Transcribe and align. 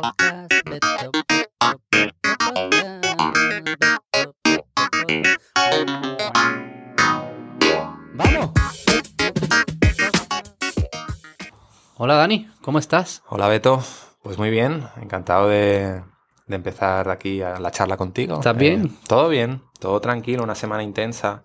Vamos. 0.00 0.14
Hola 11.96 12.14
Dani, 12.14 12.48
¿cómo 12.62 12.78
estás? 12.78 13.24
Hola 13.28 13.48
Beto, 13.48 13.82
pues 14.22 14.38
muy 14.38 14.50
bien, 14.50 14.86
encantado 15.00 15.48
de, 15.48 16.04
de 16.46 16.56
empezar 16.56 17.10
aquí 17.10 17.42
a 17.42 17.58
la 17.58 17.72
charla 17.72 17.96
contigo. 17.96 18.36
¿Estás 18.36 18.56
bien? 18.56 18.96
Todo 19.08 19.28
bien, 19.28 19.62
todo 19.80 20.00
tranquilo, 20.00 20.44
una 20.44 20.54
semana 20.54 20.84
intensa, 20.84 21.42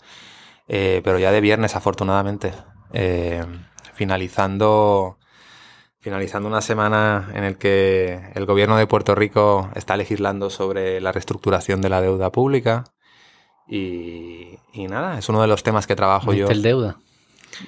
eh, 0.68 1.02
pero 1.04 1.18
ya 1.18 1.32
de 1.32 1.42
viernes 1.42 1.76
afortunadamente, 1.76 2.54
eh, 2.92 3.44
finalizando, 3.96 5.18
finalizando 6.04 6.50
una 6.50 6.62
semana 6.62 7.32
en 7.34 7.46
el 7.46 7.58
que 7.58 8.20
el 8.36 8.46
gobierno 8.46 8.76
de 8.76 8.86
Puerto 8.86 9.16
Rico 9.16 9.70
está 9.74 9.96
legislando 9.96 10.50
sobre 10.50 11.00
la 11.00 11.14
reestructuración 11.14 11.80
de 11.82 11.88
la 11.88 12.02
deuda 12.02 12.30
pública 12.30 12.84
y, 13.70 14.60
y 14.74 14.88
nada, 14.88 15.18
es 15.18 15.30
uno 15.30 15.42
de 15.42 15.48
los 15.48 15.64
temas 15.64 15.88
que 15.88 15.96
trabajo 15.96 16.34
yo. 16.34 16.50
El 16.50 16.62
deuda. 16.62 16.98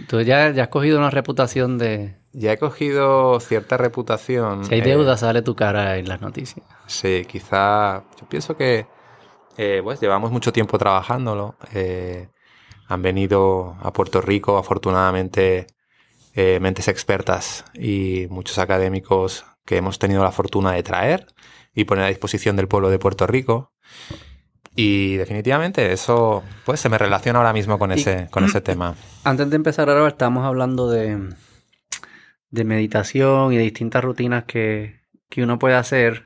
Tú 0.09 0.19
ya, 0.19 0.51
ya 0.51 0.63
has 0.63 0.69
cogido 0.69 0.97
una 0.97 1.11
reputación 1.11 1.77
de... 1.77 2.17
Ya 2.33 2.51
he 2.51 2.57
cogido 2.57 3.39
cierta 3.39 3.77
reputación. 3.77 4.65
Si 4.65 4.73
hay 4.73 4.81
eh, 4.81 4.83
deuda, 4.83 5.15
sale 5.15 5.41
tu 5.41 5.55
cara 5.55 5.97
en 5.97 6.09
las 6.09 6.19
noticias. 6.19 6.65
Sí, 6.87 7.25
quizá. 7.29 8.03
Yo 8.19 8.27
pienso 8.27 8.57
que 8.57 8.85
eh, 9.55 9.79
pues 9.81 10.01
llevamos 10.01 10.31
mucho 10.31 10.51
tiempo 10.51 10.77
trabajándolo. 10.77 11.55
Eh, 11.73 12.27
han 12.89 13.01
venido 13.01 13.77
a 13.81 13.93
Puerto 13.93 14.19
Rico, 14.19 14.57
afortunadamente, 14.57 15.67
eh, 16.35 16.59
mentes 16.59 16.87
expertas 16.87 17.65
y 17.73 18.27
muchos 18.29 18.57
académicos 18.59 19.45
que 19.65 19.77
hemos 19.77 19.97
tenido 19.99 20.23
la 20.23 20.31
fortuna 20.31 20.71
de 20.73 20.83
traer 20.83 21.27
y 21.73 21.85
poner 21.85 22.05
a 22.05 22.09
disposición 22.09 22.55
del 22.55 22.67
pueblo 22.67 22.89
de 22.89 22.99
Puerto 22.99 23.25
Rico. 23.25 23.71
Y 24.75 25.15
definitivamente 25.15 25.93
eso 25.93 26.43
pues 26.65 26.81
se 26.81 26.89
me 26.89 26.97
relaciona 26.97 27.39
ahora 27.39 27.53
mismo 27.53 27.79
con 27.79 27.91
Y- 27.91 27.95
ese, 27.95 28.27
con 28.29 28.43
ese 28.43 28.59
tema. 28.61 28.95
Antes 29.23 29.49
de 29.49 29.55
empezar 29.55 29.89
ahora, 29.89 30.07
estamos 30.09 30.43
hablando 30.45 30.89
de, 30.89 31.33
de 32.49 32.63
meditación 32.65 33.53
y 33.53 33.57
de 33.57 33.63
distintas 33.63 34.03
rutinas 34.03 34.43
que, 34.43 35.01
que 35.29 35.43
uno 35.43 35.57
puede 35.59 35.75
hacer. 35.75 36.25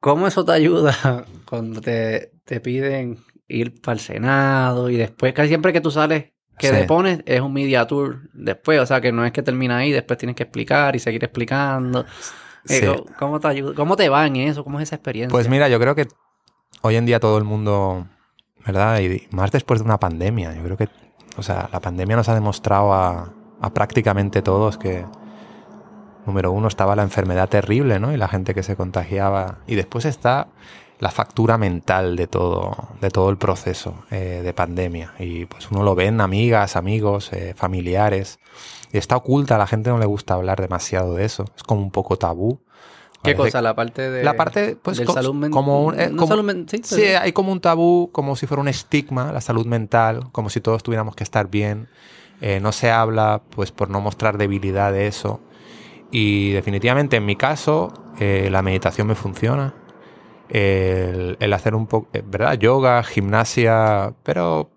¿Cómo 0.00 0.26
eso 0.26 0.44
te 0.44 0.52
ayuda 0.52 1.24
cuando 1.46 1.80
te, 1.80 2.32
te 2.44 2.60
piden 2.60 3.18
ir 3.48 3.80
para 3.80 3.94
el 3.94 4.00
Senado 4.00 4.90
y 4.90 4.96
después, 4.96 5.32
casi 5.32 5.48
siempre 5.48 5.72
que 5.72 5.80
tú 5.80 5.90
sales, 5.90 6.32
que 6.58 6.68
Sí. 6.68 6.72
te 6.74 6.84
pones, 6.84 7.20
es 7.26 7.40
un 7.40 7.52
media 7.52 7.86
tour 7.86 8.20
después, 8.32 8.80
o 8.80 8.86
sea 8.86 9.00
que 9.00 9.12
no 9.12 9.24
es 9.24 9.32
que 9.32 9.42
termina 9.42 9.78
ahí, 9.78 9.92
después 9.92 10.18
tienes 10.18 10.36
que 10.36 10.42
explicar 10.44 10.94
y 10.96 10.98
seguir 10.98 11.22
explicando. 11.24 12.00
Eh, 12.68 12.80
Sí. 12.80 12.86
¿cómo- 12.86 13.04
¿Cómo 13.18 13.40
te 13.40 13.48
ayuda? 13.48 13.74
¿Cómo 13.74 13.96
te 13.96 14.08
va 14.08 14.26
en 14.26 14.36
eso? 14.36 14.64
¿Cómo 14.64 14.78
es 14.80 14.84
esa 14.88 14.96
experiencia? 14.96 15.32
Pues 15.32 15.48
mira, 15.48 15.68
yo 15.68 15.78
creo 15.80 15.94
que 15.94 16.06
hoy 16.82 16.96
en 16.96 17.06
día 17.06 17.20
todo 17.20 17.38
el 17.38 17.44
mundo, 17.44 18.06
¿verdad? 18.66 19.00
Y 19.00 19.26
más 19.30 19.50
después 19.52 19.80
de 19.80 19.84
una 19.86 19.98
pandemia, 19.98 20.54
yo 20.54 20.62
creo 20.62 20.76
que, 20.76 20.88
o 21.36 21.42
sea, 21.42 21.68
la 21.72 21.80
pandemia 21.80 22.16
nos 22.16 22.28
ha 22.28 22.34
demostrado 22.34 22.92
a, 22.92 23.32
a 23.60 23.74
prácticamente 23.74 24.42
todos 24.42 24.76
que, 24.76 25.04
número 26.26 26.52
uno, 26.52 26.68
estaba 26.68 26.94
la 26.94 27.02
enfermedad 27.02 27.48
terrible, 27.48 27.98
¿no? 28.00 28.12
Y 28.12 28.16
la 28.16 28.28
gente 28.28 28.54
que 28.54 28.62
se 28.62 28.76
contagiaba. 28.76 29.58
Y 29.66 29.74
después 29.76 30.04
está 30.04 30.48
la 31.00 31.10
factura 31.10 31.58
mental 31.58 32.16
de 32.16 32.26
todo, 32.26 32.88
de 33.00 33.10
todo 33.10 33.30
el 33.30 33.36
proceso 33.38 33.94
eh, 34.10 34.40
de 34.42 34.52
pandemia. 34.52 35.14
Y 35.18 35.46
pues 35.46 35.70
uno 35.70 35.82
lo 35.82 35.94
ve 35.94 36.06
en 36.06 36.20
amigas, 36.20 36.74
amigos, 36.76 37.32
eh, 37.32 37.54
familiares. 37.56 38.38
Y 38.92 38.98
está 38.98 39.16
oculta, 39.16 39.54
a 39.54 39.58
la 39.58 39.66
gente 39.66 39.90
no 39.90 39.98
le 39.98 40.06
gusta 40.06 40.34
hablar 40.34 40.60
demasiado 40.60 41.14
de 41.14 41.24
eso. 41.24 41.44
Es 41.56 41.62
como 41.62 41.82
un 41.82 41.90
poco 41.90 42.16
tabú. 42.16 42.60
¿Qué 43.22 43.34
Parece 43.34 43.50
cosa? 43.52 43.62
La 43.62 43.74
parte 43.74 44.10
de... 44.10 44.22
la 44.24 44.36
parte, 44.36 44.76
pues, 44.80 44.96
del 44.96 45.06
co- 45.06 45.12
salud 45.12 45.34
mental. 45.34 45.50
como 45.52 45.84
un- 45.84 45.98
eh, 46.00 46.10
como- 46.16 46.26
salud 46.28 46.66
sí, 46.68 46.80
Sí, 46.84 47.02
hay 47.04 47.32
como 47.32 47.52
un 47.52 47.60
tabú, 47.60 48.10
como 48.12 48.36
si 48.36 48.46
fuera 48.46 48.60
un 48.60 48.68
estigma, 48.68 49.32
la 49.32 49.40
salud 49.40 49.66
mental, 49.66 50.30
como 50.32 50.50
si 50.50 50.60
todos 50.60 50.82
tuviéramos 50.82 51.14
que 51.16 51.24
estar 51.24 51.48
bien. 51.48 51.88
No 52.60 52.70
se 52.70 52.88
habla, 52.92 53.42
pues, 53.50 53.72
por 53.72 53.90
no 53.90 54.00
mostrar 54.00 54.38
debilidad 54.38 54.92
de 54.92 55.08
eso. 55.08 55.40
Y 56.12 56.52
definitivamente, 56.52 57.16
en 57.16 57.26
mi 57.26 57.34
caso, 57.34 57.92
la 58.20 58.62
meditación 58.62 59.08
me 59.08 59.16
funciona. 59.16 59.74
El, 60.50 61.52
hacer 61.52 61.74
un 61.74 61.86
poco, 61.86 62.08
eh, 62.12 62.22
¿verdad? 62.24 62.58
Yoga, 62.58 63.02
gimnasia, 63.02 64.14
pero 64.22 64.70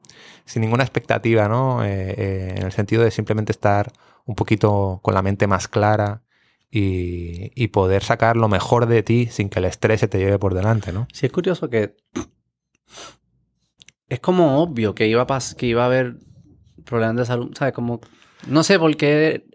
sin 0.46 0.62
ninguna 0.62 0.84
expectativa, 0.84 1.48
¿no? 1.48 1.84
Eh, 1.84 2.16
eh, 2.18 2.54
en 2.58 2.64
el 2.64 2.72
sentido 2.72 3.04
de 3.04 3.12
simplemente 3.12 3.52
estar 3.52 3.92
un 4.26 4.36
poquito 4.36 5.00
con 5.02 5.14
la 5.14 5.22
mente 5.22 5.48
más 5.48 5.68
clara 5.68 6.24
y, 6.70 7.52
y 7.56 7.68
poder 7.70 8.04
sacar 8.04 8.38
lo 8.38 8.48
mejor 8.48 8.86
de 8.86 9.04
ti 9.04 9.28
sin 9.28 9.50
que 9.50 9.60
el 9.60 9.66
estrés 9.66 10.00
se 10.00 10.08
te 10.08 10.18
lleve 10.18 10.40
por 10.40 10.54
delante, 10.54 10.92
¿no? 10.92 11.08
Sí, 11.14 11.26
es 11.26 11.32
curioso 11.32 11.70
que 11.70 11.96
es 14.10 14.20
como 14.20 14.62
obvio 14.62 14.94
que 14.94 15.08
iba 15.08 15.22
a 15.22 15.40
que 15.58 15.66
iba 15.66 15.84
a 15.84 15.86
haber 15.86 16.18
problemas 16.86 17.16
de 17.16 17.26
salud, 17.26 17.52
¿sabes? 17.58 17.74
Como 17.74 18.02
no 18.48 18.64
sé 18.64 18.78
por 18.78 18.96
qué 18.98 19.46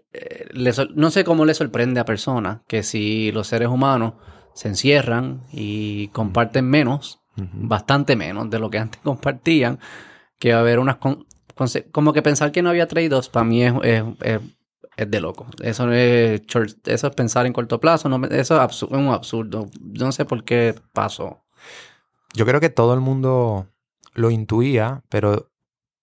no 0.95 1.11
sé 1.11 1.23
cómo 1.23 1.45
le 1.45 1.53
sorprende 1.53 1.99
a 1.99 2.05
personas 2.05 2.61
que 2.67 2.83
si 2.83 3.31
los 3.31 3.47
seres 3.47 3.67
humanos 3.67 4.13
se 4.57 4.67
encierran 4.69 5.41
y 5.51 6.07
comparten 6.09 6.67
menos, 6.67 7.19
bastante 7.35 8.15
menos 8.15 8.49
de 8.49 8.57
lo 8.57 8.69
que 8.71 8.79
antes 8.79 8.99
compartían, 9.03 9.77
que 10.39 10.51
va 10.51 10.57
a 10.57 10.61
haber 10.61 10.79
unas 10.79 10.97
con- 10.97 11.25
como 11.91 12.11
que 12.13 12.21
pensar 12.23 12.51
que 12.51 12.61
no 12.63 12.69
había 12.69 12.87
trade-offs 12.87 13.29
para 13.29 13.43
mí 13.43 13.63
es, 13.63 13.73
es, 13.83 14.03
es- 14.21 14.41
es 14.97 15.11
de 15.11 15.19
loco. 15.21 15.45
Eso 15.61 15.85
no 15.85 15.93
es 15.93 16.41
short- 16.47 16.87
eso 16.87 17.07
es 17.07 17.13
pensar 17.15 17.45
en 17.45 17.53
corto 17.53 17.79
plazo, 17.79 18.09
no 18.09 18.25
eso 18.27 18.63
es 18.63 18.81
un 18.83 19.09
absurdo. 19.09 19.69
Yo 19.79 20.05
no 20.07 20.11
sé 20.11 20.25
por 20.25 20.43
qué 20.43 20.73
pasó. 20.91 21.43
Yo 22.33 22.45
creo 22.47 22.59
que 22.59 22.69
todo 22.69 22.95
el 22.95 22.99
mundo 23.01 23.67
lo 24.15 24.31
intuía, 24.31 25.03
pero, 25.09 25.51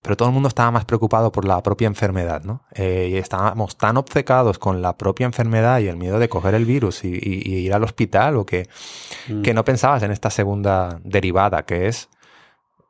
pero 0.04 0.16
todo 0.18 0.28
el 0.28 0.34
mundo 0.34 0.48
estaba 0.48 0.70
más 0.70 0.84
preocupado 0.84 1.32
por 1.32 1.46
la 1.46 1.62
propia 1.62 1.86
enfermedad, 1.86 2.44
¿no? 2.44 2.60
Eh, 2.74 3.08
y 3.12 3.16
estábamos 3.16 3.78
tan 3.78 3.96
obcecados 3.96 4.58
con 4.58 4.82
la 4.82 4.98
propia 4.98 5.24
enfermedad 5.24 5.80
y 5.80 5.88
el 5.88 5.96
miedo 5.96 6.18
de 6.18 6.28
coger 6.28 6.54
el 6.54 6.66
virus 6.66 7.04
y, 7.04 7.08
y- 7.14 7.42
y 7.42 7.54
ir 7.66 7.72
al 7.72 7.82
hospital 7.84 8.36
o 8.36 8.44
que, 8.44 8.68
Mm. 9.28 9.40
que 9.42 9.54
no 9.54 9.64
pensabas 9.64 10.02
en 10.02 10.10
esta 10.10 10.28
segunda 10.28 11.00
derivada, 11.02 11.64
que 11.64 11.88
es, 11.88 12.10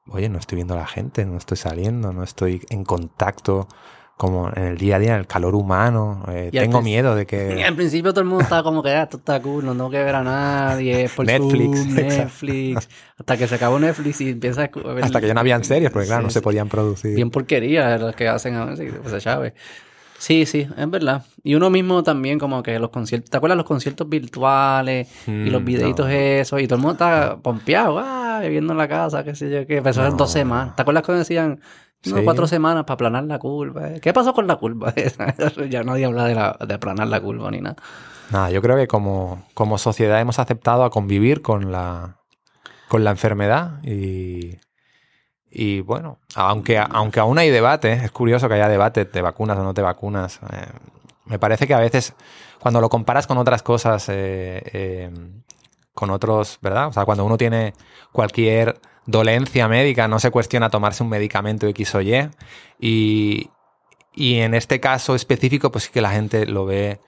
oye, 0.08 0.28
no 0.28 0.38
estoy 0.38 0.56
viendo 0.56 0.74
a 0.74 0.78
la 0.78 0.86
gente, 0.88 1.24
no 1.24 1.36
estoy 1.38 1.56
saliendo, 1.56 2.12
no 2.12 2.24
estoy 2.24 2.62
en 2.68 2.84
contacto 2.84 3.68
como 4.16 4.48
en 4.54 4.62
el 4.62 4.78
día 4.78 4.96
a 4.96 4.98
día, 4.98 5.14
en 5.14 5.20
el 5.20 5.26
calor 5.26 5.54
humano, 5.54 6.24
eh, 6.28 6.50
Y 6.52 6.58
tengo 6.58 6.80
miedo 6.82 7.14
de 7.16 7.22
Y 7.22 7.26
que... 7.26 7.64
al 7.66 7.74
principio 7.74 8.12
todo 8.12 8.20
el 8.20 8.26
mundo 8.28 8.44
estaba 8.44 8.62
como 8.62 8.82
que, 8.82 8.90
ah, 8.90 9.02
esto 9.02 9.16
está 9.16 9.40
cool, 9.42 9.64
no 9.64 9.72
tengo 9.72 9.90
que 9.90 10.02
ver 10.02 10.14
a 10.14 10.22
nadie, 10.22 11.08
por 11.14 11.26
Netflix, 11.26 11.78
Zoom. 11.78 11.94
Netflix, 11.94 12.88
hasta 13.18 13.36
que 13.36 13.48
se 13.48 13.54
acabó 13.56 13.78
Netflix 13.78 14.20
y 14.20 14.30
empieza 14.30 14.64
a 14.72 14.92
ver... 14.92 15.04
Hasta 15.04 15.20
que 15.20 15.26
ya 15.26 15.34
no 15.34 15.40
habían 15.40 15.64
series, 15.64 15.90
porque 15.90 16.06
claro, 16.06 16.22
Sí, 16.22 16.26
no 16.26 16.30
se 16.30 16.42
podían 16.42 16.68
producir. 16.68 17.14
Bien 17.14 17.30
porquería 17.30 17.98
las 17.98 18.14
que 18.14 18.28
hacen 18.28 18.54
a 18.54 18.66
veces, 18.66 18.92
pues 19.02 19.22
Chávez. 19.22 19.54
Sí, 20.16 20.46
sí, 20.46 20.66
es 20.76 20.90
verdad. 20.90 21.24
Y 21.42 21.54
uno 21.56 21.68
mismo 21.70 22.02
también 22.02 22.38
como 22.38 22.62
que 22.62 22.78
los 22.78 22.90
conciertos, 22.90 23.30
¿te 23.30 23.36
acuerdas 23.36 23.56
los 23.58 23.66
conciertos 23.66 24.08
virtuales 24.08 25.08
y 25.26 25.50
los 25.50 25.60
Mm, 25.60 25.64
videitos 25.64 26.06
no. 26.06 26.12
esos? 26.12 26.62
Y 26.62 26.66
todo 26.68 26.76
el 26.76 26.82
mundo 26.82 26.92
está 26.92 27.36
pompeado, 27.42 27.98
ah, 27.98 28.38
viviendo 28.40 28.72
en 28.72 28.78
la 28.78 28.88
casa, 28.88 29.24
qué 29.24 29.34
sé 29.34 29.50
yo 29.50 29.66
qué. 29.66 29.78
Empezó 29.78 30.02
en 30.06 30.16
dos 30.16 30.28
No. 30.28 30.32
semanas. 30.32 30.76
¿Te 30.76 30.82
acuerdas 30.82 31.02
cuando 31.04 31.18
decían 31.18 31.60
no, 31.60 31.60
Sí. 32.04 32.24
cuatro 32.24 32.46
semanas 32.46 32.84
para 32.84 32.94
aplanar 32.94 33.24
la 33.24 33.38
curva? 33.38 33.94
¿Qué 34.00 34.12
pasó 34.12 34.32
con 34.34 34.46
la 34.46 34.56
curva? 34.56 34.92
ya 35.70 35.82
nadie 35.82 36.04
habla 36.04 36.24
de, 36.24 36.34
la, 36.34 36.56
de 36.66 36.74
aplanar 36.74 37.08
la 37.08 37.20
curva 37.20 37.50
ni 37.50 37.60
nada. 37.60 37.76
Nada, 38.30 38.50
yo 38.50 38.60
creo 38.62 38.76
que 38.76 38.86
como, 38.86 39.42
como 39.54 39.78
sociedad 39.78 40.20
hemos 40.20 40.38
aceptado 40.38 40.84
a 40.84 40.90
convivir 40.90 41.42
con 41.42 41.72
la, 41.72 42.16
con 42.88 43.04
la 43.04 43.10
enfermedad 43.10 43.82
y, 43.82 44.58
y 45.50 45.80
bueno, 45.80 46.18
aunque, 46.34 46.78
aunque 46.78 47.20
aún 47.20 47.38
hay 47.38 47.50
debate, 47.50 47.92
es 47.92 48.10
curioso 48.10 48.48
que 48.48 48.54
haya 48.54 48.68
debate, 48.68 49.04
te 49.04 49.22
vacunas 49.22 49.58
o 49.58 49.62
no 49.62 49.74
te 49.74 49.82
vacunas. 49.82 50.40
eh, 50.52 50.66
me 51.26 51.38
parece 51.38 51.66
que 51.66 51.74
a 51.74 51.80
veces 51.80 52.14
cuando 52.60 52.80
lo 52.80 52.88
comparas 52.88 53.26
con 53.26 53.38
otras 53.38 53.62
cosas, 53.62 54.08
eh, 54.08 54.62
eh, 54.72 55.10
con 55.94 56.10
otros, 56.10 56.58
¿verdad? 56.60 56.88
O 56.88 56.92
sea, 56.92 57.04
cuando 57.04 57.24
uno 57.24 57.36
tiene 57.36 57.72
cualquier 58.12 58.78
dolencia 59.06 59.68
médica, 59.68 60.08
no 60.08 60.18
se 60.18 60.30
cuestiona 60.30 60.70
tomarse 60.70 61.02
un 61.02 61.08
medicamento 61.08 61.66
X 61.68 61.94
o 61.94 62.00
Y. 62.00 62.30
Y, 62.80 63.50
y 64.14 64.34
en 64.40 64.54
este 64.54 64.80
caso 64.80 65.14
específico, 65.14 65.70
pues 65.72 65.84
sí 65.84 65.90
que 65.92 66.00
la 66.00 66.10
gente 66.10 66.46
lo 66.46 66.64
ve, 66.66 67.00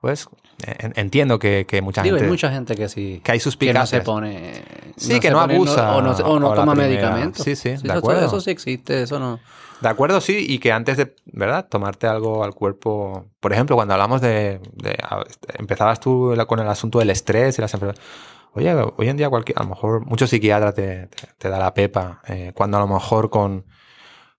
pues 0.00 0.28
en- 0.64 0.92
entiendo 0.96 1.38
que, 1.38 1.66
que 1.68 1.82
mucha 1.82 2.02
Digo, 2.02 2.16
gente... 2.16 2.24
hay 2.26 2.30
mucha 2.30 2.50
gente 2.50 2.74
que 2.76 2.88
sí. 2.88 3.20
que 3.22 3.32
hay 3.32 3.40
que 3.40 3.72
no 3.74 3.86
se 3.86 4.00
pone. 4.00 4.62
Sí, 4.96 5.20
que 5.20 5.30
no 5.30 5.40
pone- 5.40 5.54
abusa 5.54 5.96
o 5.96 6.02
no, 6.02 6.10
o 6.12 6.38
no 6.40 6.46
o 6.48 6.54
la 6.54 6.60
toma 6.62 6.74
medicamentos. 6.74 7.44
Sí, 7.44 7.56
sí, 7.56 7.70
de 7.70 7.74
eso, 7.74 7.92
acuerdo. 7.92 8.26
Eso 8.26 8.40
sí 8.40 8.50
existe, 8.50 9.02
eso 9.02 9.18
no. 9.18 9.38
De 9.80 9.88
acuerdo, 9.90 10.22
sí, 10.22 10.46
y 10.48 10.58
que 10.58 10.72
antes 10.72 10.96
de, 10.96 11.14
¿verdad? 11.26 11.68
Tomarte 11.68 12.06
algo 12.06 12.42
al 12.44 12.54
cuerpo, 12.54 13.26
por 13.40 13.52
ejemplo, 13.52 13.76
cuando 13.76 13.92
hablamos 13.92 14.22
de, 14.22 14.58
de- 14.72 14.96
a- 15.02 15.22
empezabas 15.58 16.00
tú 16.00 16.34
con 16.46 16.60
el 16.60 16.68
asunto 16.68 16.98
del 16.98 17.10
estrés 17.10 17.58
y 17.58 17.60
las 17.60 17.74
enfermedades. 17.74 18.02
Oye, 18.56 18.74
hoy 18.74 19.08
en 19.10 19.18
día 19.18 19.28
cualquier, 19.28 19.58
a 19.58 19.64
lo 19.64 19.68
mejor 19.68 20.06
muchos 20.06 20.30
psiquiatras 20.30 20.74
te, 20.74 21.08
te, 21.08 21.28
te 21.36 21.48
da 21.50 21.58
la 21.58 21.74
pepa, 21.74 22.22
eh, 22.26 22.52
cuando 22.54 22.78
a 22.78 22.80
lo 22.80 22.86
mejor 22.86 23.28
con, 23.28 23.66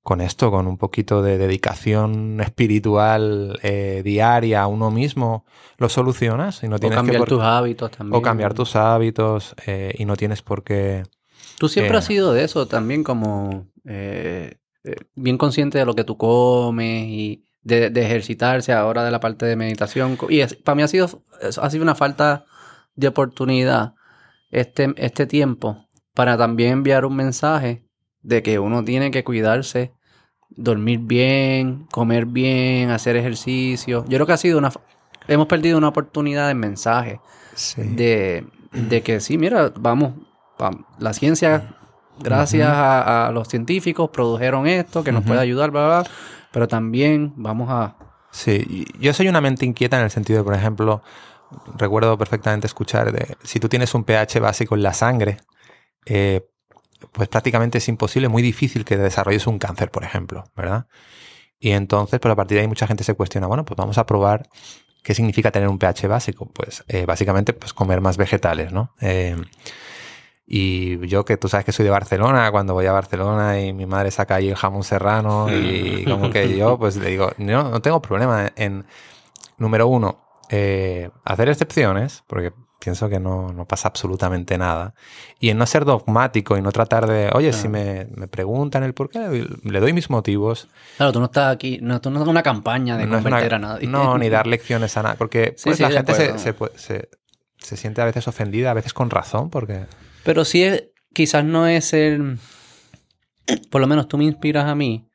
con 0.01 0.21
esto, 0.21 0.49
con 0.49 0.65
un 0.65 0.79
poquito 0.79 1.21
de 1.21 1.37
dedicación 1.37 2.41
espiritual 2.41 3.59
eh, 3.61 4.01
diaria 4.03 4.63
a 4.63 4.67
uno 4.67 4.89
mismo, 4.89 5.45
lo 5.77 5.87
solucionas 5.87 6.63
y 6.63 6.67
no 6.67 6.79
tienes 6.79 6.97
o 6.97 6.99
cambiar 6.99 7.21
que 7.25 7.29
tus 7.29 7.43
hábitos 7.43 7.91
también. 7.91 8.17
O 8.17 8.23
cambiar 8.23 8.55
tus 8.55 8.75
hábitos 8.75 9.53
eh, 9.67 9.93
y 9.95 10.05
no 10.05 10.15
tienes 10.15 10.41
por 10.41 10.63
qué... 10.63 11.03
Tú 11.59 11.69
siempre 11.69 11.95
has 11.95 12.05
sido 12.05 12.33
de 12.33 12.43
eso 12.43 12.67
también, 12.67 13.03
como 13.03 13.67
bien 15.13 15.37
consciente 15.37 15.77
de 15.77 15.85
lo 15.85 15.93
que 15.93 16.03
tú 16.03 16.17
comes 16.17 17.05
y 17.05 17.45
de, 17.61 17.85
ejercitarse 17.87 18.73
ahora 18.73 19.03
de 19.03 19.11
la 19.11 19.19
parte 19.19 19.45
de 19.45 19.55
meditación. 19.55 20.17
Y 20.29 20.43
para 20.63 20.75
mí 20.75 20.81
ha 20.81 20.87
sido, 20.87 21.23
ha 21.61 21.69
sido 21.69 21.83
una 21.83 21.93
falta 21.93 22.45
de 22.95 23.09
oportunidad 23.09 23.93
este, 24.51 24.93
este 24.97 25.25
tiempo 25.27 25.87
para 26.13 26.37
también 26.37 26.73
enviar 26.73 27.05
un 27.05 27.15
mensaje 27.15 27.83
de 28.21 28.43
que 28.43 28.59
uno 28.59 28.83
tiene 28.83 29.11
que 29.11 29.23
cuidarse, 29.23 29.93
dormir 30.49 30.99
bien, 31.03 31.87
comer 31.91 32.25
bien, 32.25 32.89
hacer 32.89 33.15
ejercicio. 33.15 34.03
Yo 34.07 34.17
creo 34.17 34.25
que 34.25 34.33
ha 34.33 34.37
sido 34.37 34.57
una... 34.57 34.71
Hemos 35.27 35.47
perdido 35.47 35.77
una 35.77 35.89
oportunidad 35.89 36.47
de 36.47 36.55
mensaje. 36.55 37.19
De, 37.77 38.45
de, 38.71 39.01
que 39.01 39.19
sí, 39.19 39.37
mira, 39.37 39.71
vamos, 39.79 40.13
la 40.99 41.13
ciencia, 41.13 41.75
gracias 42.19 42.69
a, 42.71 43.31
los 43.33 43.47
científicos, 43.47 44.09
produjeron 44.11 44.67
esto 44.67 45.03
que 45.03 45.11
nos 45.11 45.23
puede 45.23 45.39
ayudar, 45.39 45.71
bla, 45.71 45.85
bla, 45.85 46.03
pero 46.51 46.67
también 46.67 47.33
vamos 47.35 47.69
a... 47.69 47.95
Sí, 48.31 48.85
yo 48.99 49.13
soy 49.13 49.27
una 49.27 49.41
mente 49.41 49.65
inquieta 49.65 49.97
en 49.97 50.03
el 50.03 50.11
sentido 50.11 50.39
de, 50.39 50.43
por 50.43 50.53
ejemplo, 50.53 51.01
recuerdo 51.77 52.17
perfectamente 52.17 52.67
escuchar 52.67 53.11
de 53.11 53.37
si 53.43 53.59
tú 53.59 53.69
tienes 53.69 53.93
un 53.93 54.03
pH 54.03 54.39
básico 54.39 54.75
en 54.75 54.83
la 54.83 54.93
sangre, 54.93 55.37
eh, 56.05 56.47
pues 57.11 57.27
prácticamente 57.29 57.77
es 57.77 57.87
imposible, 57.87 58.27
muy 58.27 58.41
difícil 58.41 58.85
que 58.85 58.97
desarrolles 58.97 59.47
un 59.47 59.59
cáncer, 59.59 59.91
por 59.91 60.03
ejemplo, 60.03 60.43
¿verdad? 60.55 60.87
Y 61.59 61.71
entonces, 61.71 62.19
pues 62.19 62.31
a 62.31 62.35
partir 62.35 62.55
de 62.55 62.61
ahí 62.61 62.67
mucha 62.67 62.87
gente 62.87 63.03
se 63.03 63.13
cuestiona, 63.13 63.47
bueno, 63.47 63.65
pues 63.65 63.77
vamos 63.77 63.97
a 63.97 64.05
probar 64.05 64.49
qué 65.03 65.13
significa 65.13 65.51
tener 65.51 65.69
un 65.69 65.79
pH 65.79 66.07
básico. 66.07 66.45
Pues 66.47 66.83
eh, 66.87 67.05
básicamente, 67.05 67.53
pues 67.53 67.73
comer 67.73 68.01
más 68.01 68.17
vegetales, 68.17 68.71
¿no? 68.71 68.93
Eh, 69.01 69.35
y 70.45 71.05
yo 71.07 71.25
que 71.25 71.35
tú 71.35 71.49
sabes 71.49 71.65
que 71.65 71.71
soy 71.71 71.83
de 71.83 71.91
Barcelona, 71.91 72.51
cuando 72.51 72.73
voy 72.73 72.85
a 72.85 72.93
Barcelona 72.93 73.59
y 73.59 73.73
mi 73.73 73.85
madre 73.85 74.11
saca 74.11 74.35
ahí 74.35 74.47
el 74.47 74.55
jamón 74.55 74.83
serrano 74.83 75.47
y 75.53 76.05
como 76.05 76.29
que 76.29 76.57
yo 76.57 76.79
pues 76.79 76.95
le 76.95 77.09
digo, 77.09 77.31
no, 77.37 77.69
no 77.69 77.81
tengo 77.81 78.01
problema 78.01 78.49
en, 78.55 78.85
número 79.57 79.87
uno, 79.87 80.26
eh, 80.49 81.09
hacer 81.23 81.49
excepciones, 81.49 82.23
porque 82.27 82.53
pienso 82.79 83.09
que 83.09 83.19
no, 83.19 83.65
pasa 83.67 83.87
absolutamente 83.87 84.57
nada. 84.57 84.93
Y 85.39 85.49
en 85.49 85.57
no 85.57 85.65
ser 85.65 85.85
dogmático 85.85 86.57
y 86.57 86.61
no 86.61 86.71
tratar 86.71 87.07
de, 87.07 87.29
oye, 87.33 87.53
si 87.53 87.67
me, 87.67 88.05
preguntan 88.29 88.83
el 88.83 88.93
por 88.93 89.09
qué, 89.09 89.47
le 89.63 89.79
doy 89.79 89.93
mis 89.93 90.09
motivos. 90.09 90.67
Claro, 90.97 91.11
tú 91.11 91.19
no 91.19 91.25
estás 91.25 91.53
aquí, 91.53 91.79
no, 91.81 91.99
tú 92.01 92.09
no 92.09 92.17
estás 92.17 92.29
una 92.29 92.43
campaña 92.43 92.97
de 92.97 93.05
no 93.05 93.21
convertir 93.21 93.53
a 93.55 93.59
nadie. 93.59 93.87
No, 93.87 94.17
ni 94.17 94.29
dar 94.29 94.47
lecciones 94.47 94.95
a 94.97 95.03
nadie, 95.03 95.17
porque 95.17 95.55
pues, 95.61 95.79
la 95.79 95.91
gente 95.91 96.13
se, 96.13 96.55
se, 97.57 97.77
siente 97.77 98.01
a 98.01 98.05
veces 98.05 98.27
ofendida, 98.27 98.71
a 98.71 98.73
veces 98.73 98.93
con 98.93 99.09
razón, 99.09 99.49
porque... 99.49 99.85
Pero 100.23 100.45
sí, 100.45 100.63
es, 100.63 100.85
quizás 101.13 101.43
no 101.43 101.67
es 101.67 101.93
el... 101.93 102.39
Por 103.69 103.81
lo 103.81 103.87
menos 103.87 104.07
tú 104.07 104.17
me 104.17 104.25
inspiras 104.25 104.65
a 104.65 104.75
mí. 104.75 105.09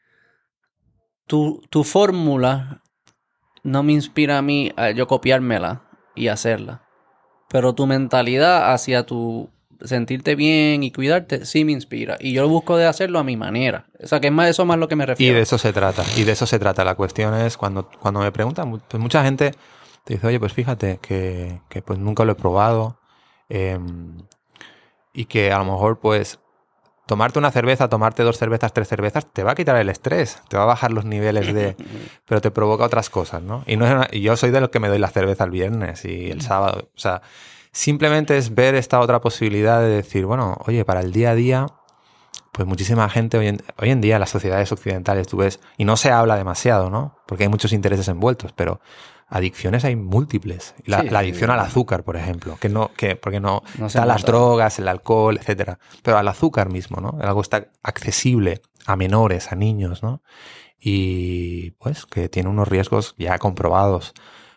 Tu, 1.26 1.62
tu 1.70 1.84
fórmula 1.84 2.81
no 3.62 3.82
me 3.82 3.92
inspira 3.92 4.38
a 4.38 4.42
mí 4.42 4.72
a 4.76 4.90
yo 4.90 5.06
copiármela 5.06 5.82
y 6.14 6.28
hacerla. 6.28 6.82
Pero 7.48 7.74
tu 7.74 7.86
mentalidad 7.86 8.72
hacia 8.72 9.04
tu 9.04 9.50
sentirte 9.84 10.34
bien 10.34 10.82
y 10.82 10.92
cuidarte 10.92 11.44
sí 11.44 11.64
me 11.64 11.72
inspira. 11.72 12.16
Y 12.20 12.32
yo 12.32 12.48
busco 12.48 12.76
de 12.76 12.86
hacerlo 12.86 13.18
a 13.18 13.24
mi 13.24 13.36
manera. 13.36 13.86
O 14.02 14.06
sea, 14.06 14.20
que 14.20 14.28
es 14.28 14.32
más 14.32 14.48
eso 14.48 14.64
más 14.64 14.78
lo 14.78 14.88
que 14.88 14.96
me 14.96 15.06
refiero. 15.06 15.32
Y 15.32 15.36
de 15.36 15.42
eso 15.42 15.58
se 15.58 15.72
trata. 15.72 16.04
Y 16.16 16.24
de 16.24 16.32
eso 16.32 16.46
se 16.46 16.58
trata. 16.58 16.84
La 16.84 16.94
cuestión 16.94 17.34
es 17.34 17.56
cuando, 17.56 17.88
cuando 18.00 18.20
me 18.20 18.32
preguntan, 18.32 18.80
pues 18.88 19.02
mucha 19.02 19.24
gente 19.24 19.52
te 20.04 20.14
dice, 20.14 20.26
oye, 20.26 20.40
pues 20.40 20.52
fíjate 20.52 20.98
que, 21.00 21.60
que 21.68 21.82
pues 21.82 21.98
nunca 21.98 22.24
lo 22.24 22.32
he 22.32 22.36
probado. 22.36 22.98
Em, 23.48 24.16
y 25.12 25.26
que 25.26 25.52
a 25.52 25.58
lo 25.58 25.64
mejor 25.64 26.00
pues 26.00 26.40
tomarte 27.12 27.38
una 27.38 27.50
cerveza, 27.50 27.90
tomarte 27.90 28.22
dos 28.22 28.38
cervezas, 28.38 28.72
tres 28.72 28.88
cervezas, 28.88 29.26
te 29.30 29.42
va 29.42 29.52
a 29.52 29.54
quitar 29.54 29.76
el 29.76 29.90
estrés, 29.90 30.40
te 30.48 30.56
va 30.56 30.62
a 30.62 30.66
bajar 30.66 30.92
los 30.92 31.04
niveles 31.04 31.52
de... 31.52 31.76
pero 32.26 32.40
te 32.40 32.50
provoca 32.50 32.84
otras 32.84 33.10
cosas, 33.10 33.42
¿no? 33.42 33.64
Y, 33.66 33.76
no 33.76 34.08
yo 34.12 34.34
soy 34.34 34.50
de 34.50 34.62
los 34.62 34.70
que 34.70 34.80
me 34.80 34.88
doy 34.88 34.98
la 34.98 35.10
cerveza 35.10 35.44
el 35.44 35.50
viernes 35.50 36.06
y 36.06 36.30
el 36.30 36.40
sábado. 36.40 36.88
O 36.96 36.98
sea, 36.98 37.20
simplemente 37.70 38.38
es 38.38 38.54
ver 38.54 38.74
esta 38.74 38.98
otra 38.98 39.20
posibilidad 39.20 39.80
de 39.80 39.88
decir, 39.88 40.24
bueno, 40.24 40.56
oye, 40.64 40.86
para 40.86 41.00
el 41.00 41.12
día 41.12 41.32
a 41.32 41.34
día, 41.34 41.66
pues 42.50 42.66
muchísima 42.66 43.06
gente 43.10 43.36
hoy 43.36 43.48
en, 43.48 43.62
hoy 43.76 43.90
en 43.90 44.00
día, 44.00 44.18
las 44.18 44.30
sociedades 44.30 44.72
occidentales, 44.72 45.28
tú 45.28 45.36
ves, 45.36 45.60
y 45.76 45.84
no 45.84 45.98
se 45.98 46.12
habla 46.12 46.36
demasiado, 46.36 46.88
¿no? 46.88 47.18
Porque 47.26 47.42
hay 47.44 47.50
muchos 47.50 47.74
intereses 47.74 48.08
envueltos, 48.08 48.54
pero 48.54 48.80
adicciones 49.32 49.84
hay 49.84 49.96
múltiples. 49.96 50.74
La, 50.84 50.98
adicción 50.98 51.50
al 51.50 51.60
azúcar, 51.60 52.04
por 52.04 52.16
ejemplo, 52.16 52.58
que 52.60 52.68
no, 52.68 52.90
que, 52.94 53.16
porque 53.16 53.40
no, 53.40 53.62
están 53.84 54.06
las 54.06 54.22
drogas, 54.24 54.78
el 54.78 54.88
alcohol, 54.88 55.38
etcétera. 55.38 55.78
Pero 56.02 56.18
al 56.18 56.28
azúcar 56.28 56.70
mismo, 56.70 57.00
¿no? 57.00 57.18
Algo 57.20 57.40
está 57.40 57.70
accesible 57.82 58.60
a 58.84 58.94
menores, 58.94 59.50
a 59.50 59.56
niños, 59.56 60.02
¿no? 60.02 60.22
Y 60.78 61.70
pues 61.72 62.04
que 62.04 62.28
tiene 62.28 62.50
unos 62.50 62.68
riesgos 62.68 63.14
ya 63.16 63.38
comprobados 63.38 64.12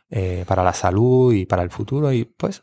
eh, 0.09 0.43
para 0.45 0.63
la 0.63 0.73
salud 0.73 1.33
y 1.33 1.45
para 1.45 1.63
el 1.63 1.69
futuro. 1.69 2.11
Y 2.11 2.25
pues 2.25 2.61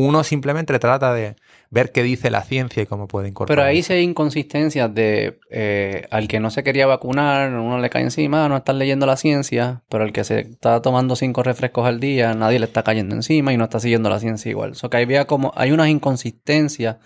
uno 0.00 0.24
simplemente 0.24 0.78
trata 0.78 1.12
de 1.14 1.36
ver 1.70 1.92
qué 1.92 2.02
dice 2.02 2.30
la 2.30 2.42
ciencia 2.42 2.82
y 2.82 2.86
cómo 2.86 3.06
puede 3.06 3.28
incorporar. 3.28 3.56
Pero 3.56 3.68
ahí 3.68 3.82
sí 3.82 3.92
hay 3.92 4.02
inconsistencias 4.02 4.92
de 4.94 5.38
eh, 5.50 6.06
al 6.10 6.28
que 6.28 6.40
no 6.40 6.50
se 6.50 6.64
quería 6.64 6.86
vacunar, 6.86 7.52
uno 7.52 7.78
le 7.78 7.90
cae 7.90 8.02
encima, 8.02 8.48
no 8.48 8.56
está 8.56 8.72
leyendo 8.72 9.06
la 9.06 9.16
ciencia, 9.16 9.82
pero 9.88 10.04
al 10.04 10.12
que 10.12 10.24
se 10.24 10.40
está 10.40 10.82
tomando 10.82 11.16
cinco 11.16 11.42
refrescos 11.42 11.86
al 11.86 12.00
día, 12.00 12.34
nadie 12.34 12.58
le 12.58 12.66
está 12.66 12.82
cayendo 12.82 13.14
encima 13.14 13.52
y 13.52 13.56
no 13.56 13.64
está 13.64 13.80
siguiendo 13.80 14.10
la 14.10 14.18
ciencia 14.18 14.50
igual. 14.50 14.72
O 14.72 14.74
sea, 14.74 14.90
que 14.90 14.96
hay, 14.96 15.24
como, 15.26 15.52
hay 15.54 15.72
unas 15.72 15.88
inconsistencias 15.88 16.96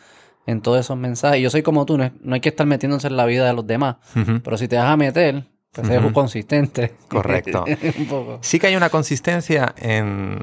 en 0.46 0.60
todos 0.60 0.80
esos 0.80 0.96
mensajes. 0.96 1.40
Yo 1.40 1.50
soy 1.50 1.62
como 1.62 1.86
tú, 1.86 1.98
no, 1.98 2.10
hay 2.34 2.40
que 2.40 2.48
estar 2.48 2.66
metiéndose 2.66 3.08
en 3.08 3.16
la 3.16 3.26
vida 3.26 3.46
de 3.46 3.52
los 3.52 3.66
demás, 3.66 3.96
pero 4.42 4.56
si 4.56 4.68
te 4.68 4.76
vas 4.76 4.86
a 4.86 4.96
meter, 4.96 5.44
pues 5.72 5.88
uh 5.88 6.12
consistente. 6.12 6.94
Correcto. 7.08 7.64
Sí 8.40 8.58
que 8.58 8.68
hay 8.68 8.76
una 8.76 8.90
consistencia 8.90 9.74
en, 9.76 10.38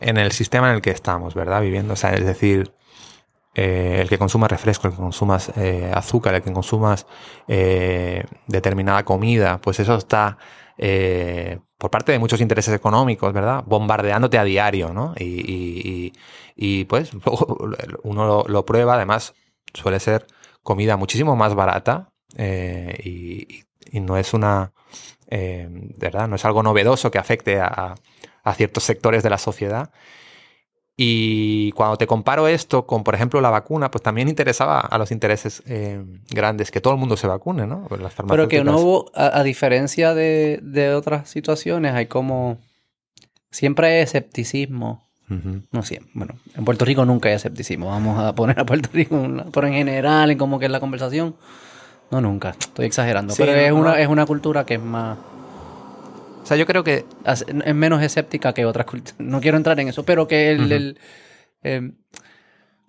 en 0.00 0.16
el 0.16 0.32
sistema 0.32 0.68
en 0.70 0.76
el 0.76 0.82
que 0.82 0.90
estamos, 0.90 1.34
¿verdad? 1.34 1.62
Viviendo, 1.62 1.94
o 1.94 1.96
sea, 1.96 2.14
es 2.14 2.24
decir 2.24 2.72
eh, 3.54 3.98
el 4.00 4.08
que 4.08 4.18
consumas 4.18 4.50
refresco, 4.50 4.88
el 4.88 4.94
que 4.94 5.00
consumas 5.00 5.52
eh, 5.56 5.90
azúcar, 5.94 6.34
el 6.34 6.42
que 6.42 6.52
consumas 6.52 7.06
eh, 7.46 8.24
determinada 8.48 9.04
comida, 9.04 9.60
pues 9.60 9.78
eso 9.80 9.94
está 9.94 10.38
por 11.78 11.90
parte 11.90 12.10
de 12.10 12.18
muchos 12.18 12.40
intereses 12.40 12.74
económicos, 12.74 13.32
¿verdad? 13.32 13.62
Bombardeándote 13.64 14.38
a 14.38 14.44
diario, 14.44 14.92
¿no? 14.92 15.14
Y, 15.16 16.84
pues 16.88 17.12
uno 18.02 18.44
lo, 18.48 18.66
prueba, 18.66 18.94
además 18.94 19.34
suele 19.72 20.00
ser 20.00 20.26
comida 20.64 20.96
muchísimo 20.96 21.36
más 21.36 21.54
barata 21.54 22.10
y, 22.36 23.62
no 23.92 24.16
es 24.16 24.34
una, 24.34 24.72
¿verdad? 25.30 26.26
No 26.26 26.34
es 26.34 26.44
algo 26.44 26.64
novedoso 26.64 27.12
que 27.12 27.18
afecte 27.18 27.60
a 27.60 27.94
ciertos 28.52 28.84
sectores 28.84 29.22
de 29.22 29.30
la 29.30 29.38
sociedad. 29.38 29.90
Y 30.96 31.72
cuando 31.72 31.96
te 31.96 32.06
comparo 32.06 32.46
esto 32.46 32.86
con, 32.86 33.02
por 33.02 33.16
ejemplo, 33.16 33.40
la 33.40 33.50
vacuna, 33.50 33.90
pues 33.90 34.02
también 34.02 34.28
interesaba 34.28 34.78
a 34.78 34.96
los 34.96 35.10
intereses 35.10 35.62
eh, 35.66 36.04
grandes 36.30 36.70
que 36.70 36.80
todo 36.80 36.92
el 36.92 37.00
mundo 37.00 37.16
se 37.16 37.26
vacune, 37.26 37.66
¿no? 37.66 37.86
Pues 37.88 38.00
Pero 38.28 38.46
que 38.46 38.62
no 38.62 38.78
hubo, 38.78 39.10
a, 39.14 39.42
diferencia 39.42 40.14
de, 40.14 40.94
otras 40.96 41.28
situaciones, 41.28 41.94
hay 41.94 42.06
como. 42.06 42.58
Siempre 43.50 43.88
hay 43.88 44.02
escepticismo. 44.02 45.02
No 45.72 45.82
siempre. 45.82 46.10
Bueno, 46.14 46.34
en 46.54 46.64
Puerto 46.64 46.84
Rico 46.84 47.04
nunca 47.04 47.28
hay 47.28 47.34
escepticismo. 47.34 47.86
Vamos 47.86 48.20
a 48.22 48.34
poner 48.34 48.60
a 48.60 48.64
Puerto 48.64 48.88
Rico, 48.92 49.20
pero 49.52 49.66
en 49.66 49.72
general, 49.72 50.30
en 50.30 50.38
como 50.38 50.60
que 50.60 50.66
es 50.66 50.70
la 50.70 50.80
conversación. 50.80 51.34
No, 52.12 52.20
nunca. 52.20 52.50
Estoy 52.50 52.86
exagerando. 52.86 53.34
pero 53.36 53.52
es, 53.52 53.72
Una, 53.72 53.98
es 53.98 54.06
una 54.06 54.26
cultura 54.26 54.64
que 54.64 54.74
es 54.74 54.80
más 54.80 55.18
o 56.44 56.46
sea, 56.46 56.58
yo 56.58 56.66
creo 56.66 56.84
que... 56.84 57.06
Es 57.24 57.74
menos 57.74 58.02
escéptica 58.02 58.52
que 58.52 58.66
otras 58.66 58.84
culturas. 58.84 59.14
No 59.18 59.40
quiero 59.40 59.56
entrar 59.56 59.80
en 59.80 59.88
eso, 59.88 60.04
pero 60.04 60.28
que 60.28 60.50
el... 60.50 60.98
Em, 61.62 61.94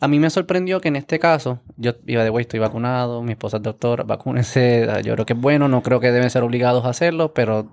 a 0.02 0.10
mí 0.10 0.20
me 0.20 0.30
sorprendió 0.30 0.82
que 0.82 0.90
en 0.90 0.98
este 0.98 1.20
caso, 1.20 1.62
yo 1.78 1.94
iba 2.06 2.22
de 2.26 2.30
güey, 2.30 2.44
estoy 2.44 2.60
vacunado, 2.60 3.24
mi 3.24 3.32
esposa 3.32 3.58
es 3.58 3.64
doctora, 3.64 4.04
vacúnense, 4.04 4.86
yo 5.06 5.14
creo 5.14 5.26
que 5.26 5.32
es 5.32 5.40
bueno, 5.40 5.70
no 5.70 5.82
creo 5.82 6.02
que 6.02 6.12
deben 6.12 6.30
ser 6.30 6.44
obligados 6.44 6.84
a 6.84 6.90
hacerlo, 6.90 7.34
pero 7.34 7.72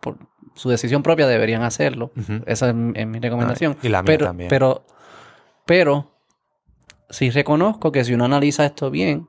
por 0.00 0.18
su 0.54 0.70
decisión 0.70 1.04
propia 1.04 1.28
deberían 1.28 1.62
hacerlo. 1.62 2.10
Esa 2.46 2.70
es, 2.70 2.74
mi 2.74 3.20
recomendación. 3.20 3.76
y 3.80 3.88
la 3.88 4.02
mía 4.02 4.06
pero, 4.06 4.26
también. 4.26 4.50
Pero, 4.50 4.84
pero, 5.64 6.10
sí 7.08 7.30
reconozco 7.30 7.92
que 7.92 8.04
si 8.04 8.12
uno 8.12 8.24
analiza 8.24 8.66
esto 8.66 8.90
bien, 8.90 9.28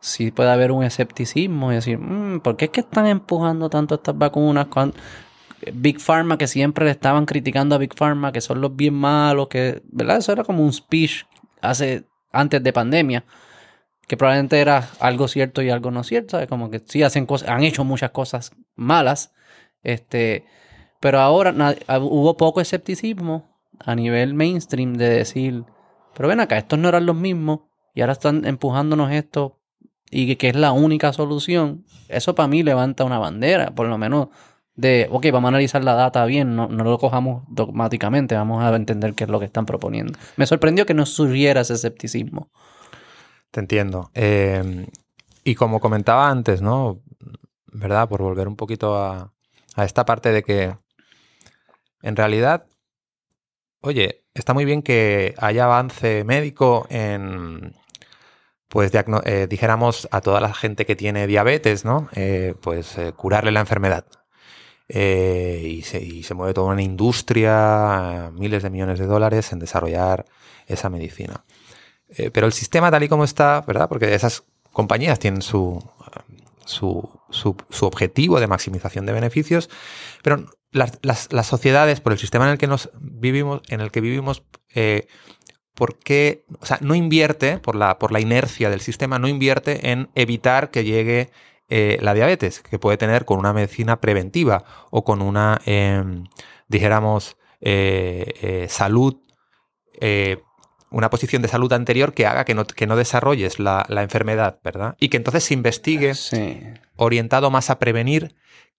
sí 0.00 0.30
puede 0.30 0.50
haber 0.50 0.72
un 0.72 0.84
escepticismo 0.84 1.72
y 1.72 1.76
decir, 1.76 1.98
mm, 1.98 2.40
¿por 2.40 2.56
qué 2.56 2.66
es 2.66 2.70
que 2.70 2.80
están 2.80 3.06
empujando 3.06 3.68
tanto 3.70 3.96
estas 3.96 4.16
vacunas? 4.16 4.66
Big 5.72 6.00
Pharma, 6.00 6.38
que 6.38 6.46
siempre 6.46 6.84
le 6.84 6.92
estaban 6.92 7.26
criticando 7.26 7.74
a 7.74 7.78
Big 7.78 7.94
Pharma, 7.94 8.32
que 8.32 8.40
son 8.40 8.60
los 8.60 8.76
bien 8.76 8.94
malos, 8.94 9.48
que, 9.48 9.82
¿verdad? 9.90 10.18
Eso 10.18 10.32
era 10.32 10.44
como 10.44 10.62
un 10.62 10.72
speech 10.72 11.24
hace, 11.60 12.04
antes 12.32 12.62
de 12.62 12.72
pandemia, 12.72 13.24
que 14.06 14.16
probablemente 14.16 14.60
era 14.60 14.88
algo 15.00 15.28
cierto 15.28 15.62
y 15.62 15.70
algo 15.70 15.90
no 15.90 16.04
cierto, 16.04 16.32
¿sabes? 16.32 16.48
como 16.48 16.70
que 16.70 16.82
sí 16.86 17.02
hacen 17.02 17.26
cosas, 17.26 17.48
han 17.48 17.64
hecho 17.64 17.84
muchas 17.84 18.10
cosas 18.10 18.52
malas, 18.76 19.34
este, 19.82 20.46
pero 21.00 21.20
ahora 21.20 21.52
hubo 22.00 22.36
poco 22.36 22.60
escepticismo 22.60 23.58
a 23.80 23.94
nivel 23.94 24.34
mainstream 24.34 24.94
de 24.94 25.08
decir, 25.10 25.64
pero 26.14 26.28
ven 26.28 26.40
acá, 26.40 26.56
estos 26.56 26.78
no 26.78 26.88
eran 26.88 27.04
los 27.04 27.16
mismos 27.16 27.60
y 27.94 28.00
ahora 28.00 28.14
están 28.14 28.44
empujándonos 28.46 29.10
esto 29.12 29.57
y 30.10 30.36
que, 30.36 30.48
es 30.48 30.56
la 30.56 30.72
única 30.72 31.12
solución. 31.12 31.84
Eso 32.08 32.34
para 32.34 32.48
mí 32.48 32.62
levanta 32.62 33.04
una 33.04 33.18
bandera, 33.18 33.70
por 33.74 33.88
lo 33.88 33.98
menos 33.98 34.28
de, 34.74 35.08
ok, 35.10 35.26
vamos 35.32 35.48
a 35.48 35.50
analizar 35.50 35.82
la 35.84 35.94
data 35.94 36.24
bien, 36.24 36.54
no, 36.54 36.68
no 36.68 36.84
lo 36.84 36.98
cojamos 36.98 37.44
dogmáticamente, 37.48 38.34
vamos 38.34 38.62
a 38.62 38.74
entender 38.74 39.14
qué 39.14 39.24
es 39.24 39.30
lo 39.30 39.38
que 39.38 39.46
están 39.46 39.66
proponiendo. 39.66 40.18
Me 40.36 40.46
sorprendió 40.46 40.86
que 40.86 40.94
no 40.94 41.04
surgiera 41.04 41.62
ese 41.62 41.74
escepticismo. 41.74 42.50
Te 43.50 43.60
entiendo. 43.60 44.10
Eh, 44.14 44.86
y 45.44 45.54
como 45.54 45.80
comentaba 45.80 46.28
antes, 46.28 46.62
¿no? 46.62 47.00
¿Verdad? 47.72 48.08
Por 48.08 48.22
volver 48.22 48.48
un 48.48 48.56
poquito 48.56 48.96
a, 48.96 49.32
a 49.74 49.84
esta 49.84 50.04
parte 50.04 50.32
de 50.32 50.42
que 50.42 50.74
en 52.02 52.16
realidad, 52.16 52.66
oye, 53.80 54.24
está 54.34 54.54
muy 54.54 54.64
bien 54.64 54.82
que 54.82 55.34
haya 55.38 55.64
avance 55.64 56.24
médico 56.24 56.86
en, 56.90 57.74
pues 58.68 58.92
eh, 59.24 59.46
dijéramos 59.48 60.08
a 60.10 60.20
toda 60.20 60.40
la 60.40 60.52
gente 60.52 60.86
que 60.86 60.96
tiene 60.96 61.26
diabetes, 61.26 61.84
¿no? 61.84 62.08
Eh, 62.14 62.54
pues 62.60 62.96
eh, 62.98 63.12
curarle 63.12 63.50
la 63.52 63.60
enfermedad. 63.60 64.04
Y, 64.90 65.82
se, 65.82 66.34
mueve 66.34 66.54
toda 66.54 66.72
una 66.72 66.82
industria, 66.82 68.30
miles 68.32 68.62
de 68.62 68.70
millones 68.70 68.98
de 68.98 69.06
dólares 69.06 69.52
en 69.52 69.58
desarrollar 69.58 70.24
esa 70.66 70.88
medicina. 70.88 71.44
Pero 72.32 72.46
el 72.46 72.54
sistema 72.54 72.90
tal 72.90 73.02
y 73.02 73.08
como 73.08 73.24
está, 73.24 73.60
¿verdad? 73.66 73.86
Porque 73.88 74.14
esas 74.14 74.44
compañías 74.72 75.18
tienen 75.18 75.42
su, 75.42 75.78
su, 76.64 77.20
su- 77.30 77.86
objetivo 77.86 78.40
de 78.40 78.46
maximización 78.46 79.04
de 79.04 79.12
beneficios, 79.12 79.68
pero 80.22 80.46
las, 80.70 80.98
las- 81.02 81.32
las 81.32 81.46
sociedades, 81.46 82.00
por 82.00 82.12
el 82.12 82.18
sistema 82.18 82.46
en 82.46 82.52
el 82.52 82.58
que 82.58 82.66
nos 82.66 82.90
vivimos, 82.98 83.60
en 83.68 83.80
el 83.82 83.90
que 83.90 84.00
vivimos, 84.00 84.42
¿por 85.78 85.96
qué? 85.96 86.44
O 86.60 86.66
sea, 86.66 86.78
no 86.80 86.96
invierte, 86.96 87.58
por 87.58 87.76
la, 87.76 87.98
por 88.00 88.10
la 88.10 88.18
inercia 88.18 88.68
del 88.68 88.80
sistema, 88.80 89.20
no 89.20 89.28
invierte 89.28 89.92
en 89.92 90.08
evitar 90.16 90.72
que 90.72 90.82
llegue 90.82 91.30
eh, 91.68 91.98
la 92.00 92.14
diabetes, 92.14 92.60
que 92.60 92.80
puede 92.80 92.96
tener 92.96 93.24
con 93.24 93.38
una 93.38 93.52
medicina 93.52 94.00
preventiva 94.00 94.64
o 94.90 95.04
con 95.04 95.22
una, 95.22 95.60
em, 95.66 96.24
dijéramos, 96.66 97.36
eh, 97.60 98.34
eh, 98.42 98.66
salud 98.68 99.16
eh, 100.00 100.38
una 100.90 101.10
posición 101.10 101.42
de 101.42 101.48
salud 101.48 101.72
anterior 101.72 102.12
que 102.14 102.26
haga 102.26 102.44
que 102.44 102.54
no, 102.54 102.64
que 102.64 102.86
no 102.86 102.96
desarrolles 102.96 103.58
la, 103.60 103.84
la 103.88 104.02
enfermedad, 104.02 104.58
¿verdad? 104.64 104.96
Y 104.98 105.10
que 105.10 105.16
entonces 105.18 105.44
se 105.44 105.54
investigue 105.54 106.14
Sí. 106.14 106.60
orientado 106.96 107.50
más 107.50 107.70
a 107.70 107.78
prevenir 107.78 108.34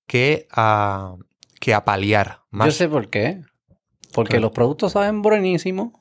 que 0.07 0.47
a, 0.51 1.15
que 1.59 1.73
a 1.73 1.85
paliar. 1.85 2.41
Más 2.49 2.65
Yo 2.67 2.71
sé 2.71 2.89
por 2.89 3.09
qué. 3.09 3.41
Porque 4.11 4.39
los 4.39 4.51
productos 4.51 4.93
saben 4.93 5.21
buenísimos 5.21 5.91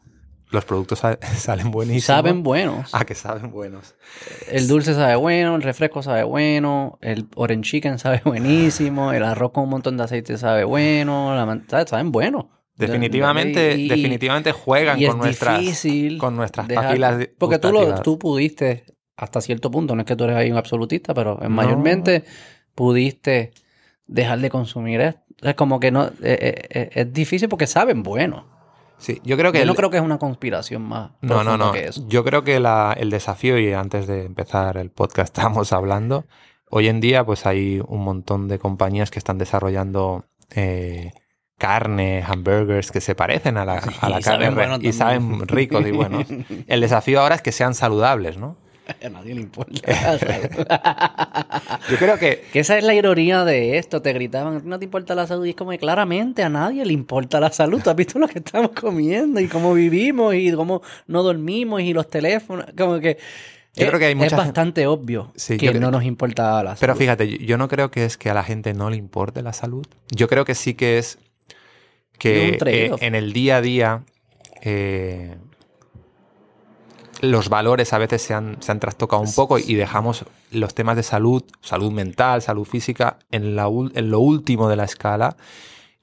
Los 0.50 0.64
productos 0.64 1.00
sa- 1.00 1.18
salen 1.36 1.68
y 1.68 1.70
buenísimos. 1.70 2.04
saben 2.04 2.42
buenos. 2.42 2.90
Ah, 2.94 3.04
que 3.04 3.14
saben 3.14 3.50
buenos. 3.50 3.94
El 4.50 4.66
dulce 4.68 4.94
sabe 4.94 5.16
bueno, 5.16 5.56
el 5.56 5.62
refresco 5.62 6.02
sabe 6.02 6.22
bueno, 6.24 6.98
el 7.02 7.26
orange 7.36 7.70
chicken 7.70 7.98
sabe 7.98 8.20
buenísimo, 8.24 9.12
el 9.12 9.24
arroz 9.24 9.52
con 9.52 9.64
un 9.64 9.70
montón 9.70 9.96
de 9.96 10.04
aceite 10.04 10.38
sabe 10.38 10.64
bueno, 10.64 11.34
la 11.34 11.86
saben 11.86 12.12
bueno. 12.12 12.50
Definitivamente, 12.76 13.76
Y- 13.76 13.88
definitivamente 13.88 14.52
juegan 14.52 15.02
y 15.02 15.06
con 15.08 15.18
nuestras, 15.18 15.58
difícil 15.60 16.18
con 16.18 16.36
nuestras 16.36 16.68
dejar- 16.68 16.84
papilas. 16.86 17.28
Porque 17.36 17.58
tú, 17.58 17.72
lo, 17.72 18.00
tú 18.02 18.18
pudiste, 18.20 18.84
hasta 19.16 19.40
cierto 19.40 19.68
punto, 19.70 19.94
no 19.96 20.02
es 20.02 20.06
que 20.06 20.14
tú 20.14 20.24
eres 20.24 20.36
ahí 20.36 20.50
un 20.50 20.56
absolutista, 20.56 21.12
pero 21.12 21.38
No. 21.42 21.50
mayormente 21.50 22.22
pudiste 22.74 23.52
dejar 24.06 24.38
de 24.38 24.48
consumir 24.50 25.00
esto. 25.00 25.20
Es 25.42 25.54
como 25.54 25.78
que 25.80 25.90
no, 25.90 26.06
eh, 26.06 26.10
eh, 26.22 26.68
eh, 26.70 26.90
es 26.94 27.12
difícil 27.12 27.48
porque 27.48 27.66
saben 27.66 28.02
bueno. 28.02 28.46
Sí, 28.98 29.20
yo 29.24 29.36
creo 29.36 29.52
que 29.52 29.60
Yo 29.60 29.64
no 29.66 29.72
el- 29.72 29.76
creo 29.76 29.90
que 29.90 29.96
es 29.96 30.02
una 30.02 30.18
conspiración 30.18 30.82
más. 30.82 31.12
No, 31.20 31.44
no, 31.44 31.56
no. 31.56 31.72
Que 31.72 31.86
eso. 31.88 32.04
Yo 32.08 32.24
creo 32.24 32.42
que 32.44 32.58
la- 32.60 32.94
el 32.98 33.10
desafío, 33.10 33.58
y 33.58 33.72
antes 33.72 34.06
de 34.06 34.24
empezar 34.24 34.76
el 34.76 34.90
podcast 34.90 35.28
estábamos 35.38 35.72
hablando, 35.72 36.24
hoy 36.70 36.88
en 36.88 37.00
día 37.00 37.24
pues 37.24 37.46
hay 37.46 37.80
un 37.86 38.02
montón 38.04 38.48
de 38.48 38.58
compañías 38.58 39.10
que 39.10 39.18
están 39.18 39.38
desarrollando 39.38 40.24
eh, 40.54 41.12
carne, 41.58 42.22
hamburgers 42.26 42.90
que 42.92 43.00
se 43.00 43.14
parecen 43.14 43.56
a 43.56 43.64
la, 43.64 43.74
a 44.00 44.08
la 44.08 44.20
y 44.20 44.22
carne 44.22 44.50
saben 44.52 44.84
y 44.84 44.92
saben 44.92 45.46
ricos 45.48 45.86
y 45.86 45.90
buenos. 45.92 46.26
El 46.66 46.80
desafío 46.80 47.20
ahora 47.20 47.34
es 47.36 47.42
que 47.42 47.52
sean 47.52 47.74
saludables, 47.74 48.36
¿no? 48.36 48.56
A 49.04 49.08
nadie 49.10 49.34
le 49.34 49.42
importa. 49.42 49.82
Yo 51.90 51.96
creo 51.98 52.18
que 52.18 52.44
que 52.52 52.60
esa 52.60 52.78
es 52.78 52.84
la 52.84 52.94
ironía 52.94 53.44
de 53.44 53.78
esto. 53.78 54.02
Te 54.02 54.12
gritaban, 54.12 54.62
no 54.64 54.78
te 54.78 54.84
importa 54.86 55.14
la 55.14 55.26
salud. 55.26 55.44
Y 55.46 55.50
es 55.50 55.56
como 55.56 55.70
que 55.70 55.78
claramente 55.78 56.42
a 56.42 56.48
nadie 56.48 56.84
le 56.84 56.92
importa 56.92 57.40
la 57.40 57.52
salud. 57.52 57.80
Tú 57.82 57.90
has 57.90 57.96
visto 57.96 58.18
lo 58.18 58.28
que 58.28 58.38
estamos 58.38 58.70
comiendo 58.72 59.40
y 59.40 59.48
cómo 59.48 59.74
vivimos 59.74 60.34
y 60.34 60.52
cómo 60.52 60.82
no 61.06 61.22
dormimos 61.22 61.80
y 61.82 61.92
los 61.92 62.08
teléfonos. 62.08 62.66
Como 62.76 62.98
que. 63.00 63.18
Yo 63.74 63.84
es, 63.84 63.88
creo 63.90 63.98
que 64.00 64.06
hay 64.06 64.14
mucha 64.14 64.26
es 64.26 64.36
bastante 64.36 64.86
obvio 64.86 65.32
Sí, 65.36 65.56
que 65.56 65.68
creo- 65.68 65.80
no 65.80 65.90
nos 65.90 66.04
importa 66.04 66.62
la 66.62 66.70
salud. 66.70 66.80
Pero 66.80 66.96
fíjate, 66.96 67.38
yo- 67.38 67.58
no 67.58 67.68
creo 67.68 67.90
que 67.90 68.04
es 68.04 68.16
que 68.16 68.30
a 68.30 68.34
la 68.34 68.42
gente 68.42 68.74
no 68.74 68.90
le 68.90 68.96
importe 68.96 69.42
la 69.42 69.52
salud. 69.52 69.86
Yo 70.10 70.26
creo 70.28 70.44
que 70.44 70.54
sí 70.54 70.74
que 70.74 70.98
es 70.98 71.18
que 72.18 72.58
eh, 72.66 72.90
en 73.00 73.14
el 73.14 73.32
día 73.32 73.58
a 73.58 73.60
día 73.60 74.02
eh, 74.62 75.36
los 77.20 77.48
valores 77.48 77.92
a 77.92 77.98
veces 77.98 78.22
se 78.22 78.34
han, 78.34 78.60
se 78.62 78.72
han 78.72 78.80
trastocado 78.80 79.22
un 79.22 79.32
poco 79.34 79.58
y 79.58 79.74
dejamos 79.74 80.24
los 80.50 80.74
temas 80.74 80.96
de 80.96 81.02
salud, 81.02 81.42
salud 81.60 81.92
mental, 81.92 82.42
salud 82.42 82.64
física, 82.64 83.18
en, 83.30 83.56
la, 83.56 83.66
en 83.66 84.10
lo 84.10 84.20
último 84.20 84.68
de 84.68 84.76
la 84.76 84.84
escala. 84.84 85.36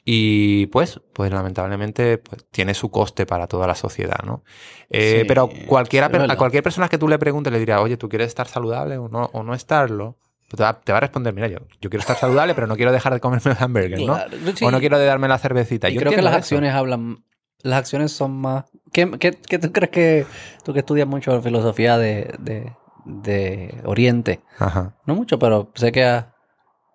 Y 0.07 0.67
pues, 0.67 1.01
pues 1.13 1.31
lamentablemente 1.31 2.19
pues, 2.19 2.45
tiene 2.51 2.75
su 2.75 2.91
coste 2.91 3.25
para 3.25 3.47
toda 3.47 3.65
la 3.65 3.73
sociedad, 3.73 4.19
¿no? 4.23 4.43
Eh, 4.91 5.19
Sí, 5.21 5.25
pero 5.27 5.49
cualquiera, 5.67 6.07
a 6.07 6.37
cualquier 6.37 6.61
persona 6.61 6.89
que 6.89 6.99
tú 6.99 7.07
le 7.07 7.17
preguntes 7.17 7.51
le 7.51 7.57
dirá, 7.59 7.81
oye, 7.81 7.97
¿tú 7.97 8.07
quieres 8.07 8.27
estar 8.27 8.47
saludable 8.47 8.97
o 8.99 9.07
no, 9.09 9.31
o 9.33 9.41
no 9.41 9.55
estarlo? 9.55 10.17
Te, 10.47 10.61
va, 10.61 10.79
te 10.79 10.91
va 10.91 10.99
a 10.99 11.01
responder, 11.01 11.33
mira, 11.33 11.47
yo, 11.47 11.57
yo 11.81 11.89
quiero 11.89 12.01
estar 12.01 12.17
saludable, 12.17 12.53
pero 12.53 12.67
no 12.67 12.75
quiero 12.75 12.91
dejar 12.91 13.13
de 13.15 13.19
comerme 13.19 13.51
el 13.53 13.57
hamburger, 13.59 13.99
¿no? 14.01 14.13
Claro, 14.13 14.37
sí. 14.55 14.63
O 14.63 14.69
no 14.69 14.79
quiero 14.79 14.99
de 14.99 15.05
darme 15.05 15.27
la 15.27 15.39
cervecita. 15.39 15.89
Y 15.89 15.95
Yo 15.95 16.01
creo 16.01 16.11
que 16.11 16.21
las 16.21 16.33
eso. 16.33 16.37
acciones 16.37 16.73
hablan. 16.75 17.23
Las 17.65 17.79
acciones 17.79 18.11
son 18.11 18.31
más. 18.39 18.65
¿Qué, 18.93 19.09
qué, 19.19 19.31
qué 19.31 19.57
tú 19.59 19.71
crees 19.71 19.89
que. 19.89 20.25
Tú 20.63 20.71
que 20.73 20.79
estudias 20.79 21.07
mucho 21.07 21.41
filosofía 21.41 21.97
de, 21.97 22.35
de, 22.39 22.71
de 23.05 23.81
Oriente. 23.85 24.41
Ajá. 24.59 24.95
No 25.07 25.15
mucho, 25.15 25.39
pero 25.39 25.71
sé 25.73 25.91
que 25.91 26.03
ha- 26.05 26.35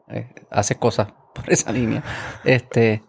eh, 0.09 0.33
haces 0.50 0.77
cosas 0.77 1.09
por 1.35 1.50
esa 1.53 1.73
línea. 1.73 2.05
Este. 2.45 3.03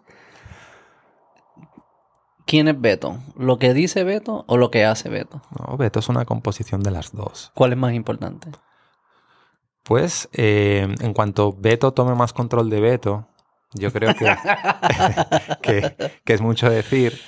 ¿Quién 2.46 2.66
es 2.68 2.80
Beto? 2.80 3.18
¿Lo 3.36 3.58
que 3.58 3.72
dice 3.72 4.02
Beto 4.04 4.44
o 4.48 4.56
lo 4.56 4.70
que 4.70 4.84
hace 4.84 5.08
Beto? 5.08 5.40
No, 5.58 5.76
Beto 5.76 6.00
es 6.00 6.08
una 6.08 6.24
composición 6.24 6.82
de 6.82 6.90
las 6.90 7.12
dos. 7.12 7.52
¿Cuál 7.54 7.72
es 7.72 7.78
más 7.78 7.92
importante? 7.94 8.50
Pues 9.84 10.28
eh, 10.32 10.92
en 11.00 11.12
cuanto 11.14 11.52
Beto 11.56 11.92
tome 11.92 12.14
más 12.16 12.32
control 12.32 12.68
de 12.70 12.80
Beto, 12.80 13.28
yo 13.72 13.92
creo 13.92 14.14
que, 14.14 14.26
que, 15.62 15.96
que 16.24 16.32
es 16.34 16.40
mucho 16.40 16.68
decir, 16.68 17.18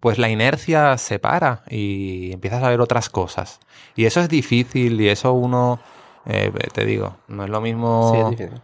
pues 0.00 0.18
la 0.18 0.28
inercia 0.28 0.96
se 0.98 1.18
para 1.18 1.62
y 1.68 2.32
empiezas 2.32 2.62
a 2.62 2.68
ver 2.68 2.80
otras 2.80 3.08
cosas. 3.08 3.60
Y 3.94 4.04
eso 4.04 4.20
es 4.20 4.28
difícil 4.28 5.00
y 5.00 5.08
eso 5.08 5.32
uno, 5.32 5.80
eh, 6.26 6.52
te 6.72 6.84
digo, 6.84 7.16
no 7.28 7.44
es 7.44 7.50
lo 7.50 7.60
mismo... 7.60 8.10
Sí, 8.12 8.20
es 8.20 8.30
difícil. 8.30 8.60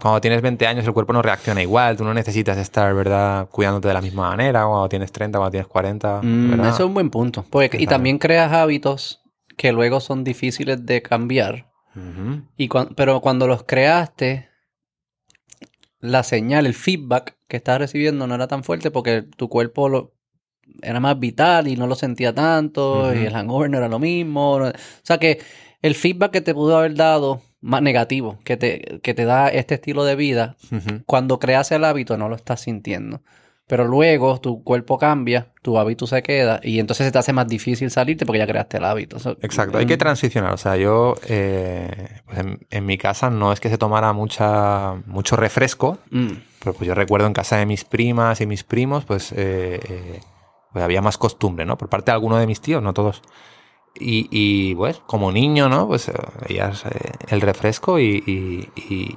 Cuando 0.00 0.20
tienes 0.20 0.42
20 0.42 0.66
años 0.66 0.84
el 0.84 0.92
cuerpo 0.92 1.12
no 1.12 1.22
reacciona 1.22 1.62
igual, 1.62 1.96
tú 1.96 2.02
no 2.04 2.12
necesitas 2.12 2.58
estar, 2.58 2.92
¿verdad?, 2.92 3.48
cuidándote 3.50 3.86
de 3.88 3.94
la 3.94 4.00
misma 4.00 4.30
manera, 4.30 4.64
cuando 4.66 4.88
tienes 4.88 5.12
30, 5.12 5.38
cuando 5.38 5.52
tienes 5.52 5.68
40, 5.68 6.20
Mm, 6.22 6.60
eso 6.64 6.68
es 6.70 6.80
un 6.80 6.94
buen 6.94 7.10
punto. 7.10 7.44
Porque- 7.48 7.80
y 7.80 7.86
también 7.86 8.18
creas 8.18 8.52
hábitos 8.52 9.22
que 9.56 9.70
luego 9.70 10.00
son 10.00 10.24
difíciles 10.24 10.84
de 10.86 11.02
cambiar. 11.02 11.70
Y 12.56 12.68
pero 12.96 13.20
cuando 13.20 13.46
los 13.46 13.64
creaste, 13.64 14.48
la 16.00 16.22
señal, 16.22 16.66
el 16.66 16.74
feedback 16.74 17.36
que 17.48 17.58
estabas 17.58 17.82
recibiendo 17.82 18.26
no 18.26 18.34
era 18.34 18.48
tan 18.48 18.64
fuerte 18.64 18.90
porque 18.90 19.22
tu 19.22 19.48
cuerpo 19.48 19.88
lo, 19.88 20.11
era 20.80 21.00
más 21.00 21.18
vital 21.18 21.68
y 21.68 21.76
no 21.76 21.86
lo 21.86 21.94
sentía 21.94 22.34
tanto 22.34 23.14
y 23.14 23.24
el 23.26 23.32
hangover 23.32 23.70
no 23.70 23.78
era 23.78 23.88
lo 23.88 23.98
mismo. 23.98 24.52
o 24.54 24.72
sea 25.02 25.18
que 25.18 25.40
el 25.82 25.94
feedback 25.94 26.30
que 26.30 26.40
te 26.40 26.54
pudo 26.54 26.78
haber 26.78 26.94
dado 26.94 27.42
más 27.60 27.82
negativo 27.82 28.38
que 28.44 28.56
te, 28.56 29.00
que 29.02 29.14
te 29.14 29.24
da 29.24 29.48
este 29.48 29.74
estilo 29.74 30.04
de 30.04 30.16
vida, 30.16 30.56
cuando 31.06 31.38
creas 31.38 31.70
el 31.72 31.84
hábito 31.84 32.16
no 32.16 32.28
lo 32.28 32.36
estás 32.36 32.60
sintiendo. 32.62 33.22
Pero 33.68 33.84
luego 33.84 34.38
tu 34.38 34.62
cuerpo 34.64 34.98
cambia, 34.98 35.46
tu 35.62 35.78
hábito 35.78 36.06
se 36.06 36.22
queda 36.22 36.60
y 36.62 36.78
entonces 36.78 37.06
se 37.06 37.12
te 37.12 37.18
hace 37.18 37.32
más 37.32 37.46
difícil 37.46 37.90
salirte 37.90 38.26
porque 38.26 38.40
ya 38.40 38.46
creaste 38.46 38.76
el 38.76 38.84
hábito. 38.84 39.16
Exacto, 39.40 39.78
hay 39.78 39.86
que 39.86 39.94
mm, 39.94 39.98
transicionar. 39.98 40.52
O 40.52 40.58
sea, 40.58 40.76
yo 40.76 41.14
eh, 41.28 42.20
pues 42.26 42.38
en, 42.38 42.66
en 42.68 42.84
mi 42.84 42.98
casa 42.98 43.30
no 43.30 43.52
es 43.52 43.60
que 43.60 43.70
se 43.70 43.78
tomara 43.78 44.12
mucha, 44.12 44.94
mucho 45.06 45.36
refresco, 45.36 45.98
mm, 46.10 46.32
pero 46.62 46.74
pues 46.74 46.86
yo 46.86 46.94
recuerdo 46.94 47.26
en 47.26 47.32
casa 47.32 47.56
de 47.56 47.66
mis 47.66 47.84
primas 47.84 48.40
y 48.40 48.46
mis 48.46 48.62
primos, 48.62 49.04
pues, 49.04 49.32
eh, 49.32 49.80
eh, 49.88 50.20
pues 50.72 50.84
había 50.84 51.02
más 51.02 51.18
costumbre, 51.18 51.64
¿no? 51.64 51.76
Por 51.78 51.88
parte 51.88 52.10
de 52.10 52.14
alguno 52.14 52.36
de 52.38 52.46
mis 52.46 52.60
tíos, 52.60 52.82
no 52.82 52.92
todos. 52.94 53.22
y, 53.94 54.26
y, 54.30 54.74
pues, 54.74 55.02
como 55.06 55.30
niño, 55.32 55.68
¿no? 55.68 55.86
Pues 55.86 56.08
eh, 56.08 56.12
veías 56.48 56.84
eh, 56.86 57.12
el 57.28 57.40
refresco 57.42 57.98
y, 57.98 58.22
y- 58.26 58.68
y 58.90 59.14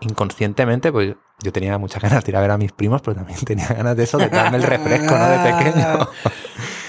inconscientemente, 0.00 0.90
pues 0.92 1.14
yo 1.40 1.52
tenía 1.52 1.78
muchas 1.78 2.02
ganas 2.02 2.24
de 2.24 2.30
ir 2.32 2.36
a 2.36 2.40
ver 2.40 2.50
a 2.50 2.58
mis 2.58 2.72
primos, 2.72 3.00
pero 3.02 3.14
también 3.16 3.38
tenía 3.44 3.68
ganas 3.68 3.96
de 3.96 4.04
eso, 4.04 4.18
de 4.18 4.28
darme 4.28 4.56
el 4.58 4.62
refresco, 4.64 5.16
¿no? 5.16 5.28
De 5.28 5.38
pequeño. 5.52 6.08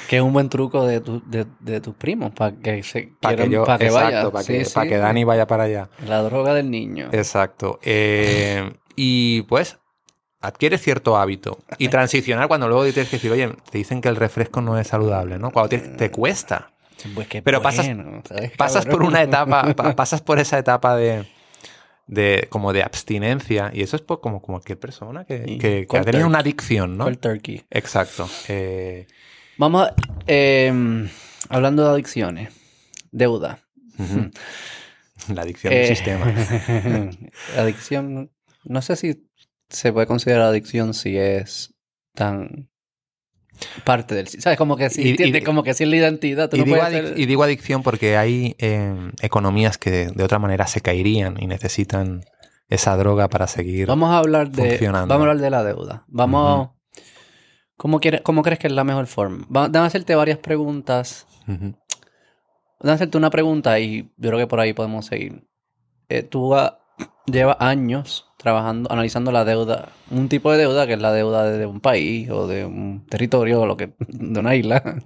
Que 0.10 0.16
es 0.16 0.24
un 0.24 0.34
buen 0.34 0.50
truco 0.50 0.88
de, 0.88 1.02
tu- 1.02 1.22
de, 1.28 1.46
de 1.60 1.82
tus 1.82 1.94
primos 1.94 2.32
para 2.32 2.56
que 2.56 2.82
se 2.82 3.14
Para 3.22 3.36
que 3.36 3.48
yo, 3.50 3.64
pa' 3.64 3.78
que 3.78 3.86
exacto, 3.86 4.06
vaya. 4.16 4.32
para 4.32 4.44
Sí, 4.44 4.54
que, 4.54 4.66
sí. 4.66 4.74
pa' 4.74 4.88
que 4.88 4.98
Dani 4.98 5.24
vaya 5.24 5.46
para 5.46 5.66
allá. 5.66 5.90
La 6.08 6.24
droga 6.24 6.56
del 6.56 6.72
niño. 6.72 7.10
Exacto. 7.12 7.78
Eh, 7.84 8.74
y 8.96 9.44
pues 9.44 9.78
adquiere 10.42 10.78
cierto 10.78 11.18
hábito. 11.18 11.60
Y 11.78 11.90
transicionar 11.90 12.48
cuando 12.48 12.68
luego 12.68 12.84
tienes 12.86 13.10
que 13.10 13.18
decir, 13.18 13.32
oye, 13.32 13.50
te 13.72 13.78
dicen 13.78 14.02
que 14.02 14.10
el 14.10 14.16
refresco 14.16 14.62
no 14.62 14.78
es 14.78 14.88
saludable, 14.88 15.38
¿no? 15.40 15.52
Cuando 15.52 15.70
te, 15.70 15.80
te 15.80 16.12
cuesta. 16.12 16.72
Pues 17.16 17.28
qué 17.28 17.42
Pero 17.42 17.62
pasas- 17.62 17.86
bueno, 17.86 18.22
¿sabes, 18.28 18.52
Pasas 18.58 18.86
por 18.86 19.04
una 19.04 19.22
etapa, 19.24 19.74
pa- 19.74 19.96
pasas 19.96 20.22
por 20.22 20.40
esa 20.40 20.58
etapa 20.58 20.96
de, 20.98 21.26
de 22.08 22.48
como 22.50 22.74
de 22.74 22.84
abstinencia. 22.84 23.72
Y 23.74 23.82
eso 23.84 23.96
es 23.96 24.02
por, 24.02 24.20
como, 24.22 24.42
como 24.42 24.58
cualquier 24.60 24.80
persona 24.80 25.24
que, 25.26 25.44
Sí. 25.46 25.58
que- 25.58 25.88
ha 25.98 26.02
tenido 26.02 26.28
una 26.28 26.40
adicción, 26.40 26.98
¿no? 26.98 27.06
Cold 27.06 27.20
turkey. 27.20 27.64
Exacto. 27.70 28.30
Eh, 28.48 29.08
Vamos 29.58 29.90
eh, 30.28 30.72
hablando 31.50 31.84
de 31.86 31.90
adicciones. 31.92 32.54
Deuda. 33.12 33.60
La 35.34 35.42
adicción 35.42 35.74
Eh, 35.74 35.78
del 35.80 35.88
sistema. 35.88 36.26
adicción. 37.58 38.32
No 38.64 38.82
sé 38.82 38.96
si 38.96 39.26
se 39.70 39.94
puede 39.94 40.08
considerar 40.08 40.44
adicción 40.48 40.94
si 40.94 41.18
es 41.18 41.74
tan 42.16 42.70
parte 43.84 44.16
del 44.16 44.28
¿sabes? 44.28 44.58
Como 44.58 44.78
que 44.78 44.90
si 44.90 45.16
Y- 45.22 45.42
como 45.44 45.64
que 45.64 45.74
si 45.74 45.84
es 45.84 45.90
la 45.90 45.96
identidad, 45.98 46.50
tú 46.50 46.56
Y 46.58 46.60
no 46.60 46.66
digo, 46.66 46.78
puedes 46.78 47.10
ser- 47.10 47.20
y 47.20 47.26
digo 47.26 47.44
adicción 47.44 47.84
porque 47.84 48.16
hay 48.18 48.56
eh, 48.60 49.12
economías 49.22 49.78
que 49.78 49.92
de, 49.92 50.06
de 50.08 50.24
otra 50.24 50.40
manera 50.40 50.66
se 50.68 50.82
caerían 50.82 51.36
y 51.42 51.48
necesitan 51.48 52.24
esa 52.70 52.96
droga 52.98 53.28
para 53.30 53.48
seguir. 53.48 53.88
Vamos 53.88 54.12
a 54.12 54.18
hablar 54.20 54.50
de 54.52 54.70
funcionando. 54.70 55.08
vamos 55.14 55.28
a 55.28 55.30
hablar 55.32 55.44
de 55.44 55.50
la 55.50 55.64
deuda. 55.64 56.04
Vamos 56.08 56.70
¿Cómo, 57.78 58.00
quieres, 58.00 58.22
¿Cómo 58.22 58.44
crees 58.44 58.60
que 58.60 58.68
es 58.68 58.74
la 58.74 58.84
mejor 58.84 59.08
forma? 59.08 59.46
Va- 59.56 59.68
Déjame 59.70 59.88
hacerte 59.88 60.14
varias 60.16 60.38
preguntas. 60.38 61.26
Ujú. 61.48 61.76
Déjame 62.80 62.94
hacerte 62.96 63.18
una 63.18 63.30
pregunta 63.30 63.80
y 63.80 64.04
yo 64.18 64.30
creo 64.30 64.38
que 64.38 64.48
por 64.48 64.60
ahí 64.60 64.74
podemos 64.74 65.06
seguir. 65.06 65.48
Eh, 66.10 66.24
tú 66.24 66.54
llevas 67.26 67.58
años 67.60 68.29
trabajando, 68.40 68.90
analizando 68.90 69.34
la 69.34 69.44
deuda, 69.44 69.90
un 70.12 70.30
tipo 70.30 70.50
de 70.50 70.60
deuda 70.60 70.88
que 70.88 70.94
es 70.94 71.02
la 71.02 71.12
deuda 71.12 71.52
de, 71.52 71.66
un 71.66 71.82
país 71.82 72.30
o 72.30 72.48
de 72.48 72.64
un 72.64 73.06
territorio 73.06 73.60
o 73.60 73.66
lo 73.66 73.76
que, 73.76 73.94
de 74.08 74.40
una 74.40 74.56
isla. 74.56 74.82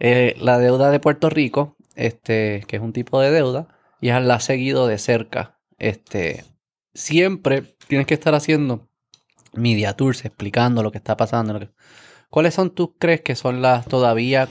Eh, 0.00 0.34
la 0.38 0.58
deuda 0.58 0.90
de 0.90 0.98
Puerto 0.98 1.30
Rico, 1.30 1.76
este, 1.94 2.64
que 2.66 2.76
es 2.76 2.82
un 2.82 2.92
tipo 2.92 3.20
de 3.20 3.30
deuda, 3.30 3.68
y 4.00 4.08
la 4.08 4.40
seguido 4.40 4.86
de 4.86 4.98
cerca. 4.98 5.60
Este, 5.78 6.44
siempre 6.92 7.76
tienes 7.86 8.06
que 8.06 8.14
estar 8.14 8.34
haciendo 8.34 8.90
media 9.54 9.94
tours 9.94 10.24
explicando 10.24 10.82
lo 10.82 10.90
que 10.90 10.98
está 10.98 11.16
pasando. 11.16 11.54
lo 11.54 11.60
que- 11.60 11.70
¿Cuáles 12.28 12.54
son 12.54 12.74
tú 12.74 12.96
crees 12.98 13.22
que 13.22 13.36
son 13.36 13.62
las 13.62 13.86
todavía 13.86 14.48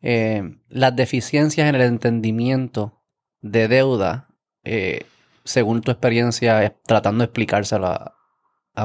eh, 0.00 0.56
las 0.68 0.96
deficiencias 0.96 1.68
en 1.68 1.74
el 1.74 1.82
entendimiento 1.82 3.02
de 3.42 3.68
deuda 3.68 4.28
eh, 4.64 5.04
según 5.50 5.80
tu 5.82 5.90
experiencia 5.90 6.74
tratando 6.86 7.22
de 7.22 7.26
explicárselo 7.26 7.86
a, 7.86 8.16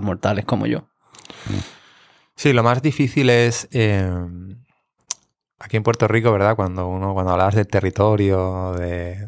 mortales 0.01 0.43
como 0.45 0.65
yo? 0.65 0.89
Sí, 2.36 2.51
lo 2.51 2.63
más 2.63 2.81
difícil 2.81 3.29
es 3.29 3.69
eh, 3.72 4.12
aquí 5.60 5.77
en 5.77 5.84
Puerto 5.84 6.07
Rico, 6.07 6.31
¿verdad? 6.34 6.55
Cuando 6.55 6.88
uno, 6.88 7.13
cuando 7.13 7.31
hablabas 7.31 7.55
del 7.55 7.67
territorio, 7.67 8.74
de, 8.74 9.25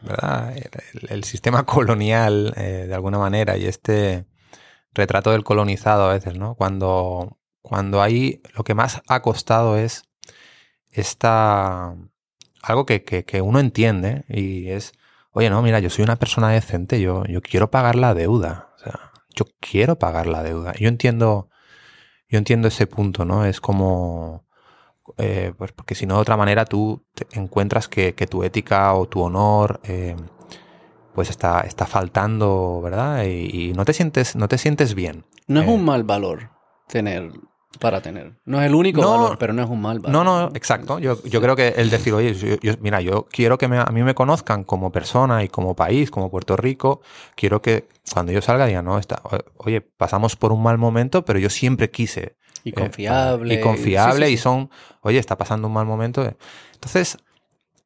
¿verdad? 0.00 0.56
El, 0.56 1.10
el 1.10 1.24
sistema 1.24 1.64
colonial, 1.66 2.52
eh, 2.56 2.86
de 2.88 2.94
alguna 2.94 3.18
manera, 3.18 3.56
y 3.56 3.66
este 3.66 4.26
retrato 4.92 5.30
del 5.30 5.44
colonizado 5.44 6.10
a 6.10 6.12
veces, 6.14 6.36
¿no? 6.36 6.56
Cuando, 6.56 7.38
cuando 7.62 8.02
ahí 8.02 8.40
lo 8.54 8.64
que 8.64 8.74
más 8.74 9.00
ha 9.06 9.22
costado 9.22 9.76
es 9.76 10.02
esta 10.90 11.94
algo 12.62 12.84
que, 12.84 13.04
que- 13.04 13.24
que 13.24 13.40
uno 13.40 13.60
entiende 13.60 14.24
y 14.28 14.68
es, 14.70 14.92
oye, 15.32 15.50
no, 15.50 15.62
mira, 15.62 15.78
yo 15.80 15.90
soy 15.90 16.04
una 16.04 16.16
persona 16.16 16.50
decente, 16.50 17.00
yo, 17.00 17.24
yo 17.24 17.40
quiero 17.40 17.70
pagar 17.70 17.96
la 17.96 18.14
deuda. 18.14 18.70
O 18.76 18.78
sea, 18.78 19.12
yo 19.34 19.44
quiero 19.60 19.98
pagar 19.98 20.26
la 20.26 20.42
deuda. 20.42 20.72
Yo 20.74 20.88
entiendo, 20.88 21.48
yo 22.28 22.38
entiendo 22.38 22.68
ese 22.68 22.86
punto, 22.86 23.24
¿no? 23.24 23.44
Es 23.44 23.60
como, 23.60 24.46
eh, 25.18 25.52
pues 25.56 25.72
porque 25.72 25.94
si 25.94 26.06
no, 26.06 26.16
de 26.16 26.20
otra 26.22 26.36
manera 26.36 26.64
tú 26.64 27.04
te 27.14 27.26
encuentras 27.38 27.88
que, 27.88 28.14
que 28.14 28.26
tu 28.26 28.42
ética 28.44 28.92
o 28.94 29.06
tu 29.08 29.22
honor, 29.22 29.80
eh, 29.84 30.16
pues 31.14 31.30
está, 31.30 31.60
está 31.62 31.86
faltando, 31.86 32.80
¿verdad? 32.82 33.24
Y, 33.24 33.70
y 33.70 33.72
no 33.72 33.84
te 33.84 33.92
sientes, 33.92 34.36
no 34.36 34.48
te 34.48 34.58
sientes 34.58 34.94
bien. 34.94 35.26
No 35.46 35.60
es 35.60 35.68
Eh. 35.68 35.70
un 35.70 35.84
mal 35.84 36.04
valor 36.04 36.50
tener 36.88 37.30
para 37.80 38.00
tener. 38.00 38.34
No 38.44 38.60
es 38.60 38.66
el 38.68 38.74
único 38.74 39.00
No, 39.00 39.10
valor, 39.10 39.38
pero 39.38 39.52
no 39.52 39.62
es 39.64 39.68
un 39.68 39.80
mal 39.80 39.98
valor. 39.98 40.12
No, 40.12 40.22
no, 40.24 40.50
exacto. 40.54 40.98
Yo, 41.00 41.20
yo 41.24 41.40
creo 41.40 41.56
que 41.56 41.68
el 41.76 41.90
decir, 41.90 42.12
oye, 42.14 42.34
yo- 42.34 42.56
yo- 42.60 42.74
mira, 42.80 43.00
yo 43.00 43.26
quiero 43.30 43.58
que 43.58 43.66
me- 43.66 43.78
a 43.78 43.86
mí 43.86 44.02
me 44.04 44.14
conozcan 44.14 44.62
como 44.64 44.92
persona 44.92 45.42
y 45.42 45.48
como 45.48 45.74
país, 45.74 46.10
como 46.10 46.30
Puerto 46.30 46.56
Rico. 46.56 47.00
Quiero 47.34 47.60
que 47.60 47.88
cuando 48.12 48.30
yo 48.30 48.40
salga 48.42 48.66
digan, 48.66 48.84
no, 48.84 48.98
está, 48.98 49.20
oye, 49.56 49.80
pasamos 49.80 50.36
por 50.36 50.52
un 50.52 50.62
mal 50.62 50.78
momento, 50.78 51.24
pero 51.24 51.38
yo 51.40 51.50
siempre 51.50 51.90
quise. 51.90 52.36
Y 52.62 52.70
eh, 52.70 52.74
confiable. 52.74 53.54
y 53.54 53.60
confiable 53.60 54.26
Sí, 54.26 54.32
sí, 54.32 54.34
y 54.34 54.36
son, 54.36 54.70
oye, 55.00 55.18
está 55.18 55.36
pasando 55.38 55.66
un 55.66 55.74
mal 55.74 55.86
momento. 55.86 56.30
Entonces, 56.74 57.16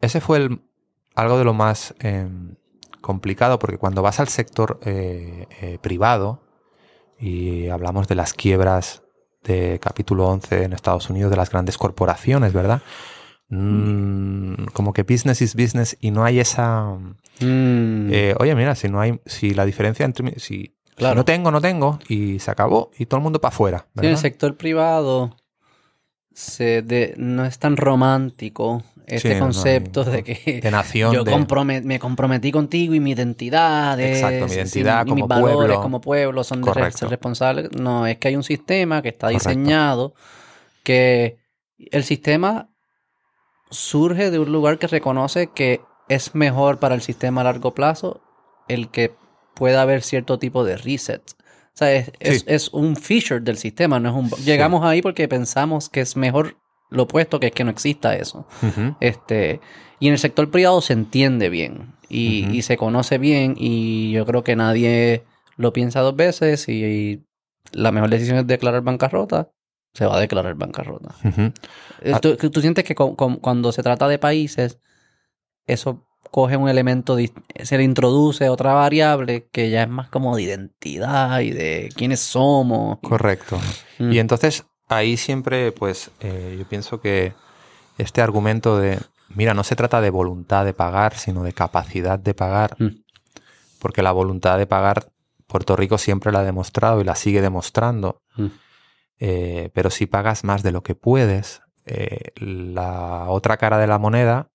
ese 0.01 0.21
fue 0.21 0.39
el- 0.39 0.61
algo 1.15 1.39
de 1.39 1.45
lo 1.45 1.55
más 1.55 1.95
eh, 2.01 2.29
complicado, 3.01 3.61
porque 3.61 3.79
cuando 3.79 4.03
vas 4.03 4.19
al 4.19 4.27
sector 4.29 4.81
eh, 4.85 5.47
eh, 5.61 5.79
privado 5.81 6.43
y 7.19 7.69
hablamos 7.69 8.09
de 8.09 8.17
las 8.17 8.35
quiebras 8.35 9.04
de 9.45 9.79
capítulo 9.81 10.27
11 10.29 10.65
en 10.65 10.73
Estados 10.73 11.09
Unidos, 11.11 11.31
de 11.31 11.37
las 11.37 11.51
grandes 11.51 11.79
corporaciones, 11.79 12.53
¿verdad? 12.53 12.83
Mm, 13.49 14.65
como 14.73 14.93
que 14.93 15.03
business 15.03 15.41
is 15.43 15.55
business 15.55 15.97
y 16.01 16.11
no 16.11 16.25
hay 16.25 16.41
esa... 16.41 16.97
Mm, 17.41 18.09
eh, 18.11 18.35
oye, 18.39 18.55
mira, 18.55 18.75
si 18.75 18.89
no 18.89 19.01
hay, 19.01 19.21
si 19.27 19.55
la 19.55 19.65
diferencia 19.65 20.05
entre... 20.05 20.39
Si, 20.41 20.75
si 20.97 21.05
no 21.15 21.25
tengo, 21.25 21.51
no 21.51 21.61
tengo 21.61 21.99
y 22.09 22.39
se 22.39 22.51
acabó 22.51 22.91
y 22.99 23.07
todo 23.07 23.19
el 23.19 23.25
mundo 23.25 23.41
para 23.41 23.55
afuera. 23.55 23.87
sí, 23.95 24.07
en 24.07 24.13
el 24.13 24.17
sector 24.19 24.57
privado 24.57 25.37
se 26.33 26.83
de- 26.83 27.15
no 27.17 27.45
es 27.45 27.59
tan 27.59 27.77
romántico 27.77 28.83
este 29.07 29.21
Sí, 29.21 29.29
no, 29.29 29.35
no, 29.35 29.41
concepto 29.47 30.05
de 30.05 30.23
que 30.25 30.61
de 30.63 30.71
nación, 30.71 31.13
yo 31.15 31.25
de- 31.25 31.81
me 31.83 31.99
comprometí 31.99 32.51
contigo 32.53 32.95
y 32.95 33.01
mi 33.01 33.13
identidad 33.13 33.99
Exacto, 34.01 34.45
mi 34.45 34.51
sí, 34.51 34.57
identidad 34.57 35.05
y 35.07 35.09
como 35.11 35.15
mis 35.17 35.29
valores 35.29 35.79
como 35.79 36.01
pueblo 36.01 36.43
son 36.45 36.63
de 36.63 36.73
ser 36.93 37.09
responsables. 37.11 37.71
No, 37.73 38.07
es 38.07 38.19
que 38.19 38.29
hay 38.29 38.37
un 38.37 38.43
sistema 38.45 39.03
que 39.03 39.11
está 39.11 39.27
Correcto. 39.29 39.49
diseñado 39.49 40.15
que 40.83 41.37
el 41.79 42.05
sistema 42.05 42.69
surge 43.71 44.31
de 44.31 44.39
un 44.39 44.53
lugar 44.53 44.79
que 44.79 44.87
reconoce 44.87 45.49
que 45.49 45.81
es 46.09 46.35
mejor 46.35 46.79
para 46.79 46.95
el 46.95 47.03
sistema 47.03 47.41
a 47.41 47.45
largo 47.45 47.75
plazo 47.75 48.21
el 48.69 48.91
que 48.91 49.15
pueda 49.55 49.83
haber 49.83 50.03
cierto 50.03 50.39
tipo 50.39 50.65
de 50.65 50.77
reset. 50.77 51.23
O 51.31 51.77
sea, 51.77 51.93
es, 51.93 52.13
es- 52.21 52.39
Sí. 52.41 52.45
es 52.49 52.69
un 52.69 52.97
feature 52.97 53.41
del 53.41 53.57
sistema, 53.59 53.99
no 53.99 54.11
es 54.11 54.15
un... 54.15 54.45
Llegamos 54.45 54.85
ahí 54.85 55.03
porque 55.03 55.27
pensamos 55.29 55.89
que 55.89 56.01
es 56.01 56.17
mejor 56.17 56.57
lo 56.95 57.03
opuesto 57.05 57.39
que 57.41 57.47
es 57.49 57.53
que 57.53 57.65
no 57.65 57.71
exista 57.71 58.17
eso. 58.17 58.47
Este, 59.01 59.61
y 60.01 60.07
en 60.09 60.13
el 60.15 60.19
sector 60.19 60.51
privado 60.51 60.81
se 60.81 60.93
entiende 60.93 61.49
bien 61.51 61.93
y, 62.09 62.63
se 62.63 62.77
conoce 62.77 63.19
bien 63.19 63.55
y 63.59 64.13
yo 64.13 64.25
creo 64.27 64.45
que 64.45 64.57
nadie 64.57 65.25
lo 65.57 65.73
piensa 65.73 66.01
dos 66.01 66.17
veces 66.17 66.69
y, 66.69 66.85
y 66.85 67.25
la 67.73 67.93
mejor 67.93 68.11
decisión 68.11 68.39
es 68.39 68.47
declarar 68.47 68.83
bancarrota, 68.83 69.51
se 69.95 70.07
va 70.07 70.17
a 70.17 70.21
declarar 70.21 70.55
bancarrota. 70.55 71.15
Eh, 72.03 72.13
Ah. 72.13 72.21
¿Tú, 72.21 72.37
tú 72.37 72.61
sientes 72.61 72.85
que 72.85 72.95
con- 72.95 73.15
con- 73.17 73.37
cuando 73.37 73.73
se 73.73 73.83
trata 73.83 74.09
de 74.09 74.19
países, 74.19 74.79
eso 75.67 76.05
coge 76.31 76.57
un 76.57 76.69
elemento, 76.69 77.17
se 77.63 77.79
le 77.79 77.85
introduce 77.85 78.49
otra 78.49 78.73
variable 78.75 79.49
que 79.53 79.71
ya 79.71 79.85
es 79.85 79.89
más 79.89 80.09
como 80.11 80.35
de 80.37 80.43
identidad 80.43 81.41
y 81.41 81.51
de 81.51 81.91
quiénes 81.97 82.21
somos? 82.21 82.99
Correcto. 83.01 83.59
Mm. 84.01 84.13
Y 84.13 84.19
entonces 84.19 84.67
ahí 84.97 85.17
siempre, 85.17 85.73
pues, 85.73 86.11
eh, 86.21 86.57
yo 86.59 86.67
pienso 86.69 87.01
que 87.01 87.35
este 87.99 88.23
argumento 88.23 88.79
de, 88.79 88.99
mira, 89.29 89.55
no 89.55 89.65
se 89.65 89.77
trata 89.77 90.01
de 90.01 90.11
voluntad 90.11 90.65
de 90.65 90.75
pagar, 90.75 91.17
sino 91.17 91.43
de 91.43 91.53
capacidad 91.53 92.19
de 92.19 92.35
pagar, 92.35 92.77
Mm. 92.79 93.03
porque 93.79 94.03
la 94.03 94.13
voluntad 94.13 94.59
de 94.59 94.67
pagar 94.67 95.11
Puerto 95.47 95.77
Rico 95.77 95.99
siempre 95.99 96.33
la 96.33 96.41
ha 96.41 96.45
demostrado 96.45 97.01
y 97.01 97.05
la 97.05 97.15
sigue 97.15 97.41
demostrando, 97.41 98.23
Mm. 98.37 98.47
Eh, 99.21 99.71
pero 99.75 99.91
si 99.91 100.07
pagas 100.07 100.43
más 100.43 100.63
de 100.65 100.73
lo 100.73 100.83
que 100.83 100.97
puedes, 100.97 101.63
eh, 101.87 102.33
la 102.37 103.27
otra 103.29 103.57
cara 103.59 103.79
de 103.79 103.87
la 103.87 103.99
moneda 103.99 104.51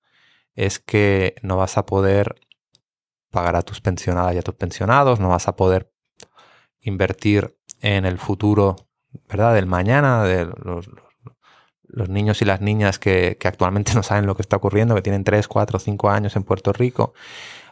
es 0.55 0.79
que 0.79 1.35
no 1.43 1.55
vas 1.55 1.77
a 1.77 1.85
poder 1.85 2.35
pagar 3.31 3.55
a 3.55 3.61
tus 3.61 3.79
pensionadas 3.79 4.35
y 4.35 4.37
a 4.37 4.41
tus 4.41 4.55
pensionados, 4.55 5.19
no 5.21 5.29
vas 5.29 5.47
a 5.47 5.55
poder 5.55 5.93
invertir 6.81 7.55
en 7.81 8.05
el 8.05 8.17
futuro, 8.17 8.75
¿verdad? 9.29 9.55
Del 9.55 9.65
mañana, 9.65 10.23
de 10.23 10.45
los, 10.45 10.89
los 11.83 12.09
niños 12.09 12.41
y 12.41 12.45
las 12.45 12.61
niñas 12.61 12.99
que, 12.99 13.37
que, 13.39 13.47
actualmente 13.47 13.93
no 13.93 14.03
saben 14.03 14.25
lo 14.25 14.35
que 14.35 14.41
está 14.41 14.57
ocurriendo, 14.57 14.95
que 14.95 15.01
tienen 15.01 15.23
3, 15.23 15.47
4, 15.47 15.79
5 15.79 16.09
años 16.09 16.35
en 16.35 16.43
Puerto 16.43 16.73
Rico, 16.73 17.13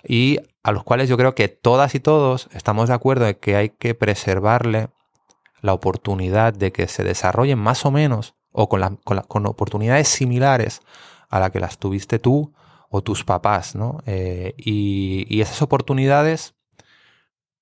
y 0.04 0.40
a 0.64 0.72
los 0.72 0.84
cuales 0.84 1.10
yo 1.10 1.18
creo 1.18 1.36
que 1.36 1.48
todas 1.48 1.96
y 1.96 2.00
todos 2.00 2.50
estamos 2.54 2.90
de 2.90 2.96
acuerdo 2.96 3.26
de 3.26 3.38
que 3.38 3.56
hay 3.56 3.70
que 3.70 3.96
preservarle 3.96 4.90
la 5.62 5.74
oportunidad 5.74 6.54
de 6.54 6.72
que 6.72 6.88
se 6.88 7.04
desarrollen 7.04 7.60
más 7.60 7.86
o 7.86 7.92
menos 7.92 8.36
o 8.52 8.70
con, 8.70 8.98
con, 9.04 9.46
oportunidades 9.46 10.08
similares 10.08 10.82
a 11.30 11.40
la 11.40 11.52
que 11.52 11.60
las 11.60 11.78
tuviste 11.78 12.20
tú 12.20 12.54
o 12.90 13.04
tus 13.04 13.24
papás, 13.24 13.76
¿no? 13.76 14.00
Eh, 14.06 14.54
y, 14.58 15.26
y, 15.30 15.42
esas 15.42 15.62
oportunidades 15.62 16.56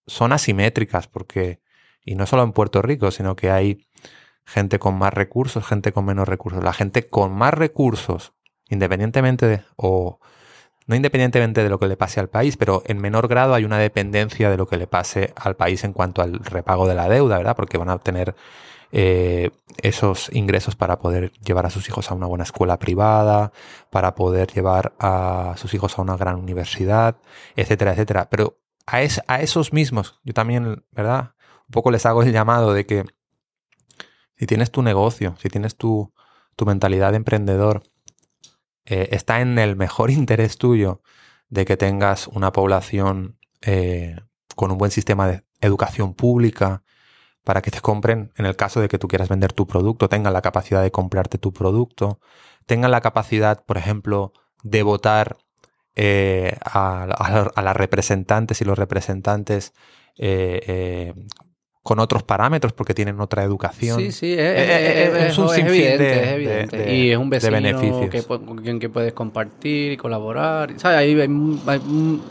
son 0.07 0.31
asimétricas 0.33 1.07
porque, 1.07 1.61
y 2.05 2.15
no 2.15 2.25
solo 2.25 2.43
en 2.43 2.53
Puerto 2.53 2.81
Rico, 2.81 3.11
sino 3.11 3.35
que 3.35 3.49
hay 3.51 3.85
gente 4.45 4.79
con 4.79 4.97
más 4.97 5.13
recursos, 5.13 5.65
gente 5.65 5.91
con 5.91 6.05
menos 6.05 6.27
recursos. 6.27 6.63
La 6.63 6.73
gente 6.73 7.09
con 7.09 7.33
más 7.33 7.53
recursos, 7.53 8.33
independientemente 8.69 9.47
de, 9.47 9.61
o 9.75 10.19
no 10.87 10.95
independientemente 10.95 11.63
de 11.63 11.69
lo 11.69 11.79
que 11.79 11.87
le 11.87 11.97
pase 11.97 12.19
al 12.19 12.29
país, 12.29 12.57
pero 12.57 12.83
en 12.85 12.99
menor 12.99 13.27
grado 13.27 13.55
hay 13.55 13.65
una 13.65 13.79
dependencia 13.79 14.51
de 14.51 14.57
lo 14.57 14.67
que 14.67 14.77
le 14.77 14.85
pase 14.85 15.33
al 15.35 15.55
país 15.55 15.83
en 15.83 15.93
cuanto 15.93 16.21
al 16.21 16.39
repago 16.39 16.87
de 16.87 16.93
la 16.93 17.09
deuda, 17.09 17.37
¿verdad? 17.37 17.55
Porque 17.55 17.79
van 17.79 17.89
a 17.89 17.95
obtener 17.95 18.35
eh, 18.91 19.49
esos 19.81 20.29
ingresos 20.31 20.75
para 20.75 20.99
poder 20.99 21.31
llevar 21.43 21.65
a 21.65 21.71
sus 21.71 21.89
hijos 21.89 22.11
a 22.11 22.13
una 22.13 22.27
buena 22.27 22.43
escuela 22.43 22.77
privada, 22.77 23.51
para 23.89 24.13
poder 24.13 24.51
llevar 24.53 24.93
a 24.99 25.55
sus 25.57 25.73
hijos 25.73 25.97
a 25.97 26.03
una 26.03 26.17
gran 26.17 26.35
universidad, 26.35 27.17
etcétera, 27.55 27.93
etcétera. 27.93 28.29
Pero 28.29 28.59
a, 28.85 28.97
a 28.97 29.41
esos 29.41 29.73
mismos, 29.73 30.19
yo 30.23 30.33
también, 30.35 30.85
¿verdad? 30.91 31.31
Un 31.67 31.71
poco 31.71 31.91
les 31.91 32.05
hago 32.05 32.23
el 32.23 32.31
llamado 32.31 32.73
de 32.73 32.85
que 32.85 33.05
si 34.37 34.45
tienes 34.45 34.71
tu 34.71 34.81
negocio, 34.81 35.35
si 35.41 35.49
tienes 35.49 35.75
tu, 35.75 36.13
tu 36.55 36.65
mentalidad 36.65 37.11
de 37.11 37.17
emprendedor, 37.17 37.83
eh, 38.85 39.09
está 39.11 39.41
en 39.41 39.57
el 39.57 39.75
mejor 39.75 40.11
interés 40.11 40.57
tuyo 40.57 41.01
de 41.49 41.65
que 41.65 41.77
tengas 41.77 42.27
una 42.27 42.51
población 42.51 43.37
eh, 43.61 44.17
con 44.55 44.71
un 44.71 44.77
buen 44.77 44.91
sistema 44.91 45.27
de 45.27 45.43
educación 45.61 46.13
pública 46.13 46.83
para 47.43 47.61
que 47.61 47.71
te 47.71 47.79
compren, 47.79 48.31
en 48.37 48.45
el 48.45 48.55
caso 48.55 48.81
de 48.81 48.87
que 48.87 48.97
tú 48.97 49.07
quieras 49.07 49.29
vender 49.29 49.53
tu 49.53 49.67
producto, 49.67 50.09
tengan 50.09 50.33
la 50.33 50.41
capacidad 50.41 50.81
de 50.81 50.91
comprarte 50.91 51.37
tu 51.37 51.53
producto, 51.53 52.19
tengan 52.65 52.89
la 52.89 53.01
capacidad, 53.01 53.63
por 53.63 53.77
ejemplo, 53.77 54.33
de 54.63 54.81
votar 54.81 55.37
eh, 55.95 56.57
a, 56.61 57.05
las 57.55 57.77
representantes 57.77 58.61
y 58.61 58.65
los 58.65 58.77
representantes 58.77 59.73
con 61.85 61.99
otros 61.99 62.23
parámetros 62.23 62.73
porque 62.73 62.95
tienen 62.95 63.21
otra 63.21 63.43
educación. 63.43 63.99
Sí, 63.99 64.11
sí, 64.11 64.35
es, 64.35 65.37
un 65.37 65.53
evidente, 65.53 66.23
es 66.23 66.27
evidente. 66.29 66.95
y 66.95 67.11
es 67.11 67.17
un 67.19 67.29
vecino 67.29 68.09
que, 68.09 68.23
con 68.23 68.57
quien 68.57 68.79
que 68.79 68.89
puedes 68.89 69.13
compartir 69.13 69.91
y 69.91 69.97
colaborar. 69.97 70.73
¿Sabes? 70.77 70.97
Ahí 70.97 71.15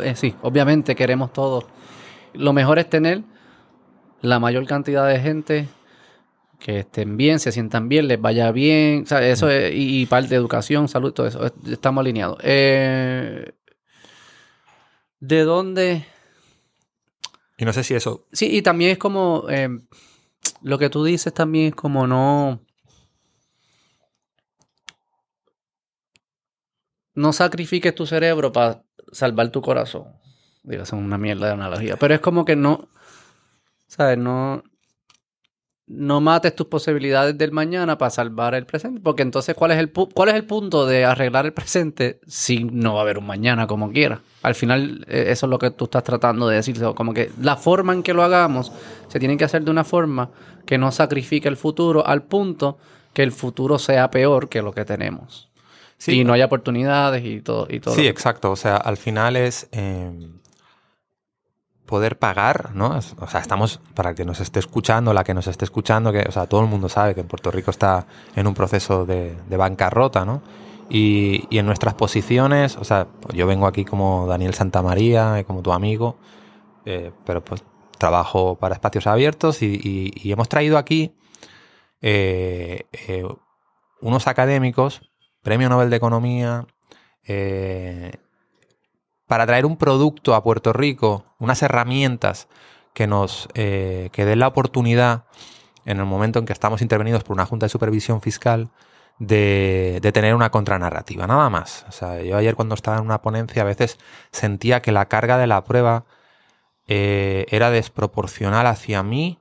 eh, 0.01 0.17
sí, 0.17 0.35
obviamente 0.43 0.97
queremos 0.97 1.33
todo. 1.33 1.69
Lo 2.33 2.53
mejor 2.53 2.81
es 2.81 2.91
tener 2.91 3.23
la 4.23 4.41
mayor 4.41 4.67
cantidad 4.67 5.07
de 5.07 5.21
gente 5.21 5.69
que 6.59 6.81
estén 6.81 7.17
bien, 7.17 7.39
se 7.39 7.53
sientan 7.53 7.89
bien, 7.89 8.09
les 8.09 8.21
vaya 8.21 8.51
bien, 8.51 9.07
¿sabes? 9.07 9.35
Eso 9.35 9.49
es, 9.49 9.73
y, 9.73 10.05
parte 10.07 10.31
de 10.31 10.37
educación, 10.37 10.89
salud, 10.89 11.13
todo 11.13 11.29
eso. 11.29 11.47
Estamos 11.71 12.03
alineados. 12.03 12.39
Eh, 12.43 13.53
¿De 15.21 15.45
dónde 15.45 16.07
no 17.65 17.73
sé 17.73 17.85
si 17.85 17.95
eso. 17.95 18.27
Sí, 18.33 18.49
y 18.57 18.63
también 18.63 18.93
es 18.93 18.99
como. 18.99 19.47
Eh, 19.49 19.69
lo 20.63 20.79
que 20.79 20.91
tú 20.91 21.05
dices 21.05 21.33
también 21.33 21.69
es 21.69 21.75
como 21.75 22.07
no. 22.07 22.61
No 27.15 27.33
sacrifiques 27.33 27.95
tu 27.95 28.07
cerebro 28.07 28.53
para 28.53 28.83
salvar 29.13 29.51
tu 29.51 29.63
corazón. 29.63 30.05
Digo, 30.63 30.83
es 30.83 30.93
una 30.93 31.19
mierda 31.19 31.47
de 31.47 31.53
analogía. 31.53 31.97
Pero 31.97 32.15
es 32.15 32.21
como 32.21 32.45
que 32.45 32.57
no. 32.57 32.89
¿Sabes? 33.87 34.19
No 34.19 34.65
no 35.87 36.21
mates 36.21 36.55
tus 36.55 36.67
posibilidades 36.67 37.37
del 37.37 37.53
mañana 37.53 37.99
para 37.99 38.11
salvar 38.11 38.55
el 38.55 38.65
presente, 38.65 39.01
porque 39.03 39.23
entonces 39.23 39.55
¿cuál 39.55 39.73
es 39.73 39.79
el 39.79 39.91
cuál 39.91 40.31
es 40.31 40.35
el 40.35 40.45
punto 40.45 40.87
de 40.87 41.05
arreglar 41.05 41.45
el 41.45 41.53
presente 41.53 42.21
si 42.27 42.65
no 42.65 42.95
va 42.95 43.01
a 43.01 43.03
haber 43.03 43.19
un 43.19 43.27
mañana 43.27 43.67
como 43.67 43.93
quiera? 43.93 44.21
Al 44.43 44.55
final 44.55 45.05
eh, 45.09 45.27
eso 45.29 45.47
es 45.47 45.51
lo 45.51 45.59
que 45.59 45.71
tú 45.71 45.85
estás 45.85 46.03
tratando 46.03 46.49
de 46.49 46.57
decir, 46.57 46.81
como 46.95 47.13
que 47.13 47.31
la 47.41 47.57
forma 47.57 47.93
en 47.93 48.03
que 48.03 48.15
lo 48.15 48.23
hagamos 48.23 48.73
se 49.09 49.19
tiene 49.19 49.37
que 49.37 49.45
hacer 49.45 49.63
de 49.63 49.71
una 49.71 49.85
forma 49.85 50.31
que 50.65 50.79
no 50.79 50.91
sacrifique 50.91 51.49
el 51.49 51.57
futuro 51.57 52.07
al 52.07 52.23
punto 52.23 52.79
que 53.13 53.23
el 53.23 53.33
futuro 53.33 53.79
sea 53.79 54.11
peor 54.11 54.49
que 54.49 54.63
lo 54.63 54.73
que 54.73 54.85
tenemos. 54.85 55.51
y 56.07 56.25
no 56.25 56.33
haya 56.33 56.47
oportunidades 56.47 57.25
y 57.25 57.41
todo 57.41 57.67
y 57.71 57.81
todo. 57.81 57.95
Sí, 57.95 58.07
exacto, 58.07 58.51
o 58.51 58.57
sea, 58.57 58.77
al 58.77 58.97
final 58.97 59.37
es 59.37 59.69
eh, 59.73 60.11
poder 61.87 62.19
pagar, 62.19 62.75
¿no? 62.75 62.99
O 63.19 63.27
sea, 63.27 63.41
estamos, 63.41 63.81
para 63.95 64.15
que 64.15 64.25
nos 64.25 64.41
esté 64.41 64.59
escuchando, 64.59 65.13
la 65.13 65.25
que 65.25 65.35
nos 65.35 65.47
esté 65.47 65.65
escuchando, 65.65 66.13
que, 66.13 66.25
o 66.27 66.33
sea, 66.33 66.47
todo 66.47 66.61
el 66.63 66.67
mundo 66.67 66.89
sabe 66.89 67.15
que 67.15 67.25
Puerto 67.25 67.51
Rico 67.51 67.71
está 67.71 68.07
en 68.35 68.47
un 68.47 68.55
proceso 68.55 69.05
de, 69.05 69.37
bancarrota, 69.51 70.25
¿no? 70.25 70.43
Y, 70.89 71.47
en 71.57 71.67
nuestras 71.67 71.95
posiciones, 71.95 72.77
o 72.77 72.85
sea, 72.85 73.09
yo 73.33 73.47
vengo 73.47 73.67
aquí 73.67 73.85
como 73.85 74.27
Daniel 74.27 74.55
Santamaría, 74.55 75.39
eh, 75.39 75.45
como 75.45 75.63
tu 75.63 75.73
amigo, 75.73 76.17
eh, 76.85 77.13
pero 77.25 77.45
pues 77.45 77.63
trabajo 77.99 78.57
para 78.57 78.75
espacios 78.75 79.07
abiertos 79.07 79.63
y, 79.63 80.11
hemos 80.25 80.49
traído 80.49 80.79
aquí 80.79 81.15
eh, 82.01 82.85
unos 84.01 84.27
académicos, 84.27 85.03
Premio 85.43 85.69
Nobel 85.69 85.91
de 85.91 85.97
Economía, 85.97 86.67
para 89.27 89.47
traer 89.47 89.67
un 89.67 89.77
producto 89.77 90.35
a 90.35 90.43
Puerto 90.43 90.73
Rico, 90.73 91.25
unas 91.39 91.63
herramientas 91.63 92.49
que 92.93 93.07
nos 93.07 93.49
eh, 93.55 94.11
que 94.13 94.25
den 94.25 94.39
la 94.39 94.49
oportunidad 94.49 95.25
en 95.85 95.99
el 95.99 96.05
momento 96.05 96.39
en 96.39 96.47
que 96.47 96.53
estamos 96.53 96.83
intervenidos 96.83 97.25
por 97.25 97.35
una 97.35 97.47
Junta 97.47 97.67
de 97.67 97.71
Supervisión 97.71 98.21
Fiscal 98.23 98.71
de, 99.19 100.01
tener 100.13 100.35
una 100.35 100.51
contranarrativa, 100.51 101.27
nada 101.27 101.51
más. 101.51 101.85
O 101.89 101.93
sea, 101.93 102.23
yo 102.23 102.37
ayer 102.37 102.55
cuando 102.57 102.75
estaba 102.75 102.99
en 102.99 103.05
una 103.05 103.23
ponencia 103.23 103.63
a 103.63 103.65
veces 103.65 103.99
sentía 104.33 104.81
que 104.81 104.93
la 104.93 105.07
carga 105.07 105.39
de 105.39 105.47
la 105.47 105.65
prueba 105.65 106.05
eh, 106.87 107.47
era 107.51 107.71
desproporcional 107.71 108.67
hacia 108.67 109.03
mí 109.03 109.39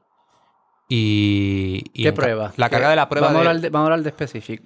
y, 0.90 1.84
¿Qué 1.94 2.14
prueba? 2.14 2.52
La 2.58 2.70
carga 2.70 2.90
de 2.90 2.96
la 2.96 3.10
prueba. 3.10 3.28
Vamos, 3.28 3.38
a, 3.38 3.50
hablar 3.50 3.62
de, 3.62 3.70
vamos 3.70 3.90
a 3.90 3.94
hablar 3.94 4.04
de 4.04 4.10
específico. 4.10 4.64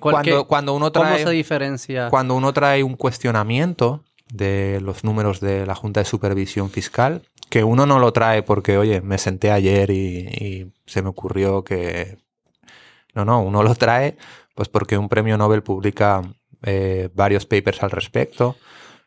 cuando, 0.00 0.46
cuando 0.46 0.74
uno 0.74 0.90
trae, 0.90 1.12
¿Cómo 1.12 1.18
se 1.26 1.34
diferencia? 1.34 2.08
Cuando 2.08 2.34
uno 2.34 2.52
trae 2.52 2.82
un 2.82 2.96
cuestionamiento 2.96 4.04
de 4.32 4.80
los 4.80 5.04
números 5.04 5.40
de 5.40 5.66
la 5.66 5.74
Junta 5.74 6.00
de 6.00 6.06
Supervisión 6.06 6.70
Fiscal, 6.70 7.22
que 7.50 7.64
uno 7.64 7.86
no 7.86 7.98
lo 7.98 8.12
trae 8.12 8.42
porque, 8.42 8.78
oye, 8.78 9.00
me 9.00 9.18
senté 9.18 9.50
ayer 9.50 9.90
y, 9.90 10.72
se 10.86 11.02
me 11.02 11.08
ocurrió 11.08 11.64
que... 11.64 12.18
No, 13.14 13.24
no, 13.24 13.42
uno 13.42 13.62
lo 13.62 13.74
trae 13.76 14.16
pues 14.54 14.68
porque 14.68 14.96
un 14.96 15.08
premio 15.08 15.36
Nobel 15.36 15.62
publica 15.62 16.22
eh, 16.62 17.10
varios 17.14 17.46
papers 17.46 17.82
al 17.82 17.90
respecto. 17.90 18.56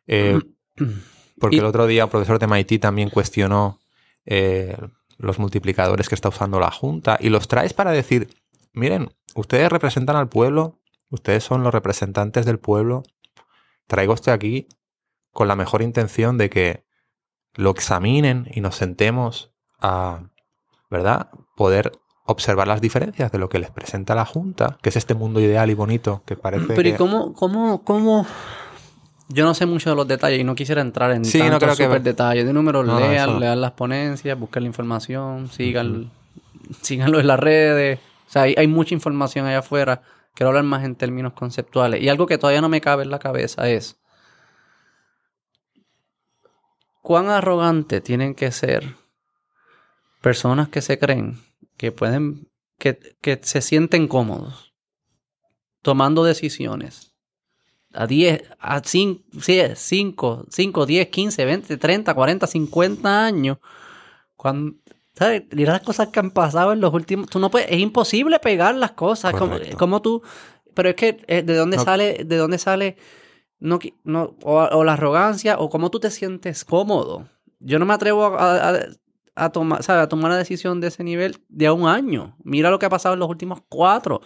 Eh, 0.06 0.40
porque 1.40 1.58
el 1.58 1.66
otro 1.66 1.88
día 1.88 2.06
un 2.06 2.12
profesor 2.12 2.40
de 2.40 2.48
MIT 2.48 2.82
también 2.82 3.10
cuestionó 3.10 3.80
eh, 4.26 4.78
los 5.18 5.40
multiplicadores 5.40 6.10
que 6.10 6.16
está 6.16 6.30
usando 6.30 6.60
la 6.60 6.72
Junta 6.72 7.18
y 7.20 7.30
los 7.30 7.48
traes 7.48 7.74
para 7.74 7.92
decir, 7.92 8.30
miren, 8.74 9.10
ustedes 9.36 9.72
representan 9.72 10.16
al 10.16 10.30
pueblo, 10.30 10.80
ustedes 11.10 11.44
son 11.44 11.64
los 11.64 11.74
representantes 11.74 12.46
del 12.46 12.60
pueblo, 12.60 13.04
traigo 13.88 14.14
esto 14.14 14.32
aquí 14.32 14.68
con 15.38 15.48
la 15.48 15.56
mejor 15.56 15.84
intención 15.84 16.40
de 16.40 16.50
que 16.50 16.84
lo 17.54 17.70
examinen 17.70 18.50
y 18.56 18.62
nos 18.62 18.76
sentemos 18.76 19.52
a, 19.80 20.32
¿verdad? 20.90 21.30
Poder 21.56 21.92
observar 22.26 22.68
las 22.68 22.82
diferencias 22.82 23.32
de 23.32 23.38
lo 23.38 23.48
que 23.48 23.60
les 23.60 23.70
presenta 23.70 24.16
la 24.16 24.26
Junta, 24.26 24.80
que 24.82 24.90
es 24.90 24.96
este 24.96 25.14
mundo 25.14 25.40
ideal 25.40 25.70
y 25.70 25.76
bonito 25.76 26.24
que 26.26 26.36
parece. 26.36 26.74
Pero 26.74 26.90
¿y 26.90 26.94
cómo, 26.94 27.36
cómo, 27.36 27.84
cómo? 27.84 28.26
Yo 29.30 29.46
no 29.46 29.54
sé 29.54 29.68
mucho 29.68 29.92
de 29.92 29.96
los 29.96 30.08
detalles 30.08 30.40
y 30.40 30.44
no 30.44 30.56
quisiera 30.56 30.82
entrar 30.82 31.12
en 31.12 31.24
sí, 31.24 31.38
no 31.38 31.60
creo 31.60 31.76
super 31.76 32.02
detalles. 32.02 32.44
De 32.44 32.52
números, 32.52 32.88
lean, 32.88 33.40
lean 33.40 33.62
las 33.62 33.74
ponencias, 33.74 34.40
busquen 34.40 34.64
la 34.64 34.68
información, 34.70 35.50
sigan, 35.52 36.10
síganlo 36.82 37.20
en 37.20 37.28
las 37.28 37.40
redes. 37.40 38.00
O 38.28 38.32
sea, 38.32 38.42
hay, 38.42 38.56
hay, 38.58 38.66
mucha 38.66 38.96
información 38.96 39.46
allá 39.46 39.60
afuera. 39.60 40.02
Quiero 40.34 40.48
hablar 40.48 40.64
más 40.64 40.84
en 40.84 40.96
términos 40.96 41.34
conceptuales. 41.34 42.02
Y 42.02 42.10
algo 42.10 42.26
que 42.26 42.40
todavía 42.40 42.62
no 42.62 42.70
me 42.70 42.82
cabe 42.82 43.04
en 43.04 43.12
la 43.12 43.20
cabeza 43.20 43.70
es 43.70 44.00
cuán 47.08 47.30
arrogante 47.30 48.02
tienen 48.02 48.36
que 48.36 48.52
ser 48.52 48.98
personas 50.22 50.68
que 50.68 50.82
se 50.82 51.00
creen 51.00 51.40
que 51.78 51.94
pueden, 51.94 52.50
que, 52.78 53.00
se 53.44 53.62
sienten 53.62 54.10
cómodos 54.10 54.74
tomando 55.82 56.26
decisiones 56.26 57.16
a 57.94 58.08
10, 58.08 58.44
a 58.60 58.82
5, 58.84 59.24
5, 59.74 60.46
5, 60.50 60.86
10, 60.86 61.08
15, 61.08 61.46
20, 61.46 61.78
30, 61.78 62.14
40, 62.14 62.46
50 62.46 63.26
años, 63.26 63.60
cuando, 64.36 64.76
¿Sabes? 65.14 65.44
Mira 65.52 65.72
las 65.72 65.84
cosas 65.84 66.10
que 66.10 66.20
han 66.20 66.32
pasado 66.32 66.74
en 66.74 66.82
los 66.82 66.94
últimos. 66.94 67.30
Tú 67.30 67.40
no 67.40 67.50
puedes, 67.50 67.72
es 67.72 67.80
imposible 67.80 68.38
pegar 68.40 68.76
las 68.76 68.92
cosas. 68.92 69.34
Como, 69.34 69.56
como 69.78 70.02
tú. 70.02 70.22
Pero 70.76 70.90
es 70.90 70.96
que 70.96 71.24
eh, 71.28 71.42
de 71.42 71.56
dónde 71.56 71.78
No. 71.78 71.84
sale, 71.84 72.26
de 72.26 72.36
dónde 72.36 72.58
sale 72.58 72.98
no, 73.60 73.80
no, 74.04 74.36
o, 74.44 74.58
o 74.62 74.84
la 74.84 74.94
arrogancia, 74.94 75.58
o 75.60 75.70
cómo 75.70 75.90
tú 75.92 76.00
te 76.00 76.12
sientes 76.12 76.64
cómodo. 76.66 77.28
Yo 77.60 77.80
no 77.80 77.86
me 77.86 77.94
atrevo 77.94 78.26
a, 78.26 78.70
a- 78.72 78.80
a 79.36 79.50
tomar, 79.52 79.84
¿sabes? 79.84 80.04
a 80.04 80.10
tomar 80.10 80.32
una 80.32 80.38
decisión 80.40 80.82
de 80.82 80.88
ese 80.88 81.04
nivel 81.04 81.38
de 81.50 81.68
a 81.68 81.74
un 81.74 81.88
año. 81.88 82.36
Mira 82.44 82.72
lo 82.72 82.80
que 82.80 82.88
ha 82.88 82.90
pasado 82.90 83.14
en 83.14 83.20
los 83.20 83.30
últimos 83.30 83.60
cuatro. 83.70 84.22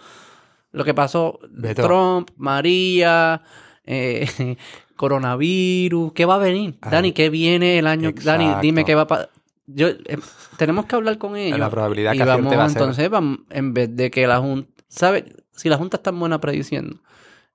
Lo 0.70 0.84
que 0.84 0.94
pasó 0.94 1.38
Beto. 1.50 1.82
Trump, 1.82 2.30
María, 2.36 3.42
eh, 3.84 4.56
coronavirus. 4.96 6.12
¿Qué 6.14 6.24
va 6.24 6.36
a 6.36 6.38
venir? 6.38 6.78
Dani, 6.90 7.12
¿qué 7.12 7.28
viene 7.28 7.78
el 7.78 7.86
año? 7.86 8.10
Dani, 8.24 8.46
dime 8.62 8.80
exacto. 8.82 8.86
qué 8.86 8.94
va 8.94 9.00
a 9.02 9.06
pasar. 9.06 9.30
Yo, 9.66 9.88
eh, 9.88 10.18
tenemos 10.56 10.86
que 10.86 10.96
hablar 10.96 11.18
con 11.18 11.36
ellos. 11.36 11.58
La 11.58 11.70
probabilidad 11.70 12.14
y 12.14 12.18
que 12.18 12.24
vamos, 12.24 12.56
va 12.56 12.64
a 12.64 12.68
entonces, 12.68 13.08
vamos, 13.10 13.40
en 13.50 13.74
vez 13.74 13.94
de 13.94 14.10
que 14.10 14.26
la 14.26 14.38
Junta, 14.38 14.68
¿sabe? 14.88 15.34
Si 15.52 15.68
la 15.68 15.76
Junta 15.76 15.98
es 15.98 16.02
tan 16.02 16.18
buena 16.18 16.40
prediciendo, 16.40 16.96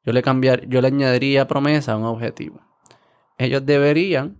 yo 0.07 0.13
le 0.13 0.21
cambiar, 0.23 0.65
yo 0.67 0.79
le 0.81 0.87
añadiría 0.87 1.47
promesa 1.47 1.91
a 1.91 1.97
un 1.97 2.05
objetivo. 2.05 2.61
Ellos 3.37 3.65
deberían 3.65 4.37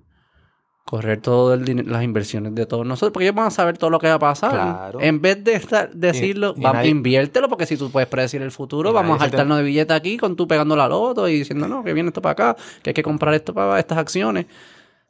correr 0.86 1.22
dinero, 1.66 1.90
las 1.90 2.04
inversiones 2.04 2.56
de 2.56 2.66
todos 2.66 2.86
nosotros, 2.86 3.12
porque 3.12 3.26
ellos 3.26 3.36
van 3.36 3.48
a 3.48 3.52
saber 3.52 3.78
todo 3.78 3.90
lo 3.90 4.00
que 4.00 4.08
va 4.08 4.14
a 4.14 4.20
pasar. 4.20 4.52
Claro. 4.52 5.02
En 5.02 5.22
vez 5.22 5.44
de 5.44 5.56
estar, 5.56 5.92
decirlo, 5.94 6.54
y 6.56 6.62
va, 6.62 6.72
nadie- 6.72 6.90
inviértelo, 6.92 7.50
porque 7.50 7.66
si 7.66 7.76
tú 7.76 7.92
puedes 7.92 8.08
predecir 8.08 8.42
el 8.42 8.52
futuro, 8.52 8.94
vamos 8.94 9.18
a 9.18 9.26
te- 9.26 9.30
saltarnos 9.32 9.58
de 9.58 9.64
billete 9.66 9.94
aquí 9.94 10.16
con 10.16 10.38
tú 10.38 10.48
pegando 10.48 10.78
la 10.78 10.88
loto 10.88 11.28
y 11.28 11.40
diciendo, 11.40 11.68
no, 11.68 11.84
que 11.84 11.92
viene 11.92 12.08
esto 12.08 12.22
para 12.22 12.32
acá, 12.32 12.56
que 12.82 12.92
hay 12.92 12.94
que 12.94 13.04
comprar 13.04 13.34
esto 13.34 13.54
para 13.54 13.78
estas 13.78 13.98
acciones. 13.98 14.46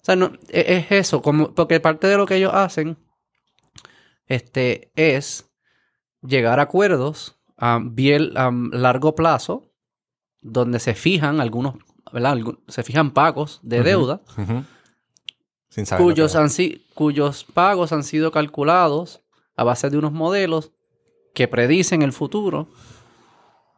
O 0.02 0.06
sea, 0.08 0.16
no, 0.16 0.32
e- 0.50 0.78
es 0.90 0.92
eso, 0.92 1.22
como, 1.22 1.54
porque 1.54 1.80
parte 1.80 2.08
de 2.08 2.18
lo 2.18 2.26
que 2.26 2.38
ellos 2.38 2.52
hacen 2.56 2.98
este, 4.26 4.92
es 4.96 5.48
llegar 6.24 6.60
a 6.60 6.64
acuerdos 6.64 7.38
a 7.58 7.80
bien 7.84 8.32
a 8.36 8.52
largo 8.72 9.14
plazo, 9.16 9.67
donde 10.42 10.80
se 10.80 10.94
fijan 10.96 11.40
algunos, 11.42 11.76
¿verdad? 12.12 12.38
Se 12.68 12.84
fijan 12.84 13.12
pagos 13.12 13.60
de 13.64 13.84
deuda. 13.84 14.22
Sin 15.70 15.86
saber. 15.86 16.04
cuyos, 16.06 16.36
han 16.36 16.50
si- 16.50 16.86
cuyos 16.94 17.44
pagos 17.44 17.92
han 17.92 18.04
sido 18.04 18.32
calculados 18.32 19.22
a 19.56 19.64
base 19.64 19.90
de 19.90 19.98
unos 19.98 20.12
modelos 20.14 20.72
que 21.34 21.48
predicen 21.48 22.02
el 22.02 22.14
futuro, 22.14 22.68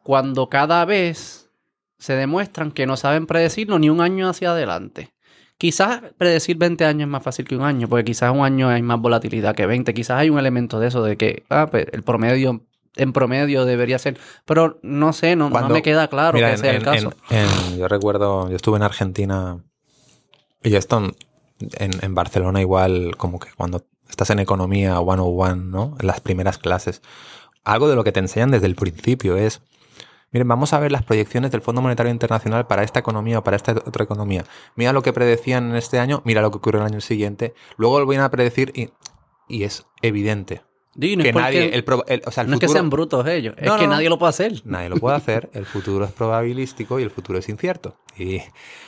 cuando 0.03 0.49
cada 0.49 0.85
vez 0.85 1.51
se 1.97 2.13
demuestran 2.13 2.71
que 2.71 2.85
no 2.85 2.95
saben 2.95 3.27
predecirlo 3.27 3.79
ni 3.79 3.89
un 3.89 4.01
año 4.01 4.29
hacia 4.29 4.51
adelante. 4.51 5.13
Quizás 5.57 6.01
predecir 6.17 6.55
20 6.57 6.85
años 6.85 7.01
es 7.01 7.09
más 7.09 7.21
fácil 7.23 7.45
que 7.45 7.55
un 7.57 7.63
año, 7.63 7.89
porque 7.89 8.05
quizás 8.05 8.31
un 8.33 8.45
año 8.45 8.69
hay 8.69 8.81
más 8.81 8.99
volatilidad 9.01 9.53
que 9.55 9.65
20. 9.65 9.93
Quizás 9.93 10.17
hay 10.19 10.29
un 10.29 10.39
elemento 10.39 10.79
de 10.79 10.87
eso, 10.87 11.03
de 11.03 11.17
que 11.17 11.43
ah, 11.49 11.67
pues, 11.69 11.85
el 11.91 12.01
promedio, 12.03 12.65
en 12.95 13.13
promedio 13.13 13.65
debería 13.65 13.99
ser. 13.99 14.17
Pero 14.45 14.79
no 14.81 15.13
sé, 15.13 15.35
no, 15.35 15.49
me 15.49 15.81
queda 15.81 16.07
claro 16.07 16.35
Mira, 16.35 16.47
que 16.49 16.53
en- 16.53 16.59
sea 16.59 16.71
el 16.73 16.83
caso. 16.83 17.13
en- 17.29 17.77
yo 17.77 17.87
recuerdo, 17.87 18.49
yo 18.49 18.55
estuve 18.55 18.77
en 18.77 18.83
Argentina 18.83 19.63
y 20.63 20.75
esto 20.75 21.01
en, 21.59 22.15
Barcelona 22.15 22.61
igual, 22.61 23.15
como 23.17 23.39
que 23.39 23.49
cuando 23.55 23.85
estás 24.09 24.29
en 24.29 24.39
economía 24.39 24.95
101, 24.97 25.55
¿no? 25.55 25.97
En 25.99 26.07
las 26.07 26.21
primeras 26.21 26.57
clases, 26.57 27.01
algo 27.63 27.87
de 27.89 27.95
lo 27.95 28.03
que 28.03 28.11
te 28.11 28.19
enseñan 28.19 28.51
desde 28.51 28.65
el 28.67 28.75
principio 28.75 29.35
es, 29.37 29.61
miren, 30.31 30.47
vamos 30.47 30.73
a 30.73 30.79
ver 30.79 30.91
las 30.91 31.03
proyecciones 31.03 31.51
del 31.51 31.61
Fondo 31.61 31.81
Monetario 31.81 32.11
Internacional 32.11 32.65
para 32.67 32.83
esta 32.83 32.99
economía 32.99 33.39
o 33.39 33.43
para 33.43 33.55
esta 33.57 33.73
otra 33.73 34.03
economía. 34.03 34.45
Mira 34.75 34.93
lo 34.93 35.01
que 35.03 35.13
predecían 35.13 35.69
en 35.71 35.75
este 35.75 35.99
año, 35.99 36.21
mira 36.25 36.41
lo 36.41 36.49
que 36.51 36.57
ocurre 36.57 36.79
el 36.79 36.85
año 36.85 37.01
siguiente, 37.01 37.53
luego 37.77 37.99
lo 37.99 38.07
vienen 38.07 38.25
a 38.25 38.31
predecir 38.31 38.71
y, 38.75 38.89
y 39.47 39.63
es 39.63 39.85
evidente 40.01 40.61
No 41.15 41.23
que 41.23 41.31
nadie, 41.33 41.75
el, 41.75 41.85
o 42.25 42.31
sea, 42.31 42.43
el 42.43 42.49
no 42.49 42.55
es 42.55 42.59
que 42.59 42.67
sean 42.67 42.89
brutos 42.89 43.25
ellos, 43.27 43.53
es 43.57 43.71
que 43.71 43.85
no, 43.87 43.93
nadie 43.93 44.09
lo 44.09 44.17
puede 44.19 44.29
hacer. 44.31 44.61
Nadie 44.65 44.89
lo 44.89 44.97
puede 44.97 45.15
hacer, 45.15 45.49
el 45.53 45.65
futuro 45.65 46.05
es 46.05 46.11
probabilístico 46.11 46.99
y 46.99 47.03
el 47.03 47.11
futuro 47.11 47.39
es 47.39 47.47
incierto. 47.47 47.97
Y 48.17 48.41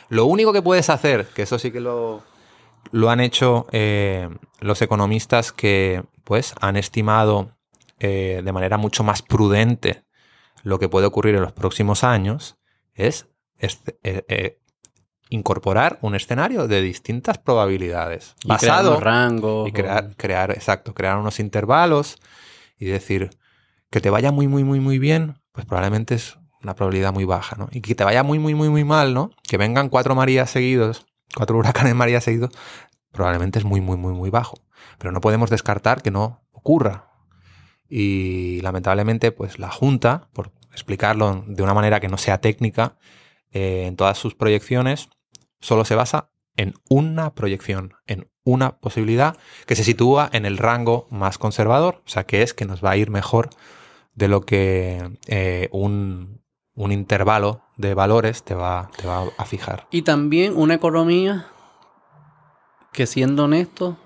lo 0.09 0.25
único 0.25 0.51
que 0.51 0.61
puedes 0.61 0.89
hacer, 0.89 1.27
que 1.27 1.43
eso 1.43 1.57
sí 1.59 1.71
que 1.71 1.79
lo, 1.79 2.23
lo 2.91 3.09
han 3.09 3.19
hecho 3.19 3.67
eh, 3.71 4.29
los 4.59 4.81
economistas 4.81 5.51
que 5.51 6.03
pues 6.23 6.53
han 6.59 6.75
estimado 6.75 7.57
eh, 7.99 8.41
de 8.43 8.51
manera 8.51 8.77
mucho 8.77 9.03
más 9.03 9.21
prudente 9.21 10.03
lo 10.63 10.79
que 10.79 10.89
puede 10.89 11.05
ocurrir 11.07 11.35
en 11.35 11.41
los 11.41 11.53
próximos 11.53 12.03
años, 12.03 12.57
es 12.93 13.27
este- 13.57 13.99
eh, 14.03 14.57
incorporar 15.31 15.97
un 16.01 16.13
escenario 16.13 16.67
de 16.67 16.81
distintas 16.81 17.37
probabilidades. 17.37 18.35
Y 18.43 18.49
crear 18.49 18.59
basado 18.59 18.91
unos 18.91 19.03
rangos. 19.03 19.69
y 19.69 19.71
crear, 19.71 20.15
crear, 20.17 20.51
exacto, 20.51 20.93
crear 20.93 21.17
unos 21.17 21.39
intervalos 21.39 22.19
y 22.77 22.85
decir 22.85 23.31
que 23.89 24.01
te 24.01 24.09
vaya 24.09 24.31
muy, 24.31 24.47
muy, 24.47 24.63
muy, 24.63 24.81
muy 24.81 24.99
bien, 24.99 25.39
pues 25.53 25.65
probablemente 25.65 26.15
es 26.15 26.37
una 26.61 26.75
probabilidad 26.75 27.13
muy 27.13 27.23
baja, 27.23 27.55
¿no? 27.55 27.69
Y 27.71 27.81
que 27.81 27.95
te 27.95 28.03
vaya 28.03 28.23
muy, 28.23 28.39
muy, 28.39 28.53
muy, 28.53 28.69
muy 28.69 28.83
mal, 28.83 29.13
¿no? 29.13 29.31
Que 29.47 29.57
vengan 29.57 29.89
cuatro 29.89 30.15
Marías 30.15 30.49
seguidos, 30.49 31.07
cuatro 31.33 31.57
huracanes 31.57 31.95
Marías 31.95 32.25
seguidos, 32.25 32.51
probablemente 33.11 33.57
es 33.57 33.65
muy, 33.65 33.79
muy, 33.79 33.97
muy, 33.97 34.13
muy 34.13 34.29
bajo. 34.29 34.57
Pero 34.97 35.13
no 35.13 35.21
podemos 35.21 35.49
descartar 35.49 36.01
que 36.01 36.11
no 36.11 36.43
ocurra. 36.51 37.07
Y 37.87 38.59
lamentablemente, 38.61 39.31
pues 39.31 39.59
la 39.59 39.71
Junta, 39.71 40.29
por 40.33 40.51
explicarlo 40.73 41.45
de 41.47 41.63
una 41.63 41.73
manera 41.73 42.01
que 42.01 42.09
no 42.09 42.17
sea 42.17 42.39
técnica, 42.39 42.97
eh, 43.51 43.85
en 43.87 43.95
todas 43.95 44.17
sus 44.17 44.35
proyecciones, 44.35 45.09
solo 45.61 45.85
se 45.85 45.95
basa 45.95 46.31
en 46.57 46.73
una 46.89 47.33
proyección, 47.33 47.93
en 48.07 48.29
una 48.43 48.77
posibilidad 48.79 49.37
que 49.65 49.75
se 49.75 49.83
sitúa 49.83 50.29
en 50.33 50.45
el 50.45 50.57
rango 50.57 51.07
más 51.09 51.37
conservador, 51.37 52.01
o 52.05 52.09
sea, 52.09 52.25
que 52.25 52.41
es 52.41 52.53
que 52.53 52.65
nos 52.65 52.83
va 52.83 52.91
a 52.91 52.97
ir 52.97 53.09
mejor 53.09 53.49
de 54.13 54.27
lo 54.27 54.41
que 54.41 55.17
eh, 55.27 55.69
un, 55.71 56.41
un 56.75 56.91
intervalo 56.91 57.61
de 57.77 57.93
valores 57.93 58.43
te 58.43 58.55
va, 58.55 58.89
te 58.97 59.07
va 59.07 59.25
a 59.37 59.45
fijar. 59.45 59.87
Y 59.91 60.01
también 60.01 60.57
una 60.57 60.73
economía 60.73 61.47
que 62.91 63.07
siendo 63.07 63.45
honesto, 63.45 63.97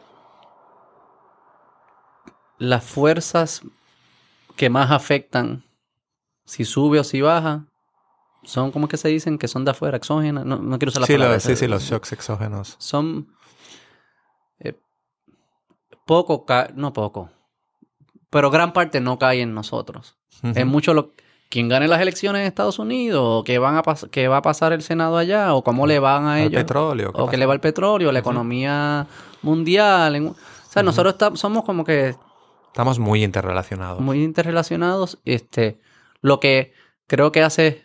las 2.58 2.84
fuerzas 2.84 3.64
que 4.56 4.70
más 4.70 4.92
afectan 4.92 5.66
si 6.46 6.64
sube 6.64 7.00
o 7.00 7.04
si 7.04 7.22
baja 7.22 7.66
son 8.46 8.72
como 8.72 8.88
que 8.88 8.98
se 8.98 9.08
dicen 9.10 9.38
que 9.38 9.48
son 9.48 9.66
de 9.66 9.72
afuera, 9.72 9.98
exógenas. 9.98 10.46
No, 10.46 10.58
no 10.58 10.78
quiero 10.80 10.90
usar 10.90 11.02
la 11.02 11.08
Sí, 11.08 11.14
palabra 11.14 11.34
lo- 11.36 11.40
sí, 11.40 11.56
sí, 11.56 11.68
los 11.68 11.84
shocks 11.84 12.12
exógenos. 12.14 12.76
Son 12.80 13.28
eh, 14.60 14.74
poco, 16.06 16.46
no 16.76 16.94
poco, 16.94 17.30
pero 18.30 18.50
gran 18.52 18.74
parte 18.74 19.00
no 19.02 19.18
cae 19.18 19.42
en 19.42 19.54
nosotros. 19.54 20.18
Es 20.54 20.66
mucho 20.66 20.94
lo 20.94 21.14
quien 21.50 21.70
gane 21.70 21.88
las 21.88 22.02
elecciones 22.02 22.42
en 22.42 22.48
Estados 22.48 22.80
Unidos, 22.80 23.22
o 23.24 23.44
que 23.44 23.58
van 23.60 23.78
a 23.78 23.84
que 24.12 24.28
va 24.28 24.38
a 24.38 24.42
pasar 24.42 24.74
el 24.74 24.82
Senado 24.82 25.18
allá, 25.18 25.54
o 25.54 25.64
cómo 25.64 25.88
le 25.88 26.00
van 26.00 26.26
a 26.26 26.42
ellos, 26.42 26.62
petróleo. 26.64 27.14
¿qué 27.14 27.22
o 27.22 27.26
pasa? 27.28 27.38
le 27.38 27.46
va 27.46 27.54
el 27.54 27.60
petróleo, 27.62 28.12
la 28.12 28.20
economía 28.20 29.08
mundial. 29.42 30.16
en- 30.16 30.28
o 30.28 30.36
sea, 30.70 30.84
nosotros 30.84 31.40
somos 31.40 31.64
como 31.64 31.86
que 31.86 32.16
Estamos 32.68 33.00
muy 33.00 33.24
interrelacionados. 33.24 34.02
muy 34.02 34.22
interrelacionados. 34.22 35.20
Este, 35.24 35.80
lo 36.20 36.42
que 36.42 36.74
creo 37.08 37.32
que 37.32 37.42
hace, 37.42 37.85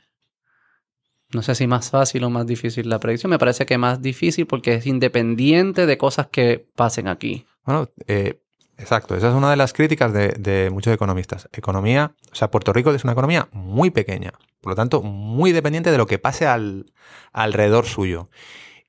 no 1.33 1.43
sé 1.43 1.55
si 1.55 1.67
más 1.67 1.91
fácil 1.91 2.25
o 2.25 2.31
más 2.31 2.47
difícil 2.47 2.89
la 2.89 2.99
predicción, 2.99 3.31
me 3.31 3.39
parece 3.39 3.67
que 3.67 3.79
más 3.79 4.03
difícil 4.03 4.47
porque 4.47 4.75
es 4.75 4.87
independiente 4.87 5.87
de 5.87 5.99
cosas 5.99 6.29
que 6.29 6.67
pasen 6.75 7.09
aquí. 7.09 7.47
Bueno, 7.65 7.89
eh, 8.07 8.41
exacto. 8.79 9.15
Esa 9.15 9.29
es 9.29 9.35
una 9.35 9.51
de 9.51 9.57
las 9.57 9.73
críticas 9.73 10.13
de, 10.13 10.71
muchos 10.73 10.93
economistas. 10.93 11.49
Economía, 11.53 12.15
o 12.33 12.35
sea, 12.35 12.51
Puerto 12.51 12.73
Rico 12.73 12.91
es 12.93 13.05
una 13.05 13.13
economía 13.13 13.49
muy 13.53 13.91
pequeña, 13.91 14.33
por 14.61 14.73
lo 14.73 14.77
tanto, 14.77 15.03
muy 15.03 15.53
dependiente 15.53 15.91
de 15.91 15.99
lo 15.99 16.07
que 16.07 16.19
pase 16.19 16.47
al, 16.47 16.87
alrededor 17.33 17.87
suyo. 17.87 18.29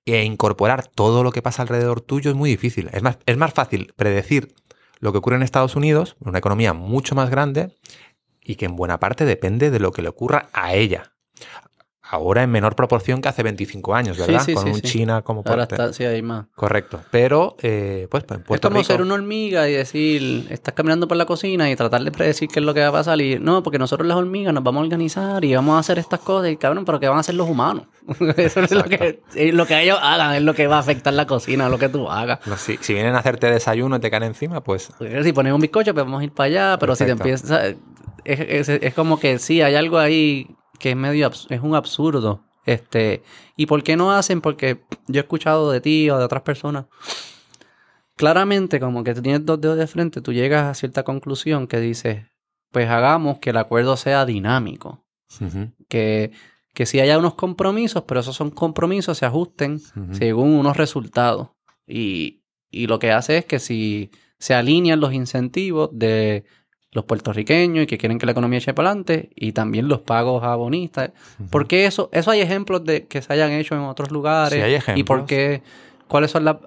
E 0.06 0.24
incorporar 0.24 0.88
todo 0.88 1.24
lo 1.24 1.32
que 1.32 1.44
pasa 1.44 1.62
alrededor 1.62 2.02
tuyo 2.02 2.32
es 2.32 2.36
muy 2.36 2.50
difícil. 2.50 2.90
Es 2.92 3.04
más, 3.04 3.20
es 3.28 3.38
más 3.38 3.54
fácil 3.54 3.94
predecir 3.96 4.56
lo 5.00 5.12
que 5.12 5.20
ocurre 5.20 5.36
en 5.36 5.44
Estados 5.44 5.76
Unidos, 5.76 6.16
una 6.20 6.40
economía 6.40 6.74
mucho 6.74 7.14
más 7.14 7.30
grande, 7.30 7.78
y 8.44 8.56
que 8.56 8.66
en 8.66 8.76
buena 8.76 9.00
parte 9.00 9.26
depende 9.26 9.70
de 9.70 9.80
lo 9.80 9.92
que 9.92 10.02
le 10.02 10.10
ocurra 10.10 10.50
a 10.54 10.74
ella. 10.74 11.14
Ahora 12.14 12.44
en 12.44 12.52
menor 12.52 12.76
proporción 12.76 13.22
que 13.22 13.30
hace 13.30 13.42
25 13.42 13.96
años, 13.96 14.18
¿verdad? 14.18 14.44
sí, 14.46 14.54
Con 14.54 14.66
sí, 14.66 14.70
un. 14.74 14.82
China 14.82 15.22
como 15.22 15.44
Ahora 15.46 15.66
parte. 15.66 15.76
está, 15.76 15.94
sí, 15.94 16.04
hay 16.04 16.22
más. 16.22 16.48
Correcto. 16.56 17.00
Pero, 17.10 17.56
eh, 17.62 18.08
pues, 18.12 18.26
en 18.30 18.44
Es 18.50 18.60
como 18.60 18.80
Rico... 18.80 18.84
ser 18.84 19.02
una 19.02 19.14
hormiga 19.14 19.70
y 19.70 19.74
decir, 19.74 20.46
estás 20.50 20.74
caminando 20.74 21.08
por 21.08 21.16
la 21.16 21.26
cocina 21.26 21.72
y 21.72 21.76
tratar 21.78 22.04
de 22.04 22.12
predecir 22.12 22.50
qué 22.50 22.60
es 22.60 22.66
lo 22.66 22.74
que 22.74 22.82
va 22.82 22.88
a 22.88 22.92
pasar. 22.92 23.22
Y 23.22 23.40
no, 23.40 23.64
porque 23.64 23.80
nosotros 23.80 24.06
las 24.06 24.18
hormigas 24.18 24.54
nos 24.54 24.62
vamos 24.62 24.82
a 24.82 24.84
organizar 24.84 25.46
y 25.46 25.56
vamos 25.56 25.76
a 25.76 25.80
hacer 25.80 26.00
estas 26.00 26.20
cosas. 26.20 26.52
Y 26.52 26.58
cabrón, 26.58 26.84
pero 26.84 27.00
¿qué 27.00 27.08
van 27.08 27.16
a 27.18 27.22
hacer 27.22 27.36
los 27.36 27.48
humanos? 27.50 27.86
Eso 28.36 28.60
es 28.60 28.72
lo 28.72 28.84
que, 28.84 29.22
es 29.34 29.54
lo 29.54 29.66
que 29.66 29.82
ellos 29.82 29.98
hagan, 30.02 30.36
es 30.36 30.42
lo 30.42 30.54
que 30.54 30.68
va 30.68 30.76
a 30.76 30.80
afectar 30.80 31.14
la 31.14 31.26
cocina, 31.26 31.70
lo 31.70 31.80
que 31.80 31.88
tú 31.88 32.10
hagas. 32.10 32.40
No, 32.46 32.58
si, 32.58 32.78
si 32.82 32.94
vienen 32.94 33.16
a 33.16 33.20
hacerte 33.20 33.50
desayuno 33.50 33.96
y 33.96 34.00
te 34.02 34.12
caen 34.12 34.24
encima, 34.24 34.62
pues 34.62 34.90
Porque 34.98 35.24
Si 35.24 35.32
pones 35.32 35.54
un 35.54 35.62
bizcocho, 35.62 35.94
pues 35.94 36.06
vamos 36.06 36.20
a 36.20 36.24
ir 36.26 36.34
para 36.34 36.48
allá. 36.48 36.78
Pero 36.78 36.94
si 36.96 37.06
te 37.06 37.12
empiezas. 37.12 37.76
Es, 38.26 38.40
es- 38.40 38.70
es 38.70 38.94
como 38.94 39.20
que 39.20 39.40
sí, 39.40 39.62
hay 39.62 39.76
algo 39.76 39.98
ahí 39.98 40.48
que 40.82 40.92
es 40.92 40.98
medio. 40.98 41.32
Es 41.50 41.62
un 41.62 41.76
absurdo. 41.76 42.44
Este. 42.66 43.24
¿Y 43.56 43.68
por 43.68 43.84
qué 43.84 43.96
no 43.96 44.12
hacen? 44.12 44.42
Porque 44.42 44.82
yo 45.08 45.22
he 45.22 45.24
escuchado 45.24 45.72
de 45.72 45.82
ti 45.82 46.10
o 46.10 46.18
de 46.18 46.26
otras 46.26 46.42
personas 46.42 46.86
claramente, 48.22 48.80
como 48.80 49.04
que 49.04 49.16
tú 49.16 49.24
tienes 49.24 49.44
dos 49.48 49.60
dedos 49.60 49.80
de 49.80 49.88
frente, 49.88 50.22
tú 50.22 50.32
llegas 50.32 50.66
a 50.66 50.76
cierta 50.76 51.02
conclusión 51.02 51.66
que 51.66 51.80
dices, 51.80 52.28
pues 52.70 52.88
hagamos 52.88 53.40
que 53.40 53.50
el 53.50 53.58
acuerdo 53.58 53.98
sea 53.98 54.28
dinámico. 54.28 55.04
Que, 55.88 56.32
que 56.76 56.86
si 56.86 57.00
haya 57.00 57.18
unos 57.18 57.34
compromisos, 57.34 58.04
pero 58.04 58.20
esos 58.20 58.36
son 58.36 58.52
compromisos, 58.52 59.18
se 59.18 59.26
ajusten 59.26 59.80
según 60.12 60.54
unos 60.54 60.78
resultados. 60.78 61.50
Y, 61.88 62.44
y 62.70 62.86
lo 62.86 63.00
que 63.00 63.12
hace 63.12 63.40
es 63.40 63.46
que 63.46 63.58
si 63.58 64.12
se 64.38 64.54
alinean 64.54 65.00
los 65.00 65.14
incentivos 65.14 65.90
de 65.92 66.44
los 66.92 67.06
puertorriqueños 67.06 67.84
y 67.84 67.88
que 67.88 67.98
quieren 67.98 68.20
que 68.20 68.26
la 68.26 68.34
economía 68.34 68.60
eche 68.60 68.74
para 68.74 68.90
adelante 68.90 69.30
y 69.36 69.54
también 69.54 69.88
los 69.88 70.02
pagos 70.02 70.44
a 70.44 70.56
bonistas. 70.56 71.12
Porque 71.50 71.86
eso, 71.86 72.10
eso 72.12 72.32
hay 72.32 72.42
ejemplos 72.42 72.84
de 72.84 73.08
que 73.08 73.22
se 73.22 73.32
hayan 73.32 73.52
hecho 73.52 73.76
en 73.76 73.82
otros 73.82 74.12
lugares. 74.12 74.54
Sí, 74.54 74.62
hay 74.62 74.72
Y 74.74 74.76
ejemplos. 74.76 75.06
por 75.06 75.26
qué, 75.26 75.62
cuáles 76.10 76.32
son 76.32 76.44
las, 76.44 76.58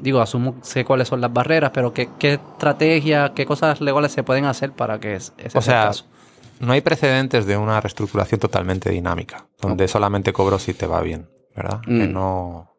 digo, 0.00 0.20
asumo, 0.20 0.56
sé 0.62 0.84
cuáles 0.84 1.06
son 1.06 1.20
las 1.20 1.32
barreras, 1.32 1.70
pero 1.72 1.92
qué, 1.92 2.08
qué 2.18 2.34
estrategias, 2.34 3.30
qué 3.36 3.46
cosas 3.46 3.80
legales 3.80 4.10
se 4.10 4.24
pueden 4.24 4.46
hacer 4.46 4.72
para 4.72 4.98
que 4.98 5.14
ese 5.14 5.32
O 5.54 5.62
sea 5.62 5.82
el 5.82 5.88
caso. 5.90 6.06
no 6.58 6.72
hay 6.72 6.80
precedentes 6.80 7.46
de 7.46 7.56
una 7.56 7.80
reestructuración 7.80 8.40
totalmente 8.40 8.90
dinámica, 8.90 9.46
donde 9.60 9.86
solamente 9.86 10.32
cobro 10.32 10.58
si 10.58 10.74
te 10.74 10.88
va 10.88 11.00
bien, 11.02 11.28
¿verdad? 11.54 11.80
Que 11.82 11.90
Mm. 12.08 12.12
no... 12.12 12.74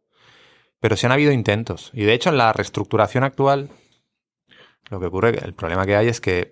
Pero 0.82 0.96
sí 0.98 1.06
han 1.06 1.12
habido 1.14 1.32
intentos. 1.32 1.92
Y 1.94 2.04
de 2.04 2.14
hecho, 2.14 2.30
en 2.30 2.38
la 2.38 2.52
reestructuración 2.54 3.24
actual, 3.26 3.70
lo 4.90 5.00
que 5.00 5.06
ocurre, 5.06 5.38
el 5.44 5.54
problema 5.54 5.86
que 5.86 5.96
hay 5.96 6.08
es 6.08 6.20
que 6.22 6.52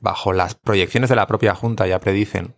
bajo 0.00 0.32
las 0.32 0.54
proyecciones 0.54 1.10
de 1.10 1.16
la 1.16 1.26
propia 1.26 1.54
Junta 1.54 1.86
ya 1.86 2.00
predicen 2.00 2.56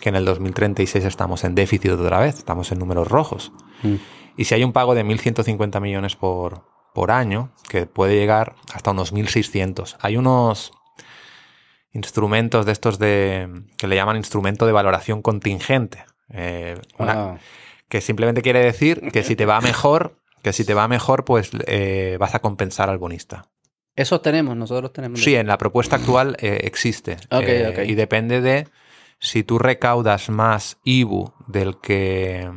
que 0.00 0.08
en 0.08 0.16
el 0.16 0.24
2036 0.24 1.04
estamos 1.04 1.44
en 1.44 1.54
déficit 1.54 1.90
otra 1.92 2.20
vez, 2.20 2.38
estamos 2.38 2.72
en 2.72 2.78
números 2.78 3.08
rojos. 3.08 3.52
Mm. 3.82 3.94
Y 4.36 4.44
si 4.44 4.54
hay 4.54 4.64
un 4.64 4.72
pago 4.72 4.94
de 4.94 5.04
1.150 5.04 5.80
millones 5.80 6.16
por, 6.16 6.64
por 6.94 7.10
año, 7.10 7.52
que 7.68 7.86
puede 7.86 8.14
llegar 8.16 8.54
hasta 8.72 8.92
unos 8.92 9.12
1.600. 9.12 9.96
Hay 10.00 10.16
unos 10.16 10.72
instrumentos 11.92 12.66
de 12.66 12.72
estos 12.72 12.98
de 12.98 13.48
que 13.76 13.86
le 13.88 13.96
llaman 13.96 14.16
instrumento 14.16 14.66
de 14.66 14.72
valoración 14.72 15.22
contingente. 15.22 16.04
Eh, 16.32 16.78
una- 16.98 17.12
Ah. 17.32 17.38
Que 17.88 18.00
simplemente 18.00 18.40
quiere 18.42 18.60
decir 18.60 19.10
que 19.12 19.24
si 19.24 19.34
te 19.34 19.46
va 19.46 19.60
mejor, 19.60 20.16
que 20.44 20.52
si 20.52 20.64
te 20.64 20.74
va 20.74 20.86
mejor, 20.86 21.24
pues 21.24 21.50
eh, 21.66 22.16
vas 22.20 22.36
a 22.36 22.38
compensar 22.38 22.88
al 22.88 22.98
bonista. 22.98 23.46
Eso 24.00 24.20
tenemos, 24.22 24.56
nosotros 24.56 24.92
tenemos. 24.92 25.20
Sí, 25.20 25.34
en 25.34 25.46
la 25.46 25.58
propuesta 25.58 25.96
actual 25.96 26.36
eh, 26.40 26.60
existe. 26.64 27.18
Ok, 27.30 27.42
Eh, 27.42 27.68
ok. 27.70 27.78
Y 27.86 27.94
depende 27.94 28.40
de 28.40 28.66
si 29.18 29.42
tú 29.42 29.58
recaudas 29.58 30.30
más 30.30 30.78
IBU 30.84 31.34
del 31.46 31.78
que 31.80 32.50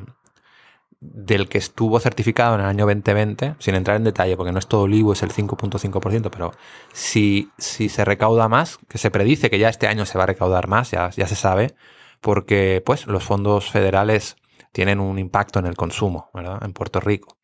del 1.01 1.49
que 1.49 1.58
estuvo 1.58 1.99
certificado 1.99 2.56
en 2.56 2.62
el 2.62 2.67
año 2.67 2.86
2020, 2.86 3.56
sin 3.60 3.75
entrar 3.75 3.97
en 3.97 4.06
detalle, 4.06 4.38
porque 4.38 4.53
no 4.53 4.60
es 4.60 4.67
todo 4.67 4.86
el 4.86 4.93
IBU, 4.93 5.12
es 5.12 5.21
el 5.21 5.34
5.5%, 5.34 6.29
pero 6.32 6.53
si, 6.93 7.49
si 7.58 7.89
se 7.89 8.06
recauda 8.06 8.47
más, 8.47 8.79
que 8.88 8.97
se 8.97 9.12
predice 9.12 9.49
que 9.49 9.60
ya 9.60 9.67
este 9.67 9.88
año 9.88 10.06
se 10.06 10.17
va 10.17 10.23
a 10.23 10.27
recaudar 10.27 10.69
más, 10.69 10.91
ya, 10.91 11.10
ya 11.10 11.27
se 11.27 11.36
sabe, 11.36 11.75
porque 12.21 12.82
pues 12.86 13.06
los 13.06 13.21
fondos 13.21 13.69
federales 13.69 14.38
tienen 14.71 15.01
un 15.01 15.19
impacto 15.19 15.60
en 15.60 15.65
el 15.65 15.75
consumo, 15.75 16.29
¿verdad? 16.34 16.63
En 16.63 16.71
Puerto 16.71 17.01
Rico. 17.01 17.36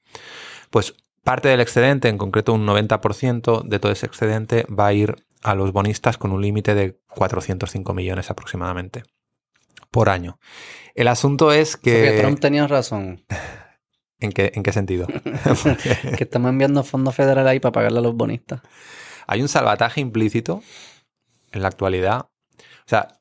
Pues 0.70 0.96
parte 1.30 1.50
del 1.50 1.62
excedente, 1.62 2.10
en 2.10 2.18
concreto 2.18 2.54
un 2.54 2.66
90% 2.66 3.62
de 3.62 3.78
todo 3.80 3.92
ese 3.92 4.08
excedente, 4.08 4.66
va 4.68 4.88
a 4.88 4.94
ir 4.94 5.16
a 5.44 5.54
los 5.54 5.72
bonistas 5.72 6.18
con 6.18 6.32
un 6.32 6.42
límite 6.42 6.74
de 6.74 7.00
405 7.16 7.94
millones 7.94 8.32
aproximadamente 8.32 9.04
por 9.92 10.10
año. 10.10 10.40
El 10.96 11.08
asunto 11.08 11.52
es 11.52 11.78
que... 11.78 12.04
Porque 12.04 12.22
Trump 12.22 12.40
tenía 12.40 12.66
razón. 12.66 13.24
¿En 14.20 14.32
qué, 14.32 14.52
¿En 14.56 14.64
qué 14.64 14.74
sentido? 14.74 15.06
que 16.18 16.24
estamos 16.24 16.50
enviando 16.50 16.84
fondos 16.84 17.14
federales 17.14 17.52
ahí 17.52 17.60
para 17.60 17.74
pagarle 17.74 18.00
a 18.00 18.02
los 18.02 18.16
bonistas. 18.16 18.62
Hay 19.28 19.44
un 19.44 19.50
salvataje 19.50 20.02
implícito 20.02 20.64
en 21.52 21.62
la 21.62 21.68
actualidad. 21.68 22.22
O 22.22 22.88
sea, 22.88 23.20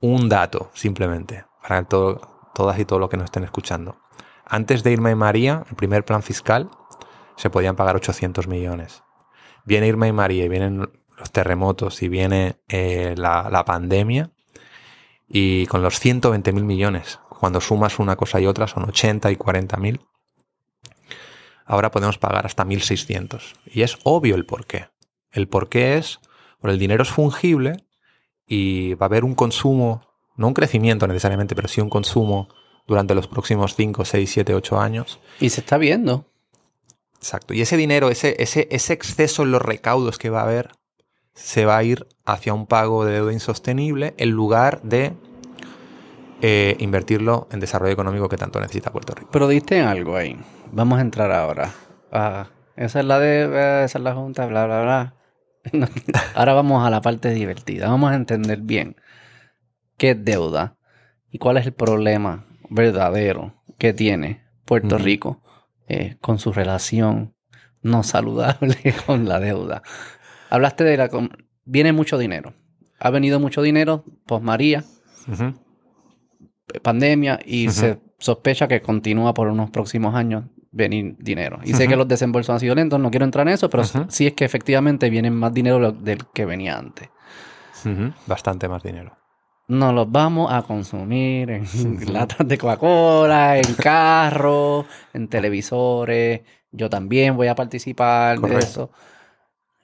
un 0.00 0.30
dato 0.30 0.70
simplemente 0.72 1.44
para 1.60 1.84
todo- 1.84 2.50
todas 2.54 2.78
y 2.78 2.86
todos 2.86 3.00
los 3.00 3.10
que 3.10 3.18
nos 3.18 3.26
estén 3.26 3.44
escuchando. 3.44 3.98
Antes 4.46 4.82
de 4.82 4.92
Irma 4.92 5.10
y 5.10 5.14
María, 5.14 5.62
el 5.68 5.76
primer 5.76 6.06
plan 6.06 6.22
fiscal, 6.22 6.70
se 7.36 7.50
podían 7.50 7.76
pagar 7.76 7.96
800 7.96 8.48
millones. 8.48 9.02
Viene 9.64 9.86
Irma 9.86 10.08
y 10.08 10.12
María 10.12 10.44
y 10.44 10.48
vienen 10.48 10.90
los 11.18 11.30
terremotos 11.30 12.02
y 12.02 12.08
viene 12.08 12.60
eh, 12.68 13.14
la, 13.16 13.48
la 13.50 13.64
pandemia 13.64 14.30
y 15.28 15.66
con 15.66 15.82
los 15.82 15.98
120 15.98 16.52
mil 16.52 16.64
millones, 16.64 17.18
cuando 17.28 17.60
sumas 17.60 17.98
una 17.98 18.16
cosa 18.16 18.40
y 18.40 18.46
otra 18.46 18.66
son 18.66 18.84
80 18.84 19.30
y 19.30 19.36
40 19.36 19.76
mil, 19.78 20.00
ahora 21.64 21.90
podemos 21.90 22.18
pagar 22.18 22.46
hasta 22.46 22.64
1.600. 22.64 23.54
Y 23.66 23.82
es 23.82 23.98
obvio 24.04 24.34
el 24.34 24.46
porqué. 24.46 24.88
El 25.30 25.48
porqué 25.48 25.96
es, 25.96 26.20
por 26.60 26.70
el 26.70 26.78
dinero 26.78 27.02
es 27.02 27.10
fungible 27.10 27.84
y 28.46 28.94
va 28.94 29.06
a 29.06 29.08
haber 29.08 29.24
un 29.24 29.34
consumo, 29.34 30.06
no 30.36 30.48
un 30.48 30.54
crecimiento 30.54 31.06
necesariamente, 31.06 31.54
pero 31.54 31.68
sí 31.68 31.80
un 31.80 31.90
consumo 31.90 32.48
durante 32.86 33.14
los 33.14 33.26
próximos 33.26 33.74
5, 33.74 34.04
6, 34.04 34.30
7, 34.30 34.54
8 34.54 34.80
años. 34.80 35.20
Y 35.40 35.50
se 35.50 35.60
está 35.60 35.78
viendo. 35.78 36.26
Exacto. 37.24 37.54
Y 37.54 37.62
ese 37.62 37.78
dinero, 37.78 38.10
ese, 38.10 38.36
ese, 38.38 38.68
ese 38.70 38.92
exceso 38.92 39.44
en 39.44 39.50
los 39.50 39.62
recaudos 39.62 40.18
que 40.18 40.28
va 40.28 40.40
a 40.40 40.44
haber, 40.44 40.72
se 41.32 41.64
va 41.64 41.78
a 41.78 41.82
ir 41.82 42.06
hacia 42.26 42.52
un 42.52 42.66
pago 42.66 43.06
de 43.06 43.14
deuda 43.14 43.32
insostenible 43.32 44.12
en 44.18 44.30
lugar 44.32 44.82
de 44.82 45.14
eh, 46.42 46.76
invertirlo 46.80 47.48
en 47.50 47.60
desarrollo 47.60 47.94
económico 47.94 48.28
que 48.28 48.36
tanto 48.36 48.60
necesita 48.60 48.92
Puerto 48.92 49.14
Rico. 49.14 49.30
Pero 49.32 49.48
diste 49.48 49.80
algo 49.80 50.16
ahí. 50.16 50.36
Vamos 50.70 50.98
a 50.98 51.00
entrar 51.00 51.32
ahora. 51.32 51.70
Ah, 52.12 52.48
esa 52.76 53.00
es 53.00 53.06
la 53.06 53.18
de. 53.18 53.44
eh, 53.44 53.84
Esa 53.84 53.96
es 53.98 54.04
la 54.04 54.14
junta, 54.14 54.44
bla, 54.44 54.66
bla, 54.66 54.82
bla. 54.82 55.14
No, 55.72 55.86
ahora 56.34 56.52
vamos 56.52 56.86
a 56.86 56.90
la 56.90 57.00
parte 57.00 57.30
divertida. 57.30 57.88
Vamos 57.88 58.12
a 58.12 58.16
entender 58.16 58.58
bien 58.60 58.96
qué 59.96 60.10
es 60.10 60.22
deuda 60.22 60.76
y 61.30 61.38
cuál 61.38 61.56
es 61.56 61.64
el 61.64 61.72
problema 61.72 62.44
verdadero 62.68 63.54
que 63.78 63.94
tiene 63.94 64.44
Puerto. 64.66 64.98
Rico 64.98 65.40
eh, 65.88 66.16
con 66.20 66.38
su 66.38 66.52
relación 66.52 67.34
no 67.82 68.02
saludable 68.02 68.76
con 69.06 69.28
la 69.28 69.40
deuda. 69.40 69.82
Hablaste 70.50 70.84
de 70.84 70.96
la. 70.96 71.08
com- 71.08 71.28
Viene 71.64 71.92
mucho 71.92 72.18
dinero. 72.18 72.54
Ha 73.00 73.10
venido 73.10 73.40
mucho 73.40 73.62
dinero 73.62 74.04
post 74.26 74.44
María. 74.44 74.84
Pandemia 76.82 77.38
y 77.44 77.66
se 77.70 78.00
sospecha 78.18 78.66
que 78.68 78.80
continúa 78.80 79.34
por 79.34 79.48
unos 79.48 79.70
próximos 79.70 80.14
años 80.14 80.44
venir 80.72 81.14
dinero. 81.18 81.58
Y 81.62 81.72
sé 81.74 81.86
que 81.88 81.96
los 81.96 82.08
desembolsos 82.08 82.52
han 82.54 82.60
sido 82.60 82.74
lentos, 82.74 82.98
no 82.98 83.10
quiero 83.10 83.24
entrar 83.24 83.46
en 83.46 83.54
eso, 83.54 83.68
pero 83.70 83.82
sí 84.08 84.26
es 84.26 84.32
que 84.32 84.44
efectivamente 84.44 85.08
vienen 85.10 85.34
más 85.34 85.52
dinero 85.52 85.92
del 85.92 86.26
que 86.32 86.44
venía 86.44 86.76
antes. 86.78 87.08
Bastante 88.26 88.68
más 88.68 88.82
dinero. 88.82 89.16
Nos 89.66 89.94
los 89.94 90.10
vamos 90.10 90.52
a 90.52 90.62
consumir 90.62 91.50
en 91.50 92.12
latas 92.12 92.46
de 92.46 92.58
Coca-Cola, 92.58 93.58
en 93.58 93.74
carros, 93.82 94.86
en 95.12 95.28
televisores. 95.28 96.42
Yo 96.70 96.90
también 96.90 97.36
voy 97.36 97.48
a 97.48 97.54
participar 97.54 98.40
de 98.40 98.58
eso. 98.58 98.90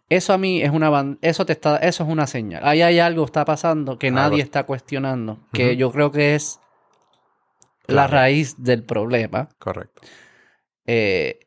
Eso 0.09 0.33
a 0.33 0.38
mí 0.38 0.61
es 0.61 0.71
una 0.71 1.16
eso 1.23 1.47
te 1.47 1.53
está 1.53 1.77
eso 1.77 2.03
es 2.03 2.11
una 2.11 2.27
señal. 2.27 2.62
Ahí 2.66 2.83
hay 2.83 2.99
algo 2.99 3.25
que 3.25 3.29
está 3.29 3.45
pasando 3.45 3.99
que 3.99 4.11
nadie 4.11 4.43
está 4.43 4.64
cuestionando, 4.64 5.38
que 5.53 5.77
yo 5.77 5.93
creo 5.93 6.11
que 6.11 6.35
es 6.35 6.59
la 7.87 8.07
raíz 8.07 8.62
del 8.62 8.85
problema. 8.85 9.49
Correcto. 9.59 10.03
eh, 10.87 11.38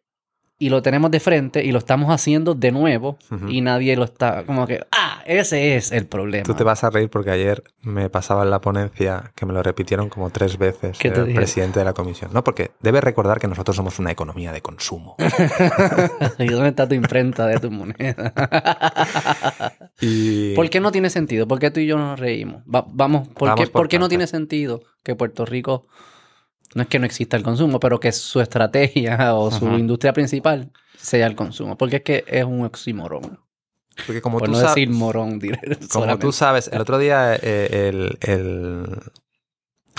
y 0.65 0.69
lo 0.69 0.81
tenemos 0.81 1.11
de 1.11 1.19
frente 1.19 1.63
y 1.63 1.71
lo 1.71 1.77
estamos 1.79 2.09
haciendo 2.09 2.55
de 2.55 2.71
nuevo 2.71 3.17
y 3.49 3.61
nadie 3.61 3.95
lo 3.97 4.03
está 4.05 4.43
como 4.45 4.65
que 4.65 4.79
ah 4.91 5.21
ese 5.25 5.75
es 5.75 5.91
el 5.91 6.05
problema 6.05 6.43
Tú 6.43 6.53
te 6.53 6.63
vas 6.63 6.83
a 6.83 6.89
reír 6.89 7.09
porque 7.09 7.31
ayer 7.31 7.63
me 7.81 8.09
pasaba 8.09 8.43
en 8.43 8.49
la 8.49 8.61
ponencia 8.61 9.31
que 9.35 9.45
me 9.45 9.53
lo 9.53 9.61
repitieron 9.63 10.09
como 10.09 10.29
tres 10.29 10.57
veces 10.57 10.97
¿Qué 10.97 11.11
te 11.11 11.21
el 11.21 11.33
presidente 11.33 11.79
de 11.79 11.85
la 11.85 11.93
comisión. 11.93 12.31
No, 12.33 12.43
porque 12.43 12.71
debes 12.81 13.03
recordar 13.03 13.39
que 13.39 13.47
nosotros 13.47 13.75
somos 13.75 13.99
una 13.99 14.11
economía 14.11 14.51
de 14.51 14.61
consumo. 14.61 15.15
¿Y 16.39 16.47
dónde 16.47 16.69
está 16.69 16.87
tu 16.87 16.95
imprenta 16.95 17.45
de 17.47 17.59
tu 17.59 17.71
moneda? 17.71 18.33
y 20.01 20.55
¿Por 20.55 20.69
qué 20.69 20.79
no 20.79 20.91
tiene 20.91 21.09
sentido? 21.09 21.47
¿Por 21.47 21.59
qué 21.59 21.71
tú 21.71 21.79
y 21.79 21.87
yo 21.87 21.97
nos 21.97 22.19
reímos? 22.19 22.63
Va- 22.63 22.85
vamos, 22.87 23.27
¿por, 23.29 23.49
Vamos 23.49 23.65
qué, 23.65 23.71
por 23.71 23.81
por 23.83 23.87
qué 23.89 23.99
no 23.99 24.09
tiene 24.09 24.27
sentido 24.27 24.81
que 25.03 25.15
Puerto 25.15 25.45
Rico, 25.45 25.87
no 26.75 26.81
es 26.83 26.87
que 26.87 26.99
no 26.99 27.05
exista 27.05 27.37
el 27.37 27.43
consumo, 27.43 27.79
pero 27.79 27.99
que 27.99 28.11
su 28.11 28.41
estrategia 28.41 29.35
o 29.35 29.51
su 29.51 29.65
Ajá. 29.67 29.77
industria 29.79 30.13
principal 30.13 30.71
sea 30.97 31.27
el 31.27 31.35
consumo? 31.35 31.77
Porque 31.77 31.97
es 31.97 32.01
que 32.03 32.23
es 32.27 32.43
un 32.43 32.63
oxímoron. 32.65 33.39
porque 34.05 34.21
como 34.21 34.39
Por 34.39 34.47
tú 34.47 34.51
no 34.53 34.57
sabes, 34.59 34.75
decir 34.75 34.89
morón, 34.89 35.39
diré 35.39 35.59
como 35.75 35.87
solamente. 35.89 36.21
tú 36.25 36.31
sabes, 36.31 36.67
el 36.71 36.81
otro 36.81 36.97
día 36.97 37.35
eh, 37.35 37.89
el, 37.89 38.17
el- 38.21 39.01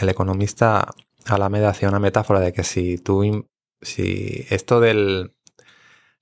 el 0.01 0.09
economista 0.09 0.91
Alameda 1.27 1.69
hacía 1.71 1.89
una 1.89 2.01
metáfora 2.01 2.41
de 2.41 2.53
que 2.53 2.65
si 2.65 2.99
tú, 2.99 3.47
si 3.81 4.45
esto 4.51 4.81
del 4.81 5.33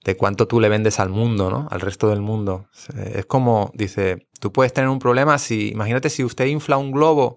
de 0.05 0.16
cuánto 0.16 0.48
tú 0.48 0.61
le 0.61 0.68
vendes 0.68 0.98
al 0.98 1.11
mundo, 1.11 1.48
¿no? 1.48 1.68
Al 1.70 1.80
resto 1.80 2.09
del 2.09 2.20
mundo. 2.20 2.66
Es 3.14 3.24
como, 3.26 3.70
dice, 3.74 4.26
tú 4.40 4.53
puedes 4.53 4.72
tener 4.72 4.90
un 4.90 4.98
problema 4.98 5.38
si, 5.38 5.68
imagínate 5.70 6.11
si 6.11 6.24
usted 6.24 6.46
infla 6.46 6.76
un 6.76 6.90
globo 6.90 7.36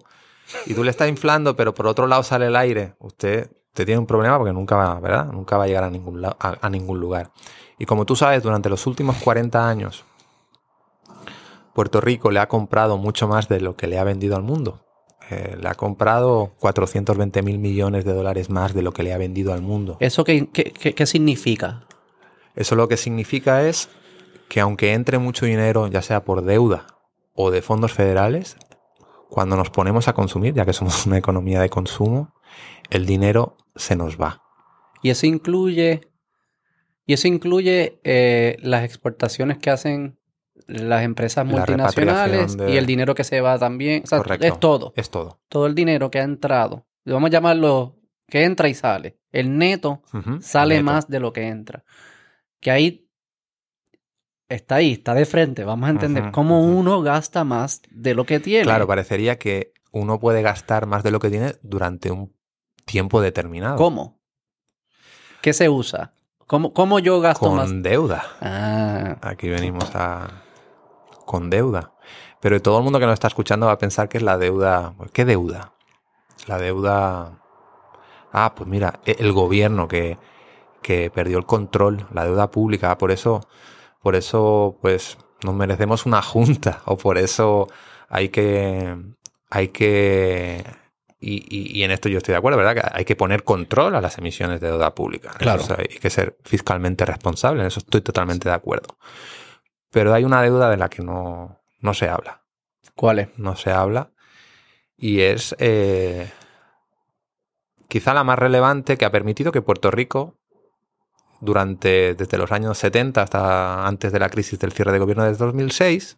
y 0.66 0.74
tú 0.74 0.84
le 0.84 0.92
estás 0.92 1.10
inflando, 1.10 1.56
pero 1.56 1.74
por 1.74 1.88
otro 1.88 2.08
lado 2.08 2.24
sale 2.24 2.48
el 2.48 2.56
aire. 2.56 2.94
Usted 3.00 3.50
te 3.74 3.86
tiene 3.86 4.00
un 4.00 4.06
problema 4.08 4.38
porque 4.38 4.54
nunca 4.54 4.76
va, 4.76 5.00
¿verdad? 5.00 5.26
Nunca 5.26 5.58
va 5.58 5.66
a 5.66 5.68
llegar 5.68 5.84
a 5.84 5.90
ningún, 5.90 6.22
la- 6.22 6.36
a, 6.40 6.58
a 6.62 6.70
ningún 6.70 7.00
lugar. 7.00 7.32
Y 7.78 7.86
como 7.86 8.06
tú 8.06 8.16
sabes, 8.16 8.42
durante 8.44 8.70
los 8.70 8.88
últimos 8.88 9.18
40 9.18 9.68
años, 9.68 10.06
Puerto 11.74 12.00
Rico 12.00 12.32
le 12.32 12.40
ha 12.40 12.48
comprado 12.48 12.98
mucho 12.98 13.28
más 13.28 13.50
de 13.50 13.60
lo 13.60 13.76
que 13.76 13.88
le 13.88 14.00
ha 14.00 14.04
vendido 14.04 14.36
al 14.36 14.44
mundo. 14.44 14.82
Eh, 15.30 15.58
le 15.60 15.68
ha 15.68 15.74
comprado 15.76 16.54
420 16.60 17.42
mil 17.42 17.58
millones 17.60 18.06
de 18.06 18.14
dólares 18.14 18.50
más 18.50 18.74
de 18.74 18.82
lo 18.84 18.92
que 18.94 19.04
le 19.04 19.14
ha 19.14 19.18
vendido 19.18 19.54
al 19.54 19.62
mundo. 19.62 19.98
¿Eso 20.00 20.24
qué- 20.24 20.48
qué- 20.54 20.72
qué 20.94 21.06
significa? 21.06 21.84
Eso 22.56 22.76
lo 22.76 22.88
que 22.88 22.96
significa 22.96 23.64
es 23.68 23.90
que 24.48 24.62
aunque 24.62 24.94
entre 24.94 25.18
mucho 25.18 25.46
dinero, 25.48 25.88
ya 25.88 26.02
sea 26.04 26.24
por 26.24 26.44
deuda 26.44 26.86
o 27.34 27.50
de 27.52 27.62
fondos 27.64 27.92
federales, 27.92 28.56
cuando 29.36 29.58
nos 29.58 29.70
ponemos 29.70 30.08
a 30.08 30.14
consumir, 30.14 30.54
ya 30.54 30.66
que 30.66 30.72
somos 30.72 31.06
una 31.06 31.18
economía 31.18 31.60
de 31.60 31.70
consumo, 31.70 32.34
el 32.90 33.06
dinero 33.06 33.58
se 33.76 33.98
nos 33.98 34.18
va. 34.20 34.42
Y 35.02 35.10
eso 35.10 35.28
incluye. 35.28 36.08
Y 37.06 37.14
eso 37.14 37.28
incluye 37.28 38.00
eh, 38.06 38.56
las 38.62 38.86
exportaciones 38.86 39.58
que 39.58 39.70
hacen 39.70 40.18
las 40.68 41.04
empresas 41.04 41.46
multinacionales 41.46 42.56
de- 42.56 42.72
y 42.72 42.78
el 42.78 42.86
dinero 42.86 43.14
que 43.14 43.26
se 43.26 43.42
va 43.42 43.60
también. 43.60 44.04
O 44.06 44.08
sea, 44.08 44.20
Correcto. 44.20 44.48
es 44.48 44.60
todo. 44.60 44.94
Es 44.96 45.10
todo. 45.10 45.42
Todo 45.50 45.66
el 45.68 45.76
dinero 45.76 46.10
que 46.10 46.20
ha 46.20 46.24
entrado. 46.24 46.88
Vamos 47.04 47.28
a 47.28 47.32
llamarlo 47.32 47.98
que 48.30 48.46
entra 48.46 48.70
y 48.70 48.74
sale. 48.74 49.20
El 49.34 49.58
neto 49.58 50.02
sale 50.40 50.76
neto. 50.76 50.86
más 50.86 51.10
de 51.10 51.20
lo 51.20 51.34
que 51.34 51.48
entra. 51.50 51.84
Que 52.62 52.72
ahí 52.72 53.05
está 54.50 54.76
ahí, 54.76 54.94
está 54.94 55.14
de 55.14 55.26
frente. 55.26 55.64
Vamos 55.64 55.88
a 55.88 55.92
entender 55.92 56.32
cómo 56.32 56.62
uno 56.64 57.02
gasta 57.02 57.44
más 57.44 57.82
de 57.92 58.14
lo 58.16 58.26
que 58.26 58.40
tiene. 58.40 58.64
Claro, 58.64 58.88
parecería 58.88 59.38
que 59.38 59.74
uno 59.92 60.20
puede 60.20 60.42
gastar 60.42 60.86
más 60.86 61.04
de 61.04 61.12
lo 61.12 61.20
que 61.20 61.30
tiene 61.30 61.56
durante 61.62 62.12
un 62.12 62.34
tiempo 62.86 63.22
determinado. 63.22 63.78
¿Cómo? 63.78 64.20
¿Qué 65.42 65.54
se 65.54 65.70
usa? 65.70 66.14
¿Cómo, 66.48 66.74
cómo 66.74 67.00
yo 67.00 67.20
gasto 67.22 67.48
Con 67.48 67.56
más? 67.56 67.70
deuda. 67.82 68.24
Ah, 68.42 69.18
Aquí 69.22 69.50
venimos 69.50 69.90
a... 69.96 70.44
con 71.26 71.50
deuda. 71.50 71.94
Pero 72.40 72.62
todo 72.62 72.78
el 72.78 72.84
mundo 72.84 73.00
que 73.00 73.06
nos 73.06 73.14
está 73.14 73.28
escuchando 73.28 73.66
va 73.66 73.72
a 73.74 73.78
pensar 73.80 74.10
que 74.10 74.18
es 74.18 74.24
la 74.24 74.38
deuda... 74.38 74.94
¿Qué 75.14 75.26
deuda? 75.26 75.74
La 76.48 76.58
deuda... 76.60 77.40
Ah, 78.32 78.54
pues 78.56 78.70
mira, 78.70 79.00
e- 79.06 79.16
el 79.20 79.32
gobierno 79.32 79.88
que, 79.88 80.18
que 80.84 81.10
perdió 81.10 81.38
el 81.40 81.46
control, 81.46 82.06
la 82.14 82.26
deuda 82.26 82.52
pública, 82.52 82.96
por 82.98 83.12
eso, 83.12 83.42
por 84.06 84.16
eso, 84.16 84.78
pues, 84.84 85.18
nos 85.44 85.56
merecemos 85.56 86.06
una 86.06 86.22
junta, 86.22 86.84
o 86.86 86.96
por 86.96 87.18
eso 87.18 87.68
hay 88.08 88.30
que, 88.30 88.96
hay 89.50 89.70
que, 89.70 90.64
y, 91.20 91.38
y- 91.50 91.80
y 91.80 91.84
en 91.84 91.90
esto 91.90 92.08
yo 92.08 92.20
estoy 92.20 92.34
de 92.34 92.38
acuerdo, 92.38 92.60
¿verdad? 92.60 92.76
Que 92.76 92.98
hay 93.00 93.04
que 93.04 93.16
poner 93.16 93.44
control 93.44 93.96
a 93.96 94.02
las 94.02 94.20
emisiones 94.20 94.62
de 94.62 94.68
deuda 94.68 94.94
pública. 94.94 95.32
Claro. 95.40 95.64
hay 95.76 95.88
que 95.88 96.12
ser 96.12 96.38
fiscalmente 96.44 97.04
responsable, 97.04 97.62
en 97.62 97.68
eso 97.68 97.80
estoy 97.80 98.02
totalmente 98.02 98.48
de 98.48 98.54
acuerdo. 98.54 98.96
Pero 99.90 100.14
hay 100.14 100.24
una 100.24 100.44
deuda 100.44 100.70
de 100.70 100.78
la 100.78 100.88
que 100.88 101.02
no, 101.02 101.58
no 101.82 101.94
se 101.96 102.08
habla 102.08 102.44
¿Cuál 102.94 103.18
es? 103.20 103.30
no 103.38 103.56
se 103.56 103.72
habla 103.72 104.12
y 104.98 105.22
es 105.22 105.56
eh, 105.58 106.30
quizá 107.88 108.14
la 108.14 108.24
más 108.24 108.38
relevante 108.38 108.98
que 108.98 109.06
ha 109.06 109.12
permitido 109.12 109.52
que 109.52 109.64
Puerto 109.64 109.90
Rico 109.90 110.36
durante 111.42 112.16
desde 112.16 112.38
los 112.38 112.52
años 112.52 112.78
70 112.78 113.22
hasta 113.22 113.86
antes 113.88 114.12
de 114.12 114.20
la 114.20 114.30
crisis 114.30 114.58
del 114.60 114.72
cierre 114.72 114.92
de 114.92 115.00
gobierno 115.00 115.24
de 115.26 115.34
2006 115.34 116.18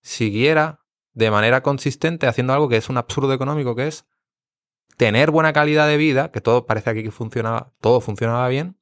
siguiera 0.00 0.80
de 1.14 1.30
manera 1.30 1.62
consistente 1.62 2.26
haciendo 2.26 2.52
algo 2.52 2.68
que 2.68 2.76
es 2.78 2.88
un 2.88 2.96
absurdo 2.98 3.32
económico 3.32 3.76
que 3.76 3.86
es 3.88 4.06
tener 4.96 5.30
buena 5.30 5.52
calidad 5.52 5.86
de 5.86 5.96
vida, 5.96 6.30
que 6.32 6.40
todo 6.40 6.66
parece 6.66 6.90
aquí 6.90 7.02
que 7.02 7.10
funcionaba, 7.10 7.72
todo 7.80 8.00
funcionaba 8.00 8.48
bien, 8.48 8.76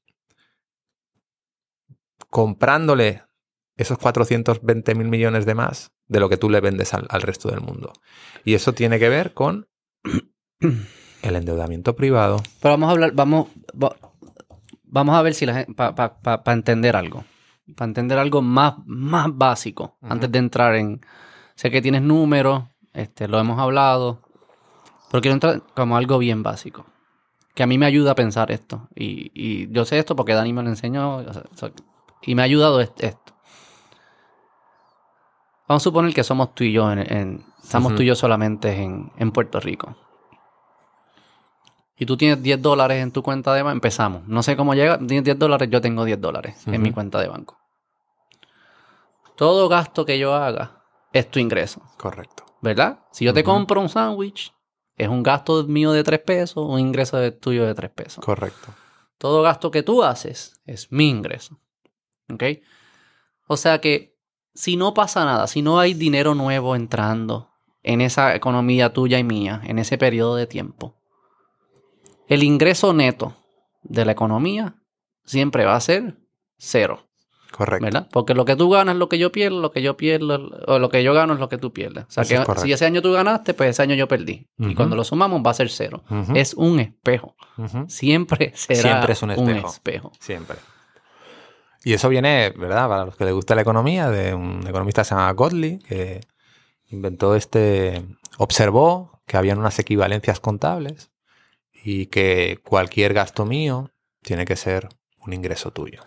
comprándole 2.29 3.23
esos 3.77 3.99
420 3.99 4.95
mil 4.95 5.09
millones 5.09 5.47
de 5.47 5.55
más 5.55 5.93
de 6.07 6.21
lo 6.21 6.29
que 6.29 6.37
tú 6.37 6.51
le 6.51 6.61
vendes 6.61 6.93
al, 6.95 7.07
al 7.09 7.23
resto 7.23 7.49
del 7.51 7.61
mundo. 7.61 7.93
Y 8.45 8.55
eso 8.55 8.73
tiene 8.75 8.99
que 8.99 9.09
ver 9.09 9.33
con 9.33 9.69
el 11.23 11.37
endeudamiento 11.37 11.97
privado. 11.97 12.43
Pero 12.61 12.73
vamos 12.75 12.89
a 12.89 12.93
hablar, 12.93 13.13
vamos, 13.13 13.49
va- 13.81 13.97
vamos 14.91 15.15
a 15.15 15.23
ver 15.23 15.35
si 15.35 15.47
la 15.47 15.55
gente, 15.55 15.73
para 15.75 16.53
entender 16.53 16.97
algo, 16.97 17.25
para 17.77 17.87
entender 17.89 18.19
algo 18.19 18.43
más, 18.43 18.75
más 18.87 19.29
básico, 19.33 19.97
antes 20.03 20.31
de 20.33 20.39
entrar 20.39 20.75
en, 20.75 21.01
sé 21.55 21.71
que 21.71 21.81
tienes 21.83 22.03
números, 22.03 22.65
este, 22.93 23.29
lo 23.29 23.39
hemos 23.39 23.59
hablado, 23.59 24.21
pero 25.11 25.21
quiero 25.21 25.35
entrar 25.35 25.63
como 25.75 25.97
algo 25.97 26.19
bien 26.19 26.43
básico, 26.43 26.87
que 27.55 27.63
a 27.63 27.67
mí 27.67 27.79
me 27.79 27.87
ayuda 27.87 28.13
a 28.13 28.15
pensar 28.15 28.51
esto, 28.51 28.89
y, 28.95 29.31
y 29.35 29.71
yo 29.73 29.85
sé 29.85 29.99
esto 29.99 30.17
porque 30.17 30.35
Dani 30.35 30.53
me 30.53 30.63
lo 30.63 30.69
enseñó, 30.69 31.17
o 31.19 31.33
sea, 31.55 31.71
y 32.23 32.35
me 32.35 32.43
ha 32.43 32.45
ayudado 32.45 32.81
est- 32.81 33.03
esto. 33.03 33.33
Vamos 35.69 35.83
a 35.83 35.85
suponer 35.85 36.13
que 36.13 36.25
somos 36.25 36.55
tú 36.55 36.65
y 36.65 36.73
yo, 36.73 36.91
en, 36.91 36.99
en- 36.99 37.45
estamos 37.63 37.95
tú 37.95 38.03
y 38.03 38.07
yo 38.07 38.15
solamente 38.17 38.83
en, 38.83 39.13
en 39.17 39.31
Puerto 39.31 39.61
Rico. 39.61 39.97
Y 42.01 42.07
tú 42.07 42.17
tienes 42.17 42.43
10 42.43 42.61
dólares 42.63 43.03
en 43.03 43.13
tu 43.13 43.23
cuenta 43.23 43.53
de 43.55 43.63
banco, 43.63 43.75
empezamos. 43.75 44.27
No 44.27 44.43
sé 44.43 44.57
cómo 44.57 44.75
llega, 44.75 44.97
tienes 44.99 45.23
10 45.23 45.39
dólares, 45.39 45.69
yo 45.71 45.81
tengo 45.83 46.05
10 46.05 46.19
dólares 46.21 46.67
en 46.67 46.81
mi 46.81 46.91
cuenta 46.93 47.21
de 47.21 47.29
banco. 47.29 47.59
Todo 49.37 49.69
gasto 49.69 50.05
que 50.05 50.19
yo 50.19 50.35
haga 50.35 50.83
es 51.13 51.31
tu 51.31 51.39
ingreso, 51.39 51.83
Correcto. 51.97 52.45
¿verdad? 52.61 53.01
Si 53.13 53.25
yo 53.25 53.33
te 53.35 53.45
compro 53.45 53.81
un 53.81 53.89
sándwich, 53.89 54.53
es 54.97 55.09
un 55.09 55.23
gasto 55.23 55.65
mío 55.65 55.93
de 55.93 56.05
3 56.05 56.21
pesos, 56.21 56.67
un 56.69 56.79
ingreso 56.79 57.17
de- 57.19 57.33
tuyo 57.33 57.67
de 57.67 57.75
3 57.75 57.91
pesos. 57.91 58.25
Correcto. 58.25 58.69
Todo 59.19 59.43
gasto 59.43 59.71
que 59.71 59.83
tú 59.83 60.03
haces 60.03 60.61
es 60.67 60.91
mi 60.93 61.09
ingreso. 61.09 61.59
¿Ok? 62.33 62.45
O 63.47 63.57
sea 63.57 63.81
que 63.81 64.17
si 64.55 64.77
no 64.77 64.95
pasa 64.95 65.25
nada, 65.25 65.47
si 65.47 65.63
no 65.63 65.79
hay 65.79 65.95
dinero 65.95 66.35
nuevo 66.35 66.77
entrando 66.77 67.51
en 67.83 68.01
esa 68.01 68.35
economía 68.35 68.93
tuya 68.93 69.19
y 69.19 69.25
mía, 69.25 69.61
en 69.65 69.79
ese 69.79 69.97
periodo 69.99 70.37
de 70.37 70.47
tiempo, 70.47 71.00
el 72.31 72.43
ingreso 72.45 72.95
neto 72.95 73.35
de 73.83 74.05
la 74.05 74.13
economía 74.13 74.77
siempre 75.25 75.65
va 75.65 75.75
a 75.77 75.81
ser 75.81 76.17
cero, 76.57 77.09
Correcto. 77.51 77.85
¿verdad? 77.85 78.09
Porque 78.13 78.35
lo 78.35 78.45
que 78.45 78.55
tú 78.55 78.71
ganas 78.71 78.95
es 78.95 78.99
lo 79.01 79.09
que 79.09 79.19
yo 79.19 79.33
pierdo, 79.33 79.61
lo 79.61 79.73
que 79.73 79.83
yo 79.83 79.97
pierdo, 79.97 80.49
o 80.69 80.79
lo 80.79 80.89
que 80.89 81.03
yo 81.03 81.13
gano 81.13 81.35
es 81.35 81.41
lo 81.41 81.49
que 81.49 81.59
tú 81.59 81.73
pierdes. 81.73 82.05
O 82.05 82.11
sea 82.11 82.23
Eso 82.23 82.55
que 82.55 82.61
si 82.61 82.73
ese 82.73 82.87
año 82.87 83.03
tú 83.03 83.13
ganaste, 83.13 83.53
pues 83.53 83.71
ese 83.71 83.83
año 83.83 83.97
yo 83.97 84.07
perdí. 84.07 84.49
Y 84.59 84.75
cuando 84.77 84.95
lo 84.95 85.03
sumamos 85.03 85.43
va 85.45 85.51
a 85.51 85.55
ser 85.55 85.69
cero. 85.71 86.05
Es 86.35 86.55
un 86.55 86.79
espejo. 86.79 87.35
Siempre 87.89 88.53
será 88.55 88.81
Siempre 88.81 89.13
es 89.13 89.23
un 89.23 89.31
espejo. 89.33 89.69
espejo. 89.69 90.13
Siempre. 90.21 90.57
Y 91.83 91.95
eso 91.95 92.09
viene, 92.09 92.51
¿verdad? 92.57 92.89
Para 92.89 93.05
los 93.07 93.17
que 93.17 93.25
les 93.25 93.35
gusta 93.35 93.57
la 93.57 93.63
economía, 93.63 94.09
de 94.11 94.35
un 94.35 94.65
economista 94.69 95.03
que 95.03 95.09
se 95.09 95.15
llama 95.17 95.33
Godley, 95.33 95.79
que 95.81 96.21
inventó 96.91 97.35
este, 97.35 98.05
observó 98.39 99.23
que 99.27 99.37
habían 99.37 99.59
unas 99.59 99.79
equivalencias 99.79 100.39
contables 100.39 101.10
y 101.83 102.07
que 102.07 102.59
cualquier 102.65 103.15
gasto 103.15 103.45
mío 103.47 103.91
tiene 104.23 104.45
que 104.45 104.57
ser 104.57 104.89
un 105.25 105.33
ingreso 105.33 105.73
tuyo. 105.73 106.03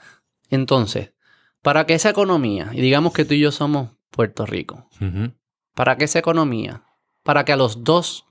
Entonces, 0.50 1.14
para 1.62 1.86
que 1.86 1.94
esa 1.94 2.10
economía, 2.10 2.70
y 2.74 2.82
digamos 2.82 3.14
que 3.14 3.26
tú 3.26 3.34
y 3.34 3.40
yo 3.40 3.52
somos 3.52 3.92
Puerto 4.12 4.46
Rico, 4.46 4.88
para 5.74 5.98
que 5.98 6.06
esa 6.06 6.20
economía, 6.20 6.84
para 7.24 7.46
que 7.46 7.54
a 7.54 7.58
los 7.58 7.84
dos 7.84 8.26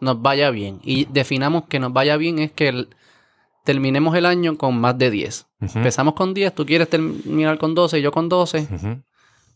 nos 0.00 0.20
vaya 0.22 0.50
bien, 0.50 0.80
y 0.82 1.04
definamos 1.06 1.64
que 1.68 1.78
nos 1.80 1.92
vaya 1.92 2.16
bien 2.16 2.38
es 2.38 2.52
que 2.52 2.68
el- 2.68 2.88
terminemos 3.64 4.14
el 4.16 4.26
año 4.26 4.56
con 4.56 4.78
más 4.80 4.96
de 4.96 5.10
10. 5.10 5.46
Ujú. 5.60 5.78
Empezamos 5.78 6.14
con 6.14 6.32
10, 6.34 6.54
tú 6.54 6.64
quieres 6.64 6.88
terminar 6.88 7.58
con 7.58 7.74
12 7.74 7.98
y 7.98 8.02
yo 8.02 8.12
con 8.12 8.28
12. 8.28 8.68
Ujú. 8.70 9.02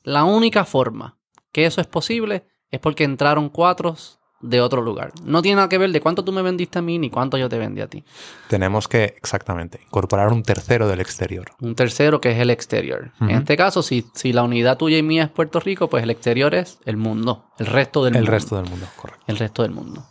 La 0.03 0.25
única 0.25 0.65
forma 0.65 1.17
que 1.53 1.65
eso 1.67 1.81
es 1.81 1.87
posible 1.87 2.45
es 2.71 2.81
porque 2.81 3.05
entraron 3.05 3.49
cuatro 3.51 3.97
de 4.41 4.61
otro 4.61 4.81
lugar. 4.83 5.13
No 5.25 5.43
tiene 5.43 5.57
nada 5.57 5.69
que 5.69 5.79
ver 5.79 5.91
de 5.93 6.01
cuánto 6.01 6.25
tú 6.25 6.33
me 6.33 6.43
vendiste 6.43 6.79
a 6.79 6.83
mí 6.83 6.99
ni 6.99 7.11
cuánto 7.11 7.37
yo 7.37 7.49
te 7.49 7.59
vendí 7.59 7.81
a 7.81 7.87
ti. 7.89 8.05
Tenemos 8.49 8.89
que, 8.89 9.05
exactamente, 9.17 9.81
incorporar 9.85 10.33
un 10.33 10.43
tercero 10.43 10.89
del 10.89 11.01
exterior. 11.01 11.51
Un 11.61 11.75
tercero 11.75 12.21
que 12.21 12.31
es 12.33 12.39
el 12.39 12.51
exterior. 12.51 13.13
En 13.21 13.31
este 13.31 13.57
caso, 13.57 13.83
si, 13.83 14.07
si 14.15 14.33
la 14.33 14.43
unidad 14.43 14.79
tuya 14.79 14.99
y 14.99 15.03
mía 15.03 15.25
es 15.25 15.29
Puerto 15.31 15.61
Rico, 15.61 15.89
pues 15.89 16.03
el 16.03 16.11
exterior 16.11 16.55
es 16.55 16.79
el 16.87 16.97
mundo, 16.97 17.45
el 17.59 17.67
resto 17.67 18.05
del 18.05 18.15
El 18.15 18.21
mundo. 18.23 18.31
resto 18.33 18.57
del 18.57 18.71
mundo, 18.71 18.87
correcto. 18.97 19.25
El 19.27 19.37
resto 19.37 19.63
del 19.63 19.73
mundo. 19.73 20.05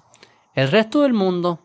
El 0.54 0.70
resto 0.72 1.02
del 1.02 1.14
mundo 1.14 1.60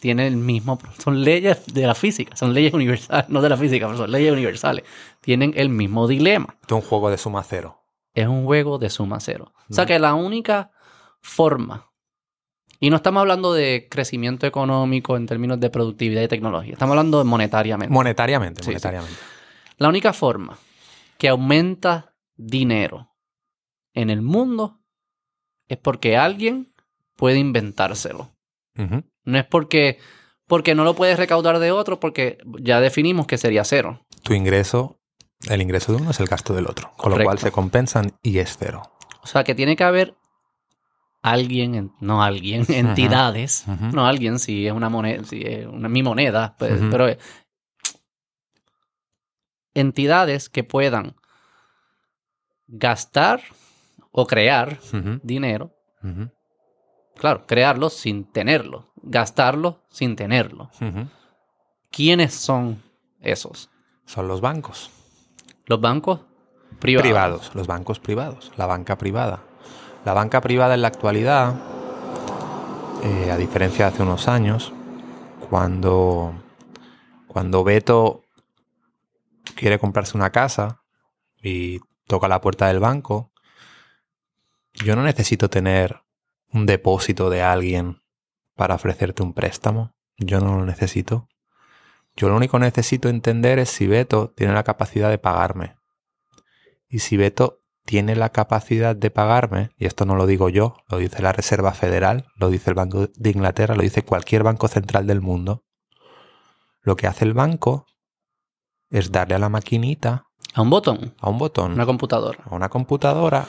tiene 0.00 0.26
el 0.26 0.36
mismo... 0.36 0.78
Son 1.02 1.22
leyes 1.22 1.62
de 1.72 1.86
la 1.86 1.94
física, 1.94 2.36
son 2.36 2.52
leyes 2.54 2.74
universales, 2.74 3.28
no 3.28 3.40
de 3.40 3.48
la 3.48 3.56
física, 3.56 3.86
pero 3.86 3.96
son 3.98 4.10
leyes 4.10 4.32
universales. 4.32 4.84
Tienen 5.20 5.52
el 5.56 5.68
mismo 5.68 6.06
dilema. 6.08 6.56
Es 6.66 6.72
un 6.72 6.82
juego 6.82 7.08
de 7.10 7.18
suma 7.18 7.42
cero. 7.42 7.80
Es 8.14 8.26
un 8.28 8.44
juego 8.44 8.78
de 8.78 8.90
suma 8.90 9.18
cero. 9.20 9.52
O 9.70 9.74
sea 9.74 9.86
que 9.86 9.98
la 9.98 10.14
única 10.14 10.70
forma... 11.24 11.90
Y 12.80 12.90
no 12.90 12.96
estamos 12.96 13.20
hablando 13.22 13.54
de 13.54 13.86
crecimiento 13.90 14.46
económico 14.46 15.16
en 15.16 15.26
términos 15.26 15.58
de 15.58 15.70
productividad 15.70 16.20
y 16.22 16.28
tecnología. 16.28 16.74
Estamos 16.74 16.92
hablando 16.92 17.18
de 17.18 17.24
monetariamente. 17.24 17.90
Monetariamente, 17.92 18.62
Sí, 18.62 18.66
sí. 18.66 18.70
monetariamente. 18.72 19.16
La 19.78 19.88
única 19.88 20.12
forma 20.12 20.58
que 21.16 21.28
aumenta 21.28 22.14
dinero 22.36 23.10
en 23.94 24.10
el 24.10 24.20
mundo 24.20 24.80
es 25.68 25.78
porque 25.78 26.18
alguien 26.18 26.74
puede 27.16 27.38
inventárselo. 27.38 28.34
No 28.76 29.38
es 29.38 29.46
porque 29.46 29.98
Porque 30.46 30.74
no 30.74 30.84
lo 30.84 30.94
puedes 30.94 31.16
recaudar 31.18 31.60
de 31.60 31.70
otro 31.72 32.00
porque 32.00 32.36
ya 32.60 32.80
definimos 32.80 33.26
que 33.26 33.38
sería 33.38 33.64
cero. 33.64 34.04
Tu 34.24 34.34
ingreso, 34.34 35.00
el 35.48 35.62
ingreso 35.62 35.92
de 35.92 36.02
uno 36.02 36.10
es 36.10 36.20
el 36.20 36.26
gasto 36.26 36.52
del 36.54 36.66
otro. 36.66 36.92
Con 36.98 37.16
lo 37.16 37.24
cual 37.24 37.38
se 37.38 37.50
compensan 37.50 38.12
y 38.20 38.40
es 38.40 38.56
cero. 38.58 38.82
O 39.22 39.26
sea, 39.26 39.42
que 39.42 39.54
tiene 39.54 39.74
que 39.74 39.84
haber 39.84 40.16
alguien, 41.24 41.74
en- 41.74 41.92
no 42.00 42.22
alguien, 42.22 42.64
entidades, 42.68 43.64
no 43.92 44.06
alguien, 44.06 44.38
si 44.38 44.66
es 44.66 44.72
una 44.72 44.88
moneda, 44.90 45.24
si 45.24 45.40
es 45.42 45.66
una, 45.66 45.88
mi 45.88 46.02
moneda, 46.02 46.54
pues, 46.58 46.80
pero 46.90 47.08
eh, 47.08 47.18
entidades 49.74 50.48
que 50.48 50.64
puedan 50.64 51.16
gastar 52.66 53.40
o 54.10 54.26
crear 54.26 54.78
dinero, 55.22 55.74
claro, 57.16 57.46
crearlo 57.46 57.90
sin 57.90 58.24
tenerlo, 58.30 58.92
gastarlo 58.96 59.82
sin 59.90 60.16
tenerlo. 60.16 60.70
¿Quiénes 61.90 62.34
son 62.34 62.82
esos? 63.20 63.70
Son 64.04 64.28
los 64.28 64.40
bancos. 64.40 64.90
Los 65.66 65.80
bancos 65.80 66.20
privados. 66.80 67.02
privados, 67.02 67.54
los 67.54 67.66
bancos 67.66 67.98
privados, 67.98 68.52
la 68.56 68.66
banca 68.66 68.98
privada. 68.98 69.42
La 70.04 70.12
banca 70.12 70.42
privada 70.42 70.74
en 70.74 70.82
la 70.82 70.88
actualidad, 70.88 71.54
eh, 73.02 73.30
a 73.30 73.38
diferencia 73.38 73.86
de 73.86 73.94
hace 73.94 74.02
unos 74.02 74.28
años, 74.28 74.72
cuando, 75.48 76.34
cuando 77.26 77.64
Beto 77.64 78.22
quiere 79.56 79.78
comprarse 79.78 80.16
una 80.16 80.30
casa 80.30 80.82
y 81.42 81.80
toca 82.06 82.28
la 82.28 82.42
puerta 82.42 82.66
del 82.68 82.80
banco, 82.80 83.32
yo 84.74 84.94
no 84.94 85.02
necesito 85.02 85.48
tener 85.48 86.02
un 86.52 86.66
depósito 86.66 87.30
de 87.30 87.42
alguien 87.42 88.02
para 88.54 88.74
ofrecerte 88.74 89.22
un 89.22 89.32
préstamo. 89.32 89.94
Yo 90.18 90.40
no 90.40 90.58
lo 90.58 90.66
necesito. 90.66 91.28
Yo 92.14 92.28
lo 92.28 92.36
único 92.36 92.58
que 92.58 92.64
necesito 92.64 93.08
entender 93.08 93.58
es 93.58 93.70
si 93.70 93.86
Beto 93.86 94.30
tiene 94.36 94.52
la 94.52 94.64
capacidad 94.64 95.08
de 95.08 95.18
pagarme. 95.18 95.76
Y 96.88 97.00
si 97.00 97.16
Beto 97.16 97.63
tiene 97.84 98.16
la 98.16 98.30
capacidad 98.30 98.96
de 98.96 99.10
pagarme, 99.10 99.70
y 99.76 99.86
esto 99.86 100.04
no 100.06 100.16
lo 100.16 100.26
digo 100.26 100.48
yo, 100.48 100.76
lo 100.88 100.98
dice 100.98 101.22
la 101.22 101.32
Reserva 101.32 101.72
Federal, 101.72 102.26
lo 102.36 102.48
dice 102.50 102.70
el 102.70 102.74
Banco 102.74 103.08
de 103.14 103.30
Inglaterra, 103.30 103.74
lo 103.74 103.82
dice 103.82 104.02
cualquier 104.02 104.42
banco 104.42 104.68
central 104.68 105.06
del 105.06 105.20
mundo, 105.20 105.64
lo 106.82 106.96
que 106.96 107.06
hace 107.06 107.24
el 107.24 107.34
banco 107.34 107.86
es 108.90 109.12
darle 109.12 109.34
a 109.34 109.38
la 109.38 109.48
maquinita, 109.48 110.24
A 110.54 110.62
un 110.62 110.70
botón, 110.70 111.14
a 111.20 111.28
un 111.30 111.38
botón, 111.38 111.72
una 111.72 111.84
computadora. 111.86 112.38
a 112.48 112.54
una 112.54 112.68
computadora 112.68 113.46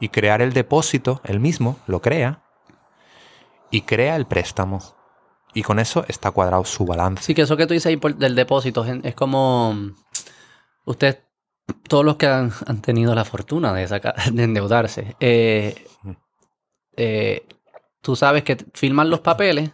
y 0.00 0.08
crear 0.08 0.40
el 0.42 0.52
depósito, 0.52 1.20
él 1.24 1.40
mismo 1.40 1.78
lo 1.86 2.00
crea 2.00 2.42
y 3.70 3.82
crea 3.82 4.16
el 4.16 4.26
préstamo. 4.26 4.80
Y 5.54 5.62
con 5.62 5.78
eso 5.78 6.04
está 6.08 6.30
cuadrado 6.30 6.64
su 6.64 6.84
balance. 6.86 7.22
Sí, 7.24 7.34
que 7.34 7.42
eso 7.42 7.56
que 7.56 7.66
tú 7.66 7.74
dices 7.74 7.86
ahí 7.86 7.96
por- 7.98 8.16
del 8.16 8.34
depósito 8.34 8.84
es 8.84 9.14
como 9.14 9.74
mm, 9.74 9.94
ustedes, 10.86 11.18
todos 11.88 12.04
los 12.04 12.16
que 12.16 12.26
han, 12.26 12.52
han 12.66 12.80
tenido 12.82 13.14
la 13.14 13.24
fortuna 13.24 13.72
de, 13.72 13.86
sacar, 13.88 14.14
de 14.32 14.42
endeudarse, 14.44 15.16
eh, 15.20 15.74
eh, 16.96 17.46
tú 18.00 18.16
sabes 18.16 18.42
que 18.44 18.56
firman 18.74 19.10
los 19.10 19.20
papeles 19.20 19.70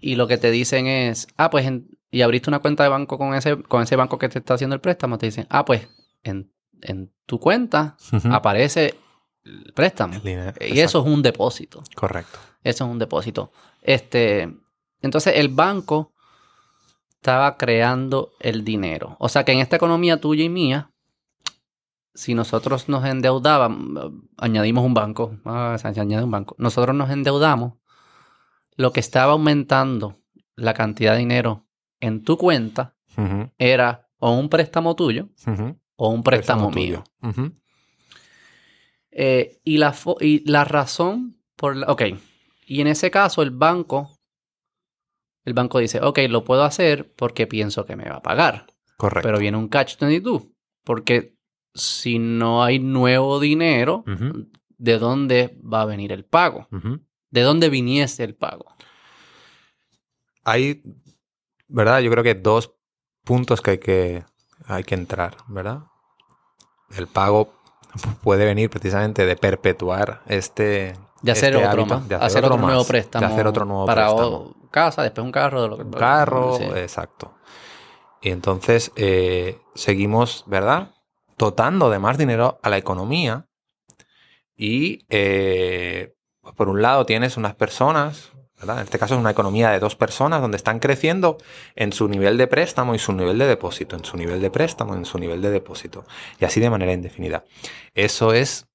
y 0.00 0.14
lo 0.16 0.26
que 0.26 0.38
te 0.38 0.50
dicen 0.50 0.86
es, 0.86 1.26
ah, 1.36 1.50
pues, 1.50 1.66
en- 1.66 1.88
y 2.10 2.22
abriste 2.22 2.48
una 2.50 2.60
cuenta 2.60 2.82
de 2.82 2.88
banco 2.88 3.18
con 3.18 3.34
ese, 3.34 3.62
con 3.62 3.82
ese 3.82 3.96
banco 3.96 4.18
que 4.18 4.28
te 4.28 4.38
está 4.38 4.54
haciendo 4.54 4.74
el 4.74 4.80
préstamo, 4.80 5.18
te 5.18 5.26
dicen, 5.26 5.46
ah, 5.50 5.64
pues, 5.64 5.88
en, 6.22 6.52
en 6.82 7.12
tu 7.26 7.40
cuenta 7.40 7.96
aparece 8.30 8.94
el 9.44 9.72
préstamo. 9.74 10.14
El 10.14 10.22
dinero, 10.22 10.52
Y 10.60 10.80
eso 10.80 11.00
es 11.00 11.06
un 11.06 11.22
depósito. 11.22 11.82
Correcto. 11.94 12.38
Eso 12.62 12.84
es 12.84 12.90
un 12.90 12.98
depósito. 12.98 13.52
Este, 13.82 14.48
entonces 15.02 15.34
el 15.36 15.48
banco 15.48 16.12
estaba 17.26 17.56
creando 17.56 18.34
el 18.38 18.62
dinero. 18.62 19.16
O 19.18 19.28
sea 19.28 19.44
que 19.44 19.50
en 19.50 19.58
esta 19.58 19.74
economía 19.74 20.20
tuya 20.20 20.44
y 20.44 20.48
mía, 20.48 20.92
si 22.14 22.34
nosotros 22.34 22.88
nos 22.88 23.04
endeudábamos, 23.04 24.12
añadimos 24.36 24.84
un 24.84 24.94
banco, 24.94 25.36
ah, 25.44 25.76
se 25.76 25.88
añade 25.88 26.22
un 26.22 26.30
banco, 26.30 26.54
nosotros 26.56 26.94
nos 26.94 27.10
endeudamos, 27.10 27.72
lo 28.76 28.92
que 28.92 29.00
estaba 29.00 29.32
aumentando 29.32 30.20
la 30.54 30.72
cantidad 30.72 31.14
de 31.14 31.18
dinero 31.18 31.66
en 31.98 32.22
tu 32.22 32.38
cuenta 32.38 32.94
era 33.58 34.08
o 34.18 34.30
un 34.30 34.48
préstamo 34.48 34.94
tuyo 34.94 35.28
o 35.96 36.10
un 36.10 36.22
préstamo, 36.22 36.70
mío. 36.70 37.02
Eh, 39.10 39.58
y, 39.64 39.78
la 39.78 39.96
y 40.20 40.48
la 40.48 40.64
razón 40.64 41.40
por 41.56 41.74
la... 41.74 41.90
Ok, 41.90 42.02
y 42.68 42.82
en 42.82 42.86
ese 42.86 43.10
caso 43.10 43.42
el 43.42 43.50
banco, 43.50 44.15
el 45.46 45.54
banco 45.54 45.78
dice, 45.78 46.00
ok, 46.02 46.18
lo 46.28 46.44
puedo 46.44 46.62
hacer 46.64 47.14
porque 47.14 47.46
pienso 47.46 47.86
que 47.86 47.96
me 47.96 48.08
va 48.08 48.16
a 48.16 48.22
pagar. 48.22 48.66
Correcto. 48.98 49.26
Pero 49.26 49.38
viene 49.38 49.56
un 49.56 49.68
catch 49.68 49.98
22, 49.98 50.42
porque 50.84 51.34
si 51.72 52.18
no 52.18 52.62
hay 52.62 52.78
nuevo 52.78 53.40
dinero. 53.40 54.04
¿de 54.78 54.98
dónde 54.98 55.58
va 55.62 55.82
a 55.82 55.86
venir 55.86 56.12
el 56.12 56.24
pago? 56.24 56.68
¿De 57.30 57.42
dónde 57.42 57.68
viniese 57.68 58.24
el 58.24 58.34
pago? 58.34 58.66
Hay, 60.44 60.82
¿verdad? 61.68 62.00
Yo 62.00 62.10
creo 62.10 62.22
que 62.22 62.34
dos 62.34 62.74
puntos 63.24 63.60
que 63.60 63.72
hay 63.72 63.78
que, 63.78 64.24
hay 64.66 64.84
que 64.84 64.94
entrar, 64.94 65.36
¿verdad? 65.48 65.84
El 66.96 67.08
pago 67.08 67.52
puede 68.22 68.44
venir 68.44 68.70
precisamente 68.70 69.26
de 69.26 69.36
perpetuar 69.36 70.22
este... 70.26 70.94
De 71.26 71.32
hacer 71.32 71.54
este 71.54 71.66
otro 71.66 71.80
hábito, 71.82 71.94
más, 71.98 72.08
de 72.08 72.14
hacer, 72.14 72.44
otro, 72.44 72.56
nuevo 72.56 72.78
más, 72.78 72.86
préstamo. 72.86 73.26
De 73.26 73.32
hacer 73.32 73.46
otro 73.46 73.64
nuevo 73.64 73.86
para 73.86 74.06
préstamo. 74.06 74.54
casa, 74.70 75.02
después 75.02 75.24
un 75.24 75.32
carro. 75.32 75.62
De 75.62 75.68
lo 75.68 75.76
que, 75.76 75.82
Un 75.82 75.90
carro, 75.90 76.56
Sí. 76.56 76.64
exacto. 76.76 77.34
Y 78.22 78.30
entonces 78.30 78.92
eh, 78.96 79.58
seguimos, 79.74 80.44
¿verdad? 80.46 80.90
Dotando 81.38 81.90
de 81.90 81.98
más 81.98 82.16
dinero 82.18 82.58
a 82.62 82.70
la 82.70 82.78
economía. 82.78 83.46
Y 84.56 85.04
eh, 85.10 86.14
pues, 86.40 86.54
por 86.54 86.68
un 86.68 86.80
lado 86.80 87.04
tienes 87.04 87.36
unas 87.36 87.54
personas, 87.54 88.32
¿verdad? 88.58 88.78
En 88.78 88.84
este 88.84 88.98
caso 88.98 89.14
es 89.14 89.20
una 89.20 89.30
economía 89.30 89.70
de 89.70 89.78
dos 89.80 89.96
personas 89.96 90.40
donde 90.40 90.56
están 90.56 90.78
creciendo 90.78 91.36
en 91.74 91.92
su 91.92 92.08
nivel 92.08 92.38
de 92.38 92.46
préstamo 92.46 92.94
y 92.94 92.98
su 92.98 93.12
nivel 93.12 93.36
de 93.38 93.46
depósito, 93.46 93.96
en 93.96 94.04
su 94.04 94.16
nivel 94.16 94.40
de 94.40 94.50
préstamo, 94.50 94.94
en 94.94 95.04
su 95.04 95.18
nivel 95.18 95.42
de 95.42 95.50
depósito. 95.50 96.04
Y 96.40 96.46
así 96.46 96.58
de 96.60 96.70
manera 96.70 96.92
indefinida. 96.92 97.44
Eso 97.94 98.32
es, 98.32 98.66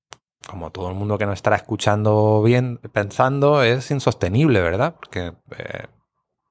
como 0.47 0.71
todo 0.71 0.89
el 0.89 0.95
mundo 0.95 1.17
que 1.17 1.25
nos 1.25 1.35
estará 1.35 1.55
escuchando 1.55 2.41
bien, 2.43 2.77
pensando, 2.91 3.63
es 3.63 3.91
insostenible, 3.91 4.59
¿verdad? 4.61 4.95
Porque, 4.95 5.33
eh, 5.57 5.85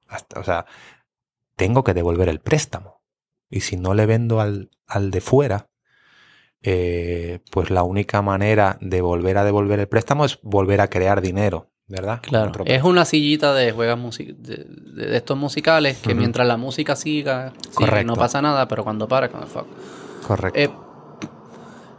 hasta- 0.07 0.39
o 0.39 0.43
sea, 0.43 0.65
tengo 1.55 1.83
que 1.83 1.93
devolver 1.93 2.29
el 2.29 2.39
préstamo. 2.39 3.01
Y 3.49 3.61
si 3.61 3.75
no 3.77 3.93
le 3.93 4.05
vendo 4.05 4.39
al, 4.39 4.69
al 4.87 5.11
de 5.11 5.21
fuera, 5.21 5.67
eh, 6.63 7.39
pues 7.51 7.69
la 7.69 7.83
única 7.83 8.21
manera 8.21 8.77
de 8.81 9.01
volver 9.01 9.37
a 9.37 9.43
devolver 9.43 9.79
el 9.79 9.87
préstamo 9.87 10.25
es 10.25 10.39
volver 10.41 10.79
a 10.81 10.89
crear 10.89 11.21
dinero, 11.21 11.69
¿verdad? 11.87 12.21
Claro, 12.21 12.51
es 12.65 12.83
una 12.83 13.03
sillita 13.05 13.53
de 13.53 13.71
juegos 13.71 14.17
de, 14.17 14.33
de- 14.35 15.17
estos 15.17 15.37
musicales 15.37 15.97
que 15.97 16.13
mientras 16.15 16.47
la 16.47 16.57
música 16.57 16.95
siga, 16.95 17.53
sigue, 17.71 18.03
no 18.05 18.15
pasa 18.15 18.41
nada, 18.41 18.67
pero 18.67 18.83
cuando 18.83 19.07
para, 19.07 19.29
con 19.29 19.41
el 19.41 19.47
fuck. 19.47 19.65
Correcto. 20.25 20.59
Eh, 20.59 20.69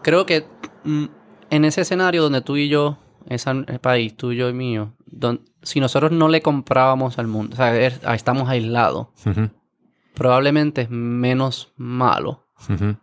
creo 0.02 0.24
que 0.26 0.44
mm, 0.84 1.04
en 1.52 1.66
ese 1.66 1.82
escenario 1.82 2.22
donde 2.22 2.40
tú 2.40 2.56
y 2.56 2.68
yo, 2.68 2.96
ese 3.28 3.52
país, 3.78 4.16
tú, 4.16 4.32
yo 4.32 4.48
y 4.48 4.54
mío, 4.54 4.94
si 5.62 5.80
nosotros 5.80 6.10
no 6.10 6.28
le 6.28 6.40
comprábamos 6.40 7.18
al 7.18 7.26
mundo, 7.26 7.52
o 7.52 7.56
sea, 7.56 7.90
ah, 8.04 8.14
estamos 8.14 8.48
aislados, 8.48 9.08
probablemente 10.14 10.82
es 10.82 10.90
menos 10.90 11.74
malo 11.76 12.46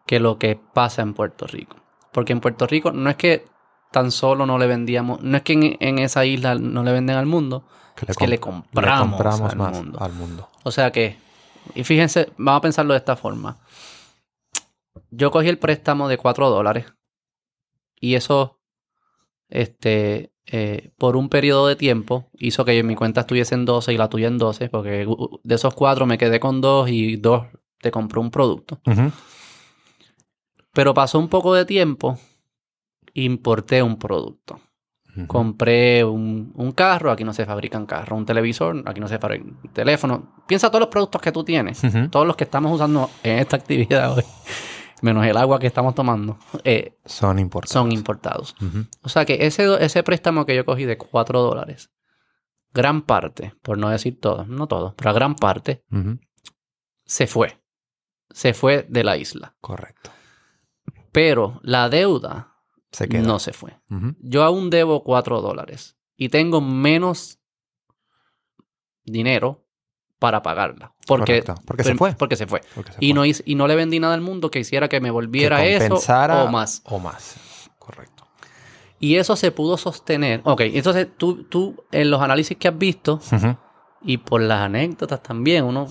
que 0.08 0.20
lo 0.20 0.39
que 0.39 0.60
pasa 0.74 1.04
en 1.04 1.14
Puerto 1.14 1.45
Rico. 1.45 1.78
Porque 2.12 2.34
en 2.34 2.41
Puerto 2.41 2.66
Rico 2.66 2.91
no 2.91 3.12
es 3.12 3.18
que 3.18 3.45
tan 3.91 4.12
solo 4.12 4.47
no 4.47 4.58
le 4.58 4.66
vendíamos, 4.66 5.22
no 5.22 5.38
es 5.38 5.43
que 5.43 5.54
en, 5.54 5.78
en 5.80 6.00
esa 6.00 6.26
isla 6.26 6.56
no 6.56 6.82
le 6.82 6.91
venden 6.91 7.18
al 7.18 7.28
mundo, 7.28 7.68
es 8.08 8.18
que 8.18 8.28
le 8.28 8.39
compramos 8.39 9.20
al 9.52 9.58
más 9.58 9.78
mundo. 9.78 10.00
al 10.02 10.14
mundo. 10.14 10.50
O 10.64 10.72
sea 10.72 10.91
que, 10.91 11.18
y 11.76 11.84
fíjense, 11.84 12.32
vamos 12.38 12.60
a 12.60 12.62
pensarlo 12.62 12.93
de 12.93 12.97
esta 12.97 13.16
forma. 13.16 13.58
Yo 15.12 15.30
cogí 15.30 15.50
el 15.50 15.60
préstamo 15.60 16.08
de 16.08 16.18
4 16.18 16.50
dólares 16.50 16.86
y 18.00 18.16
eso, 18.16 18.60
este, 19.50 20.32
eh, 20.45 20.91
por 20.97 21.16
un 21.16 21.30
periodo 21.30 21.68
de 21.68 21.76
tiempo 21.76 22.30
hizo 22.39 22.66
que 22.66 22.82
mi 22.84 22.95
cuenta 22.95 23.22
estuviese 23.22 23.56
en 23.56 23.66
12 23.66 23.93
y 23.93 23.97
la 23.97 24.10
tuya 24.10 24.28
en 24.28 24.38
12, 24.38 24.70
porque 24.70 25.06
uh, 25.06 25.39
de 25.43 25.56
esos 25.56 25.76
4 25.76 26.06
me 26.06 26.18
quedé 26.18 26.39
con 26.39 26.62
2 26.62 26.89
y 26.89 27.18
2 27.18 27.47
te 27.80 27.91
compré 27.91 28.20
un 28.20 28.32
producto. 28.32 28.80
Pero 30.74 30.93
pasó 30.93 31.20
un 31.20 31.30
poco 31.30 31.54
de 31.54 31.66
tiempo, 31.66 32.18
importé 33.14 33.84
un 33.84 33.97
producto. 33.97 34.60
Compré 35.28 36.06
un, 36.06 36.54
un 36.56 36.72
carro, 36.72 37.12
aquí 37.12 37.26
no 37.26 37.34
se 37.34 37.45
fabrican 37.45 37.86
carros, 37.86 38.18
un 38.18 38.26
televisor, 38.26 38.84
aquí 38.86 39.02
no 39.02 39.08
se 39.08 39.20
fabrican 39.20 39.58
teléfono. 39.74 40.43
Piensa 40.47 40.70
todos 40.70 40.80
los 40.80 40.89
productos 40.89 41.22
que 41.22 41.34
tú 41.34 41.43
tienes, 41.43 41.82
todos 42.10 42.26
los 42.26 42.38
que 42.38 42.45
estamos 42.45 42.74
usando 42.74 43.10
en 43.22 43.39
esta 43.39 43.58
actividad 43.58 44.16
hoy, 44.16 44.24
menos 45.02 45.26
el 45.26 45.38
agua 45.38 45.60
que 45.60 45.68
estamos 45.68 45.95
tomando, 45.95 46.38
eh, 46.64 46.97
Son 47.06 47.39
importantes. 47.39 47.74
son 47.74 47.91
importados. 47.91 48.56
O 49.04 49.10
sea 49.10 49.26
que 49.26 49.45
ese, 49.45 49.84
ese 49.84 50.04
préstamo 50.04 50.45
que 50.45 50.56
yo 50.56 50.66
cogí 50.66 50.86
de 50.86 50.97
4 50.97 51.41
dólares, 51.41 51.91
gran 52.74 53.02
parte, 53.04 53.54
por 53.62 53.78
no 53.78 53.89
decir 53.89 54.20
todo, 54.20 54.45
no 54.45 54.68
todo, 54.68 54.95
pero 54.95 55.14
gran 55.14 55.36
parte, 55.36 55.84
se 57.06 57.28
fue. 57.28 57.60
Se 58.32 58.54
fue 58.54 58.86
de 58.89 59.04
la 59.04 59.18
isla. 59.18 59.56
Correcto. 59.60 60.12
Pero 61.12 61.60
la 61.64 61.89
deuda 61.89 62.56
Se 62.91 63.08
no 63.08 63.39
se 63.39 63.54
fue. 63.54 63.80
Yo 64.20 64.43
aún 64.43 64.70
debo 64.70 65.04
4 65.04 65.41
dólares 65.41 65.97
y 66.16 66.30
tengo 66.30 66.62
menos 66.62 67.39
dinero 69.04 69.66
para 70.20 70.41
pagarla. 70.43 70.93
Porque. 71.07 71.43
Porque 71.65 71.84
se 71.84 71.95
fue. 71.95 72.13
Porque 72.13 72.36
se 72.36 72.45
fue. 72.45 72.61
Porque 72.76 72.91
se 72.91 72.97
Y 72.99 73.13
fue. 73.13 73.15
no, 73.15 73.26
y 73.26 73.55
no 73.55 73.67
le 73.67 73.76
vendí 73.76 73.99
nada 73.99 74.13
al 74.13 74.22
mundo 74.22 74.51
que 74.51 74.59
hiciera 74.59 74.88
que 74.89 74.99
me 74.99 75.07
Que 75.07 75.11
volviera 75.11 75.65
eso 75.65 75.88
compensara 75.89 76.43
o 76.43 76.51
más. 76.51 76.82
O 76.86 76.99
más. 76.99 77.70
Correcto. 77.80 78.28
Y 78.99 79.15
eso 79.15 79.36
se 79.36 79.51
pudo 79.51 79.78
sostener. 79.78 80.41
Ok, 80.43 80.61
entonces 80.61 81.07
tú, 81.17 81.45
tú 81.45 81.84
en 81.91 82.11
los 82.11 82.22
análisis 82.22 82.57
que 82.57 82.67
has 82.67 82.78
visto 82.78 83.20
y 84.01 84.17
por 84.17 84.41
las 84.41 84.61
anécdotas 84.61 85.24
también, 85.24 85.63
uno, 85.63 85.88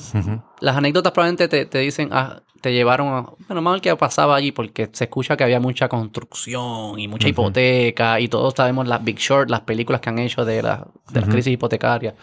las 0.61 0.77
anécdotas 0.77 1.13
probablemente 1.13 1.49
te, 1.49 1.65
te 1.65 1.79
dicen, 1.79 2.11
ah, 2.13 2.43
te 2.61 2.73
llevaron 2.73 3.09
a, 3.09 3.31
bueno, 3.47 3.63
mal 3.63 3.81
que 3.81 3.95
pasaba 3.97 4.37
allí 4.37 4.53
porque 4.53 4.91
se 4.93 5.05
escucha 5.05 5.37
que 5.37 5.45
había 5.45 5.61
mucha 5.61 5.89
construcción 5.89 6.99
y 6.99 7.09
mucha 7.09 7.29
hipoteca 7.29 8.21
y 8.21 8.29
todos 8.29 8.53
sabemos 8.55 8.87
las 8.87 9.03
Big 9.03 9.17
Short, 9.19 9.49
las 9.49 9.61
películas 9.63 10.01
que 10.03 10.11
han 10.11 10.19
hecho 10.19 10.45
de, 10.45 10.63
la, 10.63 10.87
de 11.11 11.21
las 11.21 11.31
crisis 11.31 11.53
hipotecarias. 11.55 12.15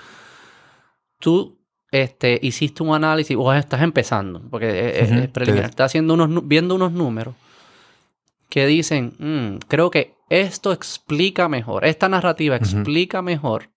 Tú 1.19 1.57
este, 2.03 2.39
hiciste 2.41 2.83
un 2.83 2.93
análisis, 2.95 3.35
o 3.39 3.53
estás 3.53 3.81
empezando, 3.81 4.41
porque 4.49 4.67
es- 5.01 5.11
es, 5.23 5.27
preliminar, 5.29 5.69
estás 5.69 5.85
haciendo 5.91 6.13
unos, 6.15 6.47
viendo 6.47 6.75
unos 6.75 6.91
números 6.91 7.35
que 8.49 8.65
dicen, 8.65 9.13
"Mm, 9.19 9.57
creo 9.67 9.89
que 9.91 10.15
esto 10.29 10.71
explica 10.71 11.47
mejor, 11.49 11.85
esta 11.85 12.09
narrativa 12.09 12.55
explica 12.55 13.21
mejor 13.21 13.69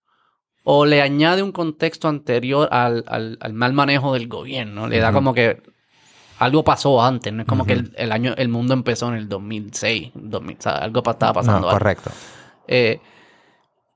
o 0.63 0.85
le 0.85 1.01
añade 1.01 1.41
un 1.43 1.51
contexto 1.51 2.07
anterior 2.07 2.67
al, 2.71 3.03
al- 3.07 3.37
al 3.41 3.53
mal 3.53 3.73
manejo 3.73 4.13
del 4.13 4.27
gobierno. 4.27 4.87
Le 4.87 4.99
da 4.99 5.07
como 5.13 5.33
que 5.33 5.61
algo 6.39 6.63
pasó 6.63 7.01
antes, 7.03 7.33
no 7.33 7.41
es 7.41 7.47
como 7.47 7.65
que 7.65 7.73
el, 7.73 7.93
el 7.97 8.11
año, 8.11 8.33
el 8.37 8.47
mundo 8.49 8.73
empezó 8.73 9.09
en 9.09 9.15
el 9.15 9.27
2006, 9.27 10.11
2000, 10.15 10.57
o 10.57 10.61
sea, 10.61 10.71
algo 10.73 10.99
estaba 10.99 11.33
pasando. 11.33 11.67
No, 11.67 11.73
correcto. 11.73 12.11
Eh, 12.67 12.99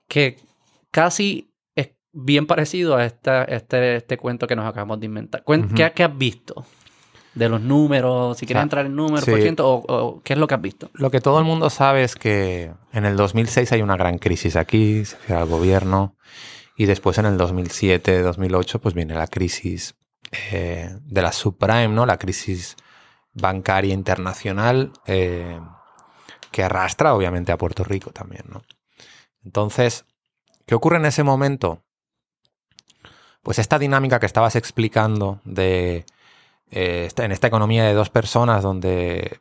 que 0.07 0.37
casi 0.91 1.49
bien 2.13 2.45
parecido 2.47 2.95
a 2.95 3.05
esta, 3.05 3.43
este, 3.43 3.97
este 3.97 4.17
cuento 4.17 4.47
que 4.47 4.55
nos 4.55 4.65
acabamos 4.65 4.99
de 4.99 5.07
inventar. 5.07 5.43
Cuen- 5.43 5.65
Ujú. 5.65 5.75
¿qué, 5.75 5.91
qué 5.93 6.03
has 6.03 6.17
visto? 6.17 6.65
De 7.33 7.49
los 7.49 7.59
números, 7.59 8.37
si 8.37 8.45
quieres 8.45 8.59
sea, 8.59 8.63
entrar 8.63 8.85
en 8.85 8.95
números, 8.95 9.25
sí. 9.25 9.31
por 9.31 9.41
ciento, 9.41 9.67
o, 9.67 9.77
o 9.87 10.21
qué 10.21 10.33
es 10.33 10.39
lo 10.39 10.45
que 10.47 10.53
has 10.53 10.61
visto. 10.61 10.91
Lo 10.93 11.09
que 11.09 11.19
todo 11.19 11.39
el 11.39 11.45
mundo 11.45 11.71
sabe 11.71 12.03
es 12.03 12.15
que 12.15 12.71
en 12.91 13.05
el 13.05 13.17
2006 13.17 13.71
hay 13.71 13.81
una 13.81 13.97
gran 13.97 14.19
crisis 14.19 14.55
aquí, 14.55 15.03
se 15.03 15.17
cierra 15.25 15.41
el 15.41 15.49
gobierno, 15.49 16.15
y 16.77 16.85
después 16.85 17.17
en 17.17 17.25
el 17.25 17.37
2007, 17.37 18.21
2008, 18.21 18.79
pues 18.79 18.93
viene 18.93 19.15
la 19.15 19.25
crisis 19.27 19.95
eh, 20.51 20.95
de 21.01 21.21
la 21.23 21.31
subprime, 21.31 21.87
¿no? 21.89 22.05
La 22.05 22.17
crisis 22.17 22.75
bancaria 23.33 23.93
internacional 23.95 24.91
eh, 25.07 25.59
que 26.51 26.63
arrastra 26.63 27.15
obviamente 27.15 27.51
a 27.51 27.57
Puerto 27.57 27.83
Rico 27.83 28.11
también, 28.11 28.43
¿no? 28.49 28.61
Entonces, 29.43 30.05
¿qué 30.67 30.75
ocurre 30.75 30.97
en 30.97 31.05
ese 31.05 31.23
momento? 31.23 31.83
Pues 33.43 33.59
esta 33.59 33.77
dinámica 33.77 34.19
que 34.19 34.25
estabas 34.25 34.55
explicando 34.55 35.39
de 35.43 36.05
eh, 36.71 37.09
en 37.17 37.31
esta 37.31 37.47
economía 37.47 37.83
de 37.83 37.93
dos 37.93 38.09
personas 38.09 38.63
donde 38.63 39.39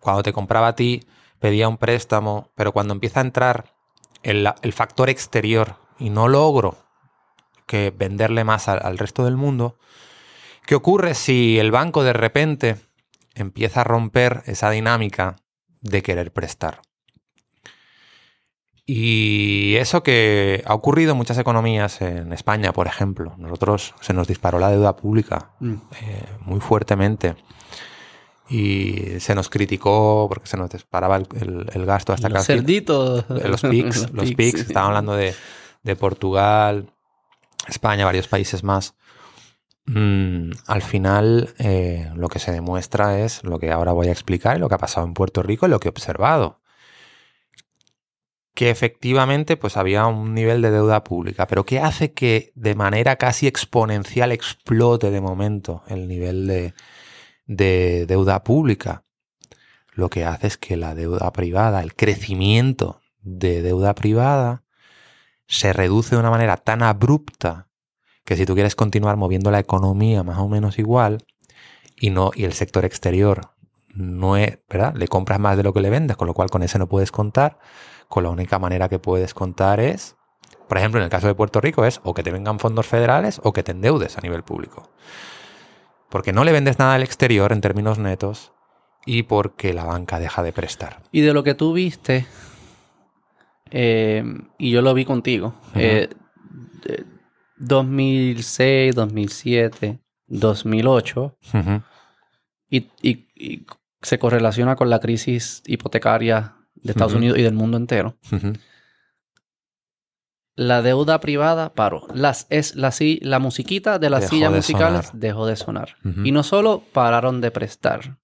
cuando 0.00 0.22
te 0.22 0.32
compraba 0.32 0.68
a 0.68 0.76
ti 0.76 1.02
pedía 1.38 1.68
un 1.68 1.78
préstamo, 1.78 2.50
pero 2.54 2.72
cuando 2.72 2.94
empieza 2.94 3.20
a 3.20 3.24
entrar 3.24 3.74
el, 4.22 4.72
factor 4.72 5.08
exterior 5.08 5.76
y 5.98 6.10
no 6.10 6.28
logro 6.28 6.76
que 7.66 7.92
venderle 7.96 8.44
más 8.44 8.68
al 8.68 8.98
resto 8.98 9.24
del 9.24 9.36
mundo, 9.36 9.78
¿qué 10.66 10.74
ocurre 10.74 11.14
si 11.14 11.58
el 11.58 11.70
banco 11.70 12.02
de 12.04 12.12
repente 12.12 12.76
empieza 13.34 13.80
a 13.80 13.84
romper 13.84 14.42
esa 14.46 14.70
dinámica 14.70 15.36
de 15.80 16.02
querer 16.02 16.32
prestar? 16.32 16.82
Y 18.92 19.76
eso 19.76 20.02
que 20.02 20.64
ha 20.66 20.74
ocurrido 20.74 21.12
en 21.12 21.16
muchas 21.16 21.38
economías, 21.38 22.00
en 22.00 22.32
España, 22.32 22.72
por 22.72 22.88
ejemplo. 22.88 23.34
Nosotros 23.38 23.94
se 24.00 24.12
nos 24.12 24.26
disparó 24.26 24.58
la 24.58 24.68
deuda 24.68 24.96
pública 24.96 25.52
eh, 25.62 26.24
muy 26.40 26.58
fuertemente. 26.58 27.36
Y 28.48 29.20
se 29.20 29.36
nos 29.36 29.48
criticó 29.48 30.26
porque 30.28 30.48
se 30.48 30.56
nos 30.56 30.70
disparaba 30.70 31.16
el, 31.18 31.28
el- 31.40 31.66
el 31.72 31.86
gasto 31.86 32.12
hasta 32.12 32.28
Los 32.28 32.38
casi. 32.38 32.46
cerditos. 32.54 33.24
Los 33.28 33.60
PICs, 33.62 34.10
los 34.12 34.32
PICs, 34.32 34.60
estaban 34.62 34.88
hablando 34.88 35.14
de, 35.14 35.34
de 35.84 35.94
Portugal, 35.94 36.92
España, 37.68 38.04
varios 38.04 38.26
países 38.26 38.64
más. 38.64 38.96
Mm, 39.86 40.50
al 40.66 40.82
final, 40.82 41.54
eh, 41.60 42.10
lo 42.16 42.28
que 42.28 42.40
se 42.40 42.50
demuestra 42.50 43.20
es 43.20 43.44
lo 43.44 43.60
que 43.60 43.70
ahora 43.70 43.92
voy 43.92 44.08
a 44.08 44.12
explicar 44.12 44.56
y 44.56 44.60
lo 44.60 44.68
que 44.68 44.74
ha 44.74 44.78
pasado 44.78 45.06
en 45.06 45.14
Puerto 45.14 45.44
Rico 45.44 45.66
y 45.66 45.70
lo 45.70 45.78
que 45.78 45.86
he 45.86 45.90
observado. 45.90 46.59
Que 48.60 48.68
efectivamente 48.68 49.56
pues 49.56 49.78
había 49.78 50.06
un 50.06 50.34
nivel 50.34 50.60
de 50.60 50.70
deuda 50.70 51.02
pública, 51.02 51.46
pero 51.46 51.64
¿qué 51.64 51.80
hace 51.80 52.12
que 52.12 52.52
de 52.54 52.74
manera 52.74 53.16
casi 53.16 53.46
exponencial 53.46 54.32
explote 54.32 55.10
de 55.10 55.22
momento 55.22 55.82
el 55.88 56.06
nivel 56.06 56.46
de, 56.46 56.74
de 57.46 58.04
deuda 58.04 58.44
pública? 58.44 59.06
Lo 59.94 60.10
que 60.10 60.26
hace 60.26 60.46
es 60.46 60.58
que 60.58 60.76
la 60.76 60.94
deuda 60.94 61.32
privada, 61.32 61.80
el 61.80 61.94
crecimiento 61.94 63.00
de 63.22 63.62
deuda 63.62 63.94
privada, 63.94 64.62
se 65.46 65.72
reduce 65.72 66.14
de 66.14 66.20
una 66.20 66.30
manera 66.30 66.58
tan 66.58 66.82
abrupta 66.82 67.70
que 68.26 68.36
si 68.36 68.44
tú 68.44 68.52
quieres 68.52 68.74
continuar 68.74 69.16
moviendo 69.16 69.50
la 69.50 69.58
economía 69.58 70.22
más 70.22 70.36
o 70.36 70.50
menos 70.50 70.78
igual 70.78 71.24
y 71.96 72.10
no 72.10 72.30
y 72.34 72.44
el 72.44 72.52
sector 72.52 72.84
exterior 72.84 73.52
no 73.94 74.36
es, 74.36 74.58
¿verdad? 74.68 74.94
Le 74.96 75.08
compras 75.08 75.40
más 75.40 75.56
de 75.56 75.62
lo 75.62 75.72
que 75.72 75.80
le 75.80 75.88
vendes, 75.88 76.18
con 76.18 76.26
lo 76.26 76.34
cual 76.34 76.50
con 76.50 76.62
ese 76.62 76.78
no 76.78 76.90
puedes 76.90 77.10
contar, 77.10 77.58
con 78.10 78.24
la 78.24 78.30
única 78.30 78.58
manera 78.58 78.88
que 78.90 78.98
puedes 78.98 79.32
contar 79.34 79.78
es, 79.80 80.16
por 80.68 80.76
ejemplo, 80.78 81.00
en 81.00 81.04
el 81.04 81.10
caso 81.10 81.26
de 81.28 81.34
Puerto 81.34 81.60
Rico 81.60 81.84
es 81.86 82.00
o 82.04 82.12
que 82.12 82.22
te 82.22 82.30
vengan 82.32 82.58
fondos 82.58 82.86
federales 82.86 83.40
o 83.44 83.52
que 83.52 83.62
te 83.62 83.70
endeudes 83.72 84.18
a 84.18 84.20
nivel 84.20 84.42
público. 84.42 84.90
Porque 86.10 86.32
no 86.32 86.44
le 86.44 86.50
vendes 86.52 86.78
nada 86.80 86.94
al 86.94 87.02
exterior 87.04 87.52
en 87.52 87.60
términos 87.60 87.98
netos 87.98 88.52
y 89.06 89.22
porque 89.22 89.72
la 89.72 89.84
banca 89.84 90.18
deja 90.18 90.42
de 90.42 90.52
prestar. 90.52 91.02
Y 91.12 91.20
de 91.22 91.32
lo 91.32 91.44
que 91.44 91.54
tú 91.54 91.72
viste, 91.72 92.26
eh, 93.70 94.24
y 94.58 94.70
yo 94.70 94.82
lo 94.82 94.92
vi 94.94 95.04
contigo, 95.04 95.54
eh, 95.76 96.08
de 96.84 97.06
2006, 97.58 98.94
2007, 98.94 100.00
2008, 100.26 101.36
Ujú, 101.54 101.82
y, 102.68 102.90
y- 103.02 103.28
y 103.36 103.66
se 104.02 104.18
correlaciona 104.18 104.76
con 104.76 104.90
la 104.90 104.98
crisis 104.98 105.62
hipotecaria 105.66 106.56
de 106.82 106.92
Estados. 106.92 107.14
Unidos 107.14 107.38
y 107.38 107.42
del 107.42 107.54
mundo 107.54 107.76
entero. 107.76 108.16
La 110.56 110.82
deuda 110.82 111.20
privada 111.20 111.72
paró. 111.72 112.06
Las, 112.12 112.46
es 112.50 112.74
la, 112.76 112.92
la 113.22 113.38
musiquita 113.38 113.98
de 113.98 114.10
las 114.10 114.22
Dejó 114.22 114.30
sillas 114.34 114.50
de 114.50 114.56
musicales 114.58 115.06
sonar. 115.06 115.20
dejó 115.20 115.46
de 115.46 115.56
sonar. 115.56 115.96
Y 116.24 116.32
no 116.32 116.42
solo 116.42 116.82
pararon 116.92 117.40
de 117.40 117.50
prestar, 117.50 118.18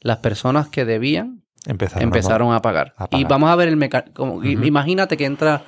las 0.00 0.18
personas 0.18 0.68
que 0.68 0.84
debían 0.84 1.44
Empezaron, 1.66 2.02
empezaron 2.04 2.52
a 2.52 2.60
pagar. 2.62 2.94
a 2.98 3.08
Y 3.12 3.24
vamos 3.24 3.50
a 3.50 3.56
ver 3.56 3.68
el 3.68 3.76
mecanismo. 3.76 4.42
Imagínate 4.44 5.16
que 5.16 5.24
entra, 5.24 5.62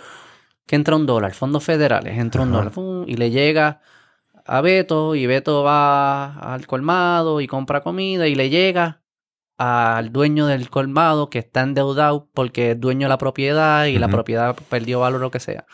que 0.66 0.76
entra 0.76 0.97
un 0.97 1.07
dólar, 1.07 1.32
fondos 1.35 1.64
federales, 1.64 2.18
entra 2.18 2.43
un 2.43 2.53
dólar 2.53 2.72
¡fum! 2.72 3.05
y 3.07 3.16
le 3.16 3.30
llega 3.30 3.80
a 4.45 4.61
Beto 4.61 5.14
y 5.14 5.26
Beto 5.26 5.62
va 5.62 6.35
al 6.39 6.66
colmado 6.66 7.41
y 7.41 7.47
compra 7.47 7.80
comida 7.80 8.26
y 8.28 8.35
le 8.35 8.51
llega 8.51 9.01
al 9.57 10.13
dueño 10.13 10.47
del 10.47 10.69
colmado 10.71 11.31
que 11.31 11.39
está 11.39 11.63
endeudado 11.63 12.29
porque 12.35 12.73
es 12.73 12.81
dueño 12.81 13.07
de 13.07 13.11
la 13.11 13.19
propiedad 13.19 13.85
y 13.85 13.99
la 13.99 14.09
propiedad 14.09 14.57
perdió 14.69 15.01
valor 15.01 15.21
o 15.21 15.25
lo 15.25 15.31
que 15.31 15.41
sea. 15.41 15.67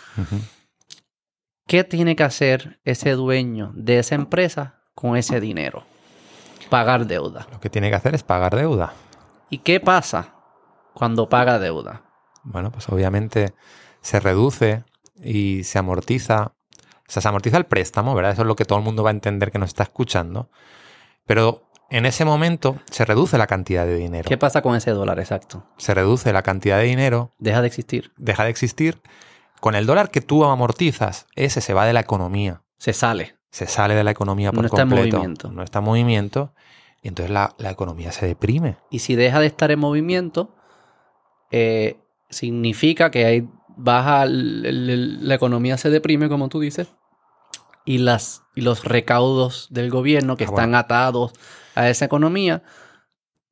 ¿Qué 1.66 1.84
tiene 1.84 2.16
que 2.16 2.24
hacer 2.24 2.80
ese 2.84 3.12
dueño 3.12 3.72
de 3.74 4.00
esa 4.00 4.16
empresa 4.16 4.82
con 4.94 5.16
ese 5.16 5.40
dinero? 5.40 5.84
Pagar 6.68 7.06
deuda. 7.06 7.46
Lo 7.50 7.60
que 7.60 7.70
tiene 7.70 7.90
que 7.90 7.96
hacer 7.96 8.14
es 8.14 8.22
pagar 8.22 8.54
deuda. 8.54 8.92
¿Y 9.48 9.58
qué 9.58 9.80
pasa 9.80 10.34
cuando 10.94 11.28
paga 11.28 11.58
deuda? 11.58 12.02
Bueno, 12.42 12.70
pues 12.70 12.88
obviamente 12.88 13.54
se 14.00 14.20
reduce 14.20 14.84
y 15.22 15.64
se 15.64 15.78
amortiza. 15.78 16.52
O 17.08 17.12
sea, 17.12 17.22
se 17.22 17.28
amortiza 17.28 17.56
el 17.56 17.66
préstamo, 17.66 18.14
¿verdad? 18.14 18.32
Eso 18.32 18.42
es 18.42 18.48
lo 18.48 18.56
que 18.56 18.64
todo 18.64 18.78
el 18.78 18.84
mundo 18.84 19.02
va 19.02 19.10
a 19.10 19.12
entender 19.12 19.50
que 19.50 19.58
nos 19.58 19.70
está 19.70 19.82
escuchando. 19.82 20.50
Pero 21.26 21.69
en 21.90 22.06
ese 22.06 22.24
momento 22.24 22.76
se 22.90 23.04
reduce 23.04 23.36
la 23.38 23.46
cantidad 23.46 23.84
de 23.86 23.96
dinero. 23.96 24.28
¿Qué 24.28 24.38
pasa 24.38 24.62
con 24.62 24.76
ese 24.76 24.92
dólar 24.92 25.18
exacto? 25.18 25.64
Se 25.76 25.92
reduce 25.94 26.32
la 26.32 26.42
cantidad 26.42 26.78
de 26.78 26.84
dinero, 26.84 27.32
Deja 27.38 27.60
de 27.60 27.66
existir. 27.66 28.12
deja 28.16 28.44
de 28.44 28.50
existir. 28.50 29.00
Con 29.60 29.74
el 29.74 29.84
dólar 29.86 30.10
que 30.10 30.20
tú 30.22 30.44
amortizas, 30.44 31.26
ese 31.34 31.60
se 31.60 31.74
va 31.74 31.84
de 31.84 31.92
la 31.92 32.00
economía. 32.00 32.62
Se 32.78 32.92
sale. 32.92 33.36
Se 33.50 33.66
sale 33.66 33.94
de 33.94 34.04
la 34.04 34.12
economía 34.12 34.52
por 34.52 34.60
No 34.62 34.66
está 34.68 34.82
en 34.82 34.88
completo. 34.88 35.16
movimiento. 35.18 35.50
No 35.52 35.62
está 35.62 35.80
en 35.80 35.84
movimiento. 35.84 36.54
Y 37.02 37.08
entonces 37.08 37.30
la, 37.30 37.54
la 37.58 37.70
economía 37.70 38.12
se 38.12 38.26
deprime. 38.26 38.76
Y 38.90 39.00
si 39.00 39.16
deja 39.16 39.40
de 39.40 39.46
estar 39.46 39.70
en 39.70 39.78
movimiento, 39.80 40.54
eh, 41.50 41.98
significa 42.30 43.10
que 43.10 43.24
hay 43.26 43.48
baja, 43.76 44.24
la 44.26 45.34
economía 45.34 45.76
se 45.78 45.90
deprime, 45.90 46.28
como 46.28 46.48
tú 46.48 46.60
dices, 46.60 46.92
y, 47.84 47.98
las, 47.98 48.42
y 48.54 48.60
los 48.60 48.84
recaudos 48.84 49.66
del 49.70 49.90
gobierno 49.90 50.36
que 50.36 50.44
Ah, 50.44 50.48
están 50.48 50.74
atados 50.74 51.32
a 51.80 51.90
esa 51.90 52.04
economía 52.04 52.62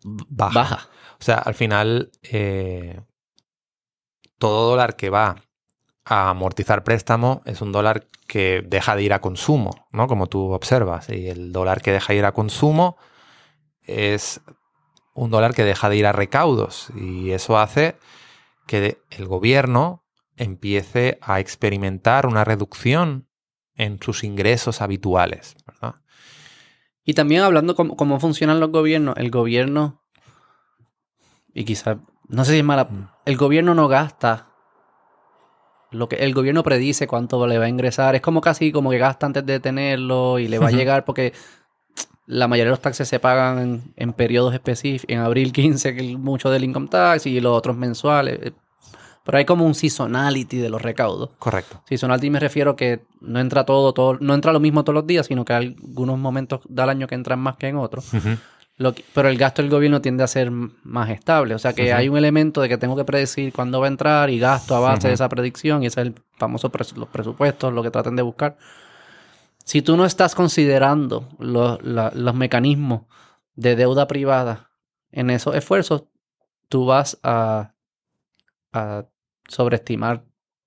Baja. 0.02 0.54
baja. 0.54 0.88
O 1.20 1.24
sea, 1.24 1.36
al 1.36 1.54
final, 1.54 2.10
eh, 2.22 3.00
todo 4.38 4.70
dólar 4.70 4.96
que 4.96 5.10
va 5.10 5.36
a 6.04 6.30
amortizar 6.30 6.84
préstamo 6.84 7.42
es 7.44 7.60
un 7.60 7.72
dólar 7.72 8.08
que 8.26 8.62
deja 8.64 8.94
de 8.94 9.02
ir 9.02 9.12
a 9.12 9.20
consumo, 9.20 9.88
¿no? 9.90 10.06
Como 10.06 10.26
tú 10.28 10.52
observas. 10.52 11.08
Y 11.10 11.28
el 11.28 11.52
dólar 11.52 11.82
que 11.82 11.92
deja 11.92 12.12
de 12.12 12.20
ir 12.20 12.24
a 12.24 12.32
consumo 12.32 12.96
es 13.82 14.40
un 15.14 15.30
dólar 15.30 15.54
que 15.54 15.64
deja 15.64 15.88
de 15.88 15.96
ir 15.96 16.06
a 16.06 16.12
recaudos. 16.12 16.90
Y 16.94 17.32
eso 17.32 17.58
hace 17.58 17.96
que 18.66 19.02
el 19.10 19.26
gobierno 19.26 20.04
empiece 20.36 21.18
a 21.20 21.40
experimentar 21.40 22.26
una 22.26 22.44
reducción 22.44 23.28
en 23.74 24.00
sus 24.00 24.22
ingresos 24.24 24.80
habituales, 24.80 25.56
¿verdad? 25.66 25.96
Y 27.08 27.14
también 27.14 27.40
hablando 27.40 27.74
cómo, 27.74 27.96
cómo 27.96 28.20
funcionan 28.20 28.60
los 28.60 28.70
gobiernos, 28.70 29.16
el 29.16 29.30
gobierno, 29.30 30.02
y 31.54 31.64
quizás, 31.64 31.96
no 32.28 32.44
sé 32.44 32.52
si 32.52 32.58
es 32.58 32.64
mala, 32.64 32.84
Mm. 32.84 33.08
el 33.24 33.36
gobierno 33.38 33.74
no 33.74 33.88
gasta 33.88 34.48
lo 35.90 36.06
que 36.06 36.16
el 36.16 36.34
gobierno 36.34 36.62
predice 36.62 37.06
cuánto 37.06 37.46
le 37.46 37.56
va 37.56 37.64
a 37.64 37.68
ingresar. 37.70 38.14
Es 38.14 38.20
como 38.20 38.42
casi 38.42 38.72
como 38.72 38.90
que 38.90 38.98
gasta 38.98 39.24
antes 39.24 39.46
de 39.46 39.58
tenerlo 39.58 40.38
y 40.38 40.48
le 40.48 40.58
va 40.58 40.66
a 40.68 40.70
llegar 40.70 41.06
porque 41.06 41.32
la 42.26 42.46
mayoría 42.46 42.66
de 42.66 42.72
los 42.72 42.82
taxes 42.82 43.08
se 43.08 43.18
pagan 43.20 43.58
en, 43.58 43.94
en 43.96 44.12
periodos 44.12 44.52
específicos. 44.52 45.06
En 45.08 45.20
abril 45.20 45.50
15, 45.50 45.94
que 45.96 46.12
es 46.12 46.18
mucho 46.18 46.50
del 46.50 46.64
income 46.64 46.88
tax 46.88 47.24
y 47.24 47.40
los 47.40 47.56
otros 47.56 47.74
mensuales. 47.74 48.52
Pero 49.28 49.36
hay 49.36 49.44
como 49.44 49.66
un 49.66 49.74
seasonality 49.74 50.56
de 50.56 50.70
los 50.70 50.80
recaudos. 50.80 51.28
Correcto. 51.38 51.82
Seasonality 51.86 52.30
me 52.30 52.40
refiero 52.40 52.76
que 52.76 53.04
no 53.20 53.38
entra 53.40 53.66
todo, 53.66 53.92
todo, 53.92 54.16
no 54.22 54.32
entra 54.32 54.54
lo 54.54 54.58
mismo 54.60 54.84
todos 54.84 54.94
los 54.94 55.06
días, 55.06 55.26
sino 55.26 55.44
que 55.44 55.52
hay 55.52 55.76
algunos 55.86 56.18
momentos 56.18 56.60
del 56.66 56.88
año 56.88 57.06
que 57.06 57.14
entran 57.14 57.38
más 57.38 57.58
que 57.58 57.68
en 57.68 57.76
otros. 57.76 58.06
Lo 58.78 58.94
que- 58.94 59.04
pero 59.12 59.28
el 59.28 59.36
gasto 59.36 59.60
del 59.60 59.70
gobierno 59.70 60.00
tiende 60.00 60.24
a 60.24 60.28
ser 60.28 60.50
más 60.50 61.10
estable. 61.10 61.54
O 61.54 61.58
sea 61.58 61.74
que 61.74 61.82
hay 61.92 62.08
un 62.08 62.16
elemento 62.16 62.62
de 62.62 62.70
que 62.70 62.78
tengo 62.78 62.96
que 62.96 63.04
predecir 63.04 63.52
cuándo 63.52 63.80
va 63.80 63.86
a 63.86 63.88
entrar 63.88 64.30
y 64.30 64.38
gasto 64.38 64.74
a 64.74 64.80
base 64.80 65.08
de 65.08 65.14
esa 65.14 65.28
predicción. 65.28 65.82
Y 65.82 65.86
ese 65.88 66.00
es 66.00 66.06
el 66.06 66.14
famoso 66.38 66.72
pres- 66.72 66.96
los 66.96 67.08
presupuestos, 67.10 67.70
lo 67.74 67.82
que 67.82 67.90
traten 67.90 68.16
de 68.16 68.22
buscar. 68.22 68.56
Si 69.62 69.82
tú 69.82 69.98
no 69.98 70.06
estás 70.06 70.34
considerando 70.34 71.28
los, 71.38 71.82
la- 71.82 72.12
los 72.14 72.34
mecanismos 72.34 73.02
de 73.56 73.76
deuda 73.76 74.06
privada 74.06 74.70
en 75.12 75.28
esos 75.28 75.54
esfuerzos, 75.54 76.04
tú 76.70 76.86
vas 76.86 77.18
a, 77.22 77.74
a 78.72 79.04
sobreestimar 79.48 80.24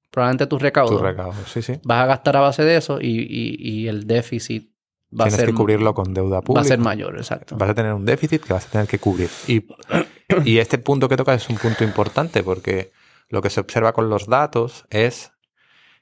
probablemente 0.09 0.47
tus 0.47 0.61
recaudos. 0.61 0.97
Tu 0.97 1.03
recaudo, 1.03 1.45
sí, 1.45 1.61
sí. 1.61 1.79
Vas 1.83 2.03
a 2.03 2.05
gastar 2.07 2.35
a 2.37 2.41
base 2.41 2.63
de 2.63 2.75
eso 2.77 2.99
y, 2.99 3.07
y- 3.07 3.55
y 3.59 3.87
el 3.87 4.05
déficit 4.07 4.69
va 5.13 5.25
a 5.25 5.27
Tienes 5.27 5.35
ser 5.39 5.49
que 5.49 5.55
cubrirlo 5.55 5.93
con 5.93 6.13
deuda 6.13 6.37
va 6.37 6.41
pública. 6.41 6.61
a 6.61 6.67
ser 6.67 6.79
mayor, 6.79 7.15
exacto. 7.17 7.55
Vas 7.57 7.69
a 7.69 7.73
tener 7.73 7.93
un 7.93 8.05
déficit 8.05 8.43
que 8.43 8.53
vas 8.53 8.67
a 8.67 8.69
tener 8.69 8.87
que 8.87 8.99
cubrir. 8.99 9.29
Y, 9.47 9.65
y 10.45 10.57
este 10.57 10.77
punto 10.79 11.07
que 11.07 11.15
toca 11.17 11.33
es 11.33 11.47
un 11.49 11.57
punto 11.57 11.83
importante 11.83 12.43
porque 12.43 12.91
lo 13.29 13.41
que 13.41 13.49
se 13.49 13.59
observa 13.61 13.93
con 13.93 14.09
los 14.09 14.27
datos 14.27 14.85
es 14.89 15.31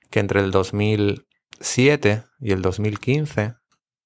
que 0.10 0.20
entre 0.20 0.40
el 0.40 0.50
2007 0.52 2.24
y 2.40 2.52
el 2.52 2.62
2015 2.62 3.56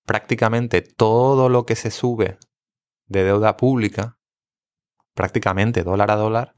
prácticamente 0.06 0.82
todo 0.82 1.48
lo 1.48 1.66
que 1.66 1.76
se 1.78 1.92
sube 1.92 2.38
de 3.08 3.24
deuda 3.24 3.56
pública, 3.56 4.18
prácticamente 5.14 5.84
dólar 5.84 6.12
a 6.12 6.16
dólar, 6.16 6.54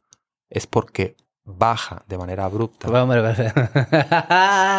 es 0.49 0.65
porque 0.67 1.15
baja 1.45 2.03
de 2.07 2.17
manera 2.17 2.45
abrupta 2.45 2.87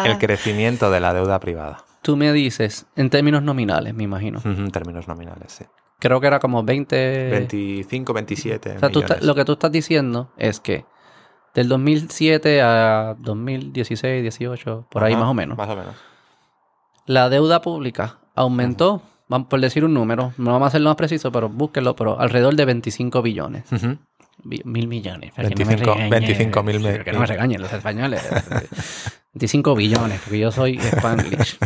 el 0.05 0.17
crecimiento 0.17 0.91
de 0.91 0.99
la 0.99 1.13
deuda 1.13 1.39
privada. 1.39 1.83
Tú 2.01 2.15
me 2.15 2.31
dices, 2.31 2.85
en 2.95 3.09
términos 3.09 3.41
nominales, 3.43 3.93
me 3.93 4.03
imagino. 4.03 4.39
En 4.43 4.71
términos 4.71 5.07
nominales, 5.07 5.51
sí. 5.51 5.65
Creo 5.99 6.21
que 6.21 6.27
era 6.27 6.39
como 6.39 6.63
20... 6.63 7.29
25, 7.31 8.13
27 8.13 8.75
o 8.75 8.79
sea, 8.79 8.89
tú 8.89 9.03
lo 9.21 9.33
que 9.33 9.45
tú 9.45 9.53
estás 9.53 9.71
diciendo 9.71 10.31
es 10.37 10.59
que 10.59 10.85
del 11.55 11.67
2007 11.69 12.61
a 12.61 13.15
2016, 13.17 14.21
18, 14.21 14.87
por 14.91 15.03
ahí 15.03 15.15
más 15.15 15.27
o 15.27 15.33
menos, 15.33 15.57
Más 15.57 15.69
o 15.69 15.75
menos. 15.75 15.95
la 17.07 17.29
deuda 17.29 17.61
pública 17.61 18.19
aumentó, 18.35 19.01
vamos 19.27 19.47
por 19.47 19.59
decir 19.59 19.83
un 19.83 19.95
número, 19.95 20.33
no 20.37 20.51
vamos 20.51 20.65
a 20.65 20.67
hacerlo 20.67 20.89
más 20.89 20.97
preciso, 20.97 21.31
pero 21.31 21.49
búsquenlo, 21.49 21.95
pero 21.95 22.19
alrededor 22.19 22.55
de 22.55 22.65
25 22.65 23.23
billones. 23.23 23.63
Mil 24.43 24.87
millones. 24.87 25.31
para 25.35 25.49
que 25.49 25.55
no 25.55 25.65
me 25.71 25.75
25 25.75 25.93
regañen. 25.93 26.09
25 26.09 26.63
mil 26.63 26.75
Sí, 26.81 27.03
Que 27.03 27.11
no 27.11 27.19
me 27.19 27.25
regañen 27.25 27.61
los 27.61 27.73
españoles. 27.73 28.21
25 29.33 29.75
billones, 29.75 30.19
porque 30.21 30.39
yo 30.39 30.51
soy 30.51 30.77
Spanglish. 30.77 31.57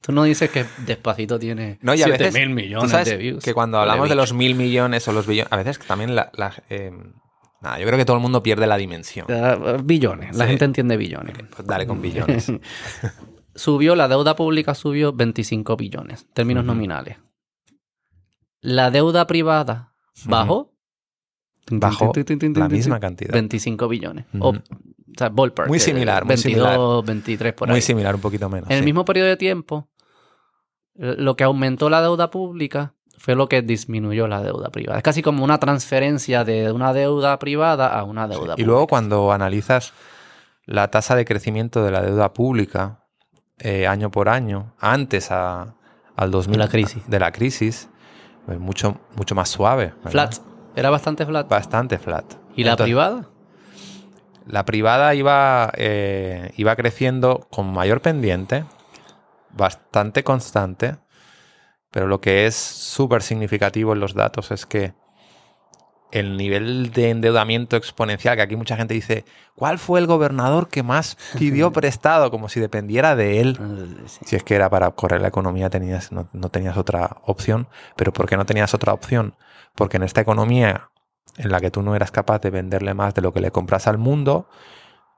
Tú 0.00 0.12
no 0.12 0.22
dices 0.24 0.50
que 0.50 0.64
Despacito 0.86 1.38
tiene 1.38 1.78
No, 1.82 1.94
y 1.94 2.02
a 2.02 2.04
7 2.06 2.24
veces, 2.24 2.34
mil 2.34 2.48
tú 2.48 2.54
millones 2.54 2.90
sabes 2.90 3.08
de 3.08 3.16
views. 3.16 3.44
que 3.44 3.52
cuando 3.54 3.78
hablamos 3.80 4.08
de 4.08 4.14
los 4.14 4.32
mil 4.32 4.54
millones 4.54 5.06
o 5.08 5.12
los 5.12 5.26
billones, 5.26 5.52
a 5.52 5.56
veces 5.56 5.78
también 5.80 6.14
la... 6.14 6.30
la, 6.36 6.54
eh, 6.70 6.92
nada, 7.60 7.78
yo 7.80 7.86
creo 7.86 7.98
que 7.98 8.04
todo 8.04 8.16
el 8.16 8.22
mundo 8.22 8.42
pierde 8.42 8.66
la 8.68 8.76
dimensión. 8.76 9.26
Ah, 9.28 9.78
Billones. 9.82 10.36
La 10.36 10.46
gente 10.46 10.64
entiende 10.64 10.96
billones. 10.96 11.34
Pues 11.54 11.66
dale 11.66 11.86
con 11.88 12.00
billones. 12.00 12.52
subió, 13.56 13.96
la 13.96 14.06
deuda 14.06 14.36
pública 14.36 14.74
subió 14.74 15.12
25 15.12 15.76
billones, 15.76 16.26
términos 16.32 16.64
nominales. 16.64 17.18
La 18.60 18.90
deuda 18.90 19.26
privada 19.26 19.92
bajó. 20.24 20.72
Bajó 21.70 22.12
la 22.54 22.68
misma 22.68 23.00
cantidad. 23.00 23.32
25 23.32 23.88
billones. 23.88 24.24
O, 24.38 24.54
sea, 25.16 25.28
ballpark. 25.30 25.68
Muy 25.68 25.78
eh, 25.78 25.80
similar, 25.80 26.24
muy 26.24 26.34
22, 26.36 26.42
similar. 26.70 27.04
23 27.04 27.52
por 27.54 27.68
Muy 27.68 27.76
ahí. 27.76 27.82
similar, 27.82 28.14
un 28.14 28.20
poquito 28.20 28.48
menos. 28.48 28.70
En 28.70 28.76
el 28.76 28.84
mismo 28.84 29.04
periodo 29.04 29.28
de 29.28 29.36
tiempo, 29.36 29.88
lo 30.94 31.36
que 31.36 31.44
aumentó 31.44 31.90
la 31.90 32.00
deuda 32.02 32.30
pública 32.30 32.94
fue 33.18 33.34
lo 33.34 33.48
que 33.48 33.62
disminuyó 33.62 34.28
la 34.28 34.42
deuda 34.42 34.68
privada. 34.70 34.98
Es 34.98 35.02
casi 35.02 35.22
como 35.22 35.42
una 35.42 35.58
transferencia 35.58 36.44
de 36.44 36.70
una 36.70 36.92
deuda 36.92 37.38
privada 37.38 37.88
a 37.98 38.04
una 38.04 38.28
deuda 38.28 38.44
Y 38.44 38.48
pública. 38.50 38.66
luego 38.66 38.86
cuando 38.86 39.32
analizas 39.32 39.92
la 40.66 40.90
tasa 40.90 41.16
de 41.16 41.24
crecimiento 41.24 41.82
de 41.82 41.90
la 41.90 42.02
deuda 42.02 42.32
pública 42.32 43.04
eh, 43.58 43.86
año 43.86 44.10
por 44.10 44.28
año, 44.28 44.74
antes 44.78 45.30
a- 45.30 45.74
al 46.14 46.30
2000... 46.30 46.58
De 46.58 46.64
la 46.64 46.70
crisis. 46.70 47.02
De 47.08 47.18
la 47.18 47.32
crisis, 47.32 47.88
pues 48.44 48.58
mucho, 48.58 49.00
mucho 49.16 49.34
más 49.34 49.48
suave. 49.48 49.94
¿verdad? 50.04 50.10
Flat. 50.10 50.34
Era 50.76 50.90
bastante 50.90 51.24
flat. 51.26 51.48
Bastante 51.48 51.98
flat. 51.98 52.34
¿Y 52.54 52.62
la 52.62 52.72
Entonces, 52.72 52.84
privada? 52.92 53.28
La 54.46 54.64
privada 54.64 55.14
iba, 55.14 55.72
eh, 55.76 56.52
iba 56.56 56.76
creciendo 56.76 57.48
con 57.50 57.72
mayor 57.72 58.00
pendiente, 58.00 58.64
bastante 59.50 60.22
constante, 60.22 60.96
pero 61.90 62.06
lo 62.06 62.20
que 62.20 62.46
es 62.46 62.54
súper 62.54 63.22
significativo 63.22 63.92
en 63.94 64.00
los 64.00 64.14
datos 64.14 64.50
es 64.52 64.66
que 64.66 64.94
el 66.12 66.36
nivel 66.36 66.92
de 66.92 67.10
endeudamiento 67.10 67.76
exponencial, 67.76 68.36
que 68.36 68.42
aquí 68.42 68.54
mucha 68.54 68.76
gente 68.76 68.94
dice, 68.94 69.24
¿cuál 69.54 69.78
fue 69.78 69.98
el 69.98 70.06
gobernador 70.06 70.68
que 70.68 70.82
más 70.82 71.16
pidió 71.38 71.72
prestado? 71.72 72.30
Como 72.30 72.48
si 72.48 72.60
dependiera 72.60 73.16
de 73.16 73.40
él. 73.40 73.58
Sí. 74.06 74.20
Si 74.24 74.36
es 74.36 74.44
que 74.44 74.54
era 74.54 74.70
para 74.70 74.90
correr 74.92 75.20
la 75.20 75.28
economía, 75.28 75.68
tenías, 75.70 76.12
no, 76.12 76.28
no 76.32 76.48
tenías 76.50 76.76
otra 76.76 77.16
opción. 77.24 77.66
Pero 77.96 78.12
¿por 78.12 78.28
qué 78.28 78.36
no 78.36 78.46
tenías 78.46 78.72
otra 78.74 78.92
opción? 78.92 79.34
Porque 79.76 79.98
en 79.98 80.02
esta 80.02 80.20
economía 80.20 80.90
en 81.36 81.50
la 81.50 81.60
que 81.60 81.70
tú 81.70 81.82
no 81.82 81.94
eras 81.94 82.10
capaz 82.10 82.40
de 82.40 82.50
venderle 82.50 82.94
más 82.94 83.14
de 83.14 83.22
lo 83.22 83.32
que 83.32 83.40
le 83.40 83.50
compras 83.50 83.86
al 83.86 83.98
mundo, 83.98 84.48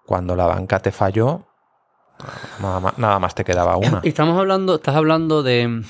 cuando 0.05 0.37
la 0.37 0.47
banca 0.47 0.81
te 0.81 0.91
falló, 0.91 1.47
nada 2.61 2.81
más, 2.81 2.99
nada 2.99 3.19
más 3.19 3.35
te 3.35 3.45
quedaba 3.45 3.77
una. 3.79 4.01
Y 4.03 4.09
estamos 4.09 4.39
hablando, 4.39 4.77
estás 4.77 4.97
hablando 4.97 5.43
de 5.43 5.83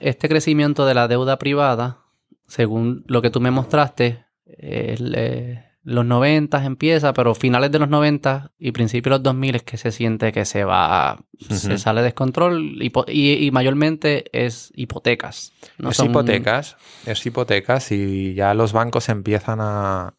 este 0.00 0.28
crecimiento 0.28 0.86
de 0.86 0.94
la 0.94 1.08
deuda 1.08 1.38
privada, 1.38 1.98
según 2.46 3.04
lo 3.06 3.22
que 3.22 3.30
tú 3.30 3.40
me 3.40 3.50
mostraste, 3.50 4.26
el, 4.46 5.14
eh, 5.16 5.69
los 5.82 6.04
90 6.04 6.64
empieza, 6.64 7.12
pero 7.14 7.34
finales 7.34 7.70
de 7.72 7.78
los 7.78 7.88
90 7.88 8.50
y 8.58 8.72
principios 8.72 9.12
de 9.12 9.18
los 9.18 9.22
2000 9.22 9.54
es 9.54 9.62
que 9.62 9.76
se 9.78 9.92
siente 9.92 10.30
que 10.32 10.44
se 10.44 10.64
va, 10.64 11.20
se 11.48 11.78
sale 11.78 12.00
de 12.00 12.04
descontrol 12.06 12.82
y, 12.82 13.46
y 13.46 13.50
mayormente 13.50 14.24
es 14.32 14.72
hipotecas. 14.74 15.52
No 15.78 15.90
es 15.90 15.96
son- 15.96 16.06
hipotecas, 16.10 16.76
es 17.06 17.24
hipotecas 17.24 17.92
y 17.92 18.34
ya 18.34 18.52
los 18.54 18.72
bancos 18.72 19.08
empiezan 19.08 19.58
a... 19.60 20.14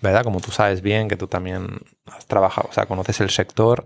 ¿Verdad? 0.00 0.22
Como 0.22 0.40
tú 0.40 0.52
sabes 0.52 0.80
bien, 0.80 1.08
que 1.08 1.16
tú 1.16 1.26
también 1.26 1.66
has 2.06 2.24
trabajado, 2.26 2.68
o 2.70 2.72
sea, 2.72 2.86
conoces 2.86 3.20
el 3.20 3.30
sector, 3.30 3.84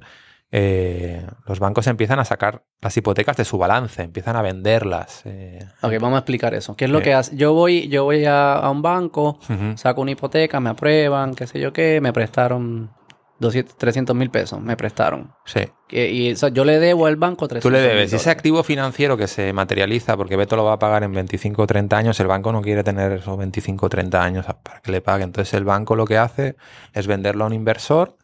eh, 0.55 1.27
los 1.47 1.59
bancos 1.61 1.87
empiezan 1.87 2.19
a 2.19 2.25
sacar 2.25 2.63
las 2.81 2.95
hipotecas 2.97 3.37
de 3.39 3.45
su 3.45 3.57
balance, 3.59 4.03
empiezan 4.03 4.37
a 4.37 4.43
venderlas. 4.43 5.23
eh. 5.25 5.65
Ok, 5.81 5.93
vamos 6.01 6.17
a 6.17 6.19
explicar 6.19 6.53
eso. 6.55 6.77
¿Qué 6.77 6.85
es 6.85 6.91
lo 6.91 6.99
Sí. 6.99 7.05
que 7.05 7.15
hace? 7.15 7.37
Yo 7.37 7.55
voy, 7.55 7.89
yo 7.89 8.05
voy 8.05 8.25
a, 8.27 8.53
a 8.55 8.71
un 8.71 8.83
banco, 8.83 9.39
saco 9.77 10.03
una 10.03 10.11
hipoteca, 10.11 10.61
me 10.61 10.71
aprueban, 10.71 11.35
qué 11.35 11.47
sé 11.47 11.59
yo 11.59 11.73
qué, 11.73 12.01
me 12.03 12.13
prestaron 12.13 12.91
200, 13.39 13.77
300 13.77 14.15
mil 14.15 14.31
pesos, 14.31 14.61
me 14.61 14.77
prestaron. 14.77 15.33
Sí. 15.47 15.61
Y 15.89 16.33
o 16.33 16.37
sea, 16.37 16.49
yo 16.51 16.65
le 16.65 16.79
debo 16.79 17.07
al 17.07 17.17
banco 17.17 17.49
300 17.49 17.63
Tú 17.63 17.71
le 17.71 17.81
debes. 17.81 18.13
Ese 18.13 18.31
activo 18.31 18.63
financiero 18.63 19.17
que 19.17 19.27
se 19.27 19.53
materializa, 19.53 20.17
porque 20.17 20.37
Beto 20.37 20.55
lo 20.57 20.65
va 20.65 20.75
a 20.75 20.79
pagar 20.79 21.03
en 21.03 21.13
25 21.13 21.63
o 21.63 21.67
30 21.67 21.97
años, 21.99 22.21
el 22.21 22.29
banco 22.29 22.53
no 22.53 22.63
quiere 22.63 22.85
tener 22.85 23.11
esos 23.13 23.37
25 23.37 23.87
o 23.87 23.89
30 23.89 24.23
años 24.23 24.47
para 24.63 24.81
que 24.81 24.93
le 24.93 25.01
pague. 25.01 25.25
Entonces 25.25 25.53
el 25.55 25.65
banco 25.65 25.97
lo 25.97 26.05
que 26.07 26.19
hace 26.19 26.57
es 26.93 27.07
venderlo 27.07 27.45
a 27.45 27.47
un 27.49 27.53
inversor 27.53 28.17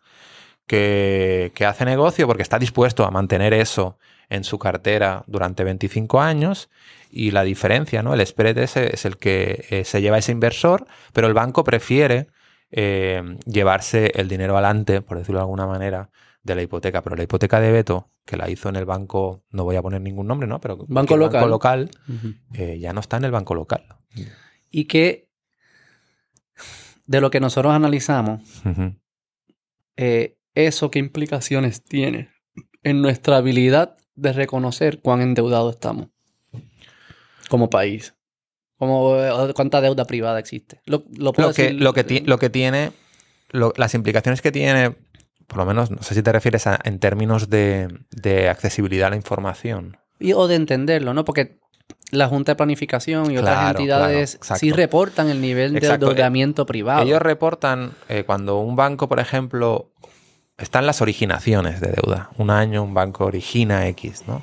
que, 0.68 1.50
que 1.54 1.64
hace 1.66 1.84
negocio 1.84 2.26
porque 2.28 2.42
está 2.42 2.58
dispuesto 2.60 3.04
a 3.04 3.10
mantener 3.10 3.52
eso 3.52 3.98
en 4.28 4.44
su 4.44 4.58
cartera 4.58 5.24
durante 5.26 5.64
25 5.64 6.20
años 6.20 6.68
y 7.10 7.30
la 7.32 7.42
diferencia, 7.42 8.02
¿no? 8.02 8.14
El 8.14 8.24
spread 8.24 8.58
ese 8.58 8.94
es 8.94 9.04
el 9.04 9.16
que 9.16 9.64
eh, 9.70 9.84
se 9.84 10.00
lleva 10.00 10.18
ese 10.18 10.30
inversor, 10.32 10.86
pero 11.12 11.26
el 11.26 11.34
banco 11.34 11.64
prefiere 11.64 12.28
eh, 12.70 13.38
llevarse 13.46 14.12
el 14.14 14.28
dinero 14.28 14.54
adelante, 14.54 15.00
por 15.00 15.16
decirlo 15.18 15.38
de 15.38 15.44
alguna 15.44 15.66
manera, 15.66 16.10
de 16.42 16.54
la 16.54 16.62
hipoteca. 16.62 17.02
Pero 17.02 17.16
la 17.16 17.22
hipoteca 17.22 17.60
de 17.60 17.72
Beto, 17.72 18.10
que 18.26 18.36
la 18.36 18.50
hizo 18.50 18.68
en 18.68 18.76
el 18.76 18.84
banco, 18.84 19.42
no 19.50 19.64
voy 19.64 19.76
a 19.76 19.82
poner 19.82 20.02
ningún 20.02 20.26
nombre, 20.26 20.46
¿no? 20.46 20.60
Pero 20.60 20.76
Banco 20.86 21.16
local. 21.16 21.48
local 21.48 21.90
Ujú. 22.08 22.34
eh, 22.52 22.78
ya 22.78 22.92
no 22.92 23.00
está 23.00 23.16
en 23.16 23.24
el 23.24 23.30
banco 23.30 23.54
local. 23.54 23.84
Y 24.70 24.84
que 24.84 25.28
de 27.06 27.22
lo 27.22 27.30
que 27.30 27.40
nosotros 27.40 27.72
analizamos, 27.72 28.42
eh, 29.96 30.37
eso 30.66 30.90
qué 30.90 30.98
implicaciones 30.98 31.82
tiene 31.84 32.30
en 32.82 33.00
nuestra 33.02 33.36
habilidad 33.36 33.96
de 34.14 34.32
reconocer 34.32 35.00
cuán 35.00 35.20
endeudados 35.20 35.74
estamos 35.74 36.08
como 37.48 37.70
país. 37.70 38.14
Como 38.76 39.16
eh, 39.16 39.52
cuánta 39.54 39.80
deuda 39.80 40.04
privada 40.04 40.38
existe. 40.38 40.80
Lo, 40.86 41.04
lo 41.16 41.32
puedo 41.32 41.48
Lo 41.48 41.54
que, 41.54 41.62
decir- 41.70 41.80
lo 41.82 41.92
que, 41.92 42.04
ti- 42.04 42.20
lo 42.20 42.38
que 42.38 42.48
tiene, 42.50 42.92
lo- 43.50 43.72
las 43.76 43.94
implicaciones 43.94 44.40
que 44.40 44.52
tiene, 44.52 44.94
por 45.48 45.56
lo 45.58 45.66
menos, 45.66 45.90
no 45.90 46.02
sé 46.02 46.14
si 46.14 46.22
te 46.22 46.32
refieres 46.32 46.66
a, 46.68 46.78
en 46.84 46.98
términos 47.00 47.50
de, 47.50 47.88
de 48.10 48.48
accesibilidad 48.48 49.08
a 49.08 49.10
la 49.10 49.16
información. 49.16 49.96
y- 50.20 50.32
o 50.32 50.46
de 50.46 50.54
entenderlo, 50.56 51.12
¿no? 51.14 51.24
Porque 51.24 51.58
la 52.12 52.28
Junta 52.28 52.52
de 52.52 52.56
Planificación 52.56 53.30
y 53.32 53.38
otras 53.38 53.70
entidades 53.70 54.36
claro, 54.40 54.58
sí 54.60 54.70
reportan 54.72 55.28
el 55.28 55.40
nivel 55.40 55.72
de 55.72 55.78
Exacto. 55.78 56.06
endeudamiento 56.10 56.64
privado. 56.66 57.02
Ellos 57.02 57.20
reportan 57.20 57.92
eh, 58.08 58.22
cuando 58.24 58.58
un 58.60 58.76
banco, 58.76 59.08
por 59.08 59.18
ejemplo, 59.20 59.90
están 60.58 60.86
las 60.86 61.00
originaciones 61.00 61.80
de 61.80 61.92
deuda. 61.92 62.30
Un 62.36 62.50
año 62.50 62.82
un 62.82 62.92
banco 62.94 63.24
origina 63.24 63.86
X, 63.88 64.24
¿no? 64.26 64.42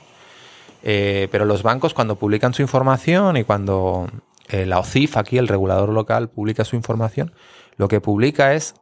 Eh, 0.83 1.27
pero 1.31 1.45
los 1.45 1.61
bancos 1.63 1.93
cuando 1.93 2.15
publican 2.15 2.53
su 2.53 2.61
información 2.61 3.37
y 3.37 3.43
cuando 3.43 4.07
eh, 4.49 4.65
la 4.65 4.79
OCIF, 4.79 5.17
aquí 5.17 5.37
el 5.37 5.47
regulador 5.47 5.89
local, 5.89 6.29
publica 6.29 6.63
su 6.63 6.75
información, 6.75 7.33
lo 7.77 7.87
que 7.87 7.99
publica 8.01 8.53
es 8.53 8.75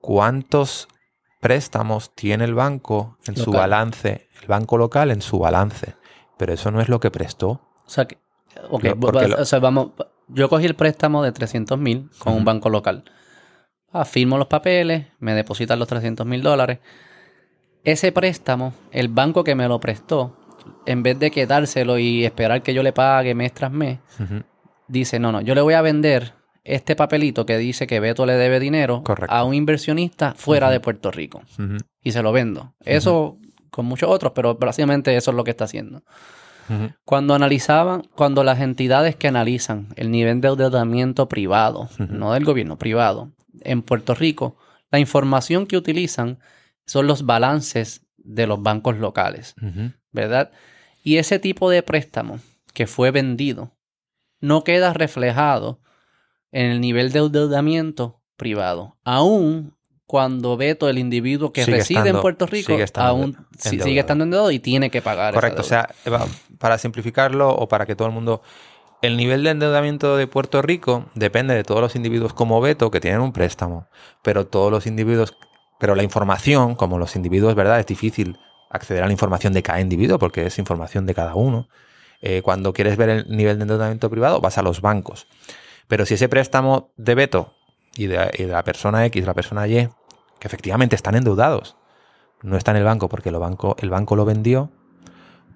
cuántos 0.00 0.88
préstamos 1.40 2.14
tiene 2.14 2.44
el 2.44 2.54
banco 2.54 3.18
en 3.26 3.36
su 3.36 3.50
balance, 3.52 4.28
el 4.40 4.46
banco 4.48 4.76
local 4.76 5.10
en 5.10 5.22
su 5.22 5.38
balance. 5.38 5.94
Pero 6.36 6.52
eso 6.52 6.70
no 6.70 6.80
es 6.80 6.88
lo 6.88 7.00
que 7.00 7.10
prestó. 7.10 7.48
O 7.86 7.90
sea, 7.90 8.06
que, 8.06 8.18
Lo- 9.28 9.42
o 9.42 9.44
sea, 9.44 9.58
vamos, 9.60 9.90
yo 10.28 10.48
cogí 10.48 10.66
el 10.66 10.74
préstamo 10.74 11.22
de 11.22 11.32
300 11.32 11.78
mil 11.78 12.10
con 12.18 12.34
un 12.34 12.44
banco 12.44 12.68
local. 12.68 13.04
Ah, 13.92 14.04
firmo 14.04 14.38
los 14.38 14.46
papeles, 14.46 15.06
me 15.18 15.34
depositan 15.34 15.78
los 15.78 15.88
300 15.88 16.26
mil 16.26 16.42
dólares. 16.42 16.78
Ese 17.84 18.12
préstamo, 18.12 18.72
el 18.90 19.08
banco 19.08 19.44
que 19.44 19.54
me 19.54 19.68
lo 19.68 19.80
prestó, 19.80 20.36
en 20.86 21.02
vez 21.02 21.18
de 21.18 21.30
quedárselo 21.30 21.98
y 21.98 22.24
esperar 22.24 22.62
que 22.62 22.74
yo 22.74 22.82
le 22.82 22.92
pague 22.92 23.34
mes 23.34 23.52
tras 23.52 23.72
mes, 23.72 23.98
dice, 24.88 25.18
no, 25.18 25.32
no, 25.32 25.40
yo 25.40 25.54
le 25.54 25.60
voy 25.60 25.74
a 25.74 25.82
vender 25.82 26.34
este 26.64 26.94
papelito 26.94 27.44
que 27.44 27.58
dice 27.58 27.86
que 27.86 27.98
Beto 27.98 28.24
le 28.24 28.34
debe 28.34 28.60
dinero 28.60 29.02
Correcto. 29.02 29.34
a 29.34 29.42
un 29.44 29.54
inversionista 29.54 30.34
fuera 30.36 30.70
de 30.70 30.78
Puerto 30.78 31.10
Rico 31.10 31.42
y 32.02 32.12
se 32.12 32.22
lo 32.22 32.32
vendo. 32.32 32.74
Eso 32.84 33.36
con 33.70 33.86
muchos 33.86 34.08
otros, 34.10 34.32
pero 34.34 34.54
básicamente 34.54 35.16
eso 35.16 35.32
es 35.32 35.36
lo 35.36 35.44
que 35.44 35.50
está 35.50 35.64
haciendo. 35.64 36.02
Cuando 37.04 37.34
analizaban, 37.34 38.02
cuando 38.14 38.44
las 38.44 38.60
entidades 38.60 39.16
que 39.16 39.28
analizan 39.28 39.88
el 39.96 40.10
nivel 40.10 40.40
de 40.40 40.48
endeudamiento 40.48 41.28
privado, 41.28 41.90
no 41.98 42.32
del 42.32 42.44
gobierno, 42.44 42.78
privado, 42.78 43.30
en 43.60 43.82
Puerto 43.82 44.14
Rico, 44.14 44.56
la 44.90 44.98
información 44.98 45.66
que 45.66 45.76
utilizan 45.76 46.38
son 46.86 47.06
los 47.06 47.24
balances 47.26 48.06
de 48.16 48.46
los 48.46 48.62
bancos 48.62 48.96
locales. 48.96 49.54
¿verdad? 50.12 50.50
Y 51.02 51.16
ese 51.16 51.38
tipo 51.38 51.70
de 51.70 51.82
préstamo 51.82 52.40
que 52.72 52.86
fue 52.86 53.10
vendido 53.10 53.72
no 54.40 54.64
queda 54.64 54.92
reflejado 54.92 55.80
en 56.50 56.70
el 56.70 56.80
nivel 56.80 57.12
de 57.12 57.20
endeudamiento 57.20 58.20
privado, 58.36 58.98
aún 59.04 59.74
cuando 60.06 60.58
Beto, 60.58 60.90
el 60.90 60.98
individuo 60.98 61.52
que 61.52 61.64
Sigue 61.64 61.78
reside 61.78 62.10
en 62.10 62.20
Puerto 62.20 62.46
Rico, 62.46 62.72
sigue 62.72 62.82
estando 62.82 63.08
aún 63.08 63.46
sigue 63.56 64.00
estando 64.00 64.24
endeudado 64.24 64.50
y 64.50 64.58
tiene 64.58 64.90
que 64.90 65.00
pagar. 65.00 65.32
esa 65.32 65.40
Correcto, 65.40 65.62
o 65.62 65.64
sea, 65.64 65.88
Eva, 66.04 66.26
para 66.58 66.76
simplificarlo 66.76 67.48
o 67.48 67.66
para 67.66 67.86
que 67.86 67.96
todo 67.96 68.08
el 68.08 68.14
mundo... 68.14 68.42
El 69.02 69.16
nivel 69.16 69.42
de 69.42 69.50
endeudamiento 69.50 70.16
de 70.16 70.28
Puerto 70.28 70.62
Rico 70.62 71.06
depende 71.16 71.54
de 71.54 71.64
todos 71.64 71.80
los 71.80 71.96
individuos 71.96 72.34
como 72.34 72.60
Beto 72.60 72.92
que 72.92 73.00
tienen 73.00 73.20
un 73.20 73.32
préstamo, 73.32 73.88
pero 74.22 74.46
todos 74.46 74.70
los 74.70 74.86
individuos, 74.86 75.36
pero 75.80 75.96
la 75.96 76.04
información, 76.04 76.76
como 76.76 77.00
los 77.00 77.16
individuos, 77.16 77.56
¿verdad? 77.56 77.80
Es 77.80 77.86
difícil 77.86 78.38
acceder 78.70 79.02
a 79.02 79.06
la 79.06 79.12
información 79.12 79.52
de 79.54 79.62
cada 79.64 79.80
individuo 79.80 80.20
porque 80.20 80.46
es 80.46 80.56
información 80.60 81.04
de 81.04 81.14
cada 81.14 81.34
uno. 81.34 81.68
Eh, 82.20 82.42
cuando 82.42 82.72
quieres 82.72 82.96
ver 82.96 83.08
el 83.08 83.26
nivel 83.28 83.58
de 83.58 83.62
endeudamiento 83.62 84.08
privado, 84.08 84.40
vas 84.40 84.56
a 84.56 84.62
los 84.62 84.80
bancos. 84.80 85.26
Pero 85.88 86.06
si 86.06 86.14
ese 86.14 86.28
préstamo 86.28 86.92
de 86.96 87.16
Beto 87.16 87.54
y 87.96 88.06
de, 88.06 88.30
la 88.46 88.62
persona 88.62 89.04
X, 89.06 89.26
la 89.26 89.34
persona 89.34 89.66
Y, 89.66 89.88
que 90.38 90.46
efectivamente 90.46 90.94
están 90.94 91.16
endeudados, 91.16 91.76
no 92.42 92.56
está 92.56 92.70
en 92.70 92.76
el 92.76 92.84
banco 92.84 93.08
porque 93.08 93.32
banco, 93.32 93.74
el 93.80 93.90
banco 93.90 94.14
lo 94.14 94.24
vendió, 94.24 94.70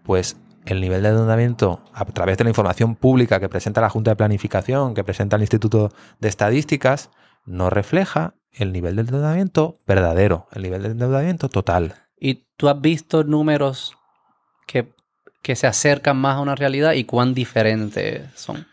pues 0.03 0.37
el 0.67 0.81
nivel 0.81 1.03
de 1.03 1.11
endeudamiento 1.11 1.81
a 1.95 2.05
través 2.05 2.37
de 2.37 2.45
la 2.45 2.51
información 2.51 2.97
pública 2.97 3.41
que 3.41 3.49
presenta 3.49 3.81
la 3.81 3.89
Junta 3.89 4.11
de 4.11 4.17
Planificación, 4.17 4.95
que 4.95 5.05
presenta 5.05 5.37
el 5.37 5.43
Instituto 5.43 5.93
de 6.21 6.29
Estadísticas, 6.29 7.11
no 7.45 7.71
refleja 7.71 8.35
el 8.53 8.73
nivel 8.73 8.97
de 8.97 9.03
endeudamiento 9.03 9.79
verdadero, 9.87 10.49
el 10.53 10.63
nivel 10.63 10.83
de 10.83 10.89
endeudamiento 10.91 11.49
total. 11.49 11.95
¿Y 12.19 12.47
tú 12.57 12.69
has 12.69 12.81
visto 12.81 13.23
números 13.23 13.97
que, 14.67 14.93
que 15.43 15.55
se 15.57 15.67
acercan 15.67 16.17
más 16.17 16.37
a 16.37 16.41
una 16.41 16.57
realidad 16.57 16.93
y 16.93 17.05
cuán 17.05 17.35
diferentes 17.35 18.29
son? 18.35 18.67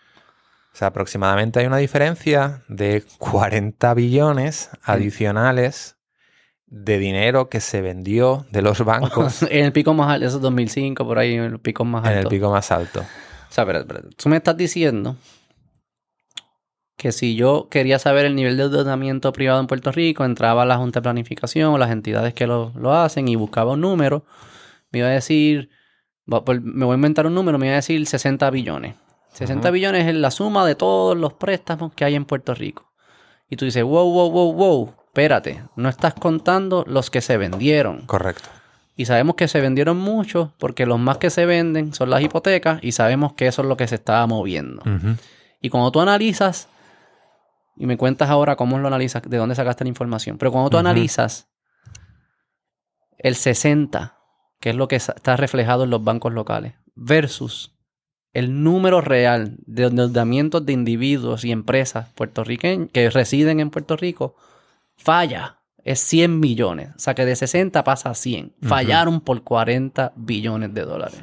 O 0.73 0.75
sea, 0.75 0.87
aproximadamente 0.87 1.59
hay 1.59 1.67
una 1.67 1.77
diferencia 1.77 2.63
de 2.67 3.03
40 3.19 3.93
billones 3.93 4.71
adicionales 4.83 5.92
de 6.75 6.97
dinero 6.97 7.49
que 7.49 7.59
se 7.61 7.81
vendió 7.81 8.45
de 8.51 8.61
los 8.63 8.79
bancos 8.85 9.43
en 9.43 9.65
el 9.65 9.71
pico 9.71 9.93
más 9.93 10.09
alto, 10.09 10.25
eso 10.25 10.37
es 10.37 10.41
2005, 10.41 11.05
por 11.05 11.19
ahí, 11.19 11.35
en 11.35 11.43
el 11.43 11.59
pico 11.59 11.85
más 11.85 12.03
en 12.05 12.17
alto. 12.17 12.29
el 12.29 12.35
pico 12.35 12.49
más 12.51 12.71
alto. 12.71 13.01
O 13.01 13.53
sea, 13.53 13.63
espera. 13.63 13.85
Tú 14.17 14.29
me 14.29 14.37
estás 14.37 14.57
diciendo 14.57 15.15
que 16.97 17.11
si 17.11 17.35
yo 17.35 17.67
quería 17.69 17.99
saber 17.99 18.25
el 18.25 18.35
nivel 18.35 18.57
de 18.57 18.63
endeudamiento 18.63 19.31
privado 19.33 19.59
en 19.59 19.67
Puerto 19.67 19.91
Rico, 19.91 20.25
entraba 20.25 20.63
a 20.63 20.65
la 20.65 20.77
Junta 20.77 20.99
de 20.99 21.03
Planificación 21.03 21.73
o 21.73 21.77
las 21.77 21.91
entidades 21.91 22.33
que 22.33 22.47
lo, 22.47 22.71
lo 22.75 22.93
hacen 22.93 23.27
y 23.27 23.35
buscaba 23.35 23.73
un 23.73 23.81
número, 23.81 24.25
me 24.91 24.99
iba 24.99 25.07
a 25.09 25.11
decir, 25.11 25.69
por- 26.27 26.61
me 26.61 26.85
voy 26.85 26.93
a 26.93 26.95
inventar 26.95 27.27
un 27.27 27.35
número, 27.35 27.57
me 27.59 27.67
iba 27.67 27.73
a 27.73 27.77
decir 27.77 28.05
60 28.05 28.49
billones. 28.51 28.95
60 29.33 29.67
Ujú. 29.69 29.73
billones 29.73 30.07
es 30.07 30.15
la 30.15 30.31
suma 30.31 30.65
de 30.65 30.75
todos 30.75 31.17
los 31.17 31.33
préstamos 31.33 31.93
que 31.93 32.05
hay 32.05 32.15
en 32.15 32.25
Puerto 32.25 32.53
Rico. 32.53 32.91
Y 33.49 33.55
tú 33.57 33.65
dices, 33.65 33.83
wow, 33.83 34.09
wow, 34.11 34.31
wow, 34.31 34.53
wow, 34.53 34.93
espérate, 35.13 35.63
no 35.75 35.89
estás 35.89 36.15
contando 36.15 36.83
los 36.87 37.11
que 37.11 37.21
se 37.21 37.37
vendieron. 37.37 38.07
Correcto. 38.07 38.49
Y 38.95 39.05
sabemos 39.05 39.35
que 39.35 39.47
se 39.47 39.61
vendieron 39.61 39.95
muchos 39.95 40.49
porque 40.57 40.87
los 40.87 40.99
más 40.99 41.19
que 41.19 41.29
se 41.29 41.45
venden 41.45 41.93
son 41.93 42.09
las 42.09 42.23
hipotecas 42.23 42.83
y 42.83 42.93
sabemos 42.93 43.33
que 43.33 43.45
eso 43.45 43.61
es 43.61 43.67
lo 43.67 43.77
que 43.77 43.87
se 43.87 43.95
estaba 43.95 44.25
moviendo. 44.25 44.81
Y 45.61 45.69
cuando 45.69 45.91
tú 45.91 46.01
analizas, 46.01 46.67
y 47.77 47.85
me 47.85 47.95
cuentas 47.95 48.31
ahora 48.31 48.55
cómo 48.55 48.79
lo 48.79 48.87
analizas, 48.87 49.21
de 49.21 49.37
dónde 49.37 49.53
sacaste 49.53 49.83
la 49.83 49.89
información, 49.89 50.39
pero 50.39 50.51
cuando 50.51 50.71
tú 50.71 50.77
analizas 50.77 51.47
el 53.19 53.35
60, 53.35 54.17
que 54.59 54.71
es 54.71 54.75
lo 54.75 54.87
que 54.87 54.95
está 54.95 55.37
reflejado 55.37 55.83
en 55.83 55.91
los 55.91 56.03
bancos 56.03 56.33
locales, 56.33 56.73
versus 56.95 57.75
el 58.31 58.63
número 58.63 58.99
real 58.99 59.57
de 59.67 59.83
endeudamientos 59.83 60.65
de 60.65 60.73
individuos 60.73 61.45
y 61.45 61.51
empresas 61.51 62.09
puertorriqueños 62.15 62.89
que 62.91 63.11
residen 63.11 63.59
en 63.59 63.69
Puerto 63.69 63.95
Rico, 63.95 64.35
falla. 65.03 65.59
Es 65.83 65.99
100 65.99 66.39
millones. 66.39 66.89
O 66.95 66.99
sea 66.99 67.13
que 67.13 67.25
de 67.25 67.35
60 67.35 67.83
pasa 67.83 68.09
a 68.09 68.15
100. 68.15 68.53
Ujú. 68.61 68.67
Fallaron 68.69 69.19
por 69.21 69.43
40 69.43 70.13
billones 70.15 70.73
de 70.73 70.81
dólares. 70.81 71.19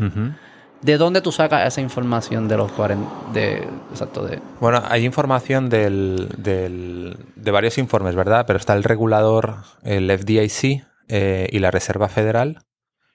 ¿De 0.83 0.97
dónde 0.97 1.21
tú 1.21 1.31
sacas 1.33 1.67
esa 1.67 1.81
información 1.81 2.47
de 2.49 2.57
los 2.57 2.71
40? 2.73 3.33
De, 3.33 3.69
exacto, 3.91 4.25
de, 4.27 4.39
Bueno, 4.61 4.83
hay 4.89 5.05
información 5.05 5.69
del, 5.69 6.29
del- 6.39 7.17
de 7.37 7.51
varios 7.51 7.77
informes, 7.79 8.15
¿verdad? 8.15 8.45
Pero 8.47 8.59
está 8.59 8.75
el 8.75 8.85
regulador, 8.85 9.57
el 9.83 10.11
FDIC 10.11 10.85
eh, 11.09 11.49
y 11.53 11.59
la 11.59 11.71
Reserva 11.71 12.09
Federal, 12.09 12.65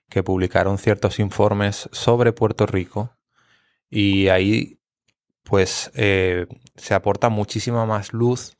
que 0.10 0.22
publicaron 0.22 0.78
ciertos 0.78 1.20
informes 1.20 1.90
sobre 1.92 2.34
Puerto 2.34 2.66
Rico. 2.68 3.16
Y 3.90 4.28
ahí, 4.30 4.80
pues, 5.44 5.92
eh, 5.96 6.46
se 6.76 6.94
aporta 6.94 7.30
muchísima 7.30 7.86
más 7.88 8.14
luz 8.14 8.58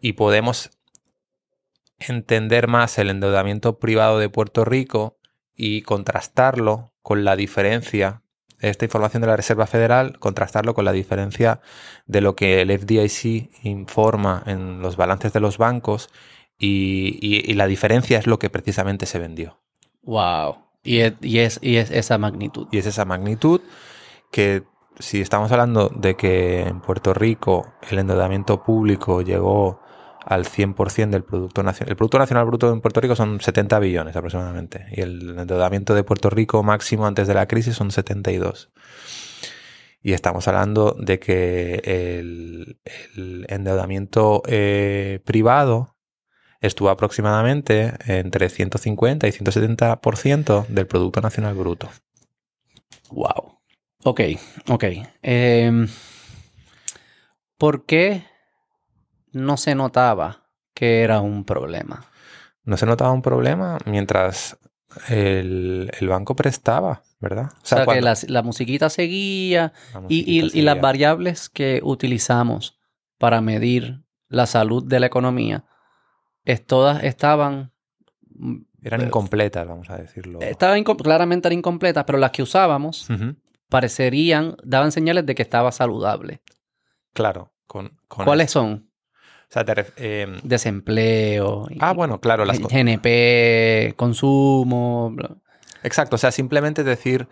y 0.00 0.14
podemos 0.14 0.70
entender 1.98 2.68
más 2.68 2.98
el 2.98 3.10
endeudamiento 3.10 3.78
privado 3.78 4.18
de 4.18 4.28
Puerto 4.28 4.64
Rico 4.64 5.18
y 5.54 5.82
contrastarlo 5.82 6.92
con 7.02 7.24
la 7.24 7.36
diferencia, 7.36 8.22
esta 8.60 8.84
información 8.84 9.20
de 9.20 9.26
la 9.28 9.36
Reserva 9.36 9.66
Federal, 9.66 10.18
contrastarlo 10.18 10.74
con 10.74 10.84
la 10.84 10.92
diferencia 10.92 11.60
de 12.06 12.20
lo 12.20 12.34
que 12.34 12.62
el 12.62 12.70
FDIC 12.70 13.50
informa 13.62 14.42
en 14.46 14.80
los 14.80 14.96
balances 14.96 15.32
de 15.32 15.40
los 15.40 15.58
bancos 15.58 16.10
y, 16.58 17.18
y- 17.20 17.50
y 17.50 17.54
la 17.54 17.66
diferencia 17.66 18.18
es 18.18 18.26
lo 18.26 18.38
que 18.38 18.50
precisamente 18.50 19.06
se 19.06 19.18
vendió. 19.18 19.60
Wow. 20.02 20.56
Y 20.82 21.00
es, 21.00 21.14
y 21.20 21.38
es, 21.38 21.58
y 21.62 21.76
es 21.76 21.90
esa 21.90 22.18
magnitud. 22.18 22.68
Y 22.70 22.78
es 22.78 22.86
esa 22.86 23.04
magnitud 23.04 23.60
que 24.30 24.62
si 24.98 25.20
estamos 25.20 25.50
hablando 25.52 25.88
de 25.88 26.16
que 26.16 26.60
en 26.62 26.80
Puerto 26.80 27.12
Rico 27.14 27.72
el 27.90 27.98
endeudamiento 27.98 28.62
público 28.62 29.22
llegó 29.22 29.80
al 30.26 30.44
100% 30.46 31.10
del 31.10 31.24
Producto 31.24 31.62
Nacional. 31.62 31.90
El 31.90 31.96
Producto 31.96 32.18
Nacional 32.18 32.46
Bruto 32.46 32.72
en 32.72 32.80
Puerto 32.80 33.00
Rico 33.00 33.16
son 33.16 33.40
70 33.40 33.78
billones 33.78 34.16
aproximadamente. 34.16 34.86
Y 34.92 35.00
el 35.00 35.38
endeudamiento 35.38 35.94
de 35.94 36.04
Puerto 36.04 36.30
Rico 36.30 36.62
máximo 36.62 37.06
antes 37.06 37.28
de 37.28 37.34
la 37.34 37.46
crisis 37.46 37.76
son 37.76 37.90
72. 37.90 38.72
Y 40.02 40.12
estamos 40.12 40.46
hablando 40.48 40.94
de 40.98 41.18
que 41.18 41.80
el, 42.18 42.78
endeudamiento 43.48 44.42
eh, 44.46 45.20
privado 45.24 45.96
estuvo 46.60 46.90
aproximadamente 46.90 47.94
entre 48.06 48.48
150 48.48 49.26
y 49.26 49.30
170% 49.30 50.66
del 50.66 50.86
Producto 50.86 51.20
Nacional 51.20 51.54
Bruto. 51.54 51.90
Wow. 53.10 53.60
Ok, 54.04 54.20
ok. 54.68 54.84
Em, 55.22 55.88
¿Por 57.56 57.86
qué 57.86 58.24
no 59.34 59.56
se 59.56 59.74
notaba 59.74 60.48
que 60.74 61.02
era 61.02 61.20
un 61.20 61.44
problema? 61.44 62.04
no 62.64 62.76
se 62.78 62.86
notaba 62.86 63.12
un 63.12 63.20
problema 63.22 63.78
mientras 63.84 64.58
el, 65.08 65.90
el 66.00 66.08
banco 66.08 66.34
prestaba, 66.34 67.02
¿verdad? 67.20 67.50
O 67.62 67.66
sea, 67.66 67.84
que 67.86 68.00
la, 68.00 68.14
la 68.28 68.42
musiquita 68.42 68.88
seguía 68.90 69.72
la 69.92 70.00
y, 70.08 70.38
y- 70.38 70.40
musiquita 70.42 70.58
y 70.58 70.62
las 70.62 70.80
variables 70.80 71.48
que 71.50 71.80
utilizamos 71.82 72.78
para 73.18 73.40
medir 73.40 74.02
la 74.28 74.46
salud 74.46 74.82
de 74.84 74.98
la 75.00 75.06
economía, 75.06 75.64
es- 76.44 76.64
todas 76.66 77.04
estaban... 77.04 77.72
mm, 78.30 78.56
eran 78.82 79.00
eh, 79.02 79.04
incompletas, 79.06 79.66
vamos 79.66 79.90
a 79.90 79.96
decirlo. 79.98 80.40
Estaban 80.40 80.82
claramente 80.84 81.48
eran 81.48 81.58
incompletas, 81.58 82.04
pero 82.04 82.18
las 82.18 82.30
que 82.30 82.42
usábamos 82.42 83.08
Ujú, 83.10 83.36
parecerían, 83.68 84.56
daban 84.62 84.92
señales 84.92 85.26
de 85.26 85.34
que 85.34 85.42
estaba 85.42 85.70
saludable. 85.72 86.40
Claro. 87.12 87.52
Con, 87.66 87.98
con 88.08 88.24
¿Cuáles 88.24 88.46
eso. 88.50 88.60
son? 88.60 88.90
Sea, 89.54 89.64
te 89.64 89.86
eh, 89.98 90.26
Desempleo, 90.42 91.68
ah, 91.78 91.92
bueno, 91.92 92.20
claro. 92.20 92.44
Las, 92.44 92.58
GNP, 92.58 93.94
consumo. 93.94 95.12
bla. 95.12 95.36
exacto. 95.84 96.16
O 96.16 96.18
sea, 96.18 96.32
simplemente 96.32 96.82
decir, 96.82 97.28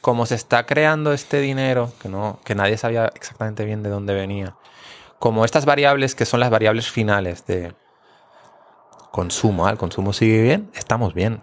como 0.00 0.24
se 0.24 0.34
está 0.34 0.64
creando 0.64 1.12
este 1.12 1.42
dinero, 1.42 1.92
que, 2.00 2.08
no, 2.08 2.40
que 2.46 2.54
nadie 2.54 2.78
sabía 2.78 3.12
exactamente 3.14 3.66
bien 3.66 3.82
de 3.82 3.90
dónde 3.90 4.14
venía, 4.14 4.56
como 5.18 5.44
estas 5.44 5.66
variables 5.66 6.14
que 6.14 6.24
son 6.24 6.40
las 6.40 6.48
variables 6.48 6.90
finales 6.90 7.44
de 7.44 7.74
consumo, 9.10 9.66
ah, 9.66 9.72
el 9.72 9.76
consumo 9.76 10.14
sigue 10.14 10.40
bien, 10.40 10.70
estamos 10.72 11.12
bien. 11.12 11.42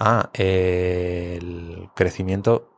Ah, 0.00 0.30
eh, 0.34 1.38
el 1.40 1.90
crecimiento 1.94 2.72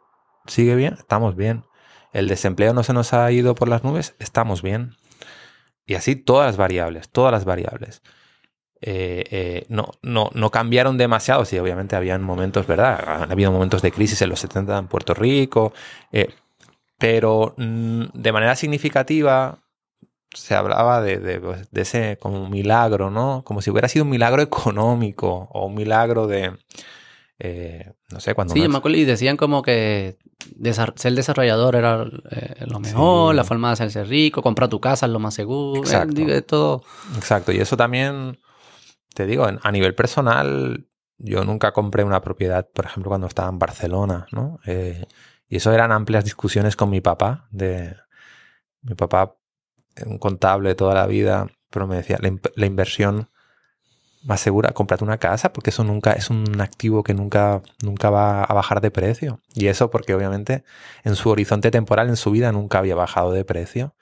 sigue 0.47 0.75
bien, 0.75 0.93
estamos 0.99 1.37
bien. 1.37 1.65
El 2.13 2.29
desempleo 2.29 2.75
no 2.75 2.83
se 2.83 2.93
nos 2.93 3.15
ha 3.15 3.33
ido 3.33 3.55
por 3.55 3.69
las 3.69 3.83
nubes, 3.83 4.15
estamos 4.19 4.61
bien. 4.61 4.95
Y 5.87 5.95
así 5.95 6.17
todas 6.17 6.47
las 6.47 6.57
variables, 6.57 7.11
todas 7.11 7.33
las 7.33 7.45
variables. 7.45 8.03
Eh, 8.81 9.25
eh, 9.31 9.67
no, 9.69 9.93
no, 10.03 10.31
no 10.35 10.51
cambiaron 10.51 10.99
demasiado, 10.99 11.45
sí, 11.47 11.59
obviamente 11.59 11.97
habían 11.97 12.23
momentos, 12.23 12.67
¿verdad? 12.67 13.23
Han 13.23 13.33
habido 13.33 13.51
momentos 13.51 13.81
de 13.83 13.93
crisis 13.93 14.21
en 14.23 14.29
los 14.29 14.41
70 14.41 14.77
en 14.77 14.89
Puerto 14.89 15.15
Rico, 15.15 15.73
eh, 16.13 16.29
pero 16.99 17.55
mm, 17.57 18.05
de 18.13 18.33
manera 18.33 18.57
significativa 18.57 19.59
se 20.35 20.55
hablaba 20.55 21.01
de, 21.01 21.19
de, 21.19 21.41
pues, 21.41 21.71
de 21.71 21.83
ese 21.83 22.19
como 22.21 22.49
milagro, 22.49 23.11
¿no? 23.11 23.43
Como 23.45 23.63
si 23.63 23.71
hubiera 23.71 23.89
sido 23.89 24.05
un 24.05 24.11
milagro 24.11 24.43
económico 24.43 25.49
o 25.53 25.67
un 25.67 25.75
milagro 25.75 26.27
de, 26.27 26.53
eh, 27.39 27.93
no 28.11 28.21
sé, 28.21 28.35
cuando... 28.35 28.55
Sí, 28.55 28.63
yo 28.63 28.69
me 28.69 28.79
acuerdo 28.79 28.97
y 28.99 29.05
decían 29.05 29.37
como 29.37 29.63
que 29.63 30.17
desa- 30.57 30.93
ser 30.97 31.15
desarrollador 31.15 31.75
era 31.77 32.05
eh, 32.31 32.65
lo 32.67 32.79
mejor, 32.81 33.33
Sí. 33.33 33.37
la 33.37 33.45
forma 33.45 33.69
de 33.69 33.73
hacerse 33.75 34.05
rico, 34.05 34.43
comprar 34.43 34.69
tu 34.69 34.81
casa 34.81 35.07
es 35.07 35.13
lo 35.13 35.19
más 35.19 35.35
seguro. 35.35 35.81
eh, 35.81 35.85
Exacto. 35.85 36.21
es 36.23 36.47
todo. 36.47 36.83
Exacto, 37.17 37.53
y 37.53 37.59
eso 37.59 37.77
también, 37.77 38.39
te 39.15 39.27
digo, 39.27 39.47
a 39.61 39.73
nivel 39.73 39.95
personal, 39.95 40.87
yo 41.19 41.45
nunca 41.45 41.73
compré 41.73 42.05
una 42.05 42.21
propiedad, 42.21 42.69
por 42.73 42.85
ejemplo, 42.87 43.11
cuando 43.11 43.27
estaba 43.27 43.49
en 43.49 43.59
Barcelona, 43.59 44.27
¿no? 44.33 44.59
Eh, 44.67 45.05
y 45.49 45.57
eso 45.57 45.73
eran 45.73 45.93
amplias 45.93 46.25
discusiones 46.25 46.77
con 46.77 46.91
mi 46.91 47.01
papá, 47.01 47.49
de 47.51 47.97
mi 48.83 48.95
papá, 48.95 49.37
un 50.07 50.19
contable 50.19 50.75
toda 50.75 50.95
la 50.95 51.07
vida, 51.07 51.47
pero 51.71 51.87
me 51.87 51.97
decía, 51.97 52.19
la, 52.21 52.29
in- 52.29 52.41
la 52.57 52.67
inversión 52.67 53.29
más 54.25 54.41
segura, 54.41 54.73
cómprate 54.73 55.05
una 55.05 55.19
casa, 55.19 55.53
porque 55.53 55.71
eso 55.71 55.85
nunca 55.85 56.13
es 56.13 56.31
un 56.31 56.61
activo 56.61 57.03
que 57.03 57.15
nunca, 57.15 57.63
nunca 57.83 58.11
va 58.11 58.43
a 58.45 58.55
bajar 58.55 58.81
de 58.81 58.91
precio. 58.91 59.41
Y 59.55 59.67
eso 59.67 59.91
porque 59.91 60.15
obviamente 60.15 60.65
en 61.05 61.15
su 61.15 61.29
horizonte 61.31 61.71
temporal, 61.71 62.09
en 62.09 62.17
su 62.17 62.31
vida, 62.31 62.51
nunca 62.53 62.79
había 62.79 62.95
bajado 62.95 63.33
de 63.33 63.45
precio. 63.45 63.95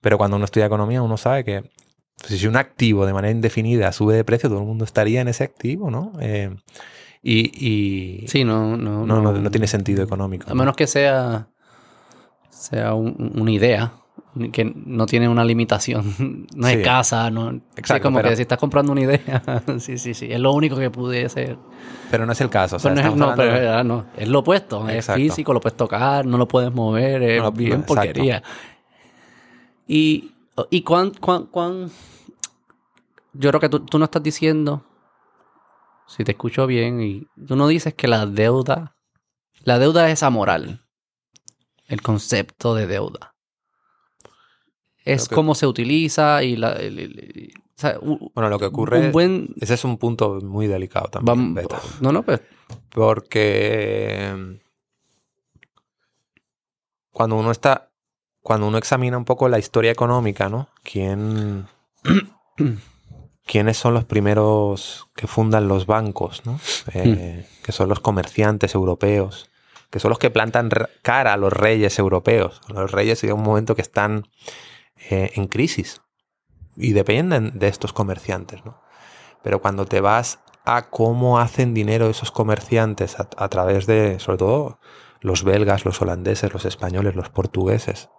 Pero 0.00 0.18
cuando 0.18 0.36
uno 0.36 0.44
estudia 0.44 0.66
economía, 0.66 1.02
uno 1.02 1.16
sabe 1.16 1.44
que 1.44 1.70
pues, 2.18 2.40
si 2.40 2.46
un 2.46 2.56
activo 2.56 3.06
de 3.06 3.12
manera 3.12 3.32
indefinida 3.32 3.92
sube 3.92 4.14
de 4.14 4.24
precio, 4.24 4.48
todo 4.48 4.60
el 4.60 4.66
mundo 4.66 4.84
estaría 4.84 5.20
en 5.20 5.28
ese 5.28 5.44
activo, 5.44 5.90
¿no? 5.90 6.12
Eh, 6.20 6.54
y 7.22 8.22
y 8.22 8.28
Sí, 8.28 8.44
no, 8.44 8.76
no, 8.76 9.06
no, 9.06 9.20
no, 9.20 9.32
no 9.32 9.50
tiene 9.50 9.66
sentido 9.66 10.02
económico. 10.02 10.46
A 10.46 10.50
¿no? 10.50 10.54
menos 10.56 10.74
que 10.74 10.86
sea, 10.86 11.48
sea 12.50 12.94
un- 12.94 13.32
una 13.36 13.50
idea 13.50 13.92
que 14.52 14.64
no 14.64 15.06
tiene 15.06 15.28
una 15.28 15.44
limitación. 15.44 16.46
No 16.54 16.68
es 16.68 16.76
Sí. 16.78 16.82
casa, 16.82 17.30
no. 17.30 17.50
Exacto, 17.76 17.94
es 17.94 18.00
como 18.00 18.18
pero- 18.18 18.28
que 18.30 18.36
si 18.36 18.42
estás 18.42 18.58
comprando 18.58 18.92
una 18.92 19.00
idea. 19.02 19.42
sí, 19.78 19.98
sí, 19.98 20.14
sí. 20.14 20.28
Es 20.30 20.38
lo 20.40 20.52
único 20.52 20.76
que 20.76 20.90
pude 20.90 21.28
ser. 21.28 21.58
Pero 22.10 22.26
no 22.26 22.32
es 22.32 22.40
el 22.40 22.50
caso. 22.50 22.76
O 22.76 22.78
sea, 22.78 22.92
Pero 22.94 23.06
no, 23.08 23.10
es, 23.12 23.16
no, 23.16 23.24
hablando 23.30 23.42
pero 23.60 23.76
de- 23.78 23.84
no, 23.84 24.06
es 24.16 24.28
lo 24.28 24.38
opuesto. 24.40 24.88
Exacto. 24.88 25.20
Es 25.20 25.28
físico, 25.30 25.52
lo 25.52 25.60
puedes 25.60 25.76
tocar, 25.76 26.24
no 26.26 26.38
lo 26.38 26.46
puedes 26.48 26.72
mover, 26.72 27.22
es 27.22 27.42
No 27.42 27.50
bien 27.52 27.72
exacto. 27.80 27.94
porquería. 27.94 28.42
Y, 29.86 30.32
y 30.70 30.82
cuán, 30.82 31.10
cuán, 31.20 31.46
cuán- 31.46 31.90
Yo 33.32 33.50
creo 33.50 33.60
que 33.60 33.68
tú, 33.68 33.80
tú 33.80 33.98
no 33.98 34.04
estás 34.04 34.22
diciendo, 34.22 34.84
si 36.06 36.24
te 36.24 36.32
escucho 36.32 36.66
bien, 36.66 37.00
y 37.00 37.26
tú 37.46 37.56
no 37.56 37.66
dices 37.68 37.94
que 37.94 38.08
la 38.08 38.26
deuda... 38.26 38.96
La 39.62 39.78
deuda 39.78 40.08
es 40.10 40.22
amoral. 40.22 40.86
El 41.86 42.00
concepto 42.02 42.74
de 42.74 42.86
deuda. 42.86 43.34
Es 45.04 45.28
que- 45.28 45.34
cómo 45.34 45.54
se 45.54 45.66
utiliza 45.66 46.42
y 46.42 46.56
la... 46.56 46.72
el- 46.72 46.98
el- 46.98 47.18
el- 47.18 47.52
o 47.56 47.80
sea, 47.80 47.98
u- 48.00 48.30
Bueno, 48.34 48.50
lo 48.50 48.58
que 48.58 48.66
ocurre... 48.66 48.98
un 48.98 49.12
buen... 49.12 49.54
Ese 49.60 49.74
es 49.74 49.84
un 49.84 49.96
punto 49.96 50.38
muy 50.42 50.66
delicado 50.66 51.08
también, 51.08 51.54
no, 52.00 52.12
no, 52.12 52.22
pues... 52.22 52.40
Porque 52.90 54.58
cuando 57.10 57.36
uno 57.36 57.50
está, 57.50 57.90
cuando 58.42 58.66
uno 58.68 58.78
examina 58.78 59.16
un 59.18 59.24
poco 59.24 59.48
la 59.48 59.58
historia 59.58 59.90
económica, 59.90 60.48
¿no? 60.48 60.68
¿Quién, 60.82 61.66
¿Quiénes 63.46 63.76
son 63.76 63.94
los 63.94 64.04
primeros 64.04 65.08
que 65.16 65.26
fundan 65.26 65.66
los 65.66 65.86
bancos, 65.86 66.42
¿no? 66.46 66.60
Eh, 66.94 67.46
que 67.64 67.72
son 67.72 67.88
los 67.88 68.00
comerciantes 68.00 68.74
europeos, 68.74 69.50
que 69.90 69.98
son 69.98 70.10
los 70.10 70.18
que 70.18 70.30
plantan 70.30 70.68
cara 71.02 71.32
a 71.32 71.36
los 71.36 71.52
reyes 71.52 71.98
europeos. 71.98 72.60
Los 72.68 72.92
reyes 72.92 73.20
llega 73.22 73.34
un 73.34 73.42
momento 73.42 73.74
que 73.74 73.82
están 73.82 74.28
eh, 75.08 75.30
en 75.34 75.46
crisis 75.46 76.02
y 76.76 76.92
dependen 76.92 77.58
de 77.58 77.68
estos 77.68 77.92
comerciantes, 77.92 78.64
¿no? 78.64 78.80
Pero 79.42 79.60
cuando 79.60 79.86
te 79.86 80.00
vas 80.00 80.40
a 80.64 80.90
cómo 80.90 81.38
hacen 81.38 81.72
dinero 81.74 82.10
esos 82.10 82.30
comerciantes 82.30 83.18
a, 83.18 83.28
a 83.36 83.48
través 83.48 83.86
de, 83.86 84.18
sobre 84.18 84.38
todo, 84.38 84.78
los 85.20 85.44
belgas, 85.44 85.84
los 85.84 86.00
holandeses, 86.02 86.52
los 86.52 86.64
españoles, 86.64 87.14
los 87.14 87.30
portugueses, 87.30 88.10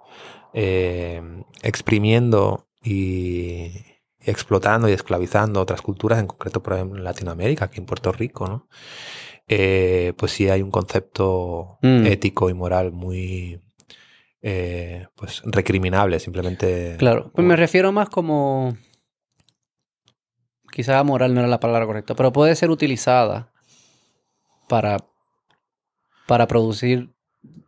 eh, 0.54 1.22
exprimiendo 1.62 2.68
y 2.84 3.72
explotando 4.20 4.90
y 4.90 4.94
esclavizando 4.94 5.62
otras 5.62 5.82
culturas, 5.82 6.20
en 6.20 6.28
concreto, 6.28 6.62
por 6.62 6.74
ejemplo, 6.74 6.98
en 6.98 7.04
Latinoamérica, 7.04 7.66
aquí 7.66 7.80
en 7.80 7.86
Puerto 7.86 8.12
Rico, 8.12 8.48
¿no? 8.48 8.68
Eh, 9.48 10.14
pues 10.18 10.32
sí 10.32 10.50
hay 10.50 10.62
un 10.62 10.72
concepto 10.72 11.80
Mm. 11.82 12.06
ético 12.06 12.50
y 12.50 12.54
moral 12.54 12.92
muy 12.92 13.62
eh, 14.42 15.08
pues 15.16 15.42
recriminable, 15.46 16.20
simplemente. 16.20 16.96
Claro, 16.98 17.32
pues 17.34 17.46
me 17.46 17.56
refiero 17.56 17.92
más 17.92 18.10
como... 18.10 18.76
Quizás 20.72 21.04
moral 21.04 21.34
no 21.34 21.42
era 21.42 21.50
la 21.50 21.60
palabra 21.60 21.86
correcta, 21.86 22.16
pero 22.16 22.32
puede 22.32 22.56
ser 22.56 22.70
utilizada 22.70 23.52
para, 24.70 24.98
para 26.28 26.48
producir 26.48 27.14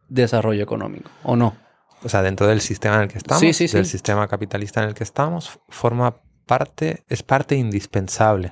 desarrollo 0.08 0.64
económico, 0.64 1.12
¿o 1.24 1.36
no? 1.36 1.58
O 2.04 2.10
sea, 2.10 2.22
dentro 2.22 2.48
del 2.48 2.62
sistema 2.62 2.96
en 2.96 3.02
el 3.04 3.08
que 3.10 3.18
estamos, 3.18 3.42
Sí, 3.42 3.52
sí, 3.54 3.68
sí. 3.68 3.76
del 3.76 3.86
sistema 3.86 4.28
capitalista 4.30 4.82
en 4.82 4.90
el 4.90 4.94
que 4.94 5.04
estamos, 5.04 5.60
forma 5.68 6.16
parte, 6.46 7.04
es 7.10 7.24
parte 7.24 7.56
indispensable. 7.56 8.52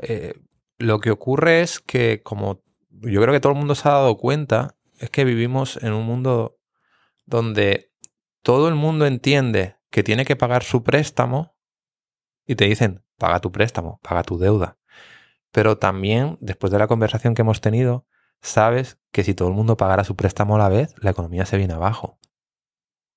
Eh, 0.00 0.32
lo 0.78 0.98
que 1.00 1.10
ocurre 1.10 1.60
es 1.60 1.80
que, 1.80 2.22
como 2.22 2.62
yo 2.90 3.20
creo 3.20 3.32
que 3.34 3.40
todo 3.40 3.52
el 3.52 3.58
mundo 3.58 3.74
se 3.74 3.88
ha 3.88 3.92
dado 3.92 4.16
cuenta, 4.16 4.76
es 4.98 5.10
que 5.10 5.24
vivimos 5.24 5.78
en 5.82 5.92
un 5.92 6.04
mundo 6.04 6.57
donde 7.28 7.92
todo 8.42 8.68
el 8.68 8.74
mundo 8.74 9.06
entiende 9.06 9.76
que 9.90 10.02
tiene 10.02 10.24
que 10.24 10.36
pagar 10.36 10.62
su 10.62 10.82
préstamo 10.82 11.54
y 12.46 12.56
te 12.56 12.64
dicen, 12.64 13.04
paga 13.18 13.40
tu 13.40 13.52
préstamo, 13.52 14.00
paga 14.02 14.22
tu 14.22 14.38
deuda. 14.38 14.78
Pero 15.52 15.76
también, 15.78 16.38
después 16.40 16.72
de 16.72 16.78
la 16.78 16.86
conversación 16.86 17.34
que 17.34 17.42
hemos 17.42 17.60
tenido, 17.60 18.06
sabes 18.40 18.98
que 19.12 19.24
si 19.24 19.34
todo 19.34 19.48
el 19.48 19.54
mundo 19.54 19.76
pagara 19.76 20.04
su 20.04 20.16
préstamo 20.16 20.56
a 20.56 20.58
la 20.58 20.68
vez, 20.68 20.94
la 21.02 21.10
economía 21.10 21.44
se 21.44 21.58
viene 21.58 21.74
abajo. 21.74 22.18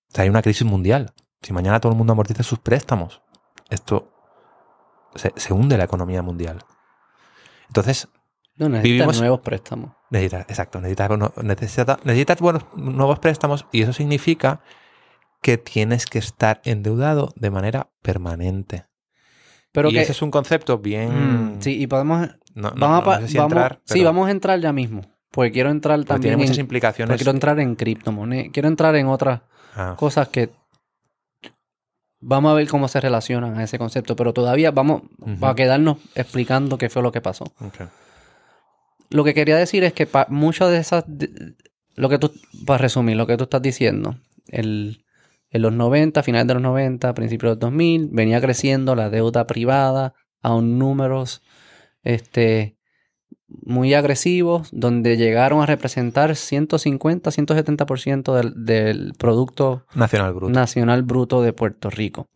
O 0.09 0.14
sea, 0.14 0.24
hay 0.24 0.30
una 0.30 0.41
crisis 0.41 0.68
mundial. 0.68 1.14
Si 1.41 1.53
mañana 1.53 1.80
todo 1.80 1.93
el 1.93 1.97
mundo 1.97 2.14
amortiza 2.14 2.43
sus 2.43 2.59
préstamos, 2.59 3.22
esto 3.70 4.12
se, 5.16 5.53
hunde 5.53 5.78
la 5.78 5.86
economía 5.86 6.22
mundial. 6.22 6.66
Entonces, 7.68 8.09
no, 8.58 8.70
necesitas 8.70 9.20
nuevos 9.20 9.39
préstamos. 9.41 9.91
Necesitas, 10.10 10.45
exacto, 10.49 10.82
necesitas, 10.82 11.97
necesitas 12.04 12.39
buenos, 12.39 12.66
nuevos 12.76 13.20
préstamos 13.20 13.66
y 13.72 13.82
eso 13.82 13.93
significa 13.93 14.62
que 15.41 15.58
tienes 15.58 16.06
que 16.06 16.20
estar 16.20 16.62
endeudado 16.64 17.34
de 17.36 17.49
manera 17.49 17.89
permanente. 18.02 18.86
Pero 19.72 19.89
y 19.89 19.97
ese 19.97 20.12
es 20.12 20.22
un 20.22 20.32
concepto 20.32 20.78
bien... 20.80 21.56
Mm, 21.56 21.62
sí, 21.62 21.82
y 21.82 21.88
podemos... 21.88 22.30
vamos 22.56 23.08
a, 23.08 23.22
entrar, 23.22 23.82
Sí, 23.86 24.04
vamos 24.04 24.28
a 24.28 24.32
entrar 24.32 24.60
ya 24.60 24.74
mismo. 24.74 25.02
Porque 25.32 25.52
quiero 25.52 25.70
entrar 25.70 26.04
también... 26.04 26.34
Tiene 26.34 26.38
muchas 26.38 26.58
implicaciones. 26.58 27.16
quiero 27.16 27.32
entrar 27.32 27.60
en 27.60 27.76
criptomonedas. 27.76 28.49
Quiero 28.52 28.68
entrar 28.68 28.95
en 28.95 29.08
otras 29.08 29.41
ah. 29.76 29.95
cosas 29.97 30.28
que... 30.28 30.49
Vamos 32.20 32.52
a 32.52 32.54
ver 32.54 32.68
cómo 32.68 32.88
se 32.88 32.99
relacionan 32.99 33.58
a 33.58 33.64
ese 33.64 33.80
concepto. 33.80 34.16
Pero 34.16 34.34
todavía 34.34 34.72
vamos 34.72 35.04
a 35.41 35.56
quedarnos 35.56 35.97
explicando 36.16 36.78
qué 36.78 36.89
fue 36.89 37.02
lo 37.02 37.12
que 37.12 37.22
pasó. 37.22 37.45
Lo 39.12 39.24
que 39.24 39.34
quería 39.34 39.57
decir 39.57 39.84
es 39.84 39.93
que 39.93 40.07
muchas 40.30 40.72
de 40.72 40.78
esas... 40.78 41.05
lo 41.95 42.09
que 42.09 42.18
tú... 42.18 42.34
Para 42.66 42.80
resumir, 42.80 43.16
lo 43.16 43.28
que 43.28 43.38
tú 43.38 43.43
estás 43.43 43.62
diciendo. 43.62 44.18
El 44.47 45.03
en 45.51 45.62
los 45.62 45.74
90, 45.74 46.24
finales 46.24 46.47
de 46.47 46.53
los 46.55 46.64
90, 46.64 47.14
principios 47.14 47.51
de 47.51 47.55
los 47.55 47.59
2000, 47.59 48.09
venía 48.12 48.39
creciendo 48.39 48.95
la 48.95 49.09
deuda 49.09 49.47
privada 49.47 50.14
a 50.41 50.55
un 50.55 50.80
números 50.80 51.41
este, 52.03 52.78
muy 53.47 53.93
agresivos, 53.93 54.70
donde 54.72 55.18
llegaron 55.18 55.62
a 55.62 55.66
representar 55.66 56.38
150, 56.38 57.30
170% 57.30 58.34
del, 58.34 58.66
del 58.66 59.14
Producto 59.18 59.86
Nacional 59.93 60.34
Bruto. 60.34 60.53
Nacional 60.53 61.03
Bruto 61.03 61.41
de 61.41 61.51
Puerto 61.51 61.89
Rico. 61.89 62.30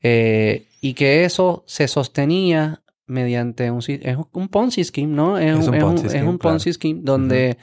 Eh, 0.00 0.66
y 0.80 0.94
que 0.94 1.24
eso 1.24 1.62
se 1.66 1.88
sostenía 1.88 2.82
mediante 3.06 3.70
un, 3.70 3.80
es 3.86 4.16
un 4.32 4.48
Ponzi 4.48 4.84
scheme, 4.84 5.14
¿no? 5.14 5.38
Es, 5.38 5.66
un, 5.66 5.78
Ponzi, 6.38 6.72
scheme, 6.72 7.00
donde, 7.02 7.58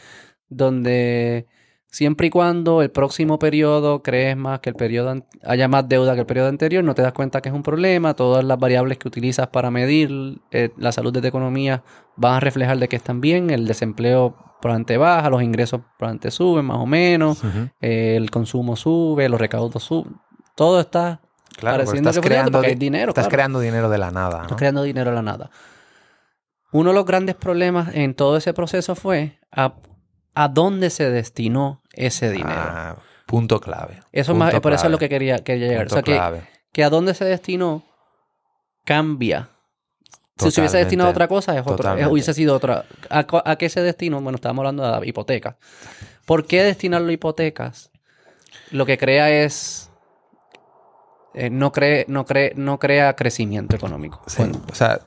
donde 0.49 1.47
Siempre 1.91 2.27
y 2.27 2.29
cuando 2.29 2.81
el 2.81 2.89
próximo 2.89 3.37
periodo 3.37 4.01
crees 4.01 4.37
más 4.37 4.61
que 4.61 4.69
el 4.69 4.77
periodo 4.77 5.25
haya 5.43 5.67
más 5.67 5.89
deuda 5.89 6.13
que 6.13 6.21
el 6.21 6.25
periodo 6.25 6.47
anterior, 6.47 6.85
no 6.85 6.95
te 6.95 7.01
das 7.01 7.11
cuenta 7.11 7.41
que 7.41 7.49
es 7.49 7.55
un 7.55 7.63
problema. 7.63 8.13
Todas 8.13 8.45
las 8.45 8.57
variables 8.57 8.97
que 8.97 9.09
utilizas 9.09 9.47
para 9.47 9.71
medir 9.71 10.39
eh, 10.51 10.69
la 10.77 10.93
salud 10.93 11.11
de 11.11 11.19
tu 11.19 11.27
economía 11.27 11.83
van 12.15 12.35
a 12.35 12.39
reflejar 12.39 12.79
de 12.79 12.87
que 12.87 12.95
están 12.95 13.19
bien. 13.19 13.49
El 13.49 13.67
desempleo 13.67 14.37
probablemente 14.61 14.95
baja, 14.95 15.29
los 15.29 15.43
ingresos 15.43 15.81
probablemente 15.97 16.31
suben 16.31 16.63
más 16.63 16.77
o 16.77 16.85
menos, 16.85 17.43
eh, 17.81 18.15
el 18.15 18.31
consumo 18.31 18.77
sube, 18.77 19.27
los 19.27 19.41
recaudos 19.41 19.83
suben. 19.83 20.15
Todo 20.55 20.79
está 20.79 21.19
claro, 21.57 21.77
pareciendo 21.77 22.09
estás 22.09 22.25
creando 22.25 22.61
dinero. 22.61 23.09
Estás 23.09 23.27
creando 23.27 23.59
dinero 23.59 23.89
de 23.89 23.97
la 23.97 24.11
nada. 24.11 24.43
Estás 24.43 24.57
creando 24.57 24.83
dinero 24.83 25.09
de 25.11 25.15
la 25.15 25.21
nada. 25.21 25.51
Uno 26.71 26.91
de 26.91 26.95
los 26.95 27.05
grandes 27.05 27.35
problemas 27.35 27.93
en 27.93 28.13
todo 28.13 28.37
ese 28.37 28.53
proceso 28.53 28.95
fue 28.95 29.39
a, 29.51 29.75
a 30.35 30.47
dónde 30.47 30.89
se 30.89 31.09
destinó 31.09 31.83
ese 31.93 32.31
dinero. 32.31 32.49
Ah, 32.55 32.95
punto 33.25 33.59
clave. 33.59 33.99
Eso 34.11 34.33
más, 34.35 34.57
por 34.59 34.73
eso 34.73 34.85
es 34.85 34.91
lo 34.91 34.97
que 34.97 35.09
quería, 35.09 35.37
llegar. 35.37 35.87
o 35.87 35.89
sea, 35.89 36.01
que, 36.01 36.41
que, 36.71 36.83
a 36.83 36.89
dónde 36.89 37.13
se 37.13 37.25
destinó 37.25 37.83
cambia. 38.85 39.49
Si 40.37 40.49
se 40.49 40.61
hubiese 40.61 40.77
destinado 40.77 41.09
a 41.09 41.11
otra 41.11 41.27
cosa, 41.27 41.55
es 41.57 41.67
otra, 41.67 42.07
hubiese 42.07 42.33
sido 42.33 42.55
otra. 42.55 42.85
¿A, 43.09 43.55
qué 43.57 43.69
se 43.69 43.81
destinó? 43.81 44.21
Bueno, 44.21 44.37
estábamos 44.37 44.61
hablando 44.61 44.83
de 44.83 44.91
la 44.91 45.05
hipoteca. 45.05 45.57
¿Por 46.25 46.47
qué 46.47 46.63
destinarlo 46.63 47.09
a 47.09 47.13
hipotecas? 47.13 47.91
Lo 48.71 48.85
que 48.85 48.97
crea 48.97 49.29
es. 49.29 49.90
Eh, 51.33 51.49
no, 51.49 51.71
cree, 51.71 52.05
no, 52.07 52.25
cree, 52.25 52.53
no 52.55 52.79
crea 52.79 53.15
crecimiento 53.15 53.75
económico. 53.75 54.21
o 54.25 54.75
sea, 54.75 54.99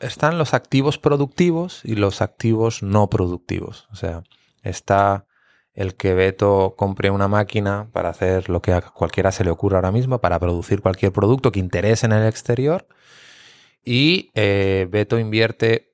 están 0.00 0.38
los 0.38 0.54
activos 0.54 0.98
productivos 0.98 1.80
y 1.84 1.94
los 1.94 2.20
activos 2.20 2.82
no 2.82 3.08
productivos. 3.08 3.88
O 3.92 3.96
sea, 3.96 4.22
está 4.62 5.26
el 5.74 5.94
que 5.94 6.14
Beto 6.14 6.74
compre 6.76 7.10
una 7.10 7.28
máquina 7.28 7.88
para 7.92 8.08
hacer 8.08 8.48
lo 8.48 8.62
que 8.62 8.72
a 8.72 8.80
cualquiera 8.80 9.30
se 9.30 9.44
le 9.44 9.50
ocurra 9.50 9.78
ahora 9.78 9.92
mismo, 9.92 10.20
para 10.20 10.38
producir 10.38 10.80
cualquier 10.80 11.12
producto 11.12 11.52
que 11.52 11.60
interese 11.60 12.06
en 12.06 12.12
el 12.12 12.26
exterior. 12.26 12.86
Y 13.84 14.30
eh, 14.34 14.88
Beto 14.90 15.18
invierte 15.18 15.92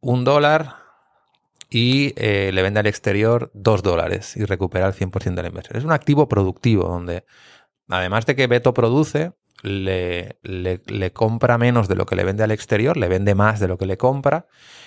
un 0.00 0.24
dólar 0.24 0.76
y 1.68 2.14
eh, 2.16 2.50
le 2.52 2.62
vende 2.62 2.80
al 2.80 2.86
exterior 2.86 3.50
dos 3.52 3.82
dólares 3.82 4.36
y 4.36 4.44
recupera 4.44 4.86
el 4.86 4.94
100% 4.94 5.34
de 5.34 5.42
la 5.42 5.48
inversión. 5.48 5.76
Es 5.76 5.84
un 5.84 5.92
activo 5.92 6.28
productivo 6.28 6.84
donde, 6.84 7.24
además 7.88 8.26
de 8.26 8.36
que 8.36 8.46
Beto 8.46 8.74
produce, 8.74 9.32
le, 9.62 10.38
le, 10.42 11.12
compra 11.12 11.58
menos 11.58 11.88
de 11.88 11.96
lo 11.96 12.06
que 12.06 12.14
le 12.14 12.24
vende 12.24 12.44
al 12.44 12.50
exterior, 12.50 12.96
le 12.96 13.08
vende 13.08 13.34
más 13.34 13.58
de 13.58 13.68
lo 13.68 13.78
que 13.78 13.86
le 13.86 13.96
compra 13.96 14.46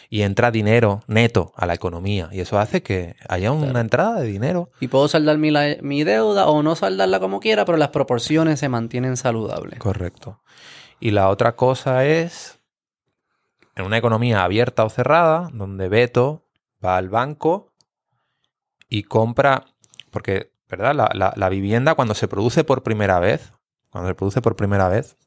y 0.09 0.21
entra 0.21 0.51
dinero 0.51 1.01
neto 1.07 1.53
a 1.55 1.65
la 1.65 1.73
economía. 1.73 2.29
Y 2.31 2.39
eso 2.39 2.59
hace 2.59 2.81
que 2.81 3.15
haya 3.27 3.51
una 3.51 3.81
entrada 3.81 4.19
de 4.19 4.27
dinero. 4.27 4.69
Y 4.79 4.87
puedo 4.87 5.07
saldar 5.07 5.37
mi, 5.37 5.51
mi 5.81 6.03
deuda 6.03 6.47
o 6.47 6.63
no 6.63 6.75
saldarla 6.75 7.19
como 7.19 7.39
quiera, 7.39 7.65
pero 7.65 7.77
las 7.77 7.89
proporciones 7.89 8.59
se 8.59 8.69
mantienen 8.69 9.17
saludables. 9.17 9.79
Correcto. 9.79 10.41
Y 10.99 11.11
la 11.11 11.29
otra 11.29 11.55
cosa 11.55 12.05
es, 12.05 12.59
en 13.75 13.85
una 13.85 13.97
economía 13.97 14.43
abierta 14.43 14.83
o 14.83 14.89
cerrada, 14.89 15.49
donde 15.53 15.89
Beto 15.89 16.45
va 16.83 16.97
al 16.97 17.09
banco 17.09 17.73
y 18.89 19.03
compra, 19.03 19.65
porque, 20.11 20.51
¿verdad? 20.69 20.93
La, 21.13 21.33
la 21.35 21.49
vivienda 21.49 21.95
cuando 21.95 22.13
se 22.13 22.27
produce 22.27 22.63
por 22.63 22.83
primera 22.83 23.19
vez, 23.19 23.51
cuando 23.89 24.09
se 24.09 24.15
produce 24.15 24.41
por 24.41 24.55
primera 24.55 24.87
vez, 24.87 25.17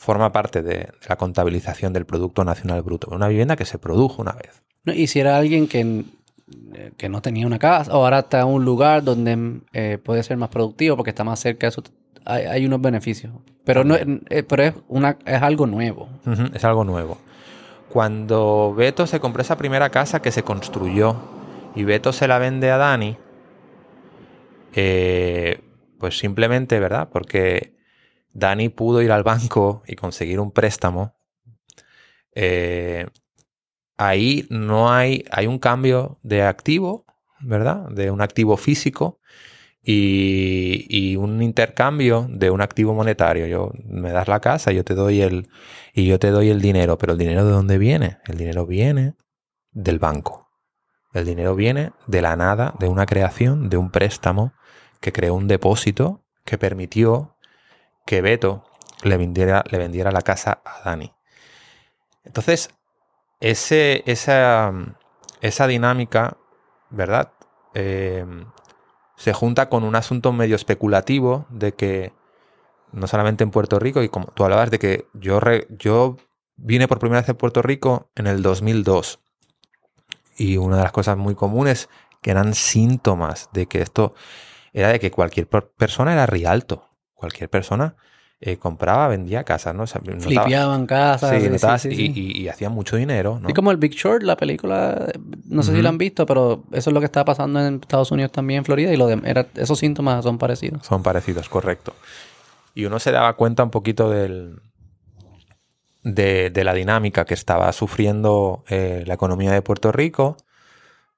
forma 0.00 0.32
parte 0.32 0.62
de, 0.62 0.88
la 1.06 1.16
contabilización 1.16 1.92
del 1.92 2.06
Producto 2.06 2.42
Nacional 2.42 2.80
Bruto. 2.80 3.08
Una 3.12 3.28
vivienda 3.28 3.54
que 3.54 3.66
se 3.66 3.78
produjo 3.78 4.22
una 4.22 4.32
vez. 4.32 4.62
y 4.96 5.06
si 5.08 5.20
era 5.20 5.36
alguien 5.36 5.68
que, 5.68 6.04
que, 6.96 7.08
no 7.10 7.20
tenía 7.20 7.46
una 7.46 7.58
casa 7.58 7.92
o 7.92 8.02
ahora 8.02 8.20
está 8.20 8.40
en 8.40 8.46
un 8.46 8.64
lugar 8.64 9.04
donde 9.04 9.60
eh, 9.74 9.98
puede 10.02 10.22
ser 10.22 10.38
más 10.38 10.48
productivo 10.48 10.96
porque 10.96 11.10
está 11.10 11.22
más 11.22 11.38
cerca 11.38 11.66
de 11.66 11.72
su... 11.72 11.82
Hay, 12.24 12.64
unos 12.64 12.80
beneficios. 12.80 13.32
Pero, 13.64 13.84
no, 13.84 13.94
eh, 13.94 14.42
pero 14.42 14.62
es, 14.62 14.74
una, 14.88 15.18
es 15.26 15.42
algo 15.42 15.66
nuevo. 15.66 16.08
es 16.54 16.64
algo 16.64 16.84
nuevo. 16.84 17.18
Cuando 17.90 18.72
Beto 18.74 19.06
se 19.06 19.20
compró 19.20 19.42
esa 19.42 19.58
primera 19.58 19.90
casa 19.90 20.22
que 20.22 20.30
se 20.30 20.42
construyó 20.42 21.16
y 21.74 21.84
Beto 21.84 22.12
se 22.12 22.26
la 22.26 22.38
vende 22.38 22.70
a 22.70 22.78
Dani, 22.78 23.18
eh, 24.74 25.60
pues 25.98 26.18
simplemente, 26.18 26.80
¿verdad? 26.80 27.08
Porque 27.12 27.76
Dani 28.32 28.68
pudo 28.68 29.02
ir 29.02 29.12
al 29.12 29.22
banco 29.22 29.82
y 29.86 29.96
conseguir 29.96 30.40
un 30.40 30.52
préstamo. 30.52 31.14
Eh, 32.34 33.06
ahí 33.96 34.46
no 34.50 34.92
hay, 34.92 35.24
hay 35.30 35.46
un 35.46 35.58
cambio 35.58 36.18
de 36.22 36.42
activo, 36.42 37.04
¿verdad? 37.40 37.88
De 37.90 38.10
un 38.10 38.20
activo 38.20 38.56
físico 38.56 39.20
y, 39.82 41.16
un 41.16 41.42
intercambio 41.42 42.26
de 42.30 42.50
un 42.50 42.60
activo 42.60 42.94
monetario. 42.94 43.46
Yo 43.46 43.72
me 43.84 44.12
das 44.12 44.28
la 44.28 44.40
casa, 44.40 44.72
yo 44.72 44.84
te 44.84 44.94
doy 44.94 45.22
el 45.22 45.48
y 45.94 46.06
yo 46.06 46.18
te 46.18 46.30
doy 46.30 46.50
el 46.50 46.60
dinero, 46.60 46.98
pero 46.98 47.12
el 47.12 47.18
dinero 47.18 47.44
de 47.44 47.52
dónde 47.52 47.78
viene? 47.78 48.18
El 48.26 48.36
dinero 48.36 48.66
viene 48.66 49.14
del 49.72 49.98
banco. 49.98 50.48
El 51.12 51.24
dinero 51.26 51.54
viene 51.56 51.92
de 52.06 52.22
la 52.22 52.36
nada, 52.36 52.74
de 52.78 52.88
una 52.88 53.06
creación, 53.06 53.68
de 53.68 53.76
un 53.76 53.90
préstamo 53.90 54.52
que 55.00 55.12
creó 55.12 55.34
un 55.34 55.48
depósito 55.48 56.22
que 56.44 56.58
permitió 56.58 57.36
que 58.06 58.20
Beto 58.20 58.64
le 59.02 59.16
vendiera, 59.16 59.64
le 59.70 59.78
vendiera 59.78 60.10
la 60.10 60.22
casa 60.22 60.60
a 60.64 60.82
Dani. 60.84 61.12
Entonces, 62.24 62.70
ese, 63.40 64.02
esa, 64.06 64.72
esa 65.40 65.66
dinámica, 65.66 66.36
¿verdad? 66.90 67.32
Eh, 67.74 68.26
se 69.16 69.32
junta 69.32 69.68
con 69.68 69.84
un 69.84 69.96
asunto 69.96 70.32
medio 70.32 70.56
especulativo 70.56 71.46
de 71.50 71.72
que 71.72 72.12
no 72.92 73.06
solamente 73.06 73.44
en 73.44 73.50
Puerto 73.50 73.78
Rico, 73.78 74.02
y 74.02 74.08
como 74.08 74.26
tú 74.28 74.44
hablabas 74.44 74.70
de 74.70 74.78
que 74.78 75.06
yo, 75.14 75.40
yo 75.68 76.16
vine 76.56 76.88
por 76.88 76.98
primera 76.98 77.20
vez 77.20 77.28
a 77.28 77.34
Puerto 77.34 77.62
Rico 77.62 78.10
en 78.14 78.26
el 78.26 78.42
2002. 78.42 79.20
Y 80.36 80.56
una 80.56 80.76
de 80.76 80.82
las 80.82 80.92
cosas 80.92 81.16
muy 81.16 81.34
comunes 81.34 81.88
que 82.22 82.30
eran 82.30 82.54
síntomas 82.54 83.48
de 83.52 83.66
que 83.66 83.80
esto 83.80 84.14
era 84.72 84.88
de 84.88 85.00
que 85.00 85.10
cualquier 85.10 85.48
persona 85.48 86.12
era 86.12 86.26
rialto 86.26 86.90
cualquier 87.20 87.50
persona 87.50 87.94
eh, 88.40 88.56
compraba, 88.56 89.06
vendía 89.08 89.44
casas, 89.44 89.74
¿no? 89.74 89.86
Flipeaban 89.86 90.86
casas. 90.86 91.84
y, 91.84 92.48
hacían 92.48 92.72
mucho 92.72 92.96
dinero, 92.96 93.38
¿no? 93.38 93.50
Y 93.50 93.52
como 93.52 93.70
el 93.70 93.76
Big 93.76 93.92
Short, 93.92 94.22
la 94.22 94.36
película, 94.36 95.12
no 95.44 95.62
sé 95.62 95.74
si 95.74 95.82
la 95.82 95.90
han 95.90 95.98
visto, 95.98 96.24
pero 96.24 96.64
eso 96.72 96.88
es 96.88 96.94
lo 96.94 97.00
que 97.00 97.06
está 97.06 97.22
pasando 97.26 97.60
en 97.60 97.74
Estados 97.74 98.10
Unidos 98.10 98.32
también, 98.32 98.58
en 98.58 98.64
Florida, 98.64 98.94
y 98.94 98.96
lo 98.96 99.06
de, 99.08 99.46
esos 99.56 99.78
síntomas 99.78 100.24
son 100.24 100.38
parecidos. 100.38 100.86
Son 100.86 101.02
parecidos, 101.02 101.50
correcto. 101.50 101.94
Y 102.74 102.86
uno 102.86 102.98
se 102.98 103.12
daba 103.12 103.34
cuenta 103.34 103.62
un 103.62 103.70
poquito 103.70 104.08
del, 104.08 104.62
de, 106.02 106.48
de 106.48 106.64
la 106.64 106.72
dinámica 106.72 107.26
que 107.26 107.34
estaba 107.34 107.70
sufriendo 107.72 108.64
eh, 108.70 109.04
la 109.06 109.14
economía 109.14 109.52
de 109.52 109.60
Puerto 109.60 109.92
Rico, 109.92 110.38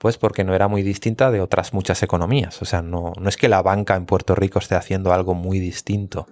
pues 0.03 0.19
porque 0.19 0.43
no 0.43 0.53
era 0.53 0.67
muy 0.67 0.83
distinta 0.83 1.31
de 1.31 1.41
otras 1.41 1.73
muchas 1.73 2.03
economías. 2.03 2.61
O 2.61 2.65
sea, 2.65 2.83
no, 2.83 3.13
no 3.21 3.29
es 3.29 3.37
que 3.37 3.49
la 3.49 3.63
banca 3.63 3.95
en 3.95 4.05
Puerto 4.05 4.35
Rico 4.35 4.59
esté 4.59 4.75
haciendo 4.75 5.13
algo 5.13 5.35
muy 5.35 5.61
distinto 5.61 6.27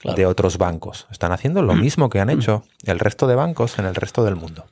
Claro. 0.00 0.16
de 0.16 0.26
otros 0.26 0.58
bancos. 0.58 1.06
Están 1.12 1.30
haciendo 1.30 1.62
lo 1.62 1.74
mismo 1.86 2.10
que 2.10 2.18
han 2.18 2.30
hecho 2.30 2.64
el 2.84 2.98
resto 2.98 3.28
de 3.28 3.36
bancos 3.36 3.78
en 3.78 3.84
el 3.84 3.94
resto 3.94 4.24
del 4.24 4.34
mundo. 4.34 4.66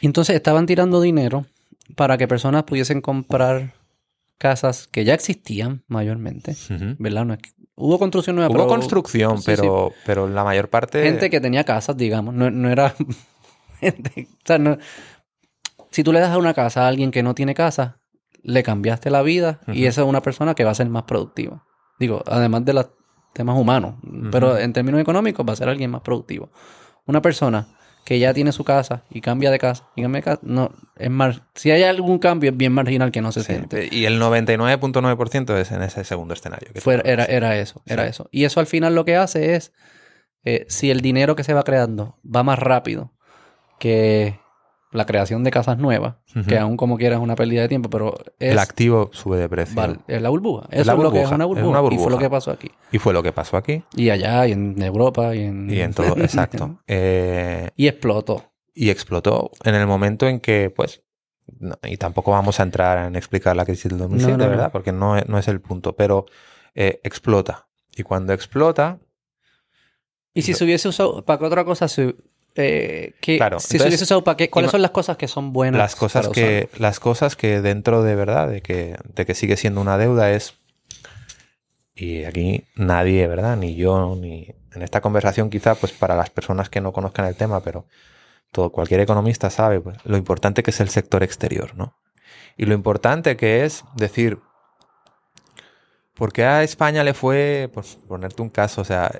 Y 0.00 0.06
entonces 0.06 0.34
estaban 0.34 0.66
tirando 0.66 1.00
dinero 1.00 1.46
para 1.94 2.18
que 2.18 2.26
personas 2.26 2.64
pudiesen 2.64 3.00
comprar 3.00 3.74
casas 4.36 4.88
que 4.88 5.04
ya 5.04 5.14
existían 5.14 5.84
mayormente. 5.86 6.56
¿verdad? 6.98 7.24
No 7.24 7.36
hubo 7.76 8.00
construcción 8.00 8.34
nueva, 8.34 8.48
Hubo 8.50 8.56
pero 8.64 8.66
construcción, 8.66 9.38
sí, 9.38 9.44
pero, 9.46 9.92
pero 10.04 10.26
la 10.28 10.42
mayor 10.42 10.68
parte... 10.70 11.04
gente 11.04 11.30
que 11.30 11.40
tenía 11.40 11.62
casas, 11.62 11.96
digamos, 11.96 12.34
no, 12.34 12.50
no 12.50 12.68
era 12.68 12.92
gente, 13.80 14.26
o 14.32 14.46
sea, 14.46 14.58
no- 14.58 14.76
si 15.94 16.02
tú 16.02 16.12
le 16.12 16.18
das 16.20 16.30
a 16.32 16.38
una 16.38 16.54
casa 16.54 16.84
a 16.84 16.88
alguien 16.88 17.10
que 17.12 17.22
no 17.22 17.34
tiene 17.34 17.54
casa, 17.54 18.00
le 18.42 18.62
cambiaste 18.62 19.10
la 19.10 19.22
vida 19.22 19.60
y 19.68 19.86
esa 19.86 20.02
es 20.02 20.06
una 20.08 20.20
persona 20.22 20.54
que 20.54 20.64
va 20.64 20.72
a 20.72 20.74
ser 20.74 20.88
más 20.88 21.04
productiva. 21.04 21.64
Digo, 22.00 22.22
además 22.26 22.64
de 22.64 22.72
los 22.72 22.90
temas 23.32 23.56
humanos, 23.56 23.94
pero 24.32 24.58
en 24.58 24.72
términos 24.72 25.00
económicos 25.00 25.46
va 25.48 25.52
a 25.52 25.56
ser 25.56 25.68
alguien 25.68 25.90
más 25.90 26.00
productivo. 26.02 26.50
Una 27.06 27.22
persona 27.22 27.68
que 28.04 28.18
ya 28.18 28.34
tiene 28.34 28.52
su 28.52 28.64
casa 28.64 29.04
y 29.10 29.20
cambia 29.20 29.50
de 29.50 29.58
casa 29.58 29.88
y 29.96 30.02
cambia 30.02 30.18
de 30.20 30.24
casa, 30.24 30.40
no, 30.42 30.72
es 30.96 31.10
más, 31.10 31.40
si 31.54 31.70
hay 31.70 31.84
algún 31.84 32.18
cambio 32.18 32.50
es 32.50 32.56
bien 32.56 32.72
marginal 32.72 33.10
que 33.12 33.22
no 33.22 33.32
se 33.32 33.40
Sí, 33.40 33.46
siente. 33.54 33.88
Y 33.90 34.04
el 34.04 34.20
99.9% 34.20 35.56
es 35.56 35.70
en 35.72 35.82
ese 35.82 36.04
segundo 36.04 36.34
escenario. 36.34 36.70
que 36.72 36.80
Fue- 36.80 37.00
era, 37.04 37.24
era 37.24 37.56
eso, 37.56 37.82
era 37.86 38.06
eso. 38.06 38.28
Y 38.30 38.44
eso 38.44 38.60
al 38.60 38.66
final 38.66 38.94
lo 38.94 39.04
que 39.04 39.16
hace 39.16 39.54
es, 39.54 39.72
eh, 40.44 40.66
si 40.68 40.90
el 40.90 41.00
dinero 41.00 41.34
que 41.36 41.44
se 41.44 41.54
va 41.54 41.62
creando 41.62 42.18
va 42.24 42.42
más 42.42 42.58
rápido 42.58 43.12
que 43.78 44.38
la 44.94 45.06
creación 45.06 45.42
de 45.44 45.50
casas 45.50 45.76
nuevas, 45.78 46.14
que 46.48 46.56
aún 46.58 46.76
como 46.76 46.96
quieras 46.96 47.18
es 47.18 47.22
una 47.22 47.34
pérdida 47.34 47.62
de 47.62 47.68
tiempo, 47.68 47.90
pero 47.90 48.14
es, 48.38 48.52
El 48.52 48.58
activo 48.58 49.10
sube 49.12 49.38
de 49.38 49.48
precio. 49.48 49.74
vale, 49.74 49.98
es 50.06 50.22
la 50.22 50.28
burbuja. 50.30 50.66
Es 50.70 50.86
lo 50.86 50.94
que 51.12 51.20
es 51.20 51.28
burbuja, 51.28 51.34
una 51.34 51.44
burbuja. 51.80 51.94
Y 51.94 51.98
fue 51.98 52.10
lo 52.12 52.18
que 52.18 52.30
pasó 52.30 52.50
aquí. 52.52 52.70
Y 52.92 52.98
fue 52.98 53.12
lo 53.12 53.22
que 53.22 53.32
pasó 53.32 53.56
aquí. 53.56 53.82
Y 53.96 54.10
allá, 54.10 54.46
y 54.46 54.52
en 54.52 54.80
Europa, 54.80 55.34
y 55.34 55.42
en... 55.42 55.68
Y 55.68 55.80
en 55.80 55.92
todo, 55.92 56.16
exacto. 56.18 56.78
Eh, 56.86 57.70
y 57.76 57.88
explotó. 57.88 58.52
y 58.72 58.90
explotó 58.90 59.50
en 59.64 59.74
el 59.74 59.86
momento 59.86 60.28
en 60.28 60.38
que, 60.40 60.70
pues, 60.74 61.02
no- 61.58 61.76
y 61.82 61.96
tampoco 61.96 62.30
vamos 62.30 62.60
a 62.60 62.62
entrar 62.62 63.06
en 63.06 63.16
explicar 63.16 63.54
la 63.56 63.64
crisis 63.64 63.90
del 63.90 63.98
2007, 63.98 64.32
No, 64.32 64.38
no, 64.38 64.44
no. 64.44 64.50
¿verdad? 64.50 64.72
Porque 64.72 64.92
no, 64.92 65.16
es- 65.18 65.28
no 65.28 65.38
es 65.38 65.48
el 65.48 65.60
punto, 65.60 65.94
pero 65.96 66.26
eh, 66.74 67.00
explota. 67.04 67.66
Y 67.96 68.02
cuando 68.04 68.32
explota, 68.32 68.98
Y 70.32 70.42
si 70.42 70.54
se 70.54 70.64
hubiese 70.64 70.88
usado, 70.88 71.24
¿para 71.24 71.38
qué 71.38 71.44
otra 71.46 71.64
cosa 71.64 71.86
se... 71.88 72.14
eh, 72.56 73.14
que, 73.20 73.36
Claro, 73.36 73.58
si 73.58 73.66
se 73.66 73.76
entonces, 73.76 74.02
usado 74.02 74.22
para 74.22 74.36
qué, 74.36 74.48
¿cuáles 74.48 74.70
son 74.70 74.82
las 74.82 74.92
cosas 74.92 75.16
que 75.16 75.26
son 75.26 75.52
buenas? 75.52 75.78
las 75.78 75.96
cosas 75.96 76.28
para 76.28 76.34
que, 76.34 76.68
las 76.78 77.00
cosas 77.00 77.34
que 77.34 77.60
dentro 77.60 78.02
de 78.02 78.14
verdad, 78.14 78.48
de 78.48 78.62
que, 78.62 78.96
de 79.14 79.26
que 79.26 79.34
sigue 79.34 79.56
siendo 79.56 79.80
una 79.80 79.98
deuda 79.98 80.30
es, 80.30 80.54
y 81.94 82.24
aquí 82.24 82.64
nadie, 82.76 83.26
¿verdad? 83.26 83.56
Ni 83.56 83.74
yo, 83.74 84.16
ni 84.16 84.54
en 84.72 84.82
esta 84.82 85.00
conversación 85.00 85.50
quizá, 85.50 85.74
pues 85.74 85.92
para 85.92 86.16
las 86.16 86.30
personas 86.30 86.68
que 86.68 86.80
no 86.80 86.92
conozcan 86.92 87.26
el 87.26 87.34
tema, 87.34 87.60
pero 87.60 87.86
todo, 88.52 88.70
cualquier 88.70 89.00
economista 89.00 89.50
sabe 89.50 89.80
pues, 89.80 89.98
lo 90.04 90.16
importante 90.16 90.62
que 90.62 90.70
es 90.70 90.80
el 90.80 90.88
sector 90.88 91.22
exterior, 91.22 91.74
¿no? 91.76 91.96
Y 92.56 92.66
lo 92.66 92.74
importante 92.74 93.36
que 93.36 93.64
es 93.64 93.84
decir, 93.96 94.38
¿por 96.14 96.32
qué 96.32 96.44
a 96.44 96.62
España 96.62 97.02
le 97.02 97.14
fue, 97.14 97.68
pues 97.74 97.98
ponerte 98.06 98.42
un 98.42 98.50
caso, 98.50 98.80
o 98.80 98.84
sea, 98.84 99.10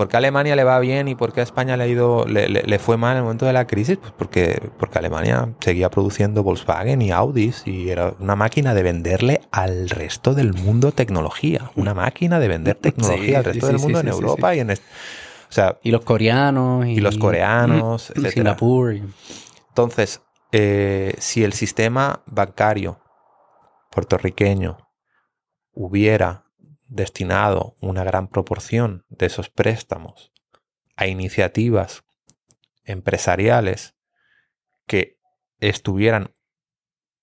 ¿por 0.00 0.08
qué 0.08 0.16
a 0.16 0.18
Alemania 0.18 0.56
le 0.56 0.64
va 0.64 0.78
bien 0.78 1.08
y 1.08 1.14
por 1.14 1.34
qué 1.34 1.40
a 1.40 1.42
España 1.42 1.76
le, 1.76 1.84
ha 1.84 1.86
ido, 1.86 2.24
le, 2.26 2.48
le- 2.48 2.62
le 2.62 2.78
fue 2.78 2.96
mal 2.96 3.10
en 3.12 3.16
el 3.18 3.22
momento 3.24 3.44
de 3.44 3.52
la 3.52 3.66
crisis? 3.66 3.98
Pues 3.98 4.14
porque, 4.16 4.70
porque 4.78 4.98
Alemania 4.98 5.52
seguía 5.60 5.90
produciendo 5.90 6.42
Volkswagen 6.42 7.02
y 7.02 7.10
Audis 7.10 7.66
y 7.66 7.90
era 7.90 8.14
una 8.18 8.34
máquina 8.34 8.72
de 8.72 8.82
venderle 8.82 9.42
al 9.50 9.90
resto 9.90 10.32
del 10.32 10.54
mundo 10.54 10.92
tecnología, 10.92 11.70
una 11.76 11.92
máquina 11.92 12.40
de 12.40 12.48
vender 12.48 12.76
tecnología 12.76 13.26
Sí, 13.26 13.34
al 13.34 13.44
resto 13.44 13.66
sí, 13.66 13.72
del 13.74 13.82
mundo 13.82 14.00
sí, 14.00 14.06
en 14.06 14.12
Europa 14.14 14.54
y 14.54 14.60
en... 14.60 14.70
O 14.70 15.52
sea, 15.52 15.78
Y 15.82 15.90
los 15.90 16.00
coreanos. 16.06 16.86
Y, 16.86 16.92
y 16.92 17.00
los 17.00 17.18
coreanos, 17.18 18.08
y 18.16 18.20
etcétera. 18.20 18.30
Singapur. 18.30 18.94
Entonces, 19.68 20.22
eh, 20.52 21.14
si 21.18 21.44
el 21.44 21.52
sistema 21.52 22.22
bancario 22.24 23.00
puertorriqueño 23.90 24.78
hubiera 25.72 26.44
destinado 26.90 27.76
una 27.80 28.04
gran 28.04 28.28
proporción 28.28 29.04
de 29.08 29.26
esos 29.26 29.48
préstamos 29.48 30.32
a 30.96 31.06
iniciativas 31.06 32.02
empresariales 32.84 33.94
que 34.86 35.18
estuvieran 35.60 36.34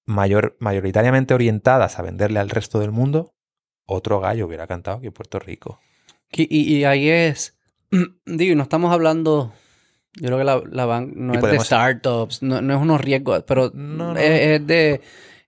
mayor, 0.06 0.56
mayoritariamente 0.60 1.34
orientadas 1.34 2.00
a 2.00 2.02
venderle 2.02 2.40
al 2.40 2.50
resto 2.50 2.80
del 2.80 2.92
mundo, 2.92 3.36
otro 3.86 4.20
gallo 4.20 4.48
hubiera 4.48 4.68
cantado 4.68 4.98
aquí 4.98 5.08
en 5.08 5.14
Puerto 5.14 5.40
Rico. 5.40 5.80
Y, 6.32 6.84
ahí 6.84 7.10
es, 7.10 7.58
digo, 8.26 8.56
no 8.56 8.64
estamos 8.64 8.92
hablando, 8.94 9.54
yo 10.14 10.28
creo 10.28 10.38
que 10.38 10.44
la, 10.44 10.62
la 10.72 10.86
banca 10.86 11.14
no 11.16 11.34
es 11.34 11.40
podemos- 11.42 11.60
de 11.60 11.66
startups, 11.66 12.42
no, 12.44 12.62
no 12.62 12.74
es 12.76 12.82
unos 12.82 13.02
riesgos, 13.02 13.44
pero 13.46 13.72
No, 13.74 14.14
no. 14.14 14.20
Es, 14.20 14.62
es 14.62 14.68
de 14.68 15.02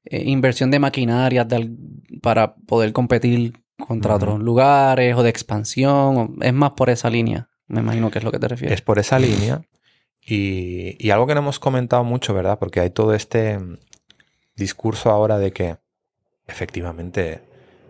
eh, 0.06 0.24
inversión 0.26 0.72
de 0.72 0.80
maquinaria 0.80 1.46
del- 1.46 1.78
para 2.22 2.56
poder 2.56 2.91
competir 2.94 3.54
contra 3.88 4.15
otros 4.15 4.39
lugares 4.39 5.15
o 5.15 5.23
de 5.23 5.30
expansión, 5.30 6.18
o- 6.18 6.34
es 6.43 6.53
más 6.53 6.72
por 6.72 6.89
esa 6.89 7.10
línea, 7.10 7.49
me 7.68 7.80
imagino 7.81 8.11
que 8.11 8.19
es 8.19 8.23
lo 8.23 8.31
que 8.31 8.39
te 8.39 8.47
refieres. 8.47 8.76
Es 8.80 8.81
por 8.81 8.99
esa 8.99 9.18
línea. 9.19 9.61
Y, 10.26 10.95
y 10.99 11.10
algo 11.11 11.26
que 11.26 11.34
no 11.34 11.39
hemos 11.41 11.60
comentado 11.60 12.03
mucho, 12.03 12.34
¿verdad? 12.34 12.60
Porque 12.60 12.80
hay 12.81 12.89
todo 12.91 13.14
este 13.14 13.57
mm, 13.57 13.77
discurso 14.56 15.10
ahora 15.10 15.38
de 15.39 15.51
que 15.53 15.77
efectivamente 16.47 17.41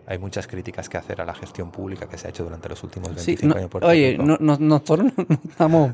hay 0.06 0.18
muchas 0.18 0.46
críticas 0.48 0.88
que 0.88 0.96
hacer 0.96 1.20
a 1.20 1.24
la 1.24 1.34
gestión 1.34 1.70
pública 1.70 2.08
que 2.08 2.18
se 2.18 2.26
ha 2.26 2.30
hecho 2.30 2.42
durante 2.42 2.68
los 2.68 2.82
últimos 2.82 3.14
25 3.14 3.40
Sí, 3.42 3.46
no, 3.46 3.54
años 3.56 3.70
Puerto 3.70 3.86
oye, 3.88 4.18
no- 4.18 4.38
no- 4.40 4.56
nosotros 4.58 5.12
no, 5.16 5.26
estamos 5.48 5.92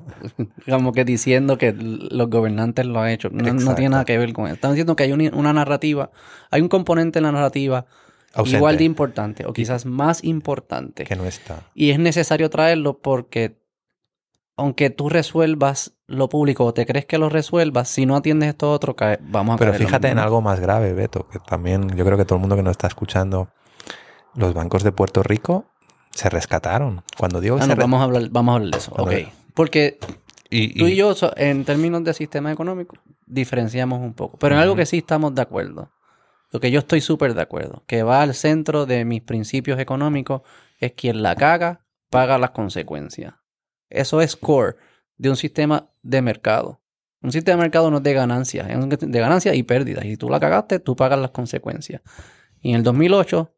como 0.68 0.92
que 0.92 1.04
diciendo 1.04 1.58
que 1.58 1.72
los 1.74 2.30
gobernantes 2.30 2.86
lo 2.86 3.00
han 3.00 3.10
hecho. 3.10 3.28
No, 3.30 3.74
tiene 3.74 3.90
nada 3.90 4.04
que 4.04 4.16
ver 4.16 4.32
con 4.32 4.46
eso. 4.46 4.54
Estamos 4.54 4.74
diciendo 4.76 4.96
que 4.96 5.02
hay 5.04 5.12
una, 5.12 5.30
una 5.36 5.52
narrativa, 5.52 6.10
hay 6.50 6.62
un 6.62 6.68
componente 6.68 7.18
en 7.18 7.24
la 7.24 7.32
narrativa 7.32 7.86
Ausente, 8.36 8.56
igual 8.58 8.76
de 8.78 8.84
importante 8.84 9.46
o 9.46 9.52
quizás 9.52 9.86
más 9.86 10.22
importante. 10.24 11.04
que 11.04 11.16
no 11.16 11.24
está. 11.24 11.62
Y 11.74 11.90
es 11.90 11.98
necesario 11.98 12.50
traerlo 12.50 12.98
porque 12.98 13.60
aunque 14.56 14.88
tú 14.90 15.08
resuelvas 15.10 15.92
lo 16.06 16.28
público 16.28 16.64
o 16.64 16.72
te 16.72 16.86
crees 16.86 17.04
que 17.04 17.18
lo 17.18 17.28
resuelvas, 17.28 17.88
si 17.88 18.06
no 18.06 18.16
atiendes 18.16 18.50
esto 18.50 18.70
otro, 18.72 18.96
cae- 18.96 19.18
vamos 19.22 19.54
a 19.56 19.58
Pero 19.58 19.74
fíjate 19.74 20.08
en 20.08 20.18
algo 20.18 20.40
más 20.40 20.60
grave, 20.60 20.92
Beto, 20.94 21.28
que 21.28 21.38
también 21.40 21.90
yo 21.96 22.04
creo 22.06 22.16
que 22.16 22.24
todo 22.24 22.36
el 22.36 22.40
mundo 22.40 22.56
que 22.56 22.62
nos 22.62 22.70
está 22.72 22.86
escuchando, 22.86 23.48
los 24.34 24.54
bancos 24.54 24.82
de 24.82 24.92
Puerto 24.92 25.22
Rico 25.22 25.66
se 26.12 26.30
rescataron. 26.30 27.02
Cuando 27.18 27.40
digo 27.42 27.58
Ah, 27.60 27.66
no, 27.66 27.76
vamos 27.76 28.00
a 28.00 28.04
hablar, 28.04 28.28
vamos 28.30 28.52
a 28.52 28.56
hablar 28.56 28.70
de 28.72 28.78
eso. 28.78 28.90
Cuando- 28.92 29.12
Ok. 29.12 29.28
Porque 29.52 29.98
y- 30.48 30.78
tú 30.78 30.86
y 30.86 30.96
yo, 30.96 31.14
en 31.36 31.64
términos 31.66 32.02
de 32.04 32.14
sistema 32.14 32.50
económico, 32.50 32.96
diferenciamos 33.26 34.00
un 34.00 34.14
poco. 34.14 34.38
Pero 34.38 34.54
en 34.54 34.60
algo 34.62 34.74
que 34.76 34.86
sí 34.86 34.98
estamos 34.98 35.34
de 35.34 35.42
acuerdo. 35.42 35.90
Lo 36.50 36.60
que 36.60 36.70
yo 36.70 36.80
estoy 36.80 37.00
súper 37.00 37.34
de 37.34 37.42
acuerdo. 37.42 37.84
Que 37.86 38.02
va 38.02 38.22
al 38.22 38.34
centro 38.34 38.86
de 38.86 39.04
mis 39.04 39.22
principios 39.22 39.78
económicos 39.78 40.42
es 40.78 40.92
quien 40.92 41.22
la 41.22 41.34
caga, 41.34 41.84
paga 42.10 42.38
las 42.38 42.50
consecuencias. 42.50 43.34
Eso 43.88 44.20
es 44.20 44.36
core 44.36 44.76
de 45.16 45.30
un 45.30 45.36
sistema 45.36 45.90
de 46.02 46.22
mercado. 46.22 46.80
Un 47.22 47.32
sistema 47.32 47.56
de 47.56 47.62
mercado 47.62 47.90
no 47.90 47.98
es 47.98 48.02
de 48.02 48.12
ganancias, 48.12 48.68
es 48.68 48.98
de 49.00 49.20
ganancias 49.20 49.56
y 49.56 49.62
pérdidas. 49.62 50.04
Y 50.04 50.10
si 50.10 50.16
tú 50.16 50.28
la 50.28 50.38
cagaste, 50.38 50.78
tú 50.78 50.94
pagas 50.94 51.18
las 51.18 51.30
consecuencias. 51.30 52.02
Y 52.60 52.70
en 52.70 52.76
el 52.76 52.82
2008 52.82 53.52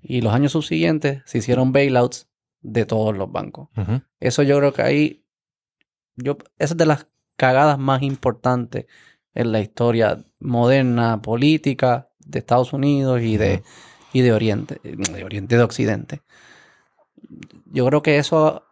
y 0.00 0.20
los 0.20 0.34
años 0.34 0.52
subsiguientes 0.52 1.22
se 1.24 1.38
hicieron 1.38 1.72
bailouts 1.72 2.28
de 2.60 2.86
todos 2.86 3.16
los 3.16 3.30
bancos. 3.30 3.68
Eso 4.20 4.42
yo 4.42 4.58
creo 4.58 4.72
que 4.72 4.82
ahí. 4.82 5.26
Yo, 6.16 6.36
esa 6.58 6.74
es 6.74 6.76
de 6.76 6.86
las 6.86 7.06
cagadas 7.36 7.78
más 7.78 8.02
importantes 8.02 8.86
en 9.34 9.52
la 9.52 9.60
historia 9.60 10.24
moderna, 10.40 11.20
política 11.22 12.08
de 12.18 12.38
Estados 12.38 12.72
Unidos 12.72 13.22
y 13.22 13.36
de, 13.36 13.62
y 14.12 14.20
de 14.20 14.32
Oriente, 14.32 14.80
de 14.82 15.24
Oriente 15.24 15.56
de 15.56 15.62
Occidente. 15.62 16.22
Yo 17.66 17.86
creo 17.86 18.02
que 18.02 18.18
eso 18.18 18.64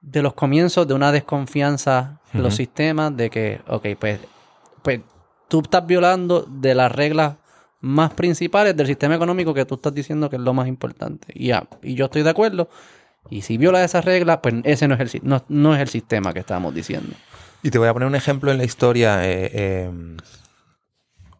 de 0.00 0.22
los 0.22 0.34
comienzos 0.34 0.86
de 0.88 0.94
una 0.94 1.12
desconfianza 1.12 2.20
en 2.32 2.42
los 2.42 2.54
sistemas 2.54 3.16
de 3.16 3.30
que, 3.30 3.60
ok, 3.66 3.86
pues, 3.98 4.20
pues 4.82 5.00
tú 5.48 5.60
estás 5.60 5.86
violando 5.86 6.46
de 6.48 6.74
las 6.74 6.92
reglas 6.92 7.36
más 7.80 8.12
principales 8.14 8.76
del 8.76 8.86
sistema 8.86 9.14
económico 9.14 9.54
que 9.54 9.64
tú 9.64 9.76
estás 9.76 9.94
diciendo 9.94 10.28
que 10.30 10.36
es 10.36 10.42
lo 10.42 10.54
más 10.54 10.66
importante. 10.66 11.32
Y, 11.34 11.48
ya, 11.48 11.68
y 11.82 11.94
yo 11.94 12.06
estoy 12.06 12.22
de 12.22 12.30
acuerdo. 12.30 12.68
Y 13.30 13.42
si 13.42 13.58
viola 13.58 13.84
esas 13.84 14.04
reglas, 14.04 14.38
pues 14.42 14.54
ese 14.64 14.88
no 14.88 14.94
es 14.94 15.14
el, 15.14 15.20
no, 15.22 15.44
no 15.48 15.74
es 15.74 15.80
el 15.80 15.88
sistema 15.88 16.32
que 16.32 16.40
estamos 16.40 16.74
diciendo. 16.74 17.14
Y 17.62 17.70
te 17.70 17.78
voy 17.78 17.88
a 17.88 17.92
poner 17.92 18.06
un 18.08 18.14
ejemplo 18.14 18.50
en 18.52 18.58
la 18.58 18.64
historia. 18.64 19.24
eh, 19.26 19.50
eh, 19.52 19.90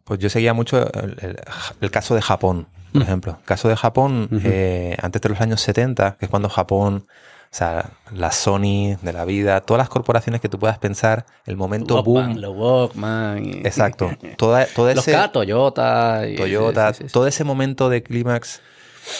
pues 0.05 0.19
yo 0.21 0.31
seguía 0.31 0.55
mucho 0.55 0.91
el, 0.95 1.17
el- 1.21 1.37
el 1.83 1.91
caso 1.91 2.15
de 2.15 2.23
Japón, 2.23 2.67
por 2.93 3.01
Mm. 3.01 3.05
ejemplo. 3.05 3.37
El 3.41 3.45
caso 3.45 3.69
de 3.69 3.77
Japón, 3.77 4.29
eh, 4.45 4.97
antes 5.03 5.21
de 5.21 5.29
los 5.29 5.41
años 5.41 5.61
70, 5.61 6.17
que 6.19 6.25
es 6.27 6.31
cuando 6.31 6.49
Japón 6.49 7.07
O 7.51 7.57
sea, 7.57 7.93
la 8.13 8.31
Sony 8.31 8.97
de 9.01 9.13
la 9.15 9.25
vida, 9.25 9.63
todas 9.63 9.79
las 9.79 9.89
corporaciones 9.89 10.43
que 10.43 10.51
tú 10.51 10.59
puedas 10.59 10.79
pensar, 10.79 11.25
el 11.47 11.57
momento 11.57 12.03
boom. 12.03 12.37
Los 12.37 12.55
Walkman. 12.55 13.43
y- 13.43 13.51
Exacto. 13.65 14.11
Toda, 14.37 14.67
todo 14.67 14.93
Los 14.95 15.07
K, 15.07 15.33
Toyota. 15.33 16.29
y- 16.29 16.37
Toyota, 16.37 16.93
sí, 16.93 16.99
sí, 17.05 17.09
sí. 17.09 17.13
todo 17.15 17.27
ese 17.27 17.45
momento 17.45 17.89
de 17.89 18.03
clímax 18.03 18.61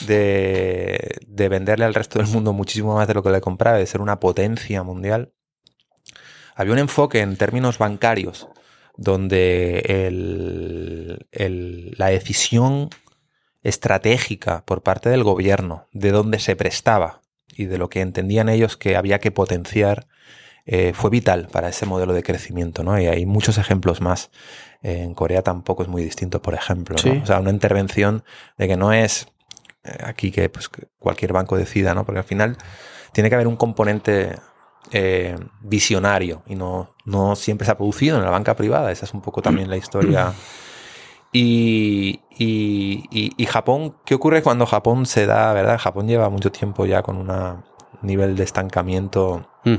de, 0.07 1.17
de 1.27 1.49
venderle 1.49 1.87
al 1.87 1.95
resto 1.95 2.19
del 2.19 2.29
mundo 2.29 2.53
muchísimo 2.53 2.95
más 2.97 3.09
de 3.09 3.15
lo 3.15 3.23
que 3.23 3.31
le 3.31 3.41
compraba, 3.41 3.79
de 3.79 3.87
ser 3.87 4.03
una 4.03 4.21
potencia 4.21 4.83
mundial. 4.83 5.33
Había 6.59 6.73
un 6.75 6.81
enfoque 6.81 7.21
en 7.21 7.37
términos 7.37 7.79
bancarios 7.79 8.49
donde 8.97 9.79
el- 9.87 11.27
el- 11.31 11.95
la 11.97 12.09
decisión 12.09 12.91
estratégica 13.63 14.65
por 14.65 14.83
parte 14.83 15.09
del 15.09 15.23
gobierno 15.25 15.87
de 15.93 16.11
dónde 16.11 16.39
se 16.39 16.57
prestaba 16.57 17.21
y 17.55 17.67
de 17.67 17.79
lo 17.79 17.89
que 17.89 18.01
entendían 18.01 18.49
ellos 18.49 18.77
que 18.77 18.97
había 18.97 19.19
que 19.21 19.31
potenciar 19.31 20.07
eh, 20.71 20.93
fue 20.95 21.09
vital 21.09 21.49
para 21.51 21.71
ese 21.71 21.87
modelo 21.87 22.13
de 22.13 22.23
crecimiento, 22.23 22.83
¿no? 22.85 23.01
Y 23.01 23.07
hay 23.07 23.25
muchos 23.25 23.57
ejemplos 23.57 24.03
más. 24.03 24.31
Eh, 24.83 25.01
en 25.03 25.15
Corea 25.15 25.41
tampoco 25.41 25.83
es 25.83 25.89
muy 25.89 26.05
distinto, 26.05 26.43
por 26.43 26.53
ejemplo. 26.53 26.95
¿no? 26.97 27.01
Sí. 27.03 27.21
O 27.23 27.25
sea, 27.25 27.41
una 27.41 27.49
intervención 27.51 28.23
de 28.59 28.69
que 28.69 28.77
no 28.77 28.93
es 28.93 29.29
eh, 29.85 29.97
aquí 30.05 30.31
que, 30.31 30.51
pues, 30.51 30.69
que 30.69 30.83
cualquier 30.99 31.33
banco 31.33 31.57
decida, 31.57 31.95
¿no? 31.95 32.05
Porque 32.05 32.19
al 32.19 32.25
final 32.27 32.59
tiene 33.13 33.31
que 33.31 33.35
haber 33.37 33.47
un 33.47 33.57
componente 33.57 34.35
eh, 34.93 35.37
visionario 35.61 36.43
y 36.47 36.55
no, 36.55 36.95
no 37.05 37.37
siempre 37.37 37.65
se 37.67 37.73
ha 37.73 37.77
producido 37.77 38.17
en 38.19 38.25
la 38.25 38.31
banca 38.31 38.55
privada. 38.57 38.91
Esa 38.93 39.05
es 39.07 39.15
un 39.15 39.21
poco 39.21 39.43
también 39.43 39.69
la 39.71 39.77
historia. 39.77 40.33
Y, 41.33 42.21
y- 42.39 43.05
y- 43.11 43.33
y 43.37 43.47
Japón, 43.47 43.97
¿qué 44.07 44.15
ocurre 44.15 44.43
cuando 44.43 44.65
Japón 44.67 45.05
se 45.07 45.27
da, 45.27 45.53
verdad? 45.53 45.79
Japón 45.79 46.09
lleva 46.09 46.31
mucho 46.31 46.51
tiempo 46.51 46.87
ya 46.87 47.03
con 47.03 47.17
un 47.19 47.63
nivel 48.03 48.37
de 48.37 48.45
estancamiento 48.45 49.47
Mm. 49.65 49.77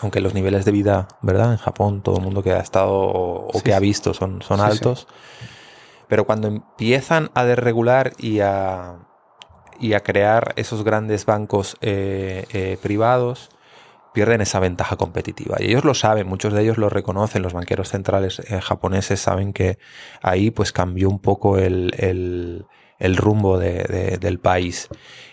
aunque 0.00 0.20
los 0.20 0.32
niveles 0.34 0.64
de 0.64 0.72
vida, 0.72 1.06
¿verdad? 1.22 1.52
En 1.52 1.58
Japón, 1.58 2.02
todo 2.02 2.16
el 2.18 2.22
mundo 2.24 2.42
que 2.42 2.52
ha 2.52 2.58
estado 2.60 2.92
o, 2.94 3.48
Sí, 3.54 3.62
que 3.62 3.74
ha 3.74 3.78
visto 3.80 4.14
son, 4.14 4.42
son 4.42 4.58
Sí, 4.58 4.64
sí. 4.64 4.70
altos. 4.70 5.06
Pero 6.08 6.24
cuando 6.24 6.48
empiezan 6.48 7.30
a 7.34 7.44
desregular 7.44 8.12
y 8.18 8.40
a, 8.40 8.96
y 9.78 9.92
a 9.92 10.00
crear 10.00 10.52
esos 10.56 10.82
grandes 10.84 11.26
bancos 11.26 11.76
eh, 11.80 12.46
eh, 12.52 12.78
privados, 12.82 13.50
pierden 14.12 14.40
esa 14.40 14.60
ventaja 14.60 14.96
competitiva. 14.96 15.56
Y 15.60 15.66
ellos 15.66 15.84
lo 15.84 15.94
saben, 15.94 16.26
muchos 16.26 16.52
de 16.52 16.62
ellos 16.62 16.78
lo 16.78 16.88
reconocen, 16.90 17.42
los 17.42 17.52
banqueros 17.52 17.88
centrales 17.90 18.40
eh, 18.40 18.60
japoneses 18.60 19.20
saben 19.20 19.52
que 19.52 19.78
ahí 20.22 20.50
pues 20.50 20.72
cambió 20.72 21.08
un 21.08 21.20
poco 21.20 21.58
el, 21.58 21.92
el- 21.98 22.66
el 22.98 23.16
rumbo 23.16 23.58
de- 23.58 23.84
de- 23.84 24.18
del 24.18 24.38
país. 24.38 24.88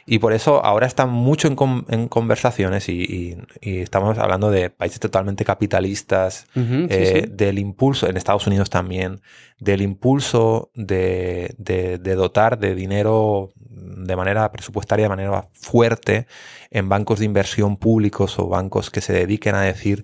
Y 0.08 0.20
por 0.20 0.34
eso 0.34 0.64
ahora 0.64 0.86
están 0.86 1.10
mucho 1.10 1.48
en, 1.48 1.56
con- 1.56 1.86
en 1.90 2.08
conversaciones 2.08 2.90
y, 2.90 3.02
y- 3.02 3.38
y 3.60 3.80
estamos 3.80 4.18
hablando 4.20 4.52
de 4.52 4.70
países 4.70 5.00
totalmente 5.00 5.44
capitalistas, 5.46 6.46
eh, 6.92 7.22
sí. 7.26 7.32
del 7.32 7.58
impulso, 7.58 8.08
en 8.08 8.16
Estados 8.18 8.46
Unidos 8.46 8.70
también, 8.70 9.22
del 9.60 9.82
impulso 9.82 10.70
de, 10.76 11.56
de- 11.58 11.98
de 11.98 12.16
dotar 12.16 12.60
de 12.60 12.76
dinero 12.76 13.52
de 13.58 14.16
manera 14.16 14.52
presupuestaria, 14.52 15.06
de 15.06 15.10
manera 15.10 15.48
fuerte, 15.54 16.28
en 16.70 16.88
bancos 16.88 17.20
de 17.20 17.26
inversión 17.26 17.78
públicos 17.78 18.38
o 18.38 18.48
bancos 18.48 18.92
que 18.92 19.02
se 19.02 19.12
dediquen 19.14 19.56
a 19.56 19.62
decir, 19.62 20.04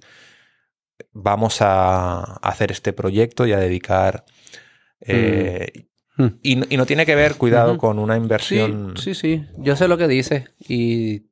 vamos 1.13 1.57
a 1.61 2.21
hacer 2.41 2.71
este 2.71 2.91
proyecto 2.93 3.45
y 3.45 3.53
a 3.53 3.59
dedicar... 3.59 4.25
eh, 5.01 5.71
Mm. 5.75 5.90
Y, 6.43 6.55
no- 6.55 6.65
y 6.69 6.77
no 6.77 6.85
tiene 6.85 7.05
que 7.05 7.15
ver, 7.15 7.35
cuidado, 7.35 7.77
con 7.77 7.99
una 7.99 8.15
Sí, 8.15 8.21
inversión... 8.21 8.93
sí, 8.97 9.13
sí. 9.15 9.45
Yo 9.57 9.75
sé 9.75 9.87
lo 9.87 9.97
que 9.97 10.07
dices. 10.07 10.51
Y, 10.59 11.23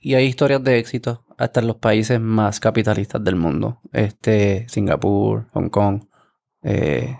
y 0.00 0.14
hay 0.14 0.26
historias 0.26 0.62
de 0.64 0.78
éxito 0.78 1.24
hasta 1.36 1.60
en 1.60 1.66
los 1.66 1.76
países 1.76 2.20
más 2.20 2.60
capitalistas 2.60 3.22
del 3.22 3.36
mundo. 3.36 3.80
Este, 3.92 4.66
Singapur, 4.68 5.46
Hong 5.52 5.68
Kong. 5.68 6.02
eh, 6.62 7.16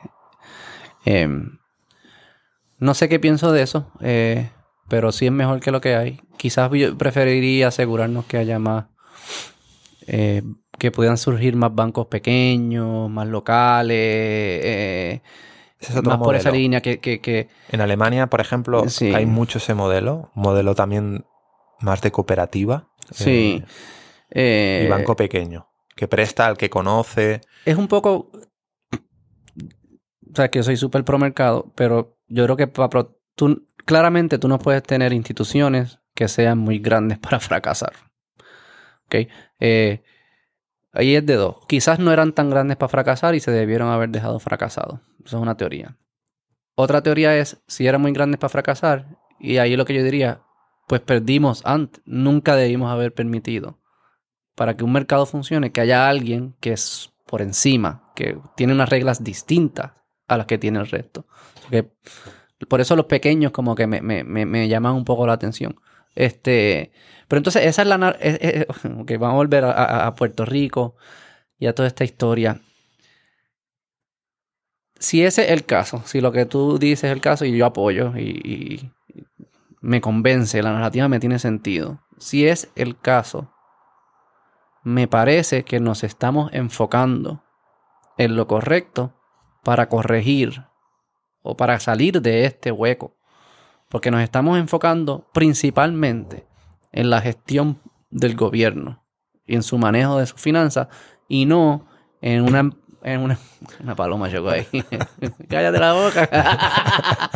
em, 1.04 1.58
no 2.78 2.94
sé 2.94 3.08
qué 3.08 3.18
pienso 3.18 3.52
de 3.52 3.62
eso. 3.62 3.90
eh, 4.00 4.50
pero 4.88 5.12
sí 5.12 5.26
es 5.26 5.32
mejor 5.32 5.60
que 5.60 5.70
lo 5.70 5.80
que 5.82 5.94
hay. 5.96 6.20
Quizás 6.38 6.70
yo 6.72 6.96
preferiría 6.96 7.68
asegurarnos 7.68 8.24
que 8.24 8.38
haya 8.38 8.58
más. 8.58 8.86
eh, 10.06 10.42
que 10.78 10.90
puedan 10.92 11.18
surgir 11.18 11.56
más 11.56 11.74
bancos 11.74 12.06
pequeños, 12.06 13.10
más 13.10 13.26
locales. 13.28 15.20
Eh, 15.80 15.84
Ese 15.84 15.92
es 15.92 15.98
otro 15.98 16.10
más 16.12 16.18
por 16.18 16.34
esa 16.34 16.48
modelo. 16.50 16.62
línea 16.62 16.80
que, 16.80 16.98
que, 17.00 17.20
que 17.20 17.48
En 17.70 17.80
Alemania, 17.80 18.26
por 18.28 18.40
ejemplo, 18.40 18.88
Sí. 18.88 19.14
hay 19.14 19.26
mucho 19.26 19.58
ese 19.58 19.74
modelo, 19.74 20.30
modelo 20.34 20.74
también 20.74 21.24
más 21.80 22.00
de 22.02 22.10
cooperativa. 22.12 22.88
Sí. 23.12 23.62
eh, 24.30 24.82
eh, 24.82 24.82
y 24.86 24.88
banco 24.90 25.16
pequeño, 25.16 25.68
que 25.96 26.08
presta 26.08 26.46
al 26.46 26.56
que 26.56 26.68
conoce. 26.68 27.40
es 27.64 27.76
un 27.76 27.88
poco. 27.88 28.30
O 30.30 30.34
sea, 30.34 30.50
que 30.50 30.58
yo 30.58 30.62
soy 30.62 30.76
súper 30.76 31.04
pro 31.04 31.18
mercado, 31.18 31.72
pero 31.74 32.18
yo 32.28 32.44
creo 32.44 32.56
que 32.56 32.66
pa- 32.66 32.90
pro- 32.90 33.18
tú, 33.34 33.66
claramente 33.86 34.38
tú 34.38 34.46
no 34.48 34.58
puedes 34.58 34.82
tener 34.82 35.12
instituciones 35.12 36.00
que 36.14 36.28
sean 36.28 36.58
muy 36.58 36.78
grandes 36.78 37.18
para 37.20 37.40
fracasar. 37.40 37.92
¿Ok? 39.06 39.14
Eh, 39.60 40.02
ahí 40.98 41.14
es 41.16 41.24
de 41.24 41.34
dos. 41.36 41.56
Quizás 41.66 41.98
no 41.98 42.12
eran 42.12 42.32
tan 42.32 42.50
grandes 42.50 42.76
para 42.76 42.88
fracasar 42.90 43.34
y 43.34 43.40
se 43.40 43.50
debieron 43.50 43.88
haber 43.90 44.10
dejado 44.10 44.38
fracasado. 44.40 45.00
Eso 45.24 45.36
es 45.38 45.42
una 45.42 45.56
teoría. 45.56 45.96
Otra 46.74 47.02
teoría 47.02 47.36
es 47.36 47.62
si 47.66 47.86
eran 47.86 48.00
muy 48.02 48.12
grandes 48.12 48.38
para 48.38 48.50
fracasar, 48.50 49.06
y 49.40 49.56
ahí 49.58 49.76
lo 49.76 49.84
que 49.84 49.94
yo 49.94 50.02
diría, 50.04 50.42
pues 50.86 51.00
perdimos 51.00 51.64
antes. 51.64 52.02
Nunca 52.04 52.54
debimos 52.56 52.90
haber 52.92 53.14
permitido 53.14 53.78
para 54.54 54.76
que 54.76 54.84
un 54.84 54.92
mercado 54.92 55.24
funcione, 55.26 55.72
que 55.72 55.80
haya 55.80 56.08
alguien 56.08 56.54
que 56.60 56.72
es 56.72 57.12
por 57.26 57.42
encima, 57.42 58.10
que 58.14 58.38
tiene 58.56 58.72
unas 58.72 58.88
reglas 58.88 59.22
distintas 59.22 59.92
a 60.26 60.36
las 60.36 60.46
que 60.46 60.58
tiene 60.58 60.78
el 60.80 60.86
resto. 60.88 61.26
Que 61.70 61.90
por 62.68 62.80
eso 62.80 62.96
los 62.96 63.06
pequeños 63.06 63.52
como 63.52 63.74
que 63.74 63.86
me, 63.86 64.00
me- 64.00 64.24
me- 64.24 64.46
me 64.46 64.68
llaman 64.68 64.94
un 64.94 65.04
poco 65.04 65.26
la 65.26 65.34
atención. 65.34 65.76
Este, 66.14 66.92
pero 67.28 67.38
entonces 67.38 67.64
esa 67.64 67.82
es 67.82 67.88
la... 67.88 67.98
nar- 67.98 68.18
eh, 68.20 68.66
eh, 68.68 69.16
vamos 69.18 69.34
a 69.34 69.36
volver 69.36 69.64
a, 69.64 70.14
Puerto 70.14 70.44
Rico 70.44 70.96
y 71.58 71.66
a 71.66 71.74
toda 71.74 71.88
esta 71.88 72.04
historia. 72.04 72.60
Si 74.98 75.24
ese 75.24 75.44
es 75.44 75.50
el 75.52 75.64
caso, 75.64 76.02
si 76.06 76.20
lo 76.20 76.32
que 76.32 76.44
tú 76.44 76.78
dices 76.78 77.04
es 77.04 77.12
el 77.12 77.20
caso 77.20 77.44
y 77.44 77.56
yo 77.56 77.66
apoyo 77.66 78.16
y 78.16 78.90
me 79.80 80.00
convence, 80.00 80.62
la 80.62 80.72
narrativa 80.72 81.08
me 81.08 81.20
tiene 81.20 81.38
sentido. 81.38 82.00
Si 82.18 82.48
es 82.48 82.70
el 82.74 82.98
caso, 82.98 83.52
me 84.82 85.06
parece 85.06 85.64
que 85.64 85.80
nos 85.80 86.02
estamos 86.02 86.50
enfocando 86.52 87.44
en 88.16 88.36
lo 88.36 88.46
correcto 88.46 89.12
para 89.62 89.88
corregir 89.88 90.64
o 91.42 91.56
para 91.56 91.78
salir 91.78 92.22
de 92.22 92.44
este 92.44 92.72
hueco. 92.72 93.17
Porque 93.88 94.10
nos 94.10 94.22
estamos 94.22 94.58
enfocando 94.58 95.26
principalmente 95.32 96.46
en 96.92 97.10
la 97.10 97.20
gestión 97.20 97.80
del 98.10 98.36
gobierno 98.36 99.04
y 99.46 99.54
en 99.54 99.62
su 99.62 99.78
manejo 99.78 100.18
de 100.18 100.26
sus 100.26 100.40
finanzas 100.40 100.88
y 101.28 101.46
no 101.46 101.86
en 102.20 102.42
una... 102.42 102.70
En 103.04 103.20
una, 103.20 103.38
una 103.80 103.94
paloma 103.94 104.28
llegó 104.28 104.50
ahí. 104.50 104.66
Cállate 105.48 105.78
la 105.78 105.92
boca. 105.92 106.28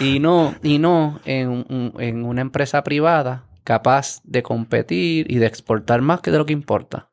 y 0.00 0.20
no, 0.20 0.54
y 0.62 0.78
no 0.78 1.18
en, 1.24 1.92
en 1.98 2.24
una 2.24 2.42
empresa 2.42 2.84
privada 2.84 3.46
capaz 3.64 4.20
de 4.24 4.42
competir 4.42 5.30
y 5.30 5.38
de 5.38 5.46
exportar 5.46 6.02
más 6.02 6.20
que 6.20 6.30
de 6.30 6.38
lo 6.38 6.46
que 6.46 6.52
importa. 6.52 7.10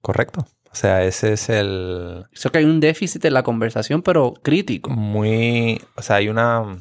Correcto. 0.00 0.46
O 0.70 0.76
sea, 0.76 1.04
ese 1.04 1.32
es 1.32 1.48
el 1.48 2.26
Eso 2.32 2.50
que 2.50 2.58
hay 2.58 2.64
un 2.64 2.80
déficit 2.80 3.24
en 3.24 3.34
la 3.34 3.42
conversación, 3.42 4.02
pero 4.02 4.34
crítico. 4.34 4.90
muy... 4.90 5.80
O 5.96 6.02
sea, 6.02 6.16
hay 6.16 6.28
una... 6.28 6.78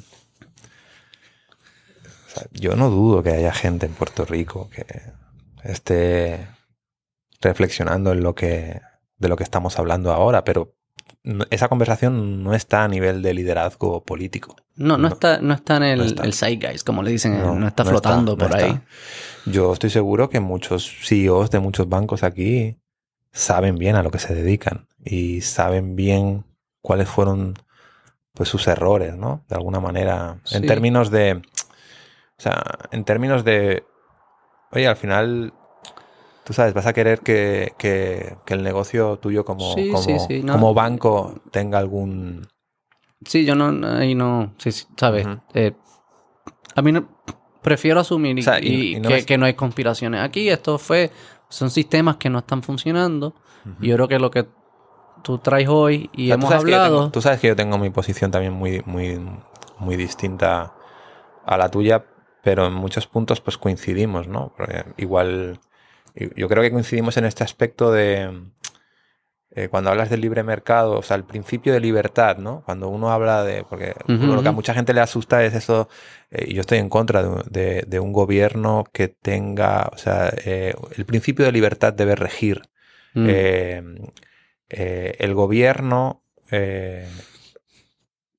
o 2.34 2.40
sea, 2.40 2.48
yo 2.52 2.76
no 2.76 2.90
dudo 2.90 3.22
que 3.22 3.32
haya 3.32 3.54
gente 3.54 3.86
en 3.86 3.94
Puerto 3.94 4.26
Rico 4.26 4.70
que 4.70 4.86
esté 5.64 6.48
reflexionando 7.42 8.12
en 8.12 8.24
lo 8.24 8.34
que 8.34 8.82
de 9.18 9.30
lo 9.30 9.36
que 9.36 9.44
estamos 9.44 9.78
hablando 9.80 10.12
ahora, 10.12 10.44
pero 10.44 10.76
esa 11.50 11.70
conversación 11.70 12.44
no 12.44 12.54
está 12.54 12.84
a 12.84 12.88
nivel 12.88 13.22
de 13.22 13.34
liderazgo 13.34 14.04
político. 14.04 14.56
No, 14.76 14.98
no, 14.98 15.08
No, 15.08 15.08
está, 15.08 15.40
no 15.40 15.54
está 15.54 15.78
en 15.78 15.84
el, 15.84 16.00
no 16.00 16.06
está. 16.06 16.24
el 16.24 16.34
zeitgeist, 16.34 16.86
como 16.86 17.04
le 17.04 17.12
dicen, 17.12 17.40
no, 17.40 17.56
No, 17.56 17.68
está 17.68 17.86
flotando 17.86 18.34
está, 18.34 18.48
por 18.50 18.58
ahí. 18.58 18.80
Yo 19.46 19.72
estoy 19.72 19.90
seguro 19.90 20.30
que 20.30 20.40
muchos 20.40 20.92
CEOs 21.04 21.52
de 21.52 21.60
muchos 21.60 21.88
bancos 21.88 22.24
aquí 22.24 22.78
saben 23.32 23.78
bien 23.78 23.96
a 23.96 24.04
lo 24.04 24.12
que 24.12 24.20
se 24.20 24.36
dedican 24.36 24.88
y 25.04 25.42
saben 25.42 25.96
bien 25.96 26.46
cuáles 26.82 27.08
fueron 27.08 27.54
pues 28.34 28.50
sus 28.50 28.68
errores, 28.68 29.16
¿no? 29.16 29.46
De 29.48 29.56
alguna 29.56 29.80
manera. 29.80 30.40
En 30.52 30.66
términos 30.66 31.12
de. 31.12 31.42
O 32.38 32.42
sea, 32.42 32.64
en 32.92 33.04
términos 33.06 33.44
de. 33.44 33.84
Oye, 34.72 34.88
al 34.88 34.96
final. 34.96 35.54
Tú 36.44 36.52
sabes, 36.52 36.74
vas 36.74 36.86
a 36.88 36.92
querer 36.94 37.20
que, 37.22 37.72
que- 37.78 38.36
que 38.46 38.54
el 38.54 38.64
negocio 38.64 39.18
tuyo 39.18 39.46
como, 39.46 39.74
Sí, 39.76 39.88
como, 39.90 40.04
sí, 40.04 40.20
sí, 40.28 40.44
no. 40.44 40.52
como 40.54 40.74
banco 40.74 41.36
tenga 41.52 41.78
algún. 41.78 42.48
Sí, 43.26 43.46
yo 43.46 43.56
no, 43.56 43.88
ahí 43.88 44.14
no, 44.14 44.54
sí, 44.58 44.74
sí, 44.74 44.86
¿sabes? 44.98 45.26
Eh, 45.54 45.72
a 46.76 46.82
mí 46.82 46.92
no, 46.92 47.08
prefiero 47.62 48.02
asumir 48.02 48.38
y- 48.38 48.42
O 48.42 48.44
sea, 48.44 48.60
y- 48.60 48.68
y 48.68 48.96
y 48.98 49.00
no 49.00 49.08
que, 49.08 49.18
es- 49.20 49.26
que 49.26 49.38
no 49.38 49.46
hay 49.46 49.54
conspiraciones 49.54 50.20
aquí. 50.22 50.50
Esto 50.50 50.78
fue, 50.78 51.12
son 51.48 51.70
sistemas 51.70 52.18
que 52.18 52.30
no 52.30 52.40
están 52.40 52.62
funcionando. 52.62 53.36
Y 53.80 53.88
yo 53.88 53.96
creo 53.96 54.08
que 54.10 54.20
lo 54.20 54.30
que 54.30 54.46
tú 55.22 55.38
traes 55.38 55.70
hoy 55.70 56.10
y 56.12 56.26
O 56.26 56.28
sea, 56.28 56.36
tú 56.36 56.42
hemos 56.48 56.52
hablado... 56.52 56.98
tengo- 56.98 57.12
tú 57.12 57.22
sabes 57.22 57.40
que 57.40 57.48
yo 57.48 57.56
tengo 57.56 57.78
mi 57.78 57.90
posición 57.90 58.30
también 58.32 58.52
muy, 58.52 58.82
muy, 58.86 59.18
muy 59.80 59.96
distinta 59.96 60.74
a 61.46 61.56
la 61.58 61.70
tuya, 61.70 62.04
pero 62.44 62.68
en 62.68 62.74
muchos 62.74 63.08
puntos 63.08 63.42
pues 63.42 63.58
coincidimos, 63.58 64.28
¿no? 64.28 64.54
Porque 64.58 64.84
igual, 64.98 65.60
yo 66.36 66.48
creo 66.50 66.62
que 66.62 66.72
coincidimos 66.72 67.18
en 67.18 67.26
este 67.26 67.44
aspecto 67.44 67.92
de 67.92 68.44
eh, 69.56 69.68
cuando 69.70 69.92
hablas 69.92 70.10
del 70.10 70.22
libre 70.22 70.42
mercado, 70.44 70.98
o 70.98 71.04
sea, 71.04 71.16
el 71.16 71.26
principio 71.26 71.74
de 71.74 71.80
libertad, 71.80 72.38
¿no? 72.38 72.64
Cuando 72.66 72.90
uno 72.90 73.12
habla 73.12 73.44
de, 73.44 73.64
porque 73.64 73.94
lo 74.36 74.42
que 74.42 74.50
a 74.50 74.52
mucha 74.52 74.74
gente 74.74 74.94
le 74.94 75.02
asusta 75.02 75.44
es 75.46 75.54
eso, 75.54 75.88
eh, 76.32 76.46
y 76.48 76.54
yo 76.56 76.62
estoy 76.62 76.80
en 76.80 76.90
contra 76.90 77.22
de, 77.24 77.44
de- 77.50 77.84
de 77.88 78.00
un 78.00 78.12
gobierno 78.14 78.84
que 78.92 79.08
tenga, 79.10 79.90
o 79.94 79.98
sea, 79.98 80.34
eh, 80.44 80.74
el 80.98 81.06
principio 81.06 81.46
de 81.46 81.52
libertad 81.52 81.94
debe 81.94 82.16
regir 82.16 82.62
Mm. 83.16 83.26
eh, 83.30 85.16
el 85.20 85.34
gobierno 85.36 86.24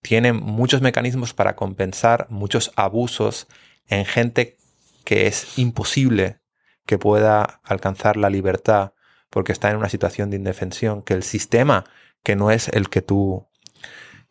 tiene 0.02 0.32
muchos 0.32 0.80
mecanismos 0.82 1.32
para 1.32 1.54
compensar 1.56 2.26
muchos 2.28 2.72
abusos 2.76 3.46
en 3.88 4.04
gente 4.04 4.56
que 5.04 5.26
es 5.26 5.58
imposible 5.58 6.38
que 6.86 6.98
pueda 6.98 7.60
alcanzar 7.64 8.16
la 8.16 8.30
libertad 8.30 8.92
porque 9.30 9.52
está 9.52 9.70
en 9.70 9.76
una 9.76 9.88
situación 9.88 10.30
de 10.30 10.36
indefensión, 10.36 11.02
que 11.02 11.14
el 11.14 11.22
sistema 11.22 11.84
que 12.22 12.36
no 12.36 12.50
es 12.50 12.68
el 12.68 12.88
que 12.88 13.02
tú 13.02 13.46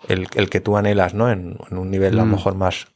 el, 0.08 0.28
el 0.36 0.50
que 0.50 0.60
tú 0.62 0.76
anhelas, 0.78 1.14
¿no? 1.14 1.30
En, 1.32 1.58
en 1.70 1.78
un 1.78 1.90
nivel 1.92 2.14
a 2.16 2.18
lo 2.18 2.26
Mm. 2.26 2.32
mejor 2.32 2.56
más 2.56 2.88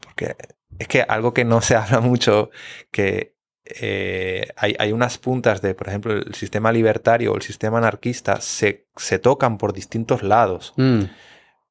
porque 0.00 0.36
es 0.78 0.88
que 0.88 1.02
algo 1.02 1.32
que 1.34 1.44
no 1.44 1.60
se 1.60 1.76
habla 1.76 2.00
mucho 2.00 2.50
que 2.90 3.36
eh, 3.64 4.48
hay, 4.56 4.74
hay 4.78 4.92
unas 4.92 5.18
puntas 5.18 5.60
de, 5.60 5.74
por 5.74 5.88
ejemplo, 5.88 6.14
el 6.14 6.34
sistema 6.34 6.72
libertario 6.72 7.32
o 7.32 7.36
el 7.36 7.42
sistema 7.42 7.76
anarquista 7.78 8.40
se, 8.40 8.86
se 8.96 9.18
tocan 9.18 9.58
por 9.58 9.72
distintos 9.74 10.22
lados, 10.22 10.72
Mm. 10.76 11.02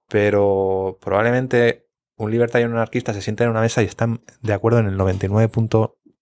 pero 0.08 0.98
probablemente 1.02 1.87
un 2.18 2.32
libertario 2.32 2.68
y 2.68 2.70
un 2.70 2.76
anarquista 2.76 3.14
se 3.14 3.22
sienten 3.22 3.46
en 3.46 3.52
una 3.52 3.62
mesa 3.62 3.82
y 3.82 3.86
están 3.86 4.22
de 4.42 4.54
acuerdo 4.54 4.80
en 4.80 4.88
el 4.88 4.98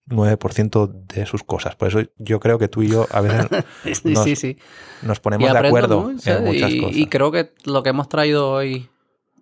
99.9% 0.08 0.92
de 1.14 1.26
sus 1.26 1.42
cosas. 1.42 1.74
Por 1.76 1.88
eso 1.88 2.00
yo 2.18 2.38
creo 2.40 2.58
que 2.58 2.68
tú 2.68 2.82
y 2.82 2.88
yo 2.88 3.06
a 3.10 3.20
veces 3.20 3.46
Sí, 3.84 4.12
nos- 4.12 4.24
sí, 4.24 4.36
sí. 4.36 4.58
nos 5.02 5.20
ponemos 5.20 5.50
de 5.52 5.58
acuerdo 5.58 6.00
mucho, 6.02 6.30
en 6.30 6.44
muchas 6.44 6.70
y, 6.70 6.80
cosas. 6.80 6.96
y 6.96 7.06
creo 7.06 7.30
que 7.32 7.52
lo 7.64 7.82
que 7.82 7.90
hemos 7.90 8.08
traído 8.08 8.50
hoy 8.50 8.88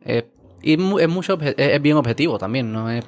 es, 0.05 0.25
y 0.63 0.75
es, 0.75 1.09
mucho, 1.09 1.39
obje- 1.39 1.55
es 1.57 1.83
bien 1.83 1.97
objetivo 1.97 2.39
también, 2.39 2.73
¿no? 2.73 2.91
Es, 2.91 3.05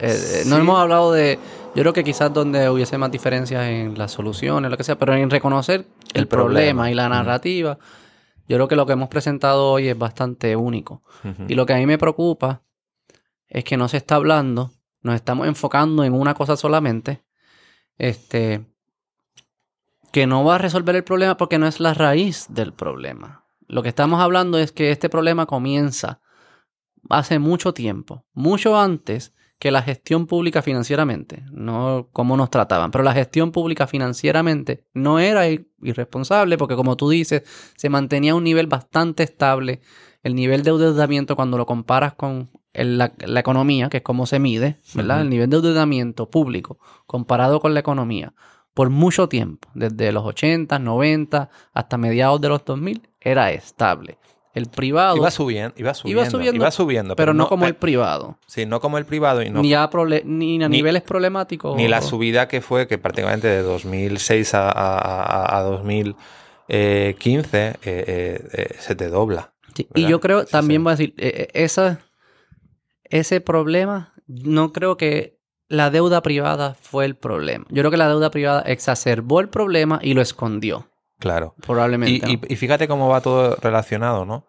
eh, 0.00 0.42
No 0.46 0.56
hemos 0.56 0.78
hablado 0.78 1.12
de... 1.12 1.38
Yo 1.74 1.82
creo 1.82 1.92
que 1.94 2.04
quizás 2.04 2.32
donde 2.32 2.68
hubiese 2.68 2.98
más 2.98 3.10
diferencias 3.10 3.64
en 3.66 3.96
las 3.96 4.12
soluciones, 4.12 4.70
lo 4.70 4.76
que 4.76 4.84
sea, 4.84 4.98
pero 4.98 5.14
en 5.14 5.30
reconocer 5.30 5.86
el, 6.12 6.20
El 6.22 6.28
problema, 6.28 6.82
problema. 6.82 6.90
y 6.90 6.94
la 6.94 7.08
narrativa, 7.08 7.78
yo 8.46 8.56
creo 8.58 8.68
que 8.68 8.76
lo 8.76 8.84
que 8.84 8.92
hemos 8.92 9.08
presentado 9.08 9.70
hoy 9.70 9.88
es 9.88 9.96
bastante 9.96 10.54
único. 10.54 11.02
Y 11.48 11.54
lo 11.54 11.64
que 11.64 11.72
a 11.72 11.76
mí 11.76 11.86
me 11.86 11.96
preocupa 11.96 12.60
es 13.52 13.64
que 13.64 13.76
no 13.76 13.86
se 13.86 13.98
está 13.98 14.14
hablando, 14.14 14.72
nos 15.02 15.14
estamos 15.14 15.46
enfocando 15.46 16.04
en 16.04 16.14
una 16.14 16.32
cosa 16.32 16.56
solamente, 16.56 17.22
este, 17.98 18.64
que 20.10 20.26
no 20.26 20.42
va 20.42 20.54
a 20.54 20.58
resolver 20.58 20.96
el 20.96 21.04
problema 21.04 21.36
porque 21.36 21.58
no 21.58 21.66
es 21.66 21.78
la 21.78 21.92
raíz 21.92 22.46
del 22.48 22.72
problema. 22.72 23.44
Lo 23.68 23.82
que 23.82 23.90
estamos 23.90 24.20
hablando 24.20 24.58
es 24.58 24.72
que 24.72 24.90
este 24.90 25.10
problema 25.10 25.44
comienza 25.44 26.20
hace 27.10 27.38
mucho 27.38 27.74
tiempo, 27.74 28.24
mucho 28.32 28.78
antes 28.78 29.34
que 29.58 29.70
la 29.70 29.82
gestión 29.82 30.26
pública 30.26 30.62
financieramente, 30.62 31.44
no 31.52 32.08
cómo 32.10 32.38
nos 32.38 32.48
trataban, 32.48 32.90
pero 32.90 33.04
la 33.04 33.12
gestión 33.12 33.52
pública 33.52 33.86
financieramente 33.86 34.86
no 34.94 35.18
era 35.18 35.46
ir- 35.46 35.68
irresponsable 35.82 36.56
porque 36.56 36.74
como 36.74 36.96
tú 36.96 37.10
dices, 37.10 37.42
se 37.76 37.90
mantenía 37.90 38.34
un 38.34 38.44
nivel 38.44 38.66
bastante 38.66 39.22
estable. 39.22 39.80
El 40.22 40.34
nivel 40.36 40.62
de 40.62 40.70
endeudamiento 40.70 41.36
cuando 41.36 41.58
lo 41.58 41.66
comparas 41.66 42.14
con 42.14 42.50
la, 42.74 43.12
la 43.18 43.40
economía, 43.40 43.88
que 43.88 43.98
es 43.98 44.02
cómo 44.02 44.26
se 44.26 44.38
mide, 44.38 44.76
¿verdad? 44.94 45.20
El 45.22 45.30
nivel 45.30 45.50
de 45.50 45.56
endeudamiento 45.56 46.30
público 46.30 46.78
comparado 47.06 47.60
con 47.60 47.74
la 47.74 47.80
economía 47.80 48.32
por 48.74 48.88
mucho 48.88 49.28
tiempo, 49.28 49.68
desde 49.74 50.12
los 50.12 50.24
80, 50.24 50.78
90 50.78 51.50
hasta 51.74 51.98
mediados 51.98 52.40
de 52.40 52.48
los 52.48 52.64
2000, 52.64 53.02
era 53.20 53.52
estable. 53.52 54.16
El 54.54 54.66
privado, 54.66 55.16
Iba 55.16 55.30
subiendo, 55.30 55.74
iba 55.78 55.94
subiendo, 55.94 56.30
subiendo, 56.30 56.56
iba 56.56 56.70
subiendo, 56.70 57.16
pero 57.16 57.32
no 57.34 57.48
como 57.48 57.62
pe- 57.64 57.68
el 57.68 57.74
privado, 57.76 58.38
sí, 58.46 58.66
no 58.66 58.80
como 58.80 58.98
el 58.98 59.06
privado 59.06 59.42
y 59.42 59.48
no 59.50 59.60
ni, 59.62 59.72
a 59.74 59.88
prole- 59.90 60.24
ni 60.24 60.62
a 60.62 60.68
ni- 60.68 60.76
niveles 60.78 61.02
problemáticos. 61.02 61.74
Ni 61.76 61.88
la 61.88 62.02
subida 62.02 62.48
que 62.48 62.60
fue, 62.60 62.86
que 62.86 62.98
prácticamente 62.98 63.46
de 63.48 63.62
2006 63.62 64.52
a, 64.54 64.68
a- 64.70 64.98
a- 64.98 65.58
a 65.58 65.62
2015 65.62 67.58
eh, 67.68 67.74
eh, 67.84 68.48
eh, 68.52 68.74
se 68.78 68.94
te 68.94 69.08
dobla. 69.08 69.52
Sí, 69.74 69.88
Y 69.94 70.06
yo 70.06 70.20
creo, 70.20 70.42
Sí, 70.42 70.48
también 70.52 70.80
sí. 70.80 70.84
voy 70.84 70.90
a 70.92 70.96
decir, 70.96 71.14
eh, 71.16 71.48
eh, 71.54 71.64
esa, 71.64 72.00
ese 73.12 73.40
problema, 73.40 74.14
no 74.26 74.72
creo 74.72 74.96
que 74.96 75.38
la 75.68 75.90
deuda 75.90 76.22
privada 76.22 76.74
fue 76.74 77.04
el 77.04 77.14
problema. 77.16 77.64
Yo 77.68 77.82
creo 77.82 77.90
que 77.90 77.96
la 77.96 78.08
deuda 78.08 78.30
privada 78.30 78.62
exacerbó 78.62 79.40
el 79.40 79.48
problema 79.48 80.00
y 80.02 80.14
lo 80.14 80.20
escondió, 80.22 80.88
Claro. 81.18 81.54
Probablemente. 81.64 82.28
y- 82.28 82.36
¿no? 82.36 82.42
y 82.48 82.56
fíjate 82.56 82.88
cómo 82.88 83.08
va 83.08 83.20
todo 83.20 83.56
relacionado, 83.56 84.24
¿no? 84.24 84.44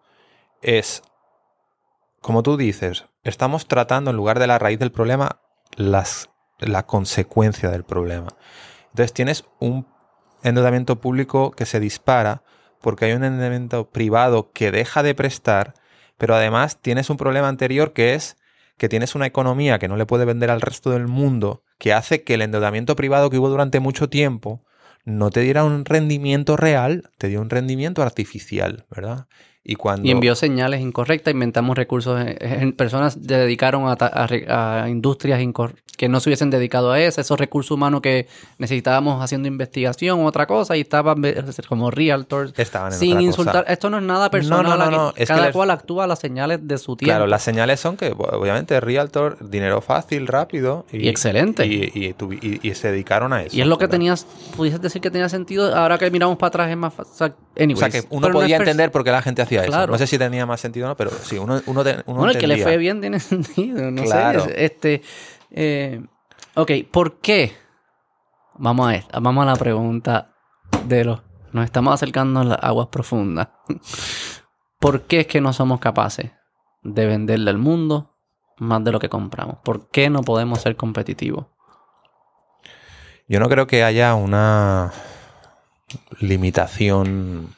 Es, 0.60 1.02
como 2.20 2.42
tú 2.42 2.56
dices, 2.56 3.04
estamos 3.22 3.66
tratando 3.68 4.10
en 4.10 4.16
lugar 4.16 4.38
de 4.38 4.46
la 4.46 4.58
raíz 4.58 4.78
del 4.78 4.90
problema, 4.92 5.40
las, 5.76 6.30
la 6.58 6.84
consecuencia 6.86 7.70
del 7.70 7.84
problema. 7.84 8.28
Entonces 8.90 9.12
tienes 9.12 9.44
un 9.60 9.86
endeudamiento 10.42 11.00
público 11.00 11.50
que 11.52 11.66
se 11.66 11.80
dispara 11.80 12.42
porque 12.80 13.06
hay 13.06 13.12
un 13.12 13.24
endeudamiento 13.24 13.88
privado 13.90 14.52
que 14.52 14.70
deja 14.70 15.02
de 15.02 15.14
prestar, 15.14 15.74
pero 16.18 16.34
además 16.34 16.80
tienes 16.80 17.08
un 17.10 17.16
problema 17.16 17.48
anterior 17.48 17.92
que 17.92 18.14
es 18.14 18.36
que 18.76 18.88
tienes 18.88 19.14
una 19.14 19.26
economía 19.26 19.78
que 19.78 19.88
no 19.88 19.96
le 19.96 20.06
puede 20.06 20.24
vender 20.24 20.50
al 20.50 20.60
resto 20.60 20.90
del 20.90 21.06
mundo, 21.06 21.62
que 21.78 21.92
hace 21.92 22.22
que 22.22 22.34
el 22.34 22.42
endeudamiento 22.42 22.96
privado 22.96 23.30
que 23.30 23.38
hubo 23.38 23.48
durante 23.48 23.80
mucho 23.80 24.08
tiempo 24.08 24.64
no 25.04 25.30
te 25.30 25.40
diera 25.40 25.64
un 25.64 25.84
rendimiento 25.84 26.56
real, 26.56 27.10
te 27.18 27.28
dio 27.28 27.40
un 27.40 27.50
rendimiento 27.50 28.02
artificial, 28.02 28.86
¿verdad? 28.90 29.26
Y 29.66 29.76
cuando 29.76 30.06
Y 30.06 30.10
envió 30.10 30.34
señales 30.34 30.80
incorrectas, 30.82 31.32
inventamos 31.32 31.74
recursos, 31.76 32.20
en, 32.20 32.36
en- 32.40 32.72
personas 32.72 33.14
se 33.14 33.20
dedicaron 33.20 33.86
a, 33.88 33.96
a 33.98 34.82
a 34.82 34.88
industrias 34.90 35.40
que 35.96 36.08
no 36.08 36.18
se 36.18 36.28
hubiesen 36.28 36.50
dedicado 36.50 36.90
a 36.90 37.00
eso, 37.00 37.20
esos 37.20 37.38
recursos 37.38 37.70
humanos 37.70 38.00
que 38.00 38.26
necesitábamos 38.58 39.22
haciendo 39.22 39.46
investigación 39.46 40.18
u 40.20 40.26
otra 40.26 40.46
cosa, 40.46 40.76
y 40.76 40.80
estaban 40.80 41.22
como 41.68 41.90
realtors, 41.92 42.52
estaban 42.58 42.92
en 42.92 42.98
sin 42.98 43.10
otra 43.12 43.20
cosa. 43.20 43.26
insultar. 43.26 43.64
Esto 43.68 43.90
no 43.90 43.98
es 43.98 44.02
nada 44.02 44.28
personal, 44.28 44.64
no, 44.64 44.76
no, 44.76 44.90
no, 44.90 45.12
es 45.16 45.28
cada 45.28 45.44
les- 45.46 45.52
cual 45.52 45.70
actúa 45.70 46.04
a 46.04 46.06
las 46.08 46.18
señales 46.18 46.66
de 46.66 46.78
su 46.78 46.96
tiempo. 46.96 47.10
Claro, 47.12 47.26
las 47.28 47.42
señales 47.42 47.78
son 47.80 47.96
que, 47.96 48.10
obviamente, 48.10 48.78
Realtor, 48.80 49.38
dinero 49.48 49.80
fácil, 49.80 50.26
rápido. 50.26 50.84
Y 50.92 51.08
excelente. 51.08 51.64
Y, 51.64 52.14
se 52.74 52.90
dedicaron 52.90 53.32
a 53.32 53.42
eso. 53.44 53.56
y 53.56 53.60
es 53.60 53.66
lo 53.68 53.78
que 53.78 53.84
¿verdad? 53.84 53.92
tenías, 53.92 54.26
pudieses 54.56 54.80
decir 54.82 55.00
que 55.00 55.10
tenía 55.12 55.28
sentido, 55.28 55.74
ahora 55.76 55.96
que 55.96 56.10
miramos 56.10 56.36
para 56.38 56.48
atrás 56.48 56.70
es 56.70 56.76
más 56.76 56.92
fácil. 56.92 57.12
O 57.14 57.76
sea, 57.76 57.90
que 57.90 58.02
uno 58.10 58.30
podía 58.30 58.56
entender 58.56 58.90
por 58.90 59.04
qué 59.04 59.12
la 59.12 59.22
gente 59.22 59.42
hacía 59.42 59.53
Claro. 59.62 59.92
No 59.92 59.98
sé 59.98 60.06
si 60.06 60.18
tenía 60.18 60.44
más 60.46 60.60
sentido 60.60 60.86
o 60.86 60.88
no, 60.90 60.96
pero 60.96 61.10
sí, 61.10 61.38
uno, 61.38 61.60
uno, 61.66 61.80
uno 61.82 62.02
Bueno, 62.06 62.30
el 62.30 62.38
que 62.38 62.46
le 62.46 62.62
fue 62.62 62.76
bien 62.76 63.00
tiene 63.00 63.20
sentido, 63.20 63.90
no 63.90 64.02
Claro. 64.02 64.44
sé. 64.44 64.64
Este, 64.64 65.02
eh, 65.50 66.02
ok, 66.54 66.70
¿por 66.90 67.18
qué? 67.20 67.52
Vamos 68.56 68.88
a 68.88 68.92
ver, 68.92 69.04
vamos 69.20 69.42
a 69.42 69.46
la 69.46 69.56
pregunta 69.56 70.34
de 70.86 71.04
los... 71.04 71.20
Nos 71.52 71.64
estamos 71.64 71.94
acercando 71.94 72.40
a 72.40 72.44
las 72.44 72.58
aguas 72.62 72.88
profundas. 72.88 73.48
¿Por 74.78 75.02
qué 75.02 75.20
es 75.20 75.26
que 75.26 75.40
no 75.40 75.52
somos 75.52 75.80
capaces 75.80 76.30
de 76.82 77.06
venderle 77.06 77.50
al 77.50 77.58
mundo 77.58 78.16
más 78.58 78.82
de 78.84 78.92
lo 78.92 78.98
que 79.00 79.08
compramos? 79.08 79.58
¿Por 79.64 79.88
qué 79.88 80.10
no 80.10 80.20
podemos 80.22 80.60
ser 80.60 80.76
competitivos? 80.76 81.46
Yo 83.26 83.40
no 83.40 83.48
creo 83.48 83.66
que 83.66 83.82
haya 83.82 84.14
una 84.14 84.92
limitación, 86.20 87.54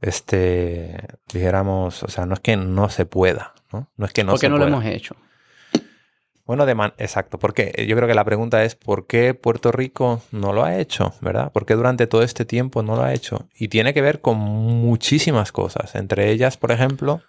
este, 0.00 0.96
dijéramos, 1.32 2.02
o 2.02 2.08
sea, 2.08 2.26
no 2.26 2.34
es 2.34 2.40
que 2.40 2.56
no 2.56 2.88
se 2.88 3.04
pueda, 3.06 3.54
¿no? 3.72 3.90
No 3.96 4.06
es 4.06 4.12
que 4.12 4.24
no 4.24 4.32
¿Por 4.32 4.40
qué 4.40 4.46
se 4.46 4.50
no 4.50 4.56
pueda. 4.56 4.70
lo 4.70 4.76
hemos 4.76 4.86
hecho? 4.86 5.16
Bueno, 6.46 6.64
de 6.64 6.74
man- 6.74 6.94
exacto. 6.96 7.38
¿Por 7.38 7.52
qué? 7.52 7.84
Yo 7.86 7.94
creo 7.94 8.08
que 8.08 8.14
la 8.14 8.24
pregunta 8.24 8.64
es 8.64 8.74
¿por 8.74 9.06
qué 9.06 9.34
Puerto 9.34 9.70
Rico 9.70 10.22
no 10.32 10.54
lo 10.54 10.64
ha 10.64 10.78
hecho? 10.78 11.12
¿Verdad? 11.20 11.52
¿Por 11.52 11.66
qué 11.66 11.74
durante 11.74 12.06
todo 12.06 12.22
este 12.22 12.46
tiempo 12.46 12.82
no 12.82 12.96
lo 12.96 13.02
ha 13.02 13.12
hecho? 13.12 13.48
Y 13.54 13.68
tiene 13.68 13.92
que 13.92 14.00
ver 14.00 14.22
con 14.22 14.38
muchísimas 14.38 15.52
cosas. 15.52 15.94
Entre 15.94 16.30
ellas, 16.30 16.56
por 16.56 16.72
ejemplo, 16.72 17.20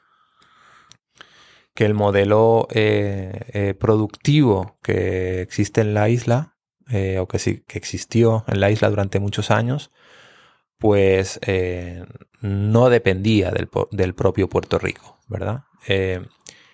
que 1.76 1.86
el 1.86 1.94
modelo 1.94 2.68
eh, 2.72 3.42
eh, 3.54 3.74
productivo 3.74 4.78
que 4.82 5.42
existe 5.42 5.82
en 5.82 5.94
la 5.94 6.08
isla, 6.08 6.56
eh, 6.90 7.20
o 7.20 7.28
que, 7.28 7.40
sí, 7.40 7.64
que 7.68 7.78
existió 7.78 8.46
en 8.48 8.62
la 8.62 8.72
isla 8.72 8.90
durante 8.90 9.20
muchos 9.20 9.52
años, 9.52 9.92
pues 10.80 11.40
eh, 11.46 12.06
no 12.42 12.90
dependía 12.90 13.52
del, 13.52 14.16
propio 14.16 14.50
Puerto 14.50 14.80
Rico, 14.80 15.20
¿verdad? 15.28 15.66
Eh, 15.88 16.26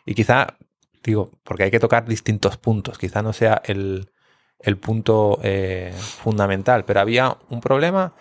y 0.06 0.14
quizá 0.14 0.58
digo, 1.04 1.32
porque 1.44 1.64
hay 1.64 1.72
que 1.72 1.80
tocar 1.80 2.06
distintos 2.06 2.58
puntos, 2.58 2.98
quizá 2.98 3.22
no 3.22 3.34
sea 3.34 3.62
el, 3.66 4.12
el 4.60 4.78
punto 4.78 5.40
eh, 5.44 5.94
fundamental, 5.98 6.86
pero 6.86 7.00
había 7.00 7.38
un 7.50 7.62
problema 7.62 8.14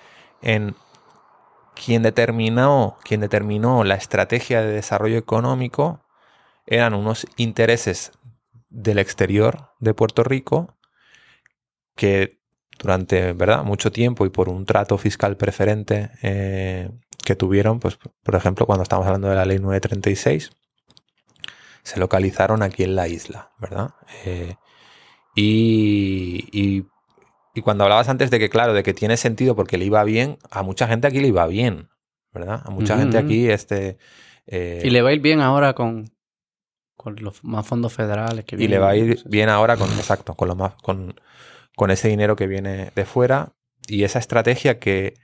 en 0.43 0.75
quien 1.75 2.03
determinó, 2.03 2.99
quien 3.03 3.21
determinó 3.21 3.85
la 3.85 3.95
estrategia 3.95 4.61
de 4.61 4.73
desarrollo 4.73 5.19
económico 5.19 6.01
eran 6.67 6.95
unos 6.95 7.27
intereses 7.37 8.13
del 8.69 8.99
exterior 8.99 9.73
de 9.81 9.95
Puerto 9.95 10.25
Rico 10.25 10.77
que 11.97 12.41
durante 12.79 13.33
¿verdad? 13.33 13.65
mucho 13.65 13.93
tiempo 13.93 14.27
y 14.27 14.31
por 14.31 14.49
un 14.49 14.65
trato 14.67 14.99
fiscal 14.99 15.37
preferente 15.37 16.11
eh, 16.23 16.91
que 17.25 17.35
tuvieron, 17.35 17.81
pues, 17.81 17.99
por 18.23 18.35
ejemplo, 18.35 18.67
cuando 18.67 18.83
estamos 18.83 19.07
hablando 19.07 19.29
de 19.29 19.37
la 19.37 19.45
ley 19.45 19.59
936, 19.59 20.51
se 21.83 21.99
localizaron 21.99 22.63
aquí 22.63 22.83
en 22.83 22.97
la 22.97 23.09
isla, 23.09 23.53
¿verdad? 23.59 23.91
Eh, 24.25 24.57
y, 25.35 26.49
y, 26.53 27.61
cuando 27.63 27.85
hablabas 27.85 28.09
antes 28.09 28.31
de 28.31 28.39
que, 28.39 28.51
claro, 28.51 28.75
de 28.75 28.83
que 28.83 28.95
tiene 28.95 29.17
sentido 29.17 29.55
porque 29.55 29.79
le 29.79 29.85
iba 29.85 30.03
bien, 30.05 30.39
a 30.51 30.63
mucha 30.63 30.87
gente 30.87 31.07
aquí 31.07 31.21
le 31.21 31.29
iba 31.29 31.47
bien, 31.47 31.89
¿verdad? 32.33 32.63
A 32.65 32.71
mucha 32.71 32.99
gente 32.99 33.17
aquí, 33.17 33.49
este... 33.49 33.99
Eh, 34.47 34.83
y 34.85 34.91
le 34.91 35.03
va 35.03 35.11
a 35.11 35.13
ir 35.13 35.21
bien 35.21 35.41
ahora 35.41 35.73
con, 35.73 36.11
con 36.97 37.17
los 37.21 37.43
más 37.45 37.67
fondos 37.67 37.93
federales 37.93 38.45
que 38.45 38.57
vienen. 38.57 38.73
Y 38.73 38.75
le 38.75 38.79
va 38.81 38.91
a 38.91 38.97
ir 38.97 39.23
bien 39.27 39.49
ahora 39.49 39.77
con, 39.77 39.89
exacto, 39.91 40.35
con, 40.35 40.49
lo 40.49 40.57
más, 40.57 40.75
con, 40.83 41.15
con 41.77 41.91
ese 41.91 42.09
dinero 42.09 42.37
que 42.37 42.47
viene 42.47 42.93
de 42.95 43.05
fuera 43.05 43.55
y 43.87 44.05
esa 44.05 44.19
estrategia 44.19 44.79
que 44.79 45.15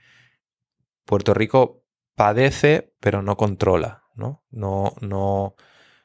Puerto 1.05 1.33
Rico 1.33 1.83
padece 2.15 2.93
pero 2.99 3.21
no 3.21 3.37
controla, 3.37 4.03
¿no? 4.15 4.43
No, 4.51 4.93
no, 5.01 5.55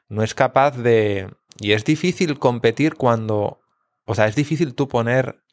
no 0.09 0.23
es 0.23 0.33
capaz 0.33 0.77
de... 0.77 1.29
Y 1.59 1.71
es 1.73 1.85
difícil 1.85 2.39
competir 2.39 2.95
cuando... 2.95 3.61
O 4.05 4.15
sea, 4.15 4.27
es 4.27 4.35
difícil 4.35 4.73
tú 4.73 4.87
poner, 4.87 5.43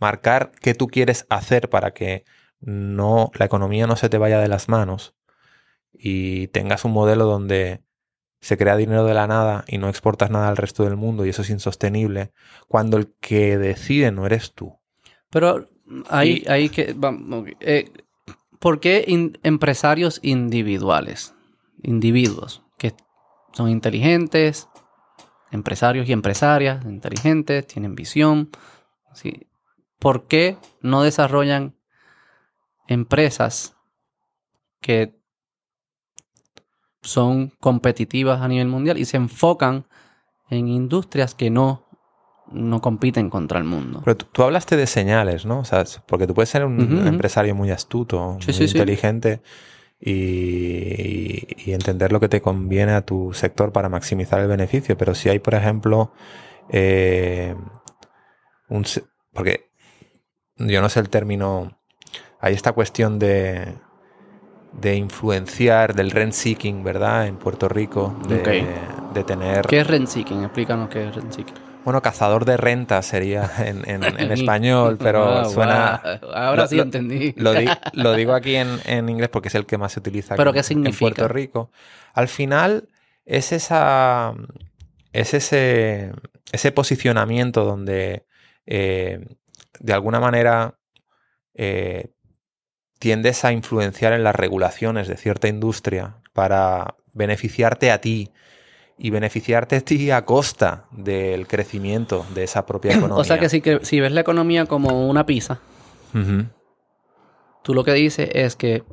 marcar 0.00 0.52
qué 0.60 0.74
tú 0.74 0.88
quieres 0.88 1.26
hacer 1.30 1.70
para 1.70 1.92
que 1.92 2.24
no, 2.60 3.30
la 3.34 3.46
economía 3.46 3.86
no 3.86 3.96
se 3.96 4.08
te 4.08 4.18
vaya 4.18 4.40
de 4.40 4.48
las 4.48 4.68
manos 4.68 5.14
y 5.92 6.48
tengas 6.48 6.84
un 6.84 6.92
modelo 6.92 7.24
donde 7.24 7.84
se 8.44 8.58
crea 8.58 8.76
dinero 8.76 9.06
de 9.06 9.14
la 9.14 9.26
nada 9.26 9.64
y 9.66 9.78
no 9.78 9.88
exportas 9.88 10.28
nada 10.28 10.48
al 10.50 10.58
resto 10.58 10.84
del 10.84 10.96
mundo 10.96 11.24
y 11.24 11.30
eso 11.30 11.40
es 11.40 11.48
insostenible, 11.48 12.30
cuando 12.68 12.98
el 12.98 13.14
que 13.18 13.56
decide 13.56 14.12
no 14.12 14.26
eres 14.26 14.52
tú. 14.52 14.78
Pero 15.30 15.66
hay, 16.10 16.44
hay 16.46 16.68
que... 16.68 16.94
Eh, 17.60 17.90
¿Por 18.58 18.80
qué 18.80 19.06
empresarios 19.42 20.20
individuales? 20.22 21.34
Individuos 21.82 22.62
que 22.76 22.92
son 23.54 23.70
inteligentes, 23.70 24.68
empresarios 25.50 26.06
y 26.06 26.12
empresarias 26.12 26.84
inteligentes, 26.84 27.66
tienen 27.66 27.94
visión. 27.94 28.50
¿sí? 29.14 29.48
¿Por 29.98 30.26
qué 30.26 30.58
no 30.82 31.02
desarrollan 31.02 31.76
empresas 32.88 33.74
que 34.82 35.14
son 37.04 37.52
competitivas 37.60 38.40
a 38.40 38.48
nivel 38.48 38.68
mundial 38.68 38.98
y 38.98 39.04
se 39.04 39.16
enfocan 39.16 39.86
en 40.50 40.68
industrias 40.68 41.34
que 41.34 41.50
no, 41.50 41.86
no 42.50 42.80
compiten 42.80 43.30
contra 43.30 43.58
el 43.58 43.64
mundo. 43.64 44.02
Pero 44.04 44.16
tú, 44.16 44.42
hablaste 44.42 44.76
de 44.76 44.86
señales, 44.86 45.46
¿no? 45.46 45.60
O 45.60 45.64
sea, 45.64 45.84
porque 46.06 46.26
tú 46.26 46.34
puedes 46.34 46.48
ser 46.48 46.64
un 46.64 47.06
empresario 47.06 47.54
muy 47.54 47.70
astuto, 47.70 48.38
muy 48.46 48.66
inteligente 48.66 49.42
y, 50.00 51.72
entender 51.72 52.12
lo 52.12 52.20
que 52.20 52.28
te 52.28 52.40
conviene 52.40 52.92
a 52.92 53.02
tu 53.02 53.32
sector 53.32 53.72
para 53.72 53.88
maximizar 53.88 54.40
el 54.40 54.48
beneficio. 54.48 54.96
Pero 54.96 55.14
si 55.14 55.28
hay, 55.28 55.38
por 55.38 55.54
ejemplo, 55.54 56.12
eh, 56.68 57.54
un... 58.68 58.84
Porque 59.32 59.70
yo 60.56 60.80
no 60.80 60.88
sé 60.88 61.00
el 61.00 61.08
término... 61.08 61.78
Hay 62.40 62.52
esta 62.52 62.72
cuestión 62.72 63.18
de 63.18 63.74
de 64.80 64.96
influenciar, 64.96 65.94
del 65.94 66.10
rent 66.10 66.32
seeking, 66.32 66.84
¿verdad? 66.84 67.26
En 67.26 67.36
Puerto 67.36 67.68
Rico, 67.68 68.16
de, 68.28 69.24
tener... 69.24 69.66
¿Qué 69.66 69.80
es 69.80 69.86
rent 69.86 70.08
seeking? 70.08 70.42
Explícanos 70.44 70.88
qué 70.88 71.08
es 71.08 71.14
rent 71.14 71.32
seeking. 71.32 71.54
Bueno, 71.84 72.00
cazador 72.00 72.44
de 72.44 72.56
renta 72.56 73.02
sería 73.02 73.50
en, 73.58 74.02
español, 74.32 74.98
pero 74.98 75.44
suena... 75.50 76.00
Ahora 76.34 76.66
sí 76.66 76.78
entendí. 76.78 77.34
Lo, 77.36 78.14
digo 78.14 78.32
aquí 78.32 78.56
en, 78.56 79.08
inglés 79.08 79.28
porque 79.28 79.48
es 79.48 79.54
el 79.54 79.66
que 79.66 79.78
más 79.78 79.92
se 79.92 80.00
utiliza 80.00 80.34
¿Pero 80.36 80.52
qué 80.52 80.62
significa? 80.62 81.06
en 81.06 81.14
Puerto 81.14 81.28
Rico. 81.28 81.70
Al 82.12 82.28
final 82.28 82.88
es 83.24 83.52
esa... 83.52 84.34
Es 85.12 85.32
ese, 85.32 86.10
ese 86.50 86.72
posicionamiento 86.72 87.64
donde 87.64 88.26
eh, 88.66 89.24
de 89.78 89.92
alguna 89.92 90.18
manera 90.18 90.76
eh, 91.54 92.13
tiendes 92.98 93.44
a 93.44 93.52
influenciar 93.52 94.12
en 94.12 94.24
las 94.24 94.34
regulaciones 94.34 95.08
de 95.08 95.16
cierta 95.16 95.48
industria 95.48 96.16
para 96.32 96.96
beneficiarte 97.12 97.90
a 97.90 98.00
ti 98.00 98.30
y 98.96 99.10
beneficiarte 99.10 99.76
a 99.76 99.80
ti 99.80 100.10
a 100.10 100.24
costa 100.24 100.86
del 100.90 101.46
crecimiento 101.46 102.24
de 102.34 102.44
esa 102.44 102.66
propia 102.66 102.92
economía. 102.96 103.20
O 103.20 103.24
sea 103.24 103.38
que 103.38 103.48
si, 103.48 103.62
si 103.82 104.00
ves 104.00 104.12
la 104.12 104.20
economía 104.20 104.66
como 104.66 105.08
una 105.08 105.26
pizza, 105.26 105.60
tú 107.62 107.74
lo 107.74 107.84
que 107.84 107.92
dices 107.92 108.30
es 108.32 108.56
que 108.56 108.84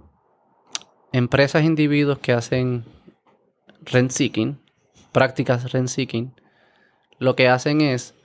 empresas, 1.12 1.64
individuos 1.64 2.20
que 2.20 2.34
hacen 2.34 2.86
rent 3.84 4.12
seeking, 4.12 4.60
prácticas 5.12 5.72
rent 5.72 5.88
seeking, 5.88 6.34
lo 7.20 7.36
que 7.36 7.48
hacen 7.48 7.82
es 7.82 8.16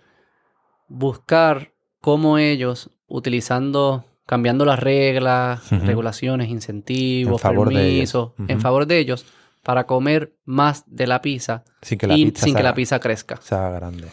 buscar 0.89 1.73
cómo 2.01 2.39
ellos, 2.39 2.90
utilizando 3.09 4.05
cambiando 4.27 4.65
las 4.65 4.81
reglas, 4.81 5.70
regulaciones, 5.70 6.48
incentivos, 6.48 7.40
permisos, 7.40 8.32
en 8.48 8.61
favor 8.61 8.86
de 8.86 8.98
ellos, 8.98 9.24
para 9.62 9.86
comer 9.86 10.36
más 10.44 10.85
de 10.86 11.07
la 11.07 11.23
pizza 11.23 11.65
sin 11.81 11.98
que 11.98 12.07
la, 12.07 12.16
y, 12.16 12.27
pizza, 12.27 12.44
sin 12.44 12.55
que 12.55 12.62
la 12.62 12.74
pizza 12.74 13.01
crezca. 13.01 13.36
Sea 13.40 13.70
grande. 13.70 14.09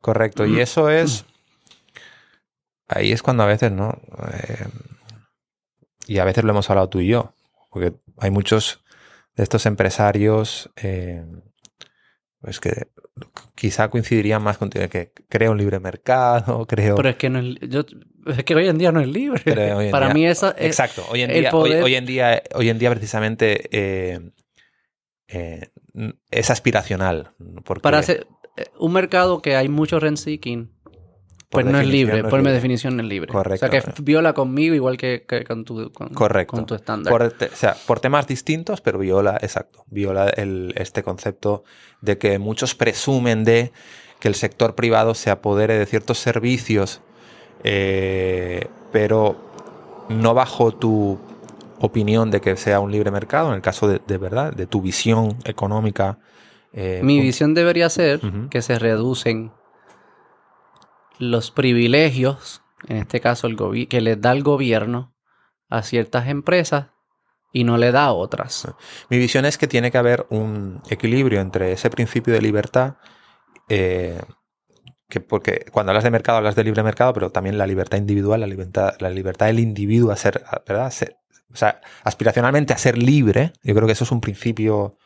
Correcto. 0.00 0.46
Y 0.46 0.60
eso 0.60 0.88
es. 0.90 1.24
Ahí 2.88 3.12
es 3.12 3.22
cuando 3.22 3.44
a 3.44 3.46
veces, 3.46 3.70
¿no? 3.70 4.00
Eh, 4.32 4.66
y 6.06 6.18
a 6.18 6.24
veces 6.24 6.42
lo 6.42 6.50
hemos 6.50 6.68
hablado 6.70 6.88
tú 6.88 7.00
y 7.00 7.08
yo. 7.08 7.34
Porque 7.70 7.94
hay 8.18 8.30
muchos 8.30 8.82
de 9.36 9.42
estos 9.42 9.66
empresarios. 9.66 10.70
Eh, 10.76 11.24
pues 12.40 12.58
que 12.58 12.88
quizá 13.54 13.88
coincidiría 13.88 14.38
más 14.38 14.58
contigo, 14.58 14.88
que 14.88 15.12
creo 15.28 15.52
un 15.52 15.58
libre 15.58 15.80
mercado, 15.80 16.66
creo... 16.68 16.96
Pero 16.96 17.08
es 17.08 17.16
que, 17.16 17.30
no 17.30 17.40
es, 17.40 18.44
que 18.44 18.54
hoy 18.54 18.68
en 18.68 18.78
día 18.78 18.92
no 18.92 19.00
es 19.00 19.08
libre. 19.08 19.90
Para 19.90 20.12
mí 20.14 20.26
eso 20.26 20.54
es... 20.56 20.66
Exacto, 20.66 21.04
hoy 21.10 21.22
en, 21.22 21.30
día, 21.30 21.50
hoy, 21.52 21.94
en 21.94 22.06
día, 22.06 22.42
hoy 22.54 22.68
en 22.68 22.78
día 22.78 22.90
precisamente 22.90 23.68
eh, 23.72 24.20
eh, 25.28 25.70
es 26.30 26.50
aspiracional. 26.50 27.32
Para 27.82 27.98
hacer 27.98 28.26
eh, 28.56 28.64
un 28.78 28.92
mercado 28.92 29.42
que 29.42 29.56
hay 29.56 29.68
mucho 29.68 30.00
rent 30.00 30.18
seeking, 30.18 30.72
pues 31.50 31.66
no 31.66 31.80
es 31.80 31.88
libre, 31.88 32.22
por 32.22 32.42
mi 32.42 32.50
definición 32.50 32.96
no 32.96 33.02
es 33.02 33.08
libre. 33.08 33.32
Correcto. 33.32 33.66
O 33.66 33.70
sea, 33.70 33.80
que 33.80 34.02
viola 34.02 34.34
conmigo 34.34 34.72
igual 34.72 34.96
que, 34.96 35.24
con, 35.46 35.64
tu, 35.64 35.90
Correcto. 35.90 36.64
tu 36.64 36.76
estándar. 36.76 37.10
Por, 37.10 37.22
o 37.22 37.56
sea, 37.56 37.76
por 37.88 37.98
temas 37.98 38.28
distintos, 38.28 38.80
pero 38.80 39.00
viola, 39.00 39.36
exacto, 39.42 39.84
viola 39.88 40.28
el, 40.28 40.72
este 40.76 41.02
concepto 41.02 41.64
de 42.02 42.18
que 42.18 42.38
muchos 42.38 42.76
presumen 42.76 43.42
de 43.42 43.72
que 44.20 44.28
el 44.28 44.36
sector 44.36 44.76
privado 44.76 45.14
se 45.14 45.30
apodere 45.30 45.76
de 45.76 45.86
ciertos 45.86 46.18
servicios, 46.18 47.00
eh, 47.64 48.68
pero 48.92 49.36
no 50.08 50.34
bajo 50.34 50.70
tu 50.70 51.18
opinión 51.80 52.30
de 52.30 52.40
que 52.40 52.54
sea 52.56 52.78
un 52.78 52.92
libre 52.92 53.10
mercado, 53.10 53.48
en 53.48 53.56
el 53.56 53.62
caso 53.62 53.88
de, 53.88 54.18
verdad, 54.18 54.52
de 54.52 54.68
tu 54.68 54.82
visión 54.82 55.36
económica. 55.44 56.20
Eh, 56.72 57.00
mi 57.02 57.20
visión 57.20 57.54
debería 57.54 57.90
ser 57.90 58.20
que 58.50 58.62
se 58.62 58.78
reducen 58.78 59.50
los 61.20 61.50
privilegios, 61.50 62.62
en 62.88 62.96
este 62.96 63.20
caso 63.20 63.46
el 63.46 63.88
que 63.88 64.00
les 64.00 64.20
da 64.20 64.32
el 64.32 64.42
gobierno 64.42 65.14
a 65.68 65.82
ciertas 65.82 66.28
empresas 66.28 66.86
y 67.52 67.64
no 67.64 67.78
le 67.78 67.92
da 67.92 68.06
a 68.06 68.12
otras. 68.12 68.68
Mi 69.08 69.18
visión 69.18 69.44
es 69.44 69.58
que 69.58 69.68
tiene 69.68 69.90
que 69.90 69.98
haber 69.98 70.26
un 70.30 70.82
equilibrio 70.88 71.40
entre 71.40 71.72
ese 71.72 71.90
principio 71.90 72.32
de 72.32 72.42
libertad, 72.42 72.94
eh, 73.68 74.20
que 75.08 75.20
porque 75.20 75.66
cuando 75.70 75.90
hablas 75.90 76.04
de 76.04 76.10
mercado 76.10 76.38
hablas 76.38 76.54
de 76.54 76.64
libre 76.64 76.82
mercado, 76.82 77.12
pero 77.12 77.30
también 77.30 77.58
la 77.58 77.66
libertad 77.66 77.98
individual, 77.98 78.40
la 78.40 78.46
libertad, 78.46 78.94
la 79.00 79.10
libertad 79.10 79.46
del 79.46 79.60
individuo 79.60 80.12
a 80.12 80.16
ser, 80.16 80.42
¿verdad? 80.66 80.92
o 81.52 81.56
sea, 81.56 81.80
aspiracionalmente 82.04 82.72
a 82.72 82.78
ser 82.78 82.96
libre, 82.96 83.52
yo 83.62 83.74
creo 83.74 83.86
que 83.86 83.92
eso 83.92 84.04
es 84.04 84.12
un 84.12 84.20
principio 84.20 84.96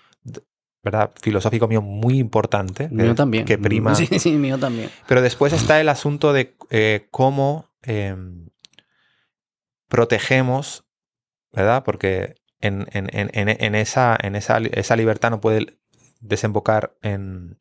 ¿verdad? 0.84 1.10
filosófico 1.20 1.66
mío 1.66 1.80
muy 1.80 2.18
importante. 2.18 2.88
Mío 2.90 3.14
también. 3.14 3.46
Que 3.46 3.56
prima. 3.56 3.94
Sí, 3.94 4.06
sí, 4.18 4.32
mío 4.32 4.58
también. 4.58 4.90
Pero 5.08 5.22
después 5.22 5.52
está 5.52 5.80
el 5.80 5.88
asunto 5.88 6.32
de 6.32 6.54
eh, 6.70 7.08
cómo 7.10 7.70
em, 7.82 8.50
protegemos, 9.88 10.84
¿verdad? 11.52 11.82
Porque 11.84 12.34
en, 12.60 12.86
esa, 13.74 14.16
en 14.20 14.36
esa, 14.36 14.58
esa, 14.58 14.96
libertad 14.96 15.30
no 15.30 15.40
puede 15.40 15.78
desembocar 16.20 16.94
en, 17.02 17.58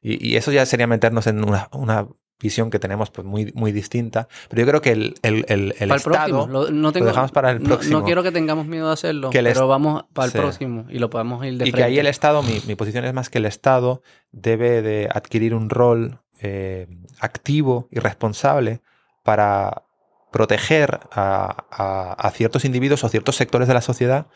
Y, 0.00 0.26
y 0.26 0.36
eso 0.36 0.50
ya 0.50 0.64
sería 0.66 0.86
meternos 0.86 1.26
en 1.26 1.44
una, 1.44 1.68
una 1.72 2.08
visión 2.44 2.70
que 2.70 2.78
tenemos 2.78 3.10
pues, 3.10 3.26
muy, 3.26 3.50
muy 3.56 3.72
distinta. 3.72 4.28
Pero 4.48 4.60
yo 4.62 4.68
creo 4.68 4.80
que 4.82 4.92
el, 4.92 5.14
el, 5.22 5.44
el, 5.48 5.74
el 5.78 5.90
Estado... 5.90 6.46
Lo, 6.46 6.70
no 6.70 6.92
tengo- 6.92 7.06
lo 7.06 7.10
dejamos 7.10 7.32
para 7.32 7.50
el 7.50 7.60
próximo. 7.60 7.98
No, 7.98 8.04
quiero 8.04 8.22
que 8.22 8.30
tengamos 8.30 8.66
miedo 8.66 8.86
de 8.86 8.92
hacerlo, 8.92 9.30
Que 9.30 9.42
pero 9.42 9.66
vamos 9.66 10.04
para 10.12 10.26
el 10.26 10.32
Sí. 10.32 10.38
próximo 10.38 10.84
y 10.88 10.98
lo 10.98 11.10
podemos 11.10 11.44
ir 11.44 11.52
de 11.58 11.66
y 11.66 11.70
frente. 11.72 11.76
que 11.78 11.82
ahí 11.84 11.98
el 11.98 12.06
Estado, 12.06 12.42
mi, 12.42 12.60
mi 12.66 12.74
posición 12.76 13.04
es 13.04 13.12
más 13.14 13.30
que 13.30 13.38
el 13.38 13.46
Estado 13.46 14.02
debe 14.30 14.82
de 14.82 15.08
adquirir 15.12 15.54
un 15.54 15.70
rol 15.70 16.20
eh, 16.40 16.86
activo 17.20 17.88
y 17.90 17.98
responsable 17.98 18.80
para 19.22 19.82
proteger 20.30 21.00
a, 21.12 21.64
a- 21.70 22.12
a 22.12 22.30
ciertos 22.30 22.64
individuos 22.64 23.02
o 23.04 23.08
ciertos 23.08 23.36
sectores 23.36 23.68
de 23.68 23.74
la 23.74 23.80
sociedad 23.80 24.26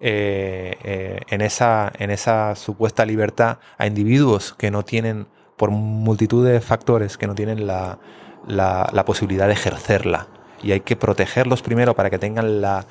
eh, 0.00 0.76
eh, 0.84 1.20
en, 1.28 1.40
esa, 1.40 1.90
en 1.98 2.10
esa 2.10 2.54
supuesta 2.54 3.06
libertad 3.06 3.58
a 3.78 3.86
individuos 3.86 4.54
que 4.58 4.70
no 4.70 4.84
tienen, 4.84 5.26
por 5.56 5.70
multitud 5.70 6.46
de 6.46 6.60
factores, 6.60 7.16
que 7.16 7.26
no 7.26 7.34
tienen 7.34 7.66
la, 7.66 7.98
la- 8.46 8.88
la 8.92 9.04
posibilidad 9.04 9.46
de 9.46 9.54
ejercerla. 9.54 10.26
Y 10.62 10.72
hay 10.72 10.80
que 10.80 10.96
protegerlos 10.96 11.62
primero 11.62 11.94
para 11.94 12.10
que 12.10 12.18
tengan 12.18 12.60
la... 12.60 12.86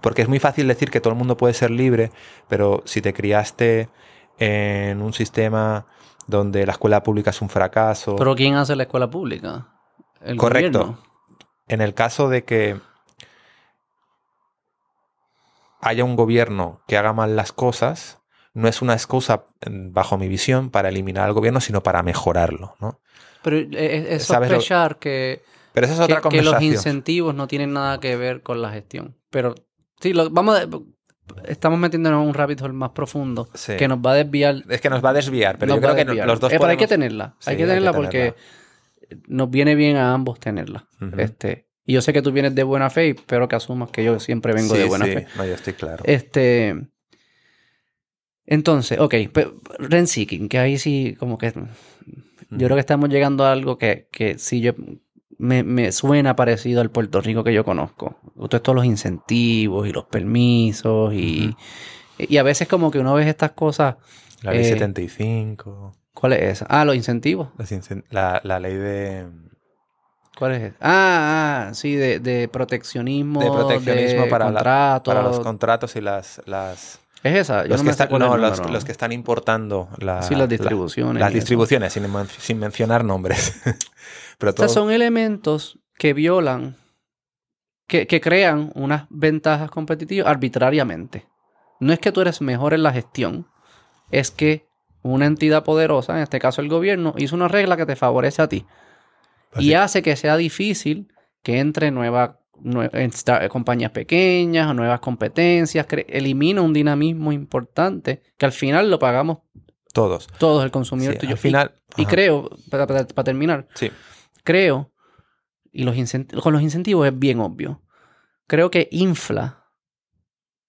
Porque 0.00 0.22
es 0.22 0.28
muy 0.28 0.38
fácil 0.38 0.68
decir 0.68 0.90
que 0.90 1.00
todo 1.00 1.12
el 1.12 1.18
mundo 1.18 1.36
puede 1.36 1.54
ser 1.54 1.70
libre, 1.70 2.10
pero 2.48 2.82
si 2.84 3.02
te 3.02 3.12
criaste 3.12 3.88
en 4.38 5.02
un 5.02 5.12
sistema 5.12 5.86
donde 6.26 6.64
la 6.64 6.72
escuela 6.72 7.02
pública 7.02 7.30
es 7.30 7.42
un 7.42 7.48
fracaso, 7.48 8.14
Pero 8.16 8.34
¿quién 8.36 8.54
hace 8.54 8.76
la 8.76 8.84
escuela 8.84 9.10
pública? 9.10 9.66
El 10.20 10.36
Correcto. 10.36 10.78
gobierno. 10.78 11.02
en 11.66 11.80
el 11.80 11.92
caso 11.94 12.28
de 12.28 12.44
que 12.44 12.80
haya 15.80 16.04
un 16.04 16.14
gobierno 16.16 16.80
que 16.86 16.96
haga 16.96 17.12
mal 17.12 17.36
las 17.36 17.52
cosas, 17.52 18.19
no 18.54 18.68
es 18.68 18.82
una 18.82 18.94
excusa, 18.94 19.44
mm, 19.68 19.92
bajo 19.92 20.18
mi 20.18 20.28
visión, 20.28 20.70
para 20.70 20.88
eliminar 20.88 21.26
al 21.26 21.32
gobierno, 21.34 21.60
sino 21.60 21.82
para 21.82 22.02
mejorarlo. 22.02 22.74
¿no? 22.80 23.00
Pero 23.42 23.56
es, 23.56 23.68
es 23.72 24.24
¿Sabes 24.24 24.50
lo- 24.50 24.56
sospechar 24.56 24.98
que, 24.98 25.42
Pero 25.72 25.86
esa 25.86 25.94
es 25.94 25.98
que, 26.00 26.04
otra 26.04 26.16
que 26.16 26.36
los 26.38 26.44
conversación. 26.46 26.72
incentivos 26.74 27.34
no 27.34 27.46
tienen 27.46 27.72
nada 27.72 28.00
que 28.00 28.16
ver 28.16 28.42
con 28.42 28.60
la 28.60 28.70
gestión. 28.70 29.16
Pero 29.30 29.54
sí, 30.00 30.12
lo- 30.12 30.30
vamos 30.30 30.58
a- 30.58 30.66
estamos 31.46 31.78
metiéndonos 31.78 32.22
en 32.22 32.28
un 32.28 32.34
rabbit 32.34 32.60
hole 32.60 32.72
más 32.72 32.90
profundo 32.90 33.48
Sí. 33.54 33.76
que 33.76 33.86
nos 33.86 33.98
va 33.98 34.12
a 34.12 34.14
desviar. 34.16 34.62
Es 34.68 34.80
que 34.80 34.90
nos 34.90 35.02
va 35.04 35.10
a 35.10 35.12
desviar, 35.14 35.58
pero 35.58 35.76
yo 35.76 35.80
creo 35.80 35.94
que 35.94 36.04
los 36.04 36.40
dos 36.40 36.52
Eh, 36.52 36.56
pero 36.58 36.70
hay 36.70 36.76
que 36.76 36.86
podemos- 36.86 36.88
tenerla. 36.88 37.36
Sí, 37.38 37.50
hay 37.50 37.56
que 37.56 37.62
hay 37.62 37.68
que 37.68 37.74
tenerla 37.74 37.92
porque 37.92 38.34
nos 39.28 39.48
viene 39.48 39.74
bien 39.76 39.96
a 39.96 40.12
ambos 40.12 40.40
tenerla. 40.40 40.86
Ujú. 41.00 41.20
Este, 41.20 41.68
y 41.86 41.92
yo 41.94 42.02
sé 42.02 42.12
que 42.12 42.20
tú 42.22 42.32
vienes 42.32 42.54
de 42.54 42.62
buena 42.64 42.90
fe 42.90 43.06
y 43.06 43.10
espero 43.10 43.46
que 43.48 43.56
asumas 43.56 43.90
que 43.90 44.02
yo 44.04 44.18
siempre 44.20 44.52
vengo 44.52 44.74
Sí, 44.74 44.80
de 44.80 44.86
buena 44.88 45.04
fe. 45.06 45.26
No, 45.36 45.44
yo 45.46 45.54
estoy 45.54 45.72
claro. 45.74 46.02
Este. 46.04 46.76
Entonces, 48.50 48.98
ok, 49.00 49.14
pe- 49.32 49.50
Renseeking, 49.78 50.48
que 50.50 50.58
ahí 50.58 50.76
sí, 50.78 51.16
como 51.18 51.38
que. 51.38 51.52
Yo 52.50 52.66
creo 52.66 52.74
que 52.76 52.80
estamos 52.80 53.08
llegando 53.08 53.44
a 53.46 53.52
algo 53.52 53.78
que, 53.78 54.08
que 54.12 54.38
sí 54.38 54.60
yo. 54.60 54.72
Me, 55.38 55.62
me 55.62 55.90
suena 55.92 56.36
parecido 56.36 56.82
al 56.82 56.90
Puerto 56.90 57.22
Rico 57.22 57.42
que 57.44 57.54
yo 57.54 57.64
conozco. 57.64 58.16
Todos 58.36 58.54
estos 58.54 58.74
los 58.74 58.84
incentivos 58.84 59.88
y 59.88 59.92
los 59.92 60.04
permisos 60.04 61.14
y. 61.14 61.56
Y 62.18 62.36
a 62.36 62.42
veces 62.42 62.68
como 62.68 62.90
que 62.90 62.98
uno 62.98 63.14
ve 63.14 63.26
estas 63.26 63.52
cosas. 63.52 63.96
La 64.42 64.52
ley 64.52 64.60
eh, 64.60 64.64
75, 64.70 65.92
¿Cuál 66.12 66.34
es 66.34 66.42
esa? 66.42 66.66
Ah, 66.68 66.84
los 66.84 66.94
incentivos. 66.96 67.48
la, 68.10 68.40
la 68.44 68.58
ley 68.60 68.74
de, 68.74 69.26
¿Cuál 70.36 70.52
es 70.52 70.62
esa? 70.62 70.76
Ah, 70.80 71.68
ah, 71.70 71.74
sí, 71.74 71.94
de, 71.94 72.18
de 72.20 72.48
proteccionismo. 72.48 73.40
de 73.40 73.50
proteccionismo 73.50 74.24
de 74.24 74.28
para, 74.30 74.46
la- 74.46 74.52
contratos. 74.58 75.14
para 75.14 75.22
los 75.22 75.40
contratos 75.40 75.96
y 75.96 76.00
las... 76.00 76.42
las 76.46 76.99
Es 77.22 77.36
esa. 77.36 77.64
Yo 77.64 77.68
los, 77.70 77.78
no 77.78 77.82
que 77.82 77.82
me 77.84 77.84
sé 77.84 77.90
están, 77.90 78.08
cuál 78.08 78.22
es 78.22 78.28
no, 78.28 78.36
los, 78.38 78.58
número. 78.58 78.72
los 78.74 78.84
que 78.84 78.92
están 78.92 79.12
importando 79.12 79.88
la- 79.98 80.22
Sí, 80.22 80.30
las 80.34 80.40
la- 80.40 80.46
distribuciones. 80.46 81.20
las 81.20 81.32
distribuciones, 81.32 81.92
sin, 81.92 82.06
sin 82.38 82.58
mencionar 82.58 83.04
nombres. 83.04 83.60
Pero 84.38 84.52
O 84.52 84.56
sea, 84.56 84.68
son 84.68 84.90
elementos 84.90 85.78
que 85.98 86.14
violan, 86.14 86.76
que, 87.86 88.06
que 88.06 88.20
crean 88.22 88.72
unas 88.74 89.04
ventajas 89.10 89.70
competitivas 89.70 90.28
arbitrariamente. 90.30 91.26
No 91.78 91.92
es 91.92 91.98
que 91.98 92.12
tú 92.12 92.20
eres 92.22 92.40
mejor 92.40 92.72
en 92.72 92.82
la 92.82 92.92
gestión, 92.92 93.46
es 94.10 94.30
que 94.30 94.66
una 95.02 95.26
entidad 95.26 95.64
poderosa, 95.64 96.14
en 96.16 96.22
este 96.22 96.38
caso 96.38 96.60
el 96.62 96.68
gobierno, 96.68 97.14
hizo 97.18 97.34
una 97.36 97.48
regla 97.48 97.76
que 97.76 97.86
te 97.86 97.96
favorece 97.96 98.42
a 98.42 98.48
ti 98.48 98.66
y 99.58 99.72
hace 99.74 100.02
que 100.02 100.14
sea 100.16 100.36
difícil 100.36 101.12
que 101.42 101.58
entre 101.58 101.90
nuevas 101.90 102.30
nue- 102.30 102.36
en 102.36 102.36
sta- 102.36 102.39
compañías 103.48 103.90
pequeñas 103.90 104.68
o 104.70 104.74
nuevas 104.74 105.00
competencias, 105.00 105.86
elimina 106.08 106.62
un 106.62 106.72
dinamismo 106.72 107.32
importante 107.32 108.22
que 108.36 108.46
al 108.46 108.52
final 108.52 108.90
lo 108.90 108.98
pagamos 108.98 109.38
todos. 109.92 110.26
todos, 110.38 110.64
el 110.64 110.70
consumidor 110.70 111.14
Sí, 111.14 111.20
tuyo. 111.20 111.32
al 111.32 111.38
final... 111.38 111.74
y, 111.96 112.06
creo, 112.06 112.50
para, 112.70 112.86
para- 112.86 113.06
para 113.06 113.24
terminar, 113.24 113.66
Sí. 113.74 113.90
creo, 114.44 114.92
y 115.72 115.84
los 115.84 115.96
con 116.42 116.52
los 116.52 116.62
incentivos 116.62 117.06
es 117.06 117.18
bien 117.18 117.40
obvio, 117.40 117.82
creo 118.46 118.70
que 118.70 118.88
infla 118.92 119.64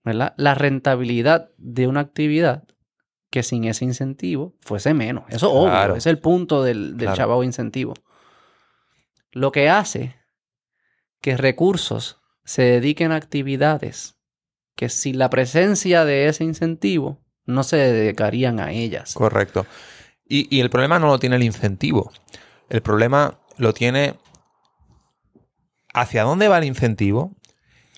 ¿verdad? 0.04 0.34
la 0.38 0.56
rentabilidad 0.56 1.50
de 1.58 1.88
una 1.88 2.00
actividad 2.00 2.64
que 3.30 3.44
sin 3.44 3.64
ese 3.66 3.86
incentivo 3.86 4.56
fuese 4.62 4.94
menos. 4.94 5.24
Eso 5.30 5.48
es 5.48 5.54
Claro. 5.70 5.84
obvio, 5.92 5.96
ese 5.98 6.10
es 6.10 6.14
el 6.16 6.20
punto 6.20 6.64
del, 6.64 6.98
del 6.98 7.14
Claro. 7.14 7.44
incentivo. 7.44 7.94
Lo 9.32 9.52
que 9.52 9.70
hace 9.70 10.16
que 11.22 11.38
recursos 11.38 12.22
se 12.44 12.64
dediquen 12.64 13.12
a 13.12 13.16
actividades 13.16 14.16
que 14.76 14.90
sin 14.90 15.20
la 15.20 15.30
presencia 15.30 16.06
de 16.06 16.28
ese 16.28 16.44
incentivo 16.44 17.20
no 17.46 17.64
se 17.64 17.78
dedicarían 17.78 18.60
a 18.60 18.72
ellas. 18.72 19.14
Correcto. 19.14 19.66
Y, 20.28 20.60
el 20.62 20.70
problema 20.70 20.98
no 20.98 21.08
lo 21.08 21.20
tiene 21.20 21.36
el 21.36 21.44
incentivo. 21.44 22.12
El 22.70 22.82
problema 22.82 23.40
lo 23.58 23.74
tiene 23.74 24.16
hacia 25.94 26.24
dónde 26.24 26.48
va 26.48 26.58
el 26.58 26.64
incentivo 26.64 27.36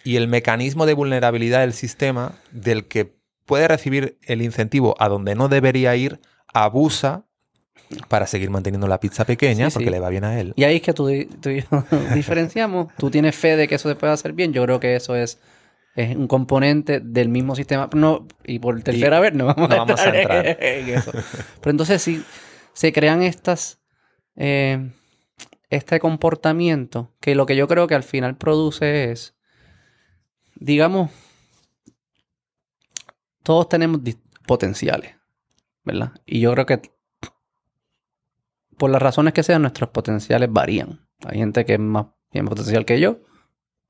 y 0.04 0.16
el 0.16 0.28
mecanismo 0.28 0.86
de 0.86 0.95
vulnerabilidad 0.95 1.62
del 1.62 1.74
sistema 1.74 2.34
del 2.52 2.88
que 2.88 3.16
puede 3.45 3.68
recibir 3.68 4.18
el 4.24 4.41
incentivo 4.41 4.95
a 5.00 5.10
donde 5.10 5.36
no 5.36 5.48
debería 5.48 5.95
ir, 5.95 6.20
abusa 6.54 7.26
para 8.08 8.28
seguir 8.28 8.50
manteniendo 8.50 8.88
la 8.88 9.00
pizza 9.00 9.26
pequeña 9.26 9.70
Sí, 9.70 9.74
porque 9.74 9.86
sí. 9.86 9.91
le 9.91 10.00
va 10.00 10.10
bien 10.10 10.24
a 10.24 10.40
él. 10.40 10.54
Y 10.56 10.64
ahí 10.64 10.78
es 10.78 10.82
que 10.82 10.94
tú, 10.94 11.10
tú 11.41 11.50
y 11.50 11.62
yo 11.62 11.84
diferenciamos. 12.16 12.94
Tú 12.98 13.10
tienes 13.12 13.36
fe 13.36 13.56
de 13.56 13.68
que 13.68 13.76
eso 13.76 13.90
se 13.90 13.95
puede 13.95 14.14
hacer 14.14 14.34
bien. 14.34 14.54
Yo 14.54 14.64
creo 14.64 14.80
que 14.80 14.95
eso 14.95 15.16
es, 15.16 15.40
es 15.95 16.16
un 16.16 16.28
componente 16.28 17.00
del 17.00 17.30
mismo 17.30 17.56
sistema. 17.56 17.90
No, 17.94 18.28
y 18.44 18.60
por 18.60 18.82
tercera 18.82 19.20
vez 19.20 19.34
no 19.34 19.45
vamos, 19.45 19.70
no 19.70 19.76
a, 19.76 19.78
vamos 19.80 20.00
a 20.00 20.10
entrar 20.18 20.45
en 20.60 20.90
eso. 20.90 21.12
Pero 21.12 21.72
entonces 21.72 22.02
si 22.02 22.24
se 22.74 22.91
crean 22.94 23.22
estas... 23.22 23.80
eh, 24.36 24.90
este 25.70 26.00
comportamiento 26.00 27.16
que 27.20 27.34
lo 27.34 27.48
que 27.48 27.56
yo 27.56 27.68
creo 27.68 27.88
que 27.88 27.95
al 27.95 28.04
final 28.04 28.38
produce 28.38 29.12
es, 29.12 29.34
digamos, 30.56 31.10
todos 33.41 33.70
tenemos 33.70 34.00
potenciales, 34.45 35.16
¿verdad? 35.84 36.12
Y 36.26 36.41
yo 36.41 36.52
creo 36.54 36.66
que 36.68 36.82
por 38.78 38.90
las 38.90 39.02
razones 39.02 39.34
que 39.34 39.44
sean, 39.44 39.62
nuestros 39.62 39.90
potenciales 39.90 40.52
varían. 40.52 41.00
Hay 41.26 41.38
gente 41.40 41.66
que 41.66 41.74
es 41.74 41.80
más, 41.80 42.08
tiene 42.30 42.48
potencial 42.48 42.86
que 42.86 43.00
yo, 43.00 43.20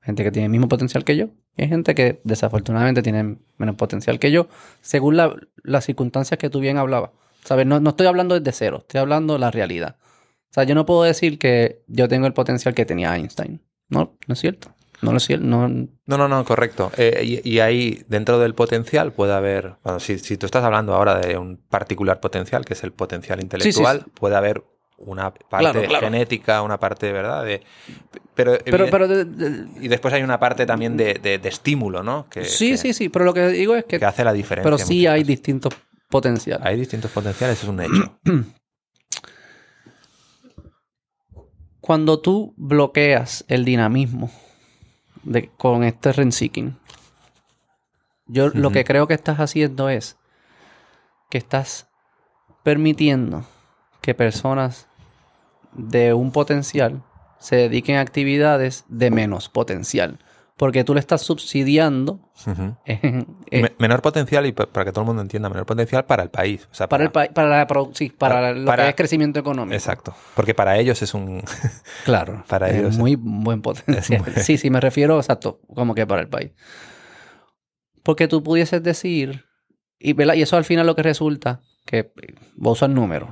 gente 0.02 0.22
que 0.22 0.30
tiene 0.30 0.46
el 0.46 0.50
mismo 0.52 0.68
potencial 0.68 1.04
que 1.04 1.16
yo, 1.16 1.26
y 1.56 1.62
hay 1.62 1.68
gente 1.68 1.94
que 1.94 2.20
desafortunadamente 2.24 3.02
tiene 3.02 3.38
menos 3.58 3.76
potencial 3.76 4.18
que 4.18 4.30
yo, 4.30 4.48
según 4.80 5.16
la- 5.16 5.34
las 5.62 5.84
circunstancias 5.84 6.38
que 6.38 6.50
tú 6.50 6.60
bien 6.60 6.76
hablabas. 6.78 7.10
¿Sabes? 7.44 7.66
No, 7.66 7.78
no 7.80 7.90
estoy 7.90 8.06
hablando 8.06 8.38
desde 8.38 8.52
cero, 8.56 8.78
estoy 8.80 9.00
hablando 9.00 9.34
de 9.34 9.38
la 9.38 9.50
realidad. 9.50 9.96
O 10.00 10.54
sea, 10.54 10.64
yo 10.64 10.74
no 10.74 10.86
puedo 10.86 11.02
decir 11.02 11.38
que 11.38 11.82
yo 11.88 12.08
tengo 12.08 12.26
el 12.26 12.32
potencial 12.32 12.74
que 12.74 12.86
tenía 12.86 13.14
Einstein. 13.16 13.60
No, 13.88 14.16
no 14.26 14.32
es 14.32 14.40
cierto. 14.40 14.72
No 15.02 15.10
lo 15.10 15.18
es 15.18 15.24
cierto. 15.24 15.44
No, 15.44 15.68
No, 15.68 16.16
no, 16.16 16.28
no, 16.28 16.44
correcto. 16.46 16.90
Eh, 16.96 17.40
y, 17.44 17.50
y 17.50 17.58
ahí, 17.60 18.02
dentro 18.08 18.38
del 18.38 18.54
potencial, 18.54 19.12
puede 19.12 19.34
haber. 19.34 19.74
Bueno, 19.82 20.00
si, 20.00 20.18
si 20.18 20.38
tú 20.38 20.46
estás 20.46 20.64
hablando 20.64 20.94
ahora 20.94 21.18
de 21.18 21.36
un 21.36 21.58
particular 21.58 22.20
potencial, 22.20 22.64
que 22.64 22.72
es 22.72 22.82
el 22.84 22.92
potencial 22.92 23.42
intelectual, 23.42 24.02
sí. 24.04 24.10
puede 24.14 24.36
haber 24.36 24.64
una 25.04 25.32
parte 25.32 25.70
Claro, 25.70 25.82
claro. 25.88 26.06
genética, 26.06 26.62
una 26.62 26.78
parte, 26.78 27.12
¿verdad? 27.12 27.44
De, 27.44 27.62
pero, 28.34 28.56
pero, 28.64 28.86
pero 28.90 29.06
de- 29.08 29.24
de- 29.24 29.68
y 29.80 29.88
después 29.88 30.12
hay 30.14 30.22
una 30.22 30.38
parte 30.40 30.66
también 30.66 30.96
de, 30.96 31.14
de- 31.14 31.40
estímulo, 31.48 32.02
¿no? 32.02 32.28
Que, 32.28 32.44
sí, 32.44 32.70
que- 32.72 32.76
sí, 32.78 32.92
sí. 32.92 33.08
Pero 33.08 33.24
lo 33.24 33.32
que 33.34 33.46
digo 33.48 33.74
es 33.76 33.84
que, 33.84 33.98
que 33.98 34.04
hace 34.04 34.24
la 34.24 34.32
diferencia. 34.32 34.64
pero 34.70 34.78
sí 34.78 35.06
hay 35.06 35.22
distintos 35.24 35.74
potenciales. 36.10 36.66
Hay 36.66 36.76
distintos 36.78 37.10
potenciales, 37.10 37.62
es 37.62 37.68
un 37.68 37.80
hecho. 37.80 38.18
Cuando 41.80 42.20
tú 42.20 42.54
bloqueas 42.56 43.44
el 43.48 43.64
dinamismo 43.64 44.30
de, 45.22 45.50
con 45.56 45.84
este 45.84 46.12
renseeking, 46.12 46.78
yo 48.26 48.48
lo 48.48 48.70
que 48.70 48.84
creo 48.84 49.06
que 49.06 49.12
estás 49.14 49.38
haciendo 49.38 49.90
es 49.90 50.16
que 51.30 51.36
estás 51.36 51.88
permitiendo 52.62 53.44
que 54.00 54.14
personas 54.14 54.88
de 55.74 56.14
un 56.14 56.32
potencial 56.32 57.02
se 57.38 57.56
dediquen 57.56 57.96
a 57.96 58.00
actividades 58.00 58.84
de 58.88 59.10
menos 59.10 59.48
potencial. 59.48 60.18
porque 60.56 60.84
tú 60.84 60.94
le 60.94 61.00
estás 61.00 61.22
subsidiando 61.22 62.30
en- 62.86 63.26
Me- 63.50 63.72
menor 63.80 64.02
potencial, 64.02 64.46
y 64.46 64.52
pa- 64.52 64.66
para 64.66 64.84
que 64.84 64.92
todo 64.92 65.00
el 65.02 65.06
mundo 65.08 65.20
entienda, 65.20 65.48
menor 65.48 65.66
potencial 65.66 66.04
para 66.04 66.22
el 66.22 66.30
país. 66.30 66.68
O 66.70 66.74
sea, 66.74 66.88
para 66.88 67.02
el 67.02 67.10
país, 67.10 67.30
para 67.34 67.48
la 67.48 67.66
sí, 67.92 68.10
para, 68.10 68.34
Para- 68.36 68.52
lo 68.52 68.64
para- 68.64 68.84
que 68.84 68.90
es 68.90 68.94
crecimiento 68.94 69.40
económico. 69.40 69.74
Exacto. 69.74 70.14
Porque 70.36 70.54
para 70.54 70.78
ellos 70.78 71.02
es 71.02 71.12
un. 71.12 71.42
Claro. 72.04 72.44
Para 72.48 72.70
es 72.70 72.76
ellos. 72.76 72.96
muy 72.96 73.16
buen 73.16 73.62
potencial. 73.62 74.22
muy- 74.34 74.42
Sí, 74.42 74.56
sí, 74.56 74.70
me 74.70 74.80
refiero 74.80 75.16
exacto, 75.18 75.60
como 75.74 75.92
que 75.94 76.06
para 76.06 76.22
el 76.22 76.28
país. 76.28 76.52
Porque 78.04 78.28
tú 78.28 78.42
pudieses 78.42 78.82
decir, 78.82 79.44
y, 79.98 80.12
¿verdad? 80.12 80.34
y 80.34 80.42
eso 80.42 80.56
al 80.56 80.64
final 80.64 80.86
lo 80.86 80.94
que 80.94 81.02
resulta, 81.02 81.62
que 81.86 81.98
eh, 81.98 82.12
voy 82.54 82.70
a 82.70 82.72
usar 82.72 82.90
números, 82.90 83.30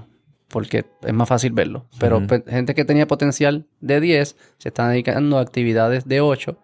porque 0.53 0.85
es 1.03 1.13
más 1.13 1.29
fácil 1.29 1.51
verlo. 1.53 1.87
Pero 1.99 2.19
Ujú. 2.19 2.27
pe- 2.29 2.45
gente 2.47 2.75
que 2.77 2.85
tenía 2.85 3.09
potencial 3.09 3.67
de 3.81 4.01
10 4.01 4.37
se 4.59 4.69
están 4.69 4.91
dedicando 4.93 5.39
a 5.39 5.41
actividades 5.41 6.07
de 6.07 6.21
8. 6.21 6.59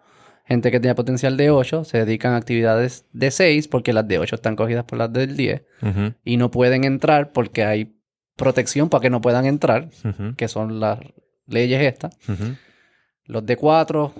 Gente 0.45 0.71
que 0.71 0.79
tenía 0.79 0.95
potencial 0.95 1.35
de 1.37 1.51
8 1.51 1.83
se 1.83 1.97
dedican 2.05 2.33
a 2.33 2.37
actividades 2.37 3.05
de 3.13 3.29
6 3.31 3.67
porque 3.67 3.91
las 3.93 4.07
de 4.07 4.19
8 4.19 4.35
están 4.35 4.55
cogidas 4.55 4.85
por 4.85 4.97
las 4.97 5.11
del 5.11 5.35
10 5.35 5.63
Ujú, 5.81 6.13
y 6.23 6.37
no 6.37 6.49
pueden 6.49 6.85
entrar 6.85 7.31
porque 7.33 7.63
hay 7.65 7.93
protección 8.35 8.89
para 8.89 9.01
que 9.01 9.09
no 9.09 9.19
puedan 9.21 9.45
entrar, 9.45 9.89
ujú, 10.05 10.35
que 10.37 10.47
son 10.47 10.79
las 10.79 10.99
leyes 11.45 11.81
estas. 11.81 12.15
Los 13.25 13.45
de 13.45 13.57
4, 13.57 14.13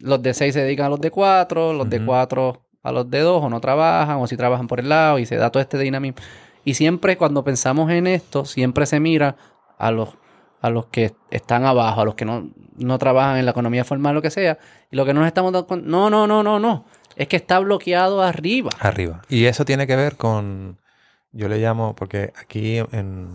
los 0.00 0.22
de 0.22 0.34
6 0.34 0.52
se 0.54 0.60
dedican 0.62 0.86
a 0.86 0.88
los 0.90 1.00
de 1.00 1.10
4, 1.10 1.72
los 1.72 1.88
de 1.88 1.96
Ujú. 1.98 2.06
4 2.06 2.66
a 2.82 2.92
los 2.92 3.08
de 3.08 3.20
2 3.20 3.42
o 3.42 3.48
no 3.48 3.60
trabajan 3.60 4.16
o 4.18 4.26
si 4.26 4.36
trabajan 4.36 4.66
por 4.66 4.80
el 4.80 4.88
lado 4.90 5.18
y 5.18 5.24
se 5.24 5.36
da 5.36 5.50
todo 5.50 5.62
este 5.62 5.78
dinamismo. 5.78 6.18
Y 6.64 6.74
siempre 6.74 7.16
cuando 7.16 7.44
pensamos 7.44 7.90
en 7.90 8.06
esto, 8.06 8.44
siempre 8.44 8.86
se 8.86 9.00
mira 9.00 9.36
a 9.78 9.90
los, 9.90 10.10
a 10.60 10.70
los 10.70 10.86
que 10.86 11.14
están 11.30 11.64
abajo, 11.66 12.00
a 12.00 12.04
los 12.04 12.14
que 12.14 12.24
no, 12.24 12.48
no 12.76 12.98
trabajan 12.98 13.36
en 13.36 13.44
la 13.44 13.50
economía 13.50 13.84
formal, 13.84 14.14
lo 14.14 14.22
que 14.22 14.30
sea. 14.30 14.58
Y 14.90 14.96
lo 14.96 15.04
que 15.04 15.12
no 15.12 15.20
nos 15.20 15.26
estamos 15.26 15.52
dando 15.52 15.66
cuenta, 15.66 15.86
no, 15.88 16.08
no, 16.10 16.26
no, 16.26 16.42
no, 16.42 16.58
no. 16.58 16.84
Es 17.16 17.28
que 17.28 17.36
está 17.36 17.58
bloqueado 17.58 18.22
arriba. 18.22 18.70
Arriba. 18.80 19.22
Y 19.28 19.44
eso 19.44 19.64
tiene 19.64 19.86
que 19.86 19.94
ver 19.96 20.16
con. 20.16 20.78
Yo 21.32 21.48
le 21.48 21.58
llamo, 21.58 21.94
porque 21.94 22.32
aquí 22.40 22.78
en. 22.78 23.28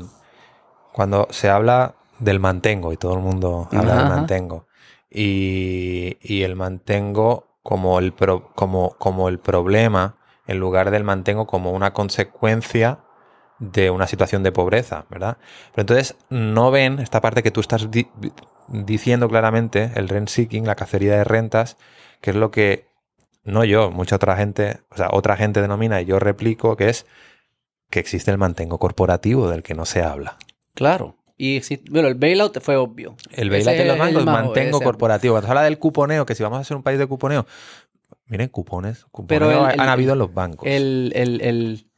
Cuando 0.92 1.28
se 1.30 1.50
habla 1.50 1.96
del 2.20 2.40
mantengo, 2.40 2.92
y 2.92 2.98
todo 2.98 3.14
el 3.14 3.20
mundo 3.20 3.70
habla 3.72 3.94
Ajá, 3.94 4.02
del 4.04 4.10
mantengo. 4.10 4.66
Y, 5.12 6.18
y 6.22 6.44
el 6.44 6.56
mantengo 6.56 7.48
como 7.64 8.00
el, 8.00 8.14
pro- 8.14 8.52
como, 8.56 8.92
como 8.98 9.30
el 9.30 9.40
problema, 9.40 10.16
en 10.48 10.60
lugar 10.60 10.92
del 10.92 11.04
mantengo 11.04 11.46
como 11.48 11.72
una 11.72 11.94
consecuencia 11.94 13.00
de 13.60 13.90
una 13.90 14.08
situación 14.08 14.42
de 14.44 14.52
pobreza, 14.52 15.06
¿verdad? 15.10 15.38
Pero 15.74 15.82
entonces 15.82 16.16
no 16.30 16.72
ven 16.72 17.00
esta 17.00 17.22
parte 17.22 17.44
que 17.44 17.52
tú 17.52 17.60
estás 17.60 17.92
di- 17.92 18.08
diciendo 18.68 19.28
claramente, 19.28 19.92
el 19.96 20.08
rent 20.10 20.30
seeking, 20.30 20.66
la 20.66 20.76
cacería 20.76 21.16
de 21.18 21.24
rentas, 21.24 21.78
que 22.22 22.30
es 22.32 22.36
lo 22.36 22.52
que 22.52 22.86
no 23.44 23.64
yo, 23.66 23.92
mucha 23.92 24.16
otra 24.18 24.36
gente, 24.38 24.80
o 24.92 24.98
sea, 24.98 25.10
otra 25.12 25.36
gente 25.36 25.62
denomina 25.62 26.02
y 26.02 26.06
yo 26.06 26.20
replico, 26.20 26.76
que 26.78 26.90
es 26.90 27.06
que 27.90 28.00
existe 28.00 28.30
el 28.32 28.38
mantengo 28.38 28.78
corporativo 28.78 29.50
del 29.50 29.64
que 29.64 29.74
no 29.74 29.86
se 29.86 30.04
habla. 30.04 30.38
Claro. 30.76 31.16
Y 31.36 31.56
existe, 31.58 31.90
bueno, 31.90 32.08
el 32.10 32.16
bailout 32.16 32.60
fue 32.62 32.76
obvio. 32.76 33.16
El 33.32 33.50
bailout 33.50 33.76
de 33.78 33.86
los 33.86 33.94
el 33.96 34.00
bancos, 34.00 34.26
más- 34.26 34.44
mantengo 34.44 34.82
corporativo. 34.82 35.34
Cuando 35.34 35.48
se 35.48 35.52
habla 35.52 35.64
del 35.64 35.80
cuponeo, 35.80 36.26
que 36.26 36.36
si 36.36 36.44
vamos 36.44 36.60
a 36.60 36.64
ser 36.64 36.78
un 36.78 36.84
país 36.84 37.00
de 37.00 37.08
cuponeo, 37.08 37.48
miren, 38.28 38.50
cupones, 38.50 39.06
cuponeo 39.10 39.48
Pero 39.50 39.66
el- 39.68 39.74
el- 39.74 39.80
han 39.80 39.90
habido 39.90 40.14
en 40.14 40.20
los 40.20 40.34
bancos. 40.34 40.68
El, 40.68 41.12
el, 41.16 41.42
el- 41.42 41.89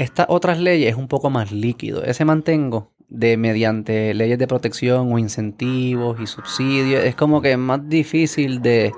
estas 0.00 0.26
otras 0.30 0.58
leyes 0.58 0.90
es 0.90 0.96
un 0.96 1.08
poco 1.08 1.28
más 1.28 1.52
líquido. 1.52 2.02
Ese 2.02 2.24
mantengo 2.24 2.90
de 3.10 3.36
mediante 3.36 4.14
leyes 4.14 4.38
de 4.38 4.46
protección 4.46 5.12
o 5.12 5.18
incentivos 5.18 6.18
y 6.20 6.26
subsidios 6.26 7.04
es 7.04 7.14
como 7.14 7.42
que 7.42 7.52
es 7.52 7.58
más 7.58 7.86
difícil 7.86 8.62
de 8.62 8.94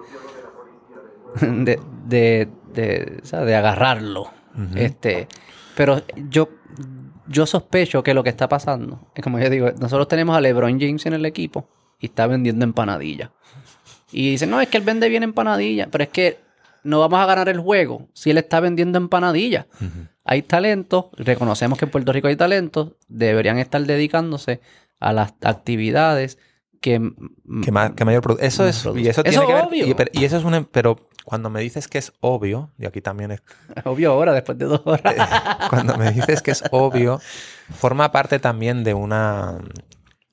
de, 1.41 1.81
de, 2.07 2.49
de, 2.73 3.21
o 3.21 3.27
sea, 3.27 3.41
de 3.41 3.57
agarrarlo. 3.57 4.31
Este, 4.77 5.27
pero 5.75 6.03
yo 6.29 6.49
yo 7.27 7.47
sospecho 7.47 8.03
que 8.03 8.15
lo 8.15 8.23
que 8.23 8.29
está 8.31 8.49
pasando 8.49 9.09
es 9.15 9.25
como 9.25 9.41
yo 9.41 9.51
digo, 9.51 9.71
nosotros 9.81 10.07
tenemos 10.07 10.37
a 10.37 10.41
LeBron 10.41 10.79
James 10.79 11.05
en 11.07 11.15
el 11.15 11.27
equipo 11.27 11.67
y 11.99 12.07
está 12.07 12.29
vendiendo 12.29 12.65
empanadillas. 12.65 13.31
Y 14.13 14.31
dicen, 14.31 14.51
no, 14.51 14.61
es 14.61 14.69
que 14.69 14.77
él 14.77 14.85
vende 14.85 15.09
bien 15.09 15.25
empanadillas, 15.25 15.89
pero 15.91 16.05
es 16.05 16.11
que 16.11 16.39
no 16.85 17.01
vamos 17.01 17.21
a 17.21 17.27
ganar 17.27 17.49
el 17.49 17.61
juego 17.61 18.09
si 18.13 18.31
él 18.31 18.39
está 18.39 18.61
vendiendo 18.61 18.99
empanadillas. 18.99 19.67
Hay 20.25 20.43
talentos, 20.43 21.07
reconocemos 21.17 21.79
que 21.79 21.85
en 21.87 21.91
Puerto 21.91 22.13
Rico 22.13 22.29
hay 22.29 22.37
talentos, 22.37 22.93
deberían 23.09 23.59
estar 23.59 23.81
dedicándose 23.85 24.61
a 25.01 25.13
las 25.13 25.35
actividades 25.43 26.39
que... 26.81 27.13
Que, 27.65 27.73
ma- 27.73 27.95
que 27.95 28.05
mayor 28.05 28.37
Eso 28.41 28.67
es, 28.67 28.85
y 28.97 29.09
eso 29.09 29.23
Eso 29.23 29.23
tiene 29.23 29.37
es 29.39 29.41
que 29.47 29.53
ver- 29.55 29.65
obvio. 29.65 29.97
y, 30.13 30.25
eso 30.25 30.37
es 30.37 30.45
un, 30.45 30.65
pero 30.71 31.09
cuando 31.25 31.51
me 31.51 31.61
dices 31.61 31.87
que 31.89 31.99
es 31.99 32.13
obvio, 32.21 32.71
y 32.79 32.87
aquí 32.87 33.01
también 33.01 33.31
es 33.33 33.43
Obvio 33.85 34.13
ahora, 34.13 34.33
después 34.33 34.59
de 34.59 34.65
dos 34.67 34.83
horas. 34.85 35.15
cuando 35.71 35.97
me 35.97 36.11
dices 36.13 36.41
que 36.43 36.51
es 36.53 36.63
obvio, 36.71 37.21
forma 37.75 38.11
parte 38.13 38.39
también 38.39 38.85
de 38.85 38.95
una 38.95 39.59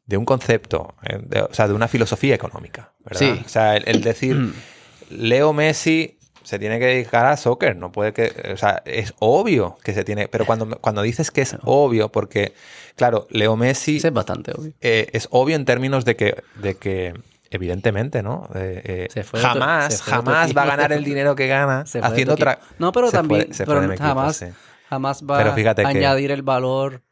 de 0.06 0.18
un 0.18 0.26
concepto, 0.26 0.96
eh, 1.04 1.20
de- 1.24 1.42
o 1.42 1.54
sea, 1.54 1.68
de 1.68 1.74
una 1.76 1.88
filosofía 1.88 2.34
económica, 2.36 2.94
¿verdad? 3.06 3.20
Sí. 3.20 3.42
O 3.46 3.50
sea, 3.50 3.76
el, 3.76 3.84
el 3.88 4.02
decir 4.02 4.54
Leo 5.10 5.54
Messi 5.54 6.19
se 6.50 6.58
tiene 6.58 6.80
que 6.80 6.86
dedicar 6.88 7.28
a 7.28 7.38
soccer, 7.38 7.76
no 7.76 7.92
puede 7.92 8.12
que, 8.12 8.34
o 8.52 8.58
sea, 8.58 8.82
es 8.86 9.14
obvio 9.20 9.78
que 9.84 9.94
se 9.94 10.04
tiene, 10.04 10.28
pero 10.28 10.46
cuando, 10.48 10.80
cuando 10.80 11.04
dices 11.04 11.30
que 11.30 11.42
es 11.42 11.56
obvio, 11.64 12.10
porque, 12.12 12.54
claro, 12.96 13.28
Leo 13.30 13.56
Messi 13.56 13.98
es 13.98 14.12
bastante 14.12 14.52
obvio. 14.58 14.74
eh, 14.82 15.08
es 15.14 15.28
obvio 15.30 15.56
en 15.56 15.66
términos 15.66 16.06
de 16.06 16.16
que, 16.16 16.44
de 16.56 16.76
que 16.76 17.14
evidentemente, 17.52 18.24
¿no? 18.24 18.50
Eh, 18.56 18.82
eh, 18.84 19.08
Se 19.12 19.24
fue 19.24 19.40
otro- 19.40 19.52
jamás, 19.62 20.02
otro 20.02 20.12
jamás 20.12 20.58
va 20.58 20.64
a 20.64 20.66
ganar 20.66 20.92
el 20.92 21.04
dinero 21.04 21.36
que 21.36 21.46
gana 21.48 21.86
Se 21.86 22.00
fue 22.00 22.08
de 22.08 22.14
haciendo 22.14 22.34
otra... 22.34 22.60
No, 22.80 22.92
pero 22.92 23.08
se 23.08 23.12
fue- 23.12 23.20
también 23.20 23.54
se 23.54 23.66
fue 23.66 23.76
pero 23.76 23.88
mi 23.88 23.94
equipo, 23.94 24.08
jamás, 24.08 24.38
sí. 24.38 24.46
jamás 24.90 25.24
va 25.24 25.38
Pero 25.38 25.52
a 25.52 25.88
añadir 25.88 26.32
el 26.32 26.42
valor. 26.42 27.04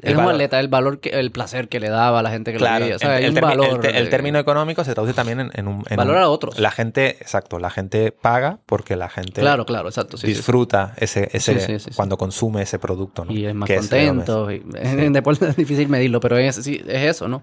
El 0.00 0.10
es 0.10 0.10
un 0.12 0.16
valor. 0.18 0.32
atleta, 0.32 0.58
el 0.60 0.68
valor, 0.68 1.00
que, 1.00 1.10
el 1.10 1.30
placer 1.30 1.68
que 1.68 1.78
le 1.80 1.88
daba 1.90 2.20
a 2.20 2.22
la 2.22 2.30
gente 2.30 2.52
que 2.52 2.58
lo 2.58 2.64
Claro, 2.64 2.84
veía. 2.86 2.96
O 2.96 2.98
sea, 2.98 3.18
el, 3.18 3.32
valor. 3.38 3.80
término 4.08 4.38
económico 4.38 4.82
se 4.84 4.94
traduce 4.94 5.12
también 5.14 5.40
en, 5.40 5.50
en 5.54 5.68
un... 5.68 5.84
en 5.90 5.96
Valor 5.96 6.16
un- 6.16 6.22
a 6.22 6.28
otros. 6.28 6.58
La 6.58 6.70
gente, 6.70 7.10
exacto, 7.20 7.58
la 7.58 7.70
gente 7.70 8.12
paga 8.12 8.58
porque 8.66 8.96
la 8.96 9.08
gente 9.08 9.40
Claro, 9.40 9.66
claro, 9.66 9.88
exacto. 9.88 10.16
sí, 10.16 10.26
sí, 10.28 10.32
sí. 10.32 10.36
disfruta 10.38 10.94
ese, 10.96 11.28
ese 11.32 11.78
Sí, 11.78 11.90
cuando 11.94 12.16
consume 12.16 12.62
ese 12.62 12.78
producto, 12.78 13.24
¿no? 13.24 13.32
Y 13.32 13.46
es 13.46 13.54
más 13.54 13.66
Que 13.66 13.76
contento. 13.76 14.50
y- 14.50 14.62
en, 14.76 15.00
en 15.00 15.12
deporte 15.12 15.48
es 15.48 15.56
difícil 15.56 15.88
medirlo, 15.88 16.20
pero 16.20 16.38
es, 16.38 16.58
es 16.58 16.68
eso, 16.86 17.28
¿no? 17.28 17.42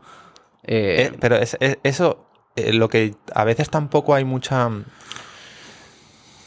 Eh, 0.63 1.11
Eh, 1.13 1.17
pero 1.19 1.35
es- 1.37 1.55
es- 1.59 1.77
eso, 1.83 2.25
eh, 2.55 2.73
lo 2.73 2.89
que 2.89 3.15
a 3.33 3.43
veces 3.43 3.69
tampoco 3.69 4.13
hay 4.15 4.25
mucha 4.25 4.67
mm, 4.69 4.83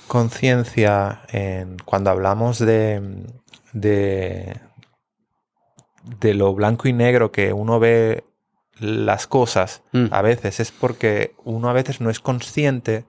conciencia 0.08 1.22
en 1.30 1.76
cuando 1.84 2.10
hablamos 2.10 2.58
de, 2.58 3.00
de, 3.72 4.56
de 6.20 6.34
lo 6.34 6.54
blanco 6.54 6.88
y 6.88 6.92
negro 6.92 7.32
que 7.32 7.52
uno 7.52 7.78
ve 7.80 8.24
las 8.78 9.26
cosas, 9.26 9.82
Mm. 9.92 10.06
a 10.10 10.22
veces 10.22 10.58
es 10.60 10.72
porque 10.72 11.34
uno 11.44 11.68
a 11.68 11.72
veces 11.72 12.00
no 12.00 12.10
es 12.10 12.20
consciente 12.20 13.04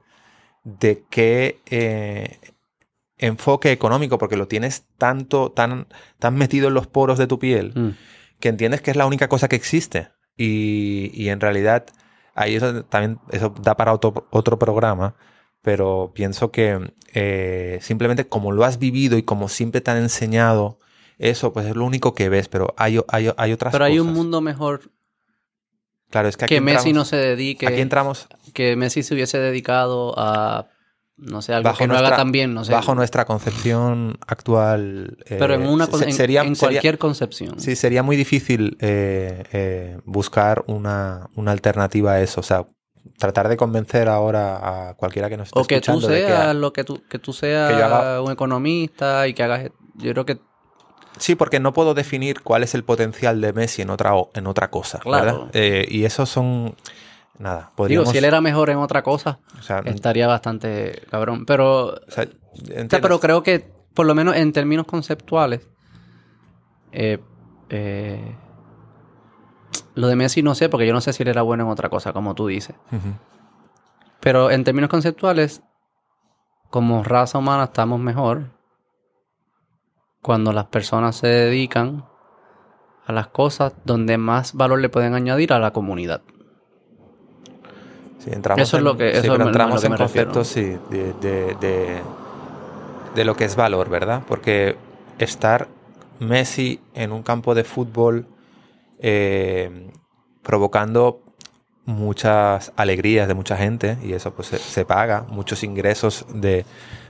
de 0.63 1.03
qué 1.09 1.61
eh, 1.69 2.39
enfoque 3.17 3.71
económico, 3.71 4.17
porque 4.17 4.37
lo 4.37 4.47
tienes 4.47 4.85
tanto, 4.97 5.51
tan, 5.51 5.87
tan 6.19 6.35
metido 6.35 6.67
en 6.67 6.73
los 6.73 6.87
poros 6.87 7.17
de 7.17 7.27
tu 7.27 7.39
piel, 7.39 7.71
mm. 7.75 7.89
que 8.39 8.49
entiendes 8.49 8.81
que 8.81 8.91
es 8.91 8.97
la 8.97 9.05
única 9.05 9.27
cosa 9.29 9.47
que 9.47 9.55
existe. 9.55 10.09
Y, 10.35 11.11
y 11.13 11.29
en 11.29 11.39
realidad, 11.39 11.85
ahí 12.35 12.55
eso 12.55 12.83
también 12.85 13.19
eso 13.31 13.53
da 13.61 13.75
para 13.75 13.93
otro, 13.93 14.27
otro 14.31 14.57
programa, 14.59 15.15
pero 15.61 16.11
pienso 16.13 16.51
que 16.51 16.91
eh, 17.13 17.79
simplemente 17.81 18.27
como 18.27 18.51
lo 18.51 18.65
has 18.65 18.79
vivido 18.79 19.17
y 19.17 19.23
como 19.23 19.47
siempre 19.47 19.79
te 19.81 19.91
han 19.91 19.97
enseñado 19.97 20.79
eso, 21.29 21.53
pues 21.53 21.65
es 21.67 21.75
lo 21.75 21.85
único 21.85 22.13
que 22.13 22.29
ves, 22.29 22.47
pero 22.49 22.73
hay, 22.77 22.99
hay, 23.07 23.31
hay 23.37 23.51
otras 23.51 23.71
Pero 23.71 23.85
hay 23.85 23.99
un 23.99 24.07
cosas. 24.07 24.17
mundo 24.17 24.41
mejor 24.41 24.81
Claro, 26.09 26.27
es 26.27 26.37
que 26.37 26.45
aquí 26.45 26.55
que 26.55 26.61
Messi 26.61 26.89
entramos- 26.89 26.93
no 26.93 27.05
se 27.05 27.15
dedique. 27.17 27.65
Aquí 27.67 27.81
entramos 27.81 28.27
que 28.53 28.75
Messi 28.75 29.01
se 29.01 29.15
hubiese 29.15 29.39
dedicado 29.39 30.13
a, 30.15 30.67
no 31.17 31.41
sé, 31.41 31.53
algo 31.55 31.69
Bajo 31.69 31.79
que 31.79 31.87
no 31.87 31.93
nuestra- 31.93 32.07
haga 32.09 32.17
tan 32.17 32.31
bien, 32.31 32.53
no 32.53 32.63
sé. 32.63 32.71
bajo 32.71 32.93
nuestra 32.93 33.25
concepción 33.25 34.19
actual. 34.27 35.17
eh, 35.25 35.37
pero 35.39 35.55
en 35.55 35.65
una 35.65 35.87
se- 35.87 36.03
en, 36.05 36.13
sería, 36.13 36.43
en 36.43 36.55
sería- 36.55 36.69
cualquier 36.73 36.97
concepción. 36.99 37.59
Sí, 37.59 37.75
sería 37.75 38.03
muy 38.03 38.15
difícil 38.15 38.77
eh, 38.79 39.43
eh, 39.53 39.97
buscar 40.05 40.63
una, 40.67 41.29
una 41.35 41.51
alternativa 41.51 42.11
a 42.13 42.21
eso. 42.21 42.41
O 42.41 42.43
sea, 42.43 42.67
tratar 43.17 43.47
de 43.49 43.57
convencer 43.57 44.07
ahora 44.07 44.89
a 44.89 44.93
cualquiera 44.93 45.29
que 45.29 45.37
nos 45.37 45.47
esté 45.47 45.59
o 45.59 45.63
que 45.65 45.81
tú 45.81 45.91
escuchando 45.93 46.07
de 46.09 46.21
que- 46.21 46.27
seas 46.27 46.55
lo 46.55 46.73
que 46.73 46.83
tú, 46.83 47.01
que 47.09 47.17
tú 47.17 47.33
seas 47.33 47.71
que 47.71 47.79
yo 47.79 47.85
haga- 47.85 48.21
un 48.21 48.31
economista 48.31 49.27
y 49.27 49.33
que 49.33 49.41
hagas 49.41 49.71
yo 49.95 50.11
creo 50.11 50.25
que 50.25 50.37
Sí, 51.17 51.35
porque 51.35 51.59
no 51.59 51.73
puedo 51.73 51.93
definir 51.93 52.41
cuál 52.41 52.63
es 52.63 52.73
el 52.75 52.83
potencial 52.83 53.39
de 53.41 53.53
Messi 53.53 53.81
en 53.83 53.89
otra, 53.89 54.11
en 54.33 54.47
otra 54.47 54.69
cosa, 54.71 54.99
Claro. 54.99 55.25
¿verdad? 55.25 55.49
Eh, 55.53 55.85
y 55.89 56.05
esos 56.05 56.29
son... 56.29 56.75
Nada, 57.39 57.59
digo 57.61 57.71
podríamos... 57.75 58.09
si 58.09 58.17
él 58.19 58.25
era 58.25 58.41
mejor 58.41 58.69
en 58.69 58.77
otra 58.77 59.01
cosa 59.01 59.39
o 59.57 59.61
sea, 59.63 59.79
estaría 59.79 60.27
bastante 60.27 61.01
cabrón 61.09 61.47
pero 61.47 61.87
o 61.87 61.99
sea, 62.07 62.25
o 62.25 62.57
¿entiendes? 62.57 62.89
sea, 62.91 63.01
pero 63.01 63.19
creo 63.19 63.41
que 63.41 63.71
por 63.95 64.05
lo 64.05 64.13
menos 64.13 64.35
en 64.35 64.53
términos 64.53 64.85
conceptuales 64.85 65.67
eh, 66.91 67.17
eh, 67.69 68.35
lo 69.95 70.07
de 70.07 70.15
Messi 70.15 70.43
no 70.43 70.53
sé 70.53 70.69
porque 70.69 70.85
yo 70.85 70.93
no 70.93 71.01
sé 71.01 71.11
si 71.11 71.23
él 71.23 71.29
era 71.29 71.41
bueno 71.41 71.63
en 71.63 71.71
otra 71.71 71.89
cosa 71.89 72.13
como 72.13 72.35
tú 72.35 72.45
dices. 72.47 72.75
Pero 74.19 74.51
en 74.51 74.63
términos 74.63 74.89
conceptuales, 74.91 75.63
como 76.69 77.03
raza 77.03 77.39
humana 77.39 77.65
estamos 77.65 77.99
mejor 77.99 78.51
cuando 80.23 80.53
las 80.53 80.65
personas 80.65 81.17
se 81.17 81.27
dedican 81.27 82.05
a 83.05 83.13
las 83.13 83.27
cosas 83.27 83.73
donde 83.85 84.17
más 84.17 84.53
valor 84.53 84.79
le 84.81 84.89
pueden 84.89 85.13
añadir 85.13 85.53
a 85.53 85.59
la 85.59 85.71
comunidad. 85.71 86.21
Sí, 88.19 88.29
entramos 88.31 88.67
Eso 88.67 88.77
es 88.77 88.81
en, 88.81 88.85
lo 88.85 88.97
que- 88.97 89.11
sí, 89.11 89.17
eso 89.17 89.33
pero 89.33 89.35
es 89.35 89.47
entramos 89.47 89.75
lo 89.75 89.81
que 89.81 89.87
en 89.87 89.97
refiero. 89.97 90.31
conceptos 90.31 90.47
sí, 90.47 90.77
de, 90.89 91.13
de- 91.21 91.55
de- 91.59 92.01
de 93.15 93.25
lo 93.25 93.35
que 93.35 93.45
es 93.45 93.55
valor, 93.55 93.89
¿verdad? 93.89 94.23
Porque 94.27 94.77
estar 95.19 95.67
Messi 96.19 96.79
en 96.93 97.11
un 97.11 97.21
campo 97.23 97.53
de 97.53 97.63
fútbol 97.63 98.27
eh, 98.99 99.91
provocando 100.41 101.21
muchas 101.85 102.71
alegrías 102.77 103.27
de 103.27 103.33
mucha 103.33 103.57
gente 103.57 103.97
y 104.03 104.13
eso 104.13 104.33
pues 104.33 104.47
se, 104.47 104.57
se 104.57 104.85
paga, 104.85 105.25
muchos 105.29 105.63
ingresos 105.63 106.25
de, 106.33 106.65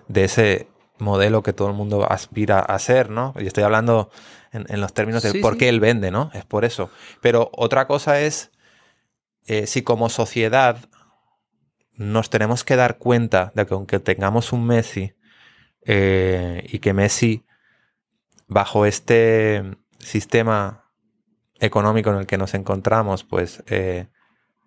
de 0.08 0.24
ese 0.24 0.68
modelo 1.00 1.44
que 1.44 1.54
todo 1.54 1.68
el 1.68 1.74
mundo 1.74 2.10
aspira 2.10 2.60
a 2.60 2.78
ser, 2.80 3.10
¿no? 3.10 3.34
Y 3.38 3.48
estoy 3.48 3.64
hablando 3.64 4.10
en, 4.52 4.66
en 4.70 4.82
los 4.82 4.94
términos 4.94 5.24
de 5.24 5.32
Sí, 5.32 5.40
por 5.40 5.54
sí. 5.54 5.60
qué 5.60 5.70
él 5.70 5.80
vende, 5.80 6.12
¿no? 6.12 6.32
Es 6.34 6.46
por 6.46 6.66
eso. 6.66 6.90
Pero 7.22 7.50
otra 7.54 7.88
cosa 7.88 8.22
es 8.22 8.52
eh, 9.46 9.68
si 9.68 9.82
como 9.82 10.10
sociedad 10.10 10.78
nos 11.96 12.30
tenemos 12.30 12.64
que 12.64 12.76
dar 12.76 12.98
cuenta 12.98 13.52
de 13.56 13.66
que 13.66 13.74
aunque 13.74 14.00
tengamos 14.00 14.54
un 14.54 14.66
Messi 14.66 15.14
eh, 15.86 16.66
y 16.72 16.80
que 16.80 16.94
Messi 16.94 17.44
bajo 18.48 18.86
este 18.86 19.64
sistema 20.00 20.86
económico 21.60 22.10
en 22.10 22.18
el 22.18 22.26
que 22.26 22.38
nos 22.38 22.54
encontramos, 22.54 23.24
pues 23.24 23.64
eh, 23.68 24.08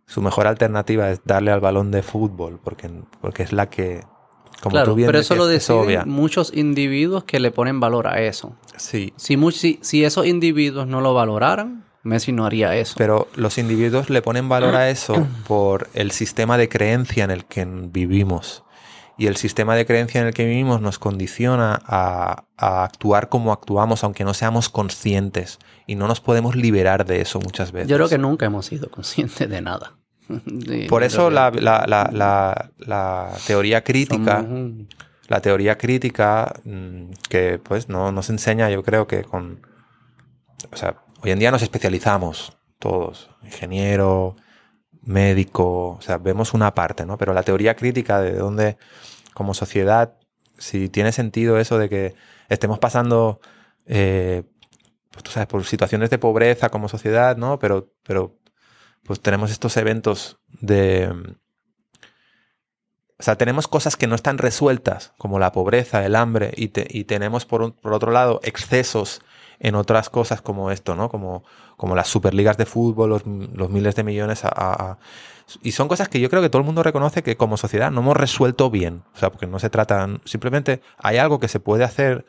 su 0.07 0.23
mejor 0.23 0.47
alternativa 0.47 1.11
es 1.11 1.21
darle 1.25 1.51
al 1.51 1.61
balón 1.61 1.91
de 1.91 2.03
fútbol, 2.03 2.61
porque, 2.63 2.91
porque 3.21 3.43
es 3.43 3.53
la 3.53 3.69
que, 3.69 4.05
como 4.63 4.73
claro, 4.73 4.93
tú 4.93 4.95
bien 4.97 5.07
pero 5.07 5.19
eso 5.19 5.35
lo 5.35 5.47
deciden 5.47 5.81
obvia. 5.81 6.05
muchos 6.07 6.53
individuos 6.55 7.25
que 7.25 7.41
le 7.41 7.51
ponen 7.51 7.81
valor 7.81 8.07
a 8.09 8.21
eso. 8.23 8.55
Sí, 8.77 9.13
Si, 9.17 9.37
si, 9.53 9.79
si 9.83 10.05
esos 10.05 10.27
individuos 10.27 10.87
no 10.87 11.01
lo 11.01 11.15
valoraran, 11.15 11.85
Messi 12.03 12.33
no 12.33 12.47
haría 12.47 12.75
eso. 12.77 12.95
pero 12.97 13.29
los 13.35 13.59
individuos 13.59 14.11
le 14.11 14.23
ponen 14.23 14.49
valor 14.49 14.75
a 14.77 14.91
eso 14.91 15.27
por 15.47 15.89
el 15.95 16.11
sistema 16.13 16.57
de 16.59 16.69
creencia 16.69 17.25
en 17.25 17.31
el 17.31 17.45
que 17.45 17.65
vivimos. 17.67 18.63
Y 19.19 19.29
el 19.29 19.37
sistema 19.37 19.75
de 19.75 19.87
creencia 19.87 20.21
en 20.21 20.27
el 20.27 20.35
que 20.35 20.45
vivimos 20.45 20.83
nos 20.83 20.99
condiciona 20.99 21.81
a, 21.87 22.45
a 22.59 22.85
actuar 22.85 23.31
como 23.31 23.51
actuamos, 23.51 24.05
aunque 24.05 24.25
no 24.25 24.35
seamos 24.35 24.69
conscientes. 24.69 25.59
Y 25.87 25.95
no 25.95 26.07
nos 26.07 26.21
podemos 26.21 26.55
liberar 26.55 27.07
de 27.07 27.23
eso 27.23 27.41
muchas 27.41 27.73
veces. 27.73 27.89
Yo 27.89 27.97
creo 27.97 28.11
que 28.11 28.19
nunca 28.19 28.45
hemos 28.45 28.67
sido 28.67 28.91
conscientes 28.91 29.49
de 29.49 29.63
nada. 29.63 29.95
Por 30.89 31.03
eso 31.03 31.31
la, 31.31 31.51
la- 31.51 31.85
la- 31.87 32.71
la- 32.79 33.33
teoría 33.47 33.83
crítica, 33.85 34.43
somos 34.43 34.87
la 35.29 35.41
teoría 35.41 35.77
crítica 35.77 36.55
mm, 36.65 37.11
que 37.29 37.59
pues 37.59 37.89
no 37.89 38.13
nos 38.13 38.31
enseña, 38.31 38.71
yo 38.71 38.83
creo 38.83 39.07
que 39.07 39.23
con... 39.25 39.61
O 40.73 40.77
sea, 40.77 41.03
hoy 41.23 41.31
en 41.33 41.39
día 41.39 41.51
nos 41.51 41.63
especializamos 41.63 42.57
todos, 42.79 43.31
ingeniero, 43.43 44.37
médico, 45.03 45.91
o 45.99 46.01
sea, 46.01 46.19
vemos 46.19 46.55
una 46.55 46.75
parte, 46.75 47.07
¿no? 47.07 47.17
Pero 47.19 47.33
la 47.35 47.43
teoría 47.43 47.77
crítica 47.77 48.21
de 48.21 48.33
dónde, 48.35 48.77
como 49.35 49.55
sociedad, 49.55 50.15
si 50.59 50.89
tiene 50.89 51.13
sentido 51.13 51.59
eso 51.59 51.79
de 51.79 51.89
que 51.89 52.15
estemos 52.49 52.79
pasando, 52.79 53.41
eh, 53.87 54.43
pues 55.11 55.23
tú 55.25 55.31
sabes, 55.31 55.47
por 55.47 55.65
situaciones 55.65 56.11
de 56.11 56.19
pobreza 56.19 56.69
como 56.71 56.89
sociedad, 56.89 57.37
¿no? 57.37 57.59
Pero, 57.59 57.93
pero 58.03 58.37
pues 59.07 59.21
tenemos 59.21 59.51
estos 59.51 59.77
eventos 59.77 60.39
de... 60.61 61.13
O 63.19 63.23
sea, 63.23 63.37
tenemos 63.39 63.67
cosas 63.67 63.97
que 63.97 64.07
no 64.07 64.15
están 64.15 64.37
resueltas, 64.37 65.15
como 65.17 65.39
la 65.39 65.53
pobreza, 65.53 66.05
el 66.05 66.17
hambre, 66.17 66.53
y, 66.55 66.69
te- 66.69 66.87
y 66.91 67.05
tenemos 67.05 67.47
por, 67.47 67.75
por 67.75 67.95
otro 67.95 68.13
lado 68.13 68.41
excesos 68.43 69.23
en 69.59 69.75
otras 69.75 70.11
cosas 70.11 70.43
como 70.43 70.71
esto, 70.71 70.95
¿no? 70.95 71.09
Como, 71.09 71.43
como 71.79 71.95
las 71.95 72.09
superligas 72.09 72.59
de 72.59 72.67
fútbol, 72.67 73.09
los, 73.09 73.25
miles 73.71 73.95
de 73.97 74.05
millones 74.05 74.45
a, 74.45 74.49
a- 74.49 74.91
a- 74.93 74.99
Y 75.63 75.73
son 75.73 75.89
cosas 75.89 76.11
que 76.11 76.21
yo 76.21 76.29
creo 76.29 76.43
que 76.43 76.51
todo 76.51 76.61
el 76.61 76.67
mundo 76.67 76.83
reconoce 76.83 77.23
que 77.23 77.39
como 77.39 77.57
sociedad 77.57 77.91
no 77.91 78.03
hemos 78.03 78.19
resuelto 78.19 78.69
bien. 78.69 79.03
O 79.15 79.19
sea, 79.19 79.31
porque 79.31 79.47
no 79.47 79.59
se 79.61 79.71
trata... 79.71 80.07
Simplemente 80.27 80.83
hay 80.99 81.17
algo 81.17 81.41
que 81.41 81.49
se 81.49 81.59
puede 81.61 81.85
hacer 81.85 82.27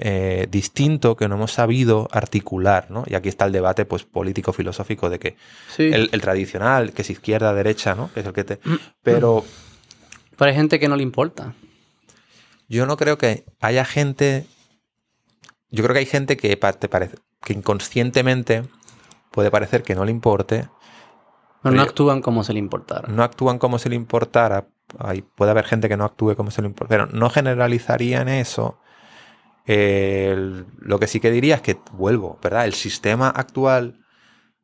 eh, 0.00 0.46
distinto 0.50 1.16
que 1.16 1.28
no 1.28 1.36
hemos 1.36 1.52
sabido 1.52 2.08
articular, 2.10 2.90
¿no? 2.90 3.04
Y 3.06 3.14
aquí 3.14 3.28
está 3.28 3.44
el 3.46 3.52
debate 3.52 3.84
pues 3.84 4.04
político-filosófico 4.04 5.10
de 5.10 5.18
que 5.18 5.36
Sí. 5.76 5.90
el, 5.92 6.08
el 6.12 6.20
tradicional, 6.20 6.92
que 6.92 7.02
es 7.02 7.10
izquierda, 7.10 7.52
derecha, 7.54 7.94
¿no? 7.94 8.10
Que 8.12 8.20
es 8.20 8.26
el 8.26 8.32
que 8.32 8.44
te... 8.44 8.60
Pero 9.02 9.44
Pero 10.36 10.50
hay 10.50 10.56
gente 10.56 10.78
que 10.80 10.88
no 10.88 10.96
le 10.96 11.02
importa. 11.02 11.54
yo 12.68 12.86
no 12.86 12.96
creo 12.96 13.18
que 13.18 13.44
haya 13.60 13.84
gente... 13.84 14.46
Yo 15.70 15.84
creo 15.84 15.92
que 15.94 16.00
hay 16.00 16.06
gente 16.06 16.36
que 16.36 16.56
pa- 16.56 16.72
te 16.72 16.88
parece 16.88 17.16
que 17.44 17.52
inconscientemente 17.52 18.64
puede 19.30 19.50
parecer 19.50 19.82
que 19.82 19.94
no 19.94 20.04
le 20.04 20.10
importe, 20.10 20.68
Pero 21.62 21.74
no 21.76 21.82
actúan 21.82 22.20
como 22.22 22.42
si 22.42 22.52
le 22.52 22.58
importara. 22.58 23.08
no 23.08 23.22
actúan 23.22 23.58
como 23.58 23.78
si 23.78 23.88
le 23.88 23.94
importara. 23.96 24.66
Hay- 24.98 25.22
puede 25.22 25.52
haber 25.52 25.64
gente 25.66 25.88
que 25.88 25.96
no 25.96 26.04
actúe 26.04 26.34
como 26.34 26.50
si 26.50 26.60
le 26.60 26.66
importara, 26.66 27.06
pero 27.06 27.16
no 27.18 27.30
generalizarían 27.30 28.28
eso. 28.28 28.80
Eh, 29.72 30.64
lo 30.80 30.98
que 30.98 31.06
sí 31.06 31.20
que 31.20 31.30
diría 31.30 31.54
es 31.54 31.62
que, 31.62 31.78
vuelvo, 31.92 32.40
¿verdad? 32.42 32.64
El 32.64 32.74
sistema 32.74 33.28
actual 33.28 34.04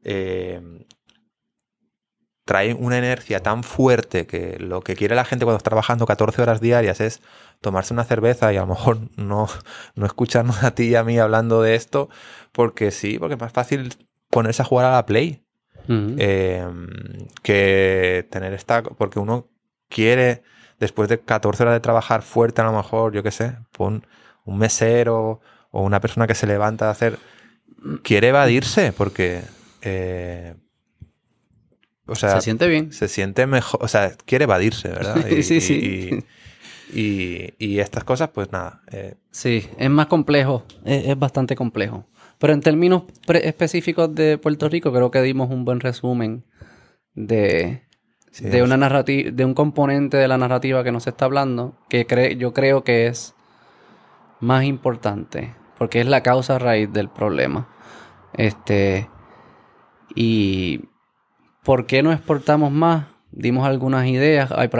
eh, 0.02 0.60
trae 2.44 2.74
una 2.74 2.98
inercia 2.98 3.40
tan 3.40 3.62
fuerte 3.62 4.26
que 4.26 4.58
lo 4.58 4.80
que 4.80 4.96
quiere 4.96 5.14
la 5.14 5.24
gente 5.24 5.44
cuando 5.44 5.58
está 5.58 5.70
trabajando 5.70 6.06
14 6.06 6.42
horas 6.42 6.60
diarias 6.60 7.00
es 7.00 7.22
tomarse 7.60 7.94
una 7.94 8.02
cerveza 8.02 8.52
y 8.52 8.56
a 8.56 8.62
lo 8.62 8.66
mejor 8.66 8.98
no, 9.16 9.46
no 9.94 10.06
escucharnos 10.06 10.64
a 10.64 10.72
ti 10.72 10.88
y 10.88 10.94
a 10.96 11.04
mí 11.04 11.20
hablando 11.20 11.62
de 11.62 11.76
esto, 11.76 12.08
porque 12.50 12.90
sí, 12.90 13.16
porque 13.20 13.34
es 13.34 13.40
más 13.40 13.52
fácil 13.52 13.94
ponerse 14.28 14.62
a 14.62 14.64
jugar 14.64 14.86
a 14.86 14.92
la 14.92 15.06
Play 15.06 15.40
eh, 15.88 16.66
que 17.44 18.26
tener 18.28 18.54
esta. 18.54 18.82
Porque 18.82 19.20
uno 19.20 19.46
quiere, 19.88 20.42
después 20.80 21.08
de 21.08 21.20
14 21.20 21.62
horas 21.62 21.76
de 21.76 21.80
trabajar 21.80 22.22
fuerte, 22.22 22.60
a 22.60 22.64
lo 22.64 22.72
mejor, 22.72 23.12
yo 23.12 23.22
qué 23.22 23.30
sé, 23.30 23.56
pon 23.70 24.04
un 24.46 24.56
mesero 24.58 25.40
o 25.70 25.82
una 25.82 26.00
persona 26.00 26.26
que 26.26 26.34
se 26.34 26.46
levanta 26.46 26.88
a 26.88 26.90
hacer. 26.92 27.18
Quiere 28.02 28.28
evadirse 28.28 28.92
porque. 28.92 29.42
eh, 29.82 30.54
o 32.06 32.14
sea, 32.14 32.36
se 32.36 32.40
siente 32.42 32.68
bien. 32.68 32.92
se 32.92 33.08
siente 33.08 33.46
mejor. 33.46 33.80
O 33.82 33.88
sea, 33.88 34.12
quiere 34.24 34.44
evadirse, 34.44 34.88
¿verdad? 34.88 35.26
Sí, 35.42 35.60
sí. 35.60 36.24
Y, 36.94 37.00
y- 37.00 37.54
y 37.58 37.78
estas 37.80 38.04
cosas, 38.04 38.30
pues 38.30 38.52
nada. 38.52 38.80
eh, 38.92 39.14
Sí, 39.30 39.68
es 39.76 39.90
más 39.90 40.06
complejo, 40.06 40.64
es, 40.84 41.08
es 41.08 41.18
bastante 41.18 41.56
complejo. 41.56 42.06
Pero 42.38 42.52
en 42.52 42.60
términos 42.60 43.02
específicos 43.28 44.14
de 44.14 44.38
Puerto 44.38 44.68
Rico, 44.68 44.92
creo 44.92 45.10
que 45.10 45.20
dimos 45.22 45.50
un 45.50 45.64
buen 45.64 45.80
resumen 45.80 46.44
de, 47.14 47.82
sí, 48.30 48.44
de 48.44 48.62
una 48.62 48.76
narrativa, 48.76 49.30
de 49.32 49.44
un 49.44 49.54
componente 49.54 50.16
de 50.16 50.28
la 50.28 50.36
narrativa 50.38 50.84
que 50.84 50.92
nos 50.92 51.06
está 51.06 51.24
hablando, 51.24 51.74
que 51.88 52.06
cre- 52.06 52.36
yo 52.36 52.52
creo 52.52 52.84
que 52.84 53.06
es 53.06 53.34
más 54.46 54.64
importante, 54.64 55.54
porque 55.76 56.00
es 56.00 56.06
la 56.06 56.22
causa 56.22 56.58
raíz 56.58 56.90
del 56.92 57.08
problema. 57.08 57.68
Este, 58.32 59.10
y 60.14 60.84
¿por 61.64 61.86
qué 61.86 62.02
no 62.02 62.12
exportamos 62.12 62.70
más? 62.70 63.06
Dimos 63.32 63.66
algunas 63.66 64.06
ideas, 64.06 64.52
hay, 64.52 64.70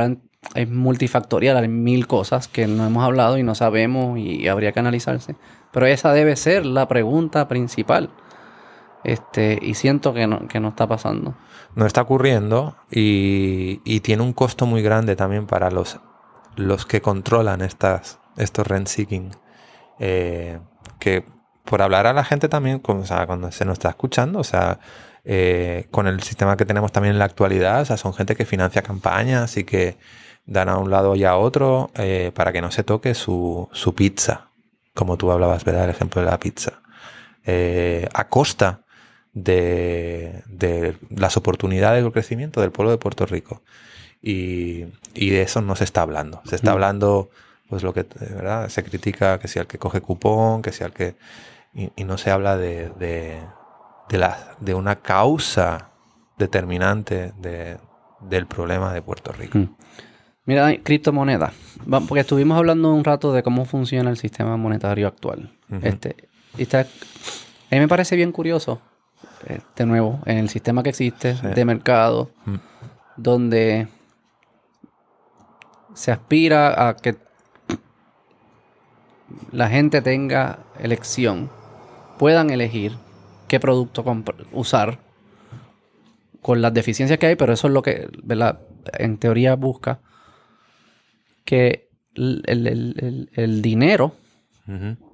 hay 0.55 0.66
multifactorial, 0.66 1.56
hay 1.56 1.68
mil 1.68 2.06
cosas 2.06 2.47
que 2.48 2.68
no 2.68 2.86
hemos 2.86 3.05
hablado 3.05 3.38
y 3.38 3.43
no 3.43 3.55
sabemos 3.55 4.18
y 4.18 4.47
habría 4.47 4.72
que 4.72 4.80
analizarse. 4.80 5.34
Pero 5.72 5.86
esa 5.86 6.12
debe 6.12 6.36
ser 6.36 6.64
la 6.64 6.86
pregunta 6.86 7.48
principal. 7.48 8.10
Este, 9.05 9.59
y 9.60 9.74
siento 9.74 10.14
que 10.14 10.26
no, 10.26 10.48
que 10.48 10.59
no 10.59 10.68
está 10.68 10.88
pasando. 10.88 11.34
no 11.76 11.86
está 11.86 12.02
ocurriendo 12.02 12.76
y, 12.90 13.80
y 13.84 14.01
tiene 14.01 14.22
un 14.22 14.32
costo 14.32 14.66
muy 14.66 14.82
grande 14.82 15.14
también 15.14 15.47
para 15.47 15.70
los, 15.70 16.01
los 16.56 16.86
que 16.86 17.01
controlan 17.01 17.60
estas, 17.60 18.18
estos 18.36 18.66
rent 18.66 18.88
seeking. 18.88 19.30
Eh, 19.98 20.59
que 20.98 21.24
por 21.64 21.82
hablar 21.82 22.06
a 22.06 22.12
la 22.12 22.24
gente 22.24 22.48
también, 22.48 22.81
o 22.85 23.05
sea, 23.05 23.27
cuando 23.27 23.51
se 23.52 23.64
nos 23.64 23.74
está 23.74 23.89
escuchando, 23.90 24.39
o 24.39 24.44
sea, 24.44 24.78
eh, 25.24 25.86
con 25.90 26.06
el 26.06 26.23
sistema 26.23 26.56
que 26.56 26.64
tenemos 26.64 26.93
también 26.93 27.14
en 27.14 27.18
la 27.18 27.24
actualidad, 27.24 27.81
o 27.82 27.85
sea, 27.85 27.97
son 27.97 28.14
gente 28.14 28.36
que 28.36 28.44
financia 28.44 28.82
campañas 28.82 29.56
y 29.56 29.64
que 29.64 29.97
dan 30.47 30.68
a 30.68 30.78
un 30.78 30.90
lado 30.90 31.16
y 31.16 31.24
a 31.24 31.36
otro 31.36 31.90
eh, 31.97 32.31
para 32.35 32.52
que 32.52 32.60
no 32.60 32.70
se 32.70 32.85
toque 32.85 33.14
su, 33.14 33.68
su 33.73 33.94
pizza, 33.97 34.51
como 34.94 35.16
tú 35.16 35.32
hablabas, 35.32 35.64
¿verdad? 35.64 35.85
El 35.85 35.90
ejemplo 35.90 36.23
de 36.23 36.31
la 36.31 36.39
pizza. 36.39 36.81
Eh, 37.44 38.09
a 38.14 38.28
costa 38.28 38.82
de, 39.32 40.43
de 40.47 40.97
las 41.10 41.36
oportunidades 41.36 42.02
del 42.02 42.12
crecimiento 42.12 42.60
del 42.60 42.70
pueblo 42.73 42.93
de 42.93 42.98
Puerto 42.98 43.27
Rico. 43.27 43.62
Y, 44.23 44.86
y 45.14 45.31
de 45.31 45.43
eso 45.43 45.60
no 45.60 45.77
se 45.77 45.85
está 45.85 46.02
hablando. 46.02 46.40
Se 46.47 46.56
está 46.56 46.70
Mm. 46.70 46.74
hablando, 46.74 47.31
pues 47.68 47.82
lo 47.82 47.93
que, 47.93 48.05
¿verdad? 48.20 48.68
Se 48.68 48.82
critica 48.84 49.38
que 49.38 49.48
sea 49.48 49.62
el 49.62 49.68
que 49.68 49.78
coge 49.78 50.01
cupón, 50.01 50.62
que 50.62 50.72
sea 50.72 50.86
el 50.88 50.93
que... 50.93 51.16
Y, 51.74 51.90
y 51.97 52.05
no 52.05 52.16
se 52.16 52.30
habla 52.30 52.56
de, 52.56 52.88
de, 52.98 53.40
de, 54.09 54.18
la, 54.18 54.56
de 54.60 54.74
una 54.74 54.97
causa 54.97 55.90
determinante 56.38 57.32
de, 57.38 57.76
del 58.20 58.47
problema 58.47 58.93
de 58.94 59.02
Puerto 59.02 59.32
Rico. 59.32 59.59
Mm. 59.59 59.74
Mira, 60.47 60.76
criptomonedas. 60.82 61.52
Porque 62.06 62.20
estuvimos 62.20 62.56
hablando 62.56 62.94
un 62.94 63.02
rato 63.05 63.32
de 63.32 63.43
cómo 63.43 63.64
funciona 63.64 64.09
el 64.10 64.16
sistema 64.16 64.56
monetario 64.56 65.09
actual. 65.09 65.52
Este, 65.82 66.14
y 66.56 66.62
está- 66.62 66.80
a 66.82 66.84
mí 67.74 67.80
me 67.80 67.88
parece 67.88 68.14
bien 68.14 68.30
curioso, 68.30 68.80
eh, 69.48 69.59
de 69.74 69.86
nuevo, 69.86 70.20
en 70.24 70.38
el 70.38 70.48
sistema 70.48 70.84
que 70.84 70.90
existe 70.90 71.34
Sí. 71.34 71.47
de 71.48 71.64
mercado, 71.64 72.30
Mm. 72.44 72.55
donde 73.16 73.88
se 75.94 76.12
aspira 76.12 76.88
a 76.88 76.94
que 76.97 77.16
la 79.53 79.69
gente 79.69 80.03
tenga 80.03 80.61
elección, 80.78 81.51
puedan 82.19 82.51
elegir 82.51 82.93
qué 83.48 83.61
producto 83.61 84.05
usar 84.53 84.98
con 86.43 86.62
las 86.62 86.73
deficiencias 86.74 87.19
que 87.19 87.27
hay, 87.27 87.36
pero 87.36 87.53
eso 87.53 87.66
es 87.66 87.73
lo 87.74 87.82
que, 87.82 88.09
¿verdad? 88.23 88.61
En 88.98 89.19
teoría 89.19 89.57
busca 89.57 90.01
que 91.44 91.89
el, 92.15 92.43
el- 92.47 93.28
el- 93.35 93.62
dinero 93.62 94.15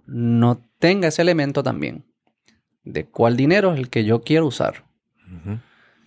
no 0.07 0.61
tenga 0.79 1.09
ese 1.09 1.23
elemento 1.23 1.63
también 1.63 2.05
de 2.85 3.07
cuál 3.07 3.37
dinero 3.37 3.73
es 3.73 3.79
el 3.79 3.89
que 3.91 4.05
yo 4.05 4.21
quiero 4.23 4.47
usar. 4.47 4.85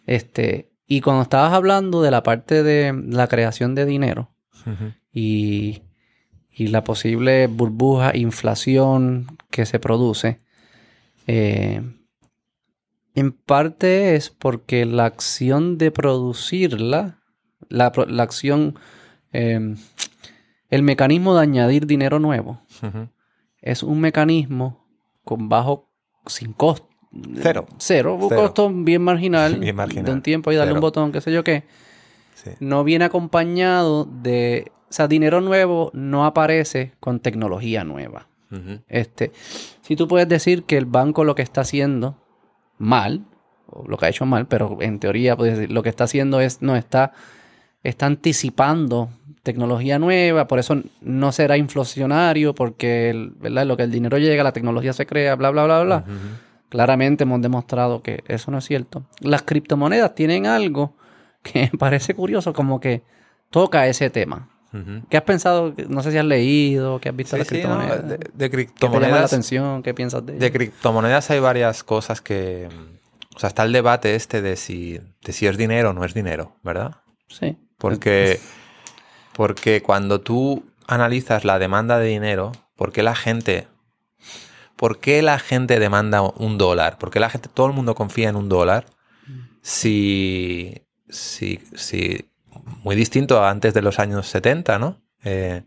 Este, 0.05 0.71
y 0.87 1.01
cuando 1.01 1.23
estabas 1.23 1.53
hablando 1.53 2.01
de 2.01 2.11
la 2.11 2.21
parte 2.23 2.61
de 2.63 2.93
la 3.07 3.27
creación 3.27 3.73
de 3.75 3.85
dinero 3.85 4.31
y, 5.11 5.81
y 6.57 6.67
la 6.67 6.85
posible 6.85 7.47
burbuja, 7.47 8.15
inflación 8.15 9.27
que 9.51 9.65
se 9.65 9.77
produce, 9.77 10.39
eh, 11.27 11.81
en 13.13 13.31
parte 13.33 14.15
es 14.15 14.29
porque 14.29 14.85
la 14.85 15.05
acción 15.05 15.77
de 15.77 15.91
producirla, 15.91 17.19
la, 17.67 17.91
la 18.07 18.23
acción, 18.23 18.79
eh, 19.33 19.75
el 20.69 20.83
mecanismo 20.83 21.35
de 21.35 21.41
añadir 21.41 21.87
dinero 21.87 22.19
nuevo, 22.19 22.61
es 23.61 23.83
un 23.83 23.99
mecanismo 23.99 24.87
con 25.25 25.49
bajo, 25.49 25.89
sin 26.25 26.53
costo. 26.53 26.87
Cero. 27.41 27.65
Cero, 27.77 28.15
un 28.15 28.29
Cero. 28.29 28.41
costo 28.41 28.69
bien 28.73 29.01
marginal. 29.01 29.55
Bien 29.59 29.75
marginal. 29.75 30.05
De 30.05 30.11
un 30.11 30.21
tiempo 30.21 30.51
y 30.51 30.55
darle 30.55 30.71
Cero. 30.71 30.79
un 30.79 30.81
botón, 30.81 31.11
qué 31.11 31.21
sé 31.21 31.31
yo 31.31 31.43
qué. 31.43 31.63
Sí. 32.33 32.51
No 32.59 32.83
viene 32.83 33.05
acompañado 33.05 34.03
de... 34.05 34.71
O 34.89 34.93
sea, 34.93 35.07
dinero 35.07 35.41
nuevo 35.41 35.91
no 35.93 36.25
aparece 36.25 36.93
con 36.99 37.19
tecnología 37.19 37.83
nueva. 37.83 38.27
Este, 38.87 39.31
si 39.81 39.95
tú 39.97 40.07
puedes 40.07 40.29
decir 40.29 40.63
que 40.63 40.77
el 40.77 40.85
banco 40.85 41.23
lo 41.25 41.35
que 41.35 41.41
está 41.41 41.61
haciendo 41.61 42.15
mal, 42.77 43.25
o 43.67 43.85
lo 43.87 43.97
que 43.97 44.05
ha 44.05 44.09
hecho 44.09 44.25
mal, 44.25 44.47
pero 44.47 44.77
en 44.81 44.99
teoría 44.99 45.35
puedes 45.35 45.57
decir, 45.57 45.71
lo 45.73 45.83
que 45.83 45.89
está 45.89 46.05
haciendo 46.05 46.39
es, 46.39 46.61
no 46.61 46.75
está, 46.77 47.11
está 47.83 48.05
anticipando 48.05 49.09
tecnología 49.43 49.99
nueva, 49.99 50.47
por 50.47 50.59
eso 50.59 50.81
no 51.01 51.31
será 51.31 51.57
inflacionario, 51.57 52.55
porque 52.55 53.09
el- 53.09 53.31
¿verdad? 53.31 53.65
lo 53.65 53.75
que 53.75 53.83
el 53.83 53.91
dinero 53.91 54.17
llega, 54.17 54.43
la 54.43 54.53
tecnología 54.53 54.93
se 54.93 55.05
crea, 55.05 55.35
bla, 55.35 55.49
bla, 55.49 55.65
bla, 55.65 55.83
bla. 55.83 56.03
Claramente 56.69 57.23
hemos 57.23 57.41
demostrado 57.41 58.01
que 58.01 58.23
eso 58.27 58.51
no 58.51 58.57
es 58.59 58.65
cierto. 58.65 59.05
Las 59.19 59.41
criptomonedas 59.43 60.15
tienen 60.15 60.45
algo 60.45 60.95
que 61.43 61.69
me 61.73 61.77
parece 61.77 62.13
curioso, 62.13 62.53
como 62.53 62.79
que 62.79 63.03
toca 63.49 63.87
ese 63.87 64.09
tema. 64.09 64.49
¿Qué 65.09 65.17
has 65.17 65.23
pensado? 65.23 65.73
No 65.89 66.01
sé 66.03 66.11
si 66.11 66.17
has 66.17 66.25
leído, 66.25 66.99
qué 66.99 67.09
has 67.09 67.15
visto 67.15 67.35
Sí, 67.35 67.37
de 67.37 67.39
las 67.39 67.47
sí, 67.47 67.55
¿no? 67.55 67.77
criptomonedas. 67.77 68.07
De, 68.07 68.17
de 68.17 68.19
¿Qué 68.19 68.27
te 68.27 68.37
llama 68.37 68.45
la 68.47 68.49
criptomonedas. 68.49 69.23
atención? 69.33 69.83
¿Qué 69.83 69.93
piensas 69.93 70.25
de? 70.25 70.33
De 70.33 70.51
criptomonedas 70.51 71.29
hay 71.31 71.39
varias 71.39 71.83
cosas 71.83 72.21
que. 72.21 72.67
O 73.35 73.39
sea, 73.39 73.47
está 73.49 73.63
el 73.63 73.73
debate 73.73 74.15
este 74.15 74.41
de 74.41 74.55
si, 74.55 74.99
de 75.21 75.33
si 75.33 75.47
es 75.47 75.57
dinero 75.57 75.89
o 75.89 75.93
no 75.93 76.05
es 76.05 76.13
dinero, 76.13 76.55
¿verdad? 76.63 76.97
Sí. 77.27 77.57
Porque, 77.77 78.39
porque 79.33 79.81
cuando 79.81 80.21
tú 80.21 80.63
analizas 80.87 81.43
la 81.43 81.59
demanda 81.59 81.99
de 81.99 82.07
dinero, 82.07 82.53
¿por 82.77 82.93
qué 82.93 83.03
la 83.03 83.13
gente, 83.15 83.67
por 84.77 84.99
qué 84.99 85.21
la 85.21 85.37
gente 85.39 85.79
demanda 85.79 86.21
un 86.21 86.57
dólar? 86.57 86.97
¿Por 86.97 87.11
qué 87.11 87.19
la 87.19 87.29
gente, 87.29 87.49
todo 87.53 87.67
el 87.67 87.73
mundo 87.73 87.93
confía 87.95 88.29
en 88.29 88.37
un 88.37 88.47
dólar? 88.47 88.85
Si, 89.61 90.83
si, 91.09 91.59
si, 91.75 92.29
muy 92.83 92.95
distinto 92.95 93.39
a 93.43 93.49
antes 93.49 93.73
de 93.73 93.81
los 93.81 93.99
años 93.99 94.27
70, 94.27 94.79
¿no? 94.79 95.01
Eh, 95.23 95.63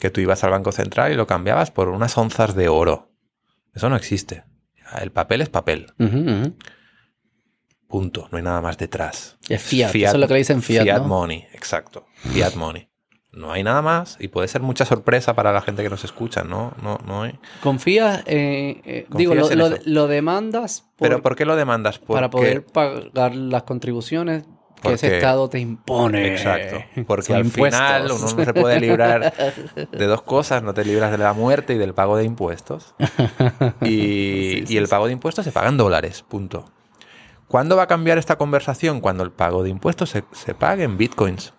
que 0.00 0.10
tú 0.10 0.20
ibas 0.20 0.42
al 0.44 0.50
Banco 0.50 0.72
Central 0.72 1.12
y 1.12 1.16
lo 1.16 1.26
cambiabas 1.26 1.70
por 1.70 1.88
unas 1.88 2.16
onzas 2.18 2.54
de 2.54 2.68
oro. 2.68 3.10
Eso 3.74 3.88
no 3.88 3.96
existe. 3.96 4.44
El 5.00 5.10
papel 5.12 5.40
es 5.40 5.48
papel. 5.48 5.86
Punto. 7.88 8.28
No 8.30 8.38
hay 8.38 8.44
nada 8.44 8.60
más 8.60 8.78
detrás. 8.78 9.36
Es 9.48 9.62
fiat. 9.62 9.94
Eso 9.94 10.06
es 10.14 10.20
lo 10.20 10.26
que 10.26 10.32
le 10.34 10.38
dicen 10.38 10.62
fiat, 10.62 10.98
¿no? 10.98 11.04
money, 11.04 11.46
exacto. 11.52 12.06
Fiat 12.16 12.54
money. 12.54 12.88
No 13.32 13.50
hay 13.52 13.62
nada 13.62 13.80
más 13.80 14.16
y 14.20 14.28
puede 14.28 14.46
ser 14.48 14.60
mucha 14.60 14.84
sorpresa 14.84 15.34
para 15.34 15.52
la 15.52 15.62
gente 15.62 15.82
que 15.82 15.88
nos 15.88 16.04
escucha, 16.04 16.42
¿no? 16.44 16.74
No, 16.82 16.98
no 17.06 17.22
hay. 17.22 17.38
Confías, 17.62 18.22
eh, 18.26 18.82
eh, 18.84 19.06
Confías 19.08 19.48
digo, 19.48 19.70
lo, 19.86 20.06
demandas 20.06 20.82
por- 20.96 21.08
Pero 21.08 21.22
¿por 21.22 21.34
qué 21.36 21.46
lo 21.46 21.56
demandas? 21.56 21.98
para 21.98 22.28
Porque- 22.28 22.60
poder 22.60 22.66
pagar 22.66 23.34
las 23.34 23.62
contribuciones 23.62 24.44
que 24.82 24.88
Porque- 24.90 25.06
ese 25.06 25.16
Estado 25.16 25.48
te 25.48 25.58
impone. 25.58 26.32
Exacto. 26.34 26.84
Porque 27.06 27.26
Son 27.28 27.36
al 27.36 27.44
final 27.46 28.04
uno 28.06 28.18
no 28.18 28.28
se 28.44 28.52
puede 28.54 28.80
librar 28.80 29.32
de 29.92 30.06
dos 30.06 30.22
cosas. 30.22 30.62
No 30.62 30.74
te 30.74 30.84
libras 30.84 31.10
de 31.10 31.18
la 31.18 31.32
muerte 31.32 31.72
y 31.74 31.78
del 31.78 31.94
pago 31.94 32.16
de 32.16 32.24
impuestos. 32.24 32.94
Y, 33.82 33.86
Sí, 33.86 34.64
sí, 34.66 34.74
y 34.74 34.76
el 34.76 34.88
pago 34.88 35.06
de 35.06 35.12
impuestos 35.12 35.44
se 35.44 35.52
paga 35.52 35.68
en 35.68 35.76
dólares. 35.76 36.24
Punto. 36.28 36.64
¿Cuándo 37.48 37.76
va 37.76 37.84
a 37.84 37.86
cambiar 37.86 38.18
esta 38.18 38.36
conversación? 38.36 39.00
Cuando 39.00 39.22
el 39.24 39.30
pago 39.30 39.62
de 39.62 39.70
impuestos 39.70 40.10
se, 40.10 40.24
se 40.32 40.54
pague 40.54 40.84
en 40.84 40.96
bitcoins. 40.98 41.52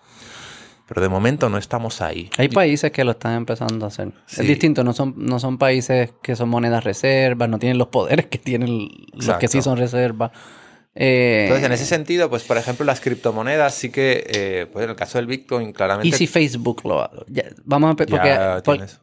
Pero 0.88 1.02
de 1.02 1.08
momento 1.10 1.48
no 1.50 1.58
estamos 1.58 2.02
ahí. 2.02 2.30
Hay 2.38 2.50
países 2.50 2.92
que 2.92 3.04
lo 3.06 3.12
están 3.12 3.34
empezando 3.36 3.86
a 3.86 3.88
hacer. 3.88 4.12
Sí. 4.26 4.42
Es 4.42 4.48
distinto, 4.48 4.84
no 4.84 4.92
son, 4.94 5.14
no 5.18 5.40
son 5.40 5.58
países 5.58 6.14
que 6.22 6.36
son 6.36 6.50
monedas 6.50 6.84
reservas, 6.84 7.48
no 7.48 7.58
tienen 7.58 7.78
los 7.78 7.88
poderes 7.88 8.26
que 8.28 8.38
tienen 8.38 8.90
los 9.14 9.38
que 9.38 9.48
sí 9.48 9.62
son 9.62 9.78
reservas. 9.78 10.32
Eh, 10.96 11.44
Entonces, 11.46 11.66
en 11.66 11.72
ese 11.72 11.86
sentido, 11.86 12.30
pues 12.30 12.44
por 12.44 12.58
ejemplo, 12.58 12.86
las 12.86 13.02
criptomonedas 13.02 13.74
sí 13.74 13.90
que, 13.90 14.24
eh, 14.28 14.68
pues 14.72 14.84
en 14.84 14.92
el 14.92 14.96
caso 14.96 15.18
del 15.18 15.26
Bitcoin, 15.28 15.74
claramente. 15.74 16.08
y 16.08 16.12
si 16.12 16.28
Facebook 16.28 16.82
lo 16.86 17.10
ya, 17.28 17.46
vamos 17.66 17.92
a 17.92 17.96
porque 17.96 18.14
ya 18.14 18.62
por- 18.64 18.76
tienes- 18.78 19.00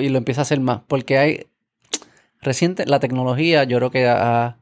y 0.00 0.08
lo 0.10 0.18
empieza 0.18 0.40
a 0.40 0.42
hacer 0.42 0.60
más 0.60 0.82
porque 0.86 1.18
hay 1.18 1.46
reciente 2.40 2.86
la 2.86 3.00
tecnología 3.00 3.64
yo 3.64 3.78
creo 3.78 3.90
que 3.90 4.06
ha, 4.06 4.58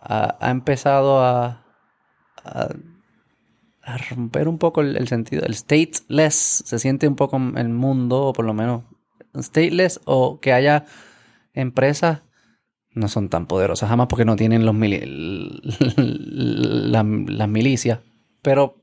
ha- 0.00 0.36
ha 0.40 0.50
empezado 0.50 1.20
a, 1.24 1.64
a, 2.44 2.68
a 3.82 3.96
romper 4.10 4.48
un 4.48 4.58
poco 4.58 4.80
el, 4.82 4.96
el 4.96 5.08
sentido 5.08 5.44
el 5.46 5.54
stateless 5.54 6.34
se 6.66 6.78
siente 6.78 7.08
un 7.08 7.16
poco 7.16 7.36
en 7.36 7.56
el 7.56 7.68
mundo 7.70 8.24
o 8.26 8.32
por 8.34 8.44
lo 8.44 8.52
menos 8.52 8.82
stateless 9.36 10.00
o 10.04 10.38
que 10.40 10.52
haya 10.52 10.84
empresas 11.54 12.20
no 12.94 13.08
son 13.08 13.28
tan 13.28 13.46
poderosas 13.46 13.88
jamás 13.88 14.06
porque 14.08 14.24
no 14.24 14.36
tienen 14.36 14.64
los 14.66 14.74
mili- 14.74 15.02
la- 15.96 17.04
las 17.04 17.48
milicias 17.48 18.00
pero 18.42 18.76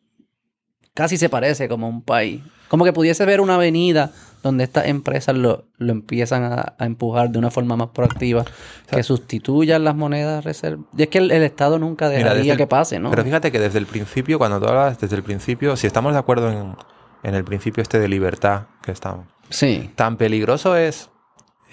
casi 0.93 1.17
se 1.17 1.29
parece 1.29 1.67
como 1.67 1.89
un 1.89 2.01
país. 2.01 2.41
Como 2.67 2.83
que 2.85 2.93
pudiese 2.93 3.25
ver 3.25 3.41
una 3.41 3.55
avenida 3.55 4.11
donde 4.43 4.63
estas 4.63 4.87
empresas 4.87 5.35
lo, 5.35 5.65
lo 5.77 5.91
empiezan 5.91 6.43
a, 6.43 6.75
a 6.77 6.85
empujar 6.85 7.29
de 7.31 7.39
una 7.39 7.49
forma 7.51 7.75
más 7.75 7.89
proactiva, 7.89 8.45
que 8.91 9.01
sustituyan 9.03 9.83
las 9.83 9.95
monedas 9.95 10.43
reservas. 10.43 10.85
Y 10.97 11.03
es 11.03 11.07
que 11.09 11.17
el, 11.19 11.31
el 11.31 11.43
Estado 11.43 11.79
nunca 11.79 12.05
Mira, 12.07 12.17
dejaría 12.19 12.37
desde 12.39 12.51
el- 12.51 12.57
que 12.57 12.67
pase, 12.67 12.99
¿no? 12.99 13.09
Pero 13.09 13.23
fíjate 13.23 13.51
que 13.51 13.59
desde 13.59 13.79
el 13.79 13.85
principio, 13.87 14.37
cuando 14.37 14.59
tú 14.59 14.67
hablas 14.67 14.99
desde 14.99 15.15
el 15.15 15.23
principio, 15.23 15.75
si 15.77 15.87
estamos 15.87 16.13
de 16.13 16.19
acuerdo 16.19 16.51
en, 16.51 16.75
en 17.23 17.33
el 17.35 17.43
principio 17.43 17.81
este 17.81 17.99
de 17.99 18.07
libertad 18.07 18.63
que 18.83 18.91
estamos, 18.91 19.25
Sí. 19.49 19.89
tan 19.95 20.17
peligroso 20.17 20.75
es 20.75 21.09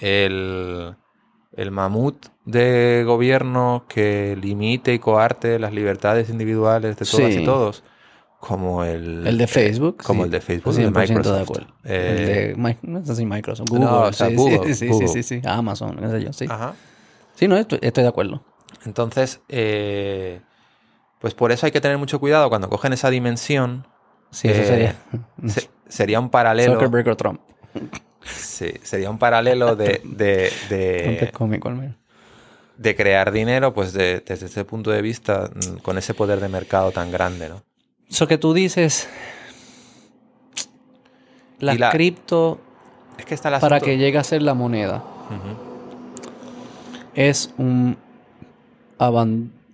el, 0.00 0.94
el 1.56 1.70
mamut 1.70 2.26
de 2.44 3.02
gobierno 3.06 3.84
que 3.88 4.36
limite 4.40 4.94
y 4.94 4.98
coarte 4.98 5.58
las 5.58 5.72
libertades 5.72 6.28
individuales 6.30 6.96
de 6.96 7.04
todas 7.06 7.32
Sí. 7.34 7.40
y 7.40 7.44
todos, 7.44 7.84
como 8.40 8.84
el, 8.84 9.26
El 9.26 9.38
de 9.38 9.46
Facebook. 9.46 10.02
como 10.02 10.22
sí. 10.22 10.24
el 10.26 10.30
de 10.30 10.40
Facebook, 10.40 10.74
el 10.78 10.92
de 10.92 11.00
100% 11.00 11.08
Microsoft. 11.08 11.36
de 11.36 11.42
acuerdo. 11.42 11.66
Eh, 11.84 12.54
el 12.56 12.62
de 12.62 12.76
no 12.82 13.04
sé 13.04 13.14
si 13.16 13.26
Microsoft. 13.26 13.70
no, 13.70 13.78
Google. 13.78 14.08
o 14.08 14.12
sea, 14.12 14.28
sí, 14.28 14.34
Google, 14.34 14.74
sí, 14.74 14.88
Google. 14.88 15.08
sí, 15.08 15.22
sí, 15.22 15.40
sí. 15.40 15.48
Amazon, 15.48 15.96
qué 15.96 16.08
sé 16.08 16.22
yo, 16.24 16.32
sí. 16.32 16.46
Ajá. 16.48 16.74
Sí, 17.34 17.48
no, 17.48 17.56
estoy, 17.56 17.78
estoy 17.82 18.02
de 18.02 18.08
acuerdo. 18.08 18.42
Entonces, 18.84 19.40
eh, 19.48 20.40
pues 21.20 21.34
por 21.34 21.52
eso 21.52 21.66
hay 21.66 21.72
que 21.72 21.80
tener 21.80 21.98
mucho 21.98 22.18
cuidado 22.18 22.48
cuando 22.48 22.68
cogen 22.68 22.92
esa 22.92 23.10
dimensión. 23.10 23.86
Sí, 24.30 24.48
eso 24.48 24.62
Eh, 24.62 24.64
sería. 24.66 24.96
se- 25.48 25.70
sería 25.88 26.18
un 26.18 26.30
paralelo. 26.30 26.72
Zuckerberg 26.74 27.08
o 27.10 27.16
Trump. 27.16 27.40
Sí, 28.24 28.72
sería 28.82 29.10
un 29.10 29.18
paralelo 29.18 29.74
de, 29.76 30.00
de, 30.04 30.52
de, 30.68 31.30
cómico, 31.32 31.68
al 31.68 31.76
menos. 31.76 31.96
de 32.76 32.96
crear 32.96 33.32
dinero, 33.32 33.72
pues 33.74 33.92
de- 33.92 34.20
desde 34.20 34.46
ese 34.46 34.64
punto 34.64 34.90
de 34.90 35.02
vista, 35.02 35.50
mm, 35.54 35.76
con 35.78 35.98
ese 35.98 36.14
poder 36.14 36.40
de 36.40 36.48
mercado 36.48 36.90
tan 36.92 37.10
grande, 37.10 37.48
¿no? 37.48 37.62
Eso 38.08 38.26
que 38.26 38.38
tú 38.38 38.52
dices, 38.54 39.08
las 41.60 41.78
la- 41.78 41.90
cripto 41.90 42.60
Es 43.18 43.24
que 43.24 43.34
está 43.34 43.48
el 43.54 43.60
para 43.60 43.80
que 43.80 43.96
llegue 43.98 44.18
a 44.18 44.24
ser 44.24 44.42
la 44.42 44.54
moneda 44.54 45.02
es 47.14 47.52
un 47.58 47.96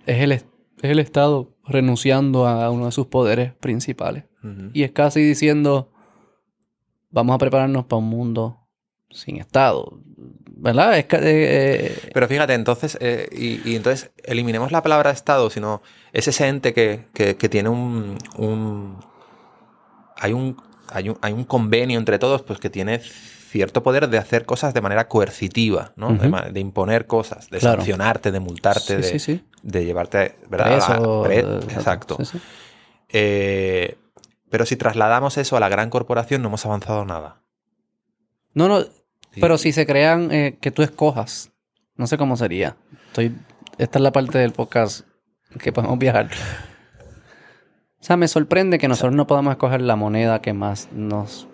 es 0.05 0.21
el 0.21 0.31
es- 0.31 0.45
es 0.81 0.89
el 0.91 0.99
Estado 0.99 1.49
renunciando 1.65 2.47
a 2.47 2.69
uno 2.71 2.85
de 2.85 2.91
sus 2.91 3.07
poderes 3.07 3.53
principales. 3.53 4.23
Y 4.73 4.83
es 4.83 4.91
casi 4.91 5.21
diciendo, 5.21 5.89
vamos 7.09 7.35
a 7.35 7.37
prepararnos 7.37 7.85
para 7.85 7.97
un 7.97 8.09
mundo 8.09 8.67
sin 9.09 9.37
Estado. 9.37 9.99
¿Verdad? 10.61 10.97
Es 10.97 11.05
que, 11.05 11.15
eh, 11.15 11.21
eh, 11.23 12.09
Pero 12.13 12.27
fíjate, 12.27 12.53
entonces, 12.53 12.97
eh, 12.99 13.29
y, 13.31 13.69
y, 13.69 13.77
entonces 13.77 14.11
eliminemos 14.23 14.73
la 14.73 14.83
palabra 14.83 15.11
Estado, 15.11 15.49
sino 15.49 15.81
es 16.11 16.27
ese 16.27 16.47
ente 16.47 16.73
que, 16.73 17.05
que, 17.13 17.37
que 17.37 17.47
tiene 17.47 17.69
un, 17.69 18.17
un, 18.37 18.97
hay 20.17 20.33
un, 20.33 20.57
hay 20.89 21.09
un, 21.09 21.17
hay 21.21 21.31
un 21.31 21.45
convenio 21.45 21.97
entre 21.97 22.19
todos, 22.19 22.41
pues 22.41 22.59
que 22.59 22.69
tiene 22.69 22.99
cierto 22.99 23.81
poder 23.83 24.09
de 24.09 24.17
hacer 24.17 24.45
cosas 24.45 24.73
de 24.73 24.81
manera 24.81 25.07
coercitiva, 25.07 25.93
¿no? 25.95 26.13
de, 26.13 26.51
de, 26.51 26.59
imponer 26.59 27.07
cosas, 27.07 27.49
de 27.49 27.59
claro. 27.59 27.77
sancionarte, 27.77 28.31
de 28.31 28.39
multarte, 28.41 28.81
sí, 28.81 28.95
de, 28.95 29.03
sí, 29.03 29.19
sí. 29.19 29.43
de, 29.63 29.85
llevarte, 29.85 30.35
¿verdad? 30.49 30.75
Preso, 30.75 31.23
pre 31.23 31.39
exacto. 31.39 32.17
Eh, 33.07 33.97
pero 34.49 34.65
si 34.65 34.75
trasladamos 34.75 35.37
eso 35.37 35.57
a 35.57 35.59
la 35.59 35.69
gran 35.69 35.89
corporación, 35.89 36.41
no 36.41 36.47
hemos 36.47 36.65
avanzado 36.65 37.05
nada. 37.05 37.41
No, 38.53 38.67
no, 38.67 38.85
pero 39.39 39.57
si 39.57 39.71
se 39.71 39.85
crean 39.85 40.31
eh, 40.31 40.57
que 40.59 40.71
tú 40.71 40.81
escojas, 40.81 41.51
no 41.95 42.07
sé 42.07 42.17
cómo 42.17 42.35
sería. 42.35 42.77
Estoy, 43.07 43.35
esta 43.77 43.99
es 43.99 44.03
la 44.03 44.11
parte 44.11 44.37
del 44.37 44.51
podcast 44.51 45.05
que 45.61 45.71
podemos 45.71 45.97
viajar. 45.99 46.29
O 47.99 48.03
sea, 48.03 48.17
me 48.17 48.27
sorprende 48.27 48.79
que 48.79 48.87
nosotros 48.87 49.13
no 49.13 49.27
podamos 49.27 49.51
escoger 49.51 49.81
la 49.81 49.95
moneda 49.95 50.41
que 50.41 50.53
más 50.53 50.89
nos 50.93 51.47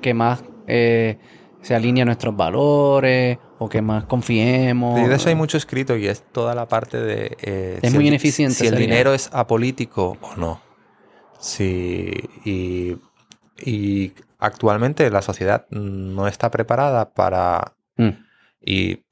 que 0.00 0.14
más 0.14 0.44
eh, 0.66 1.18
se 1.62 1.74
alinea 1.74 2.02
a 2.02 2.06
nuestros 2.06 2.36
valores 2.36 3.38
o 3.58 3.68
que 3.68 3.82
más 3.82 4.04
confiemos. 4.04 5.00
Y 5.00 5.04
de 5.04 5.14
eso 5.14 5.28
hay 5.28 5.34
mucho 5.34 5.56
escrito 5.56 5.96
y 5.96 6.06
es 6.06 6.22
toda 6.32 6.54
la 6.54 6.68
parte 6.68 6.98
de... 6.98 7.36
Eh, 7.42 7.78
es 7.82 7.90
si 7.90 7.96
muy 7.96 8.04
el, 8.04 8.08
ineficiente. 8.08 8.54
Si 8.54 8.66
el 8.66 8.76
dinero 8.76 9.12
es 9.14 9.28
apolítico 9.32 10.16
o 10.20 10.36
no. 10.36 10.67
Sí, 11.38 12.12
y, 12.44 12.96
y 13.64 14.12
actualmente 14.38 15.10
la 15.10 15.22
sociedad 15.22 15.66
no 15.70 16.28
está 16.28 16.50
preparada 16.50 17.12
para... 17.12 17.74
Mm. 17.96 18.10
Y... 18.60 19.04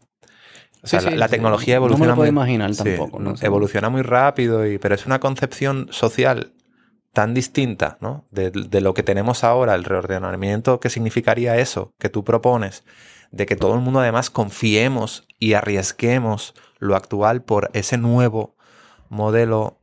O 0.82 0.88
sea, 0.88 1.00
Sí, 1.00 1.08
sí, 1.10 1.14
la, 1.16 1.26
sí. 1.26 1.32
tecnología 1.32 1.76
No 1.76 1.80
me 1.80 1.86
evoluciona 1.86 2.12
lo 2.12 2.16
puedo 2.16 2.32
muy, 2.32 2.40
imaginar 2.40 2.74
tampoco. 2.76 3.18
no 3.18 3.34
evoluciona 3.40 3.88
muy 3.88 4.02
rápido, 4.02 4.66
y, 4.66 4.78
pero 4.78 4.94
es 4.94 5.04
una 5.06 5.18
concepción 5.18 5.88
social 5.90 6.52
tan 7.12 7.34
distinta 7.34 7.98
¿no? 8.00 8.26
de, 8.30 8.50
de, 8.50 8.80
lo 8.80 8.94
que 8.94 9.02
tenemos 9.02 9.42
ahora, 9.42 9.74
el 9.74 9.84
reordenamiento 9.84 10.78
que 10.80 10.90
significaría 10.90 11.56
eso 11.56 11.92
que 11.98 12.08
tú 12.08 12.24
propones, 12.24 12.84
de 13.32 13.46
que 13.46 13.56
todo 13.56 13.74
el 13.74 13.80
mundo 13.80 14.00
además 14.00 14.30
confiemos 14.30 15.26
y 15.40 15.54
arriesguemos 15.54 16.54
lo 16.78 16.94
actual 16.94 17.42
por 17.42 17.70
ese 17.72 17.98
nuevo 17.98 18.54
modelo 19.08 19.78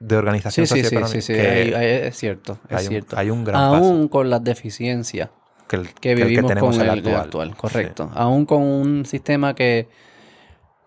de 0.00 0.16
organización 0.16 0.66
Sí, 0.66 0.82
sí, 0.82 0.96
sí, 1.06 1.20
sí, 1.22 1.32
que 1.34 1.40
hay- 1.76 2.08
es 2.08 2.16
cierto, 2.16 2.58
es 2.68 2.76
hay, 2.78 2.84
un, 2.86 2.90
cierto. 2.90 3.18
hay 3.18 3.30
un 3.30 3.44
gran 3.44 3.60
Aún 3.62 3.80
paso 4.02 4.10
con 4.10 4.30
las 4.30 4.42
deficiencias 4.42 5.28
que, 5.68 5.76
el, 5.76 5.88
que 5.94 6.00
que 6.00 6.12
el 6.12 6.18
que 6.18 6.24
vivimos 6.24 6.52
con 6.60 6.74
el 6.74 6.80
el 6.80 6.90
actual. 6.90 7.16
actual. 7.20 7.56
correcto. 7.56 8.10
Aún 8.14 8.46
con 8.46 8.62
un 8.62 9.04
sistema 9.06 9.54
que, 9.54 9.88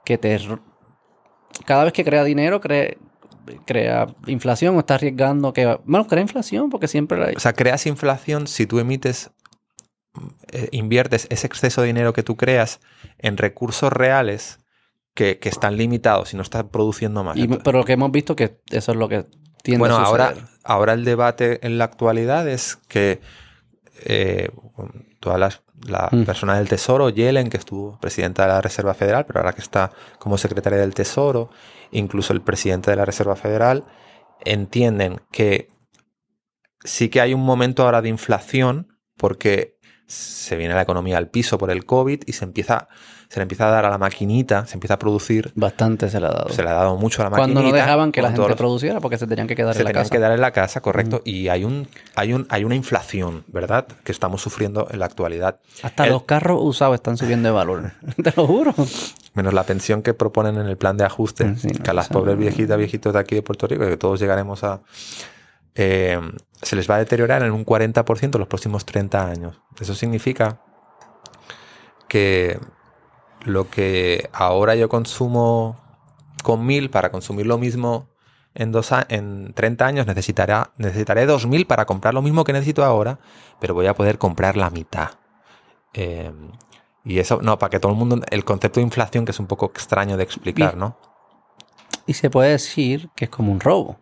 que 0.03 0.17
te... 0.17 0.37
Cada 1.65 1.83
vez 1.85 1.93
que 1.93 2.03
crea 2.03 2.23
dinero, 2.23 2.59
crea, 2.59 2.95
crea 3.65 4.07
inflación 4.25 4.75
o 4.75 4.79
está 4.79 4.95
arriesgando 4.95 5.53
que... 5.53 5.77
Bueno, 5.85 6.07
crea 6.07 6.21
inflación 6.21 6.69
porque 6.71 6.87
siempre 6.87 7.17
la 7.19 7.27
hay. 7.27 7.35
O 7.35 7.39
sea, 7.39 7.53
creas 7.53 7.85
inflación 7.85 8.47
si 8.47 8.65
tú 8.65 8.79
emites, 8.79 9.29
eh, 10.51 10.69
inviertes 10.71 11.27
ese 11.29 11.45
exceso 11.47 11.81
de 11.81 11.87
dinero 11.87 12.11
que 12.13 12.23
tú 12.23 12.35
creas 12.35 12.79
en 13.19 13.37
recursos 13.37 13.93
reales 13.93 14.59
que, 15.13 15.39
que 15.39 15.49
están 15.49 15.77
limitados 15.77 16.33
y 16.33 16.37
no 16.37 16.43
están 16.43 16.69
produciendo 16.69 17.23
más. 17.23 17.37
Y- 17.37 17.47
pero 17.47 17.83
que 17.83 17.93
hemos 17.93 18.11
visto 18.11 18.35
que 18.35 18.59
eso 18.71 18.91
es 18.91 18.97
lo 18.97 19.07
que 19.09 19.25
tiende 19.61 19.79
bueno, 19.79 19.97
a 19.97 20.03
ahora, 20.05 20.29
suceder. 20.29 20.49
ahora 20.63 20.93
el 20.93 21.05
debate 21.05 21.65
en 21.65 21.77
la 21.77 21.85
actualidad 21.85 22.47
es 22.47 22.77
que 22.87 23.21
eh, 24.05 24.49
todas 25.19 25.39
las 25.39 25.61
la 25.85 26.07
Mm. 26.11 26.23
persona 26.23 26.55
del 26.57 26.69
Tesoro, 26.69 27.09
Yellen, 27.09 27.49
que 27.49 27.57
estuvo 27.57 27.99
presidenta 27.99 28.43
de 28.43 28.47
la 28.49 28.61
Reserva 28.61 28.93
Federal, 28.93 29.25
pero 29.25 29.39
ahora 29.39 29.51
que 29.51 29.59
está 29.59 29.91
como 30.17 30.37
secretaria 30.37 30.79
del 30.79 30.93
Tesoro, 30.93 31.49
incluso 31.91 32.31
el 32.31 32.41
presidente 32.41 32.89
de 32.89 32.95
la 32.95 33.03
Reserva 33.03 33.35
Federal, 33.35 33.83
entienden 34.45 35.19
que 35.31 35.67
sí 36.85 37.09
que 37.09 37.19
hay 37.19 37.33
un 37.33 37.41
momento 37.43 37.83
ahora 37.83 38.01
de 38.01 38.07
inflación 38.09 38.97
porque 39.17 39.77
se 40.07 40.55
viene 40.55 40.73
la 40.73 40.81
economía 40.83 41.17
al 41.17 41.29
piso 41.29 41.57
por 41.57 41.69
el 41.69 41.85
COVID 41.85 42.23
y 42.25 42.31
se 42.33 42.45
empieza, 42.45 42.87
se 43.33 43.39
le 43.39 43.41
empieza 43.41 43.67
a 43.67 43.71
dar 43.71 43.83
a 43.85 43.89
la 43.89 43.97
maquinita, 43.97 44.67
se 44.67 44.75
empieza 44.75 44.93
a 44.93 44.99
producir, 44.99 45.51
Bastante 45.55 46.07
se 46.07 46.19
le 46.19 46.27
ha 46.27 46.29
dado. 46.29 46.49
se 46.49 46.61
le 46.61 46.69
ha 46.69 46.73
dado 46.73 46.97
mucho 46.97 47.23
a 47.23 47.25
la 47.25 47.29
maquinita. 47.31 47.53
Cuando 47.53 47.67
no 47.71 47.75
dejaban 47.75 48.11
que 48.11 48.21
la 48.21 48.27
gente 48.29 48.47
los- 48.47 48.55
produciera 48.55 48.99
porque 48.99 49.17
se 49.17 49.25
tenían 49.25 49.47
que 49.47 49.55
quedar 49.55 49.73
se 49.73 49.79
en 49.79 49.85
la 49.85 49.89
tenían 49.89 50.03
casa. 50.03 50.11
que 50.11 50.19
dar 50.19 50.31
en 50.33 50.41
la 50.41 50.51
casa, 50.51 50.81
correcto. 50.81 51.23
Y 51.25 51.47
hay 51.47 51.63
un, 51.63 51.87
hay 52.15 52.33
un, 52.33 52.45
hay 52.51 52.63
una 52.63 52.75
inflación, 52.75 53.43
¿verdad? 53.47 53.87
Que 54.03 54.11
estamos 54.11 54.39
sufriendo 54.43 54.87
en 54.91 54.99
la 54.99 55.05
actualidad. 55.07 55.59
Hasta 55.81 56.03
El- 56.03 56.11
los 56.11 56.25
carros 56.25 56.59
usados 56.61 56.93
están 56.93 57.17
subiendo 57.17 57.49
de 57.49 57.55
valor. 57.55 57.93
Te 58.23 58.31
lo 58.37 58.45
juro. 58.45 58.75
Menos 59.33 59.51
la 59.55 59.63
pensión 59.63 60.03
que 60.03 60.13
proponen 60.13 60.57
en 60.57 60.67
el 60.67 60.77
plan 60.77 60.95
de 60.95 61.05
ajuste. 61.05 61.55
Sí, 61.55 61.69
no, 61.69 61.83
que 61.83 61.89
a 61.89 61.93
las 61.95 62.09
pobres 62.09 62.37
viejitas, 62.37 62.77
viejitos 62.77 63.13
de 63.13 63.19
aquí 63.19 63.33
de 63.33 63.41
Puerto 63.41 63.65
Rico, 63.65 63.83
que 63.87 63.97
todos 63.97 64.19
llegaremos 64.19 64.63
a. 64.63 64.79
eh, 65.73 66.19
se 66.61 66.75
les 66.75 66.87
va 66.87 66.95
a 66.95 66.99
deteriorar 66.99 67.41
en 67.41 67.51
un 67.51 67.65
40% 67.65 68.37
los 68.37 68.47
próximos 68.47 68.85
30 68.85 69.25
años. 69.25 69.59
Eso 69.81 69.95
significa 69.95 70.59
que 72.07 72.59
lo 73.45 73.69
que 73.69 74.29
ahora 74.33 74.75
yo 74.75 74.89
consumo 74.89 75.79
con 76.43 76.65
1000 76.65 76.89
para 76.89 77.11
consumir 77.11 77.45
lo 77.45 77.57
mismo 77.57 78.07
en, 78.55 78.71
dos 78.71 78.91
a- 78.91 79.05
en 79.09 79.53
30 79.53 79.85
años 79.85 80.05
necesitará, 80.07 80.71
necesitaré 80.77 81.25
2000 81.25 81.65
para 81.65 81.85
comprar 81.85 82.13
lo 82.13 82.21
mismo 82.21 82.43
que 82.43 82.53
necesito 82.53 82.83
ahora, 82.83 83.19
pero 83.59 83.73
voy 83.73 83.87
a 83.87 83.95
poder 83.95 84.17
comprar 84.17 84.57
la 84.57 84.69
mitad. 84.69 85.11
Eh, 85.93 86.31
y 87.05 87.19
eso, 87.19 87.39
no, 87.41 87.57
para 87.59 87.69
que 87.69 87.79
todo 87.79 87.91
el 87.91 87.97
mundo, 87.97 88.19
el 88.29 88.45
concepto 88.45 88.79
de 88.79 88.85
inflación 88.85 89.25
que 89.25 89.31
es 89.31 89.39
un 89.39 89.47
poco 89.47 89.65
extraño 89.67 90.17
de 90.17 90.23
explicar. 90.23 90.77
¿no? 90.77 90.97
Y 92.05 92.13
se 92.13 92.29
puede 92.29 92.51
decir 92.51 93.09
que 93.15 93.25
es 93.25 93.31
como 93.31 93.51
un 93.51 93.59
robo. 93.59 93.99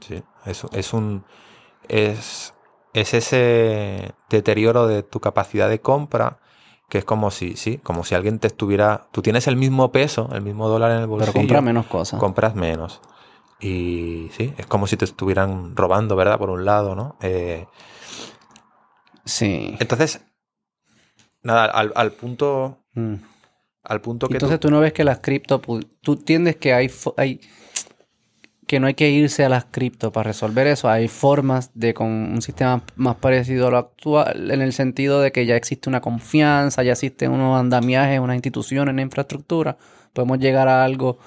Sí, 0.00 0.22
es, 0.44 0.64
es 0.72 0.92
un. 0.92 1.24
Es, 1.88 2.54
es 2.92 3.14
ese 3.14 4.12
deterioro 4.30 4.86
de 4.86 5.02
tu 5.02 5.20
capacidad 5.20 5.68
de 5.68 5.80
compra 5.80 6.38
que 6.88 6.98
es 6.98 7.04
como 7.04 7.30
si, 7.30 7.56
sí, 7.56 7.78
como 7.78 8.04
si 8.04 8.14
alguien 8.14 8.38
te 8.38 8.46
estuviera. 8.46 9.06
Tú 9.10 9.22
tienes 9.22 9.46
el 9.48 9.56
mismo 9.56 9.90
peso, 9.92 10.28
el 10.32 10.42
mismo 10.42 10.68
dólar 10.68 10.92
en 10.92 10.98
el 10.98 11.06
bolsillo. 11.06 11.32
Pero 11.32 11.40
compra 11.40 11.60
menos 11.60 11.86
cosas. 11.86 12.20
Compras 12.20 12.54
menos. 12.54 13.00
Y 13.60 14.30
sí, 14.36 14.52
es 14.58 14.66
como 14.66 14.86
si 14.86 14.96
te 14.96 15.04
estuvieran 15.04 15.74
robando, 15.76 16.16
¿verdad? 16.16 16.38
Por 16.38 16.50
un 16.50 16.64
lado, 16.64 16.94
¿no? 16.94 17.16
Eh, 17.22 17.66
Sí. 19.24 19.76
entonces, 19.80 20.20
nada, 21.42 21.64
al, 21.66 21.92
al 21.96 22.12
punto. 22.12 22.78
Mm. 22.94 23.14
Al 23.84 24.00
punto 24.00 24.28
que 24.28 24.34
Entonces 24.34 24.60
tú- 24.60 24.68
tú 24.68 24.74
no 24.74 24.80
ves 24.80 24.92
que 24.94 25.04
las 25.04 25.18
cripto, 25.18 25.60
tú 25.60 26.12
entiendes 26.14 26.56
que 26.56 26.72
hay, 26.72 26.90
hay 27.18 27.40
que 28.66 28.80
no 28.80 28.86
hay 28.86 28.94
que 28.94 29.10
irse 29.10 29.44
a 29.44 29.48
las 29.48 29.66
cripto 29.66 30.10
para 30.12 30.28
resolver 30.28 30.66
eso. 30.66 30.88
Hay 30.88 31.08
formas 31.08 31.70
de 31.74 31.92
con 31.94 32.08
un 32.08 32.40
sistema 32.42 32.82
más 32.96 33.16
parecido 33.16 33.68
a 33.68 33.70
lo 33.70 33.76
actual, 33.78 34.50
en 34.50 34.62
el 34.62 34.72
sentido 34.72 35.20
de 35.20 35.32
que 35.32 35.44
ya 35.46 35.56
existe 35.56 35.88
una 35.88 36.00
confianza, 36.00 36.82
ya 36.82 36.92
existen 36.92 37.30
unos 37.32 37.58
andamiajes, 37.60 38.20
unas 38.20 38.36
instituciones, 38.36 38.92
una 38.92 39.02
infraestructura. 39.02 39.76
Podemos 40.12 40.38
llegar 40.38 40.68
a 40.68 40.84
algo 40.84 41.18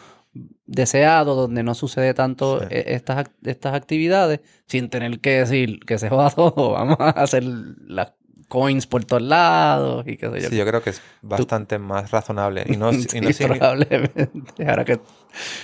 deseado 0.65 1.35
donde 1.35 1.63
no 1.63 1.73
sucede 1.75 2.13
tanto 2.13 2.59
Sí. 2.59 2.65
eh, 2.69 2.83
estas, 2.87 3.29
estas 3.43 3.73
actividades 3.73 4.41
sin 4.67 4.89
tener 4.89 5.19
que 5.19 5.39
decir 5.39 5.79
que 5.85 5.97
se 5.97 6.09
joda 6.09 6.29
todo. 6.35 6.71
Vamos 6.71 6.97
a 6.99 7.09
hacer 7.11 7.43
las 7.43 8.13
coins 8.47 8.87
por 8.87 9.03
todos 9.03 9.21
lados 9.21 10.05
y 10.07 10.17
qué 10.17 10.29
sé 10.31 10.41
yo. 10.41 10.49
Sí, 10.49 10.57
yo 10.57 10.65
creo 10.65 10.81
que 10.81 10.91
es 10.91 11.01
bastante 11.21 11.79
más 11.79 12.11
razonable. 12.11 12.63
Y 12.67 12.77
no, 12.77 12.91
y 12.93 13.03
Sí, 13.03 13.19
no 13.21 13.29
signi- 13.29 13.47
probablemente. 13.57 14.67
Ahora 14.67 14.85
que 14.85 14.99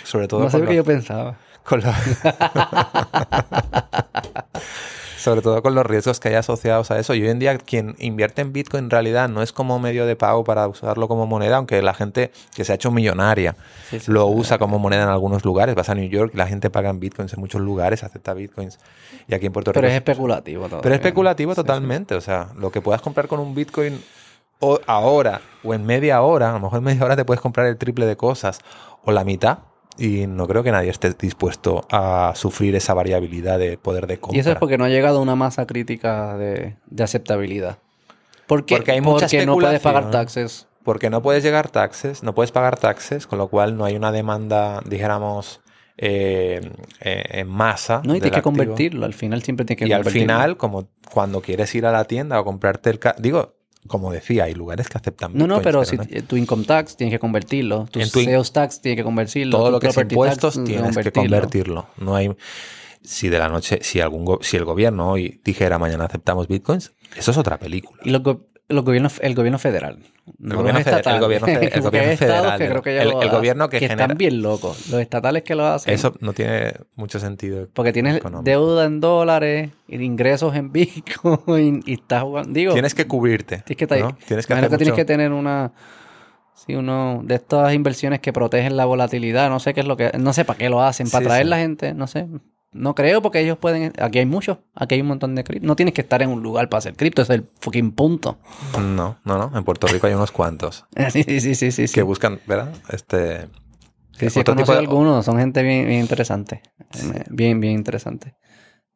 sobre 0.03 0.27
todo 0.27 0.41
no 0.41 0.49
sé 0.49 0.59
lo 0.59 0.67
que 0.67 0.75
yo 0.75 0.83
pensaba. 0.83 1.37
Con 1.63 1.81
Sobre 5.17 5.41
todo 5.41 5.61
con 5.61 5.73
los 5.73 5.85
riesgos 5.85 6.19
que 6.19 6.27
hay 6.27 6.35
asociados 6.35 6.91
a 6.91 6.99
eso. 6.99 7.13
Y 7.13 7.21
hoy 7.23 7.29
en 7.29 7.39
día 7.39 7.57
quien 7.57 7.95
invierte 7.99 8.41
en 8.41 8.51
Bitcoin 8.51 8.85
en 8.85 8.89
realidad 8.89 9.29
no 9.29 9.41
es 9.41 9.53
como 9.53 9.79
medio 9.79 10.05
de 10.05 10.17
pago 10.17 10.43
para 10.43 10.67
usarlo 10.67 11.07
como 11.07 11.25
moneda, 11.25 11.55
aunque 11.57 11.81
la 11.81 11.93
gente 11.93 12.31
que 12.53 12.65
se 12.65 12.73
ha 12.73 12.75
hecho 12.75 12.91
millonaria 12.91 13.55
Sí, 13.89 14.01
sí, 14.01 14.11
lo 14.11 14.27
sí. 14.27 14.33
usa 14.35 14.57
como 14.57 14.79
moneda 14.79 15.03
en 15.03 15.09
algunos 15.09 15.45
lugares. 15.45 15.75
Vas 15.75 15.87
a 15.87 15.95
New 15.95 16.09
York 16.09 16.31
y 16.33 16.37
la 16.37 16.45
gente 16.47 16.69
paga 16.69 16.89
en 16.89 16.99
Bitcoins 16.99 17.33
en 17.33 17.39
muchos 17.39 17.61
lugares, 17.61 18.03
acepta 18.03 18.33
Bitcoins. 18.33 18.79
Y 19.29 19.33
aquí 19.33 19.45
en 19.45 19.53
Puerto 19.53 19.71
Pero 19.71 19.83
Rico... 19.87 19.91
es 19.91 19.95
especulativo 19.95 20.67
todo. 20.67 20.81
Pero 20.81 20.93
es 20.95 20.99
especulativo 20.99 21.53
Sí, 21.53 21.55
sí. 21.55 21.61
totalmente. 21.61 22.15
O 22.15 22.21
sea, 22.21 22.49
lo 22.57 22.69
que 22.71 22.81
puedas 22.81 23.01
comprar 23.01 23.29
con 23.29 23.39
un 23.39 23.55
Bitcoin 23.55 24.03
ahora 24.87 25.41
o 25.63 25.73
en 25.73 25.85
media 25.85 26.21
hora, 26.21 26.49
a 26.49 26.53
lo 26.53 26.59
mejor 26.59 26.79
en 26.79 26.83
media 26.83 27.05
hora 27.05 27.15
te 27.15 27.23
puedes 27.23 27.39
comprar 27.39 27.67
el 27.67 27.77
triple 27.77 28.05
de 28.05 28.17
cosas 28.17 28.59
o 29.03 29.11
la 29.13 29.23
mitad. 29.23 29.59
Y 29.97 30.25
no 30.27 30.47
creo 30.47 30.63
que 30.63 30.71
nadie 30.71 30.89
esté 30.89 31.13
dispuesto 31.13 31.85
a 31.91 32.33
sufrir 32.35 32.75
esa 32.75 32.93
variabilidad 32.93 33.59
de 33.59 33.77
poder 33.77 34.07
de 34.07 34.17
compra. 34.19 34.37
Y 34.37 34.39
eso 34.39 34.51
es 34.51 34.57
porque 34.57 34.77
no 34.77 34.85
ha 34.85 34.89
llegado 34.89 35.19
a 35.19 35.21
una 35.21 35.35
masa 35.35 35.67
crítica 35.67 36.35
de, 36.37 36.75
de 36.87 37.03
aceptabilidad. 37.03 37.77
Porque, 38.47 38.75
Porque 38.75 38.91
hay 38.91 39.01
mucha 39.01 39.27
porque 39.27 39.45
no 39.45 39.55
puedes 39.55 39.79
pagar 39.81 40.11
taxes. 40.11 40.67
Porque 40.83 41.09
no 41.09 41.21
puedes 41.21 41.43
llegar 41.43 41.69
taxes, 41.69 42.23
no 42.23 42.35
puedes 42.35 42.51
pagar 42.51 42.77
taxes, 42.77 43.25
con 43.27 43.37
lo 43.39 43.47
cual 43.47 43.77
no 43.77 43.85
hay 43.85 43.95
una 43.95 44.11
demanda, 44.11 44.81
dijéramos, 44.85 45.61
eh, 45.97 46.59
eh, 46.99 47.23
en 47.29 47.47
masa. 47.47 48.01
No, 48.03 48.15
y 48.15 48.19
tienes 48.19 48.31
que 48.31 48.39
activo. 48.39 48.43
convertirlo. 48.43 49.05
Al 49.05 49.13
final 49.13 49.43
siempre 49.43 49.65
tienes 49.65 49.79
que 49.79 49.87
Y 49.87 49.93
al 49.93 50.01
convertirlo. 50.01 50.23
final, 50.35 50.57
como 50.57 50.89
cuando 51.11 51.41
quieres 51.41 51.73
ir 51.75 51.85
a 51.85 51.91
la 51.91 52.03
tienda 52.05 52.39
o 52.39 52.43
comprarte 52.43 52.89
el... 52.89 52.99
Digo, 53.19 53.53
como 53.87 54.11
decía, 54.11 54.45
hay 54.45 54.53
lugares 54.55 54.87
que 54.89 54.97
aceptan 54.97 55.31
No, 55.33 55.45
no, 55.47 55.61
pero 55.61 55.83
si 55.85 55.97
no- 55.97 56.05
tu 56.27 56.37
income 56.37 56.63
tax 56.65 56.95
tienes 56.97 57.13
que 57.13 57.19
convertirlo. 57.19 57.85
Tu 57.91 57.99
tu 57.99 58.05
sales 58.23 58.51
tax 58.53 58.81
tienes 58.81 58.97
que 58.97 59.03
convertirlo. 59.03 59.57
todo 59.57 59.71
lo 59.71 59.79
que 59.79 59.87
es 59.87 59.97
impuestos 59.97 60.55
tax, 60.55 60.65
tienes 60.65 60.97
que 60.97 61.11
convertirlo. 61.11 61.87
No 61.97 62.15
hay... 62.15 62.31
Si 63.05 63.27
de 63.27 63.37
la 63.37 63.49
noche, 63.49 63.79
si 63.81 63.99
algún 63.99 64.37
si 64.41 64.55
el 64.55 64.63
gobierno 64.63 65.11
hoy 65.11 65.41
dijera 65.43 65.77
mañana 65.77 66.05
aceptamos 66.05 66.47
bitcoins, 66.47 66.93
eso 67.17 67.31
es 67.31 67.37
otra 67.37 67.59
película. 67.59 68.01
Y 68.05 68.11
los, 68.11 68.23
go- 68.23 68.45
los 68.69 68.83
gobiernos, 68.85 69.19
el 69.21 69.35
gobierno 69.35 69.59
federal. 69.59 69.99
no 70.39 70.55
gobierno 70.57 70.79
el 70.79 71.19
gobierno 71.19 71.47
fe- 71.47 71.75
el 71.75 71.81
gobierno 71.81 72.17
federal 72.17 72.57
que 72.57 72.67
creo 72.69 72.81
que 72.81 72.97
el- 73.01 73.29
gobierno 73.29 73.69
que 73.69 73.79
genera- 73.79 74.03
están 74.05 74.17
bien 74.17 74.41
locos. 74.41 74.89
Los 74.89 75.01
estatales 75.01 75.43
que 75.43 75.53
lo 75.55 75.65
hacen. 75.67 75.93
Eso 75.93 76.13
no 76.21 76.33
tiene 76.33 76.73
mucho 76.95 77.19
sentido. 77.19 77.67
Porque 77.73 77.91
tienes 77.93 78.15
económico. 78.17 78.49
deuda 78.49 78.85
en 78.85 78.99
dólares, 79.01 79.69
y 79.87 80.01
ingresos 80.01 80.55
en 80.55 80.71
Bitcoin 80.71 81.83
y 81.85 81.93
estás 81.93 82.23
jugando. 82.23 82.51
Digo, 82.53 82.73
Tienes 82.73 82.95
que 82.95 83.05
cubrirte. 83.07 83.57
tienes 83.65 83.77
que, 83.77 83.83
estar- 83.85 83.99
¿no? 83.99 84.17
Tienes 84.27 84.47
que 84.47 84.53
imagino 84.53 84.67
hacer 84.67 84.77
tienes 84.77 84.87
mucho- 84.93 84.95
que 84.95 85.05
tener 85.05 85.31
una. 85.31 85.71
Sí, 86.55 86.75
uno 86.75 87.21
de 87.25 87.35
estas 87.35 87.73
inversiones 87.73 88.21
que 88.21 88.31
protegen 88.31 88.77
la 88.77 88.85
volatilidad. 88.85 89.49
No 89.49 89.59
sé 89.59 89.73
qué 89.73 89.81
es 89.81 89.87
lo 89.87 89.97
que. 89.97 90.11
No 90.17 90.31
sé 90.33 90.45
para 90.45 90.57
qué 90.57 90.69
lo 90.69 90.81
hacen. 90.81 91.09
Para 91.09 91.19
Sí, 91.21 91.25
atraer 91.25 91.45
sí. 91.45 91.49
la 91.49 91.57
gente. 91.57 91.93
No 91.93 92.07
sé. 92.07 92.27
No 92.73 92.95
creo 92.95 93.21
porque 93.21 93.39
ellos 93.39 93.57
pueden. 93.57 93.93
Aquí 93.99 94.19
hay 94.19 94.25
muchos. 94.25 94.57
Aquí 94.75 94.95
hay 94.95 95.01
un 95.01 95.07
montón 95.07 95.35
de 95.35 95.43
cripto. 95.43 95.67
No 95.67 95.75
tienes 95.75 95.93
que 95.93 96.01
estar 96.01 96.21
en 96.21 96.29
un 96.29 96.41
lugar 96.43 96.69
para 96.69 96.79
hacer 96.79 96.95
cripto. 96.95 97.21
Es 97.21 97.29
el 97.29 97.47
fucking 97.59 97.91
punto. 97.91 98.39
No, 98.79 99.17
no, 99.23 99.37
no. 99.37 99.51
En 99.57 99.63
Puerto 99.63 99.87
Rico 99.87 100.07
hay 100.07 100.13
unos 100.13 100.31
cuantos 100.31 100.85
Sí, 101.11 101.23
sí, 101.23 101.55
sí, 101.55 101.71
sí. 101.71 101.85
que 101.93 102.01
buscan, 102.01 102.39
¿verdad? 102.47 102.73
Este... 102.89 103.47
Sí, 104.17 104.29
sí, 104.29 104.43
de- 104.43 104.73
algunos. 104.77 105.25
Son 105.25 105.37
gente 105.37 105.63
bien, 105.63 105.87
bien 105.87 106.01
interesante. 106.01 106.61
Sí. 106.91 107.11
Bien, 107.29 107.59
bien 107.59 107.73
interesante. 107.73 108.35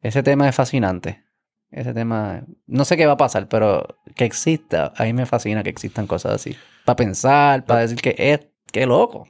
Ese 0.00 0.22
tema 0.22 0.48
es 0.48 0.54
fascinante. 0.54 1.24
Ese 1.70 1.92
tema... 1.92 2.44
No 2.66 2.84
sé 2.84 2.96
qué 2.96 3.04
va 3.06 3.12
a 3.12 3.16
pasar, 3.16 3.48
pero 3.48 3.98
que 4.14 4.24
exista. 4.24 4.92
A 4.96 5.04
mí 5.04 5.12
me 5.12 5.26
fascina 5.26 5.62
que 5.62 5.70
existan 5.70 6.06
cosas 6.06 6.34
así. 6.34 6.56
Para 6.84 6.96
pensar, 6.96 7.64
para 7.64 7.80
decir 7.80 8.00
que 8.00 8.14
es... 8.16 8.40
¡Qué 8.72 8.86
loco! 8.86 9.26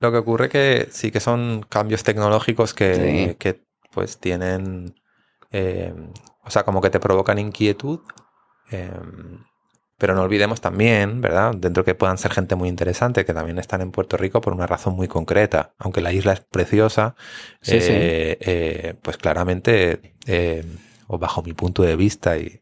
Lo 0.00 0.12
que 0.12 0.18
ocurre 0.18 0.48
que 0.48 0.88
sí 0.90 1.10
que 1.10 1.20
son 1.20 1.64
cambios 1.68 2.02
tecnológicos 2.04 2.74
que, 2.74 2.94
Sí. 2.94 3.34
que, 3.38 3.64
pues 3.94 4.18
tienen, 4.18 4.94
eh, 5.52 5.94
o 6.42 6.50
sea, 6.50 6.64
como 6.64 6.80
que 6.80 6.90
te 6.90 7.00
provocan 7.00 7.38
inquietud, 7.38 8.00
eh, 8.70 8.92
pero 9.96 10.14
no 10.14 10.22
olvidemos 10.22 10.60
también, 10.60 11.20
¿verdad? 11.20 11.54
Dentro 11.56 11.84
que 11.84 11.94
puedan 11.94 12.18
ser 12.18 12.32
gente 12.32 12.56
muy 12.56 12.68
interesante, 12.68 13.24
que 13.24 13.32
también 13.32 13.58
están 13.58 13.80
en 13.80 13.92
Puerto 13.92 14.16
Rico 14.16 14.40
por 14.40 14.52
una 14.52 14.66
razón 14.66 14.96
muy 14.96 15.06
concreta, 15.08 15.72
aunque 15.78 16.00
la 16.00 16.12
isla 16.12 16.32
es 16.32 16.40
preciosa, 16.40 17.14
Sí, 17.62 17.80
sí. 17.80 17.92
eh, 17.92 18.38
eh, 18.40 18.94
pues 19.02 19.16
claramente, 19.16 20.14
o 21.06 21.18
bajo 21.18 21.42
mi 21.42 21.52
punto 21.52 21.82
de 21.82 21.96
vista 21.96 22.36
y, 22.36 22.60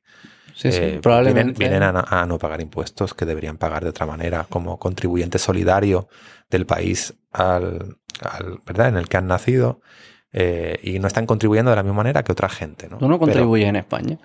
Sí, 0.55 0.71
sí. 0.71 0.79
eh, 0.81 1.01
Probablemente... 1.03 1.59
Vienen, 1.59 1.81
vienen 1.81 1.83
a, 1.83 1.93
no- 1.93 2.05
a 2.07 2.27
no 2.27 2.39
pagar 2.39 2.61
impuestos 2.61 3.15
que 3.15 3.25
deberían 3.25 3.57
pagar 3.57 3.83
de 3.83 3.91
otra 3.91 4.07
manera, 4.07 4.47
como 4.49 4.79
contribuyente 4.79 5.39
solidario 5.39 6.09
del 6.51 6.67
país 6.67 7.15
al, 7.33 7.97
al- 8.21 8.61
¿verdad? 8.67 8.89
en 8.89 8.97
el 8.99 9.09
que 9.09 9.17
han 9.17 9.27
nacido 9.27 9.81
eh, 10.33 10.79
y 10.83 10.99
no 10.99 11.07
están 11.09 11.27
contribuyendo 11.27 11.71
de 11.71 11.77
la 11.77 11.83
misma 11.83 11.99
manera 11.99 12.23
que 12.23 12.33
otra 12.33 12.49
gente. 12.49 12.89
¿no? 12.89 12.99
Tú 12.99 13.09
no 13.09 13.19
contribuyes 13.19 13.69
en 13.69 13.77
España. 13.77 14.19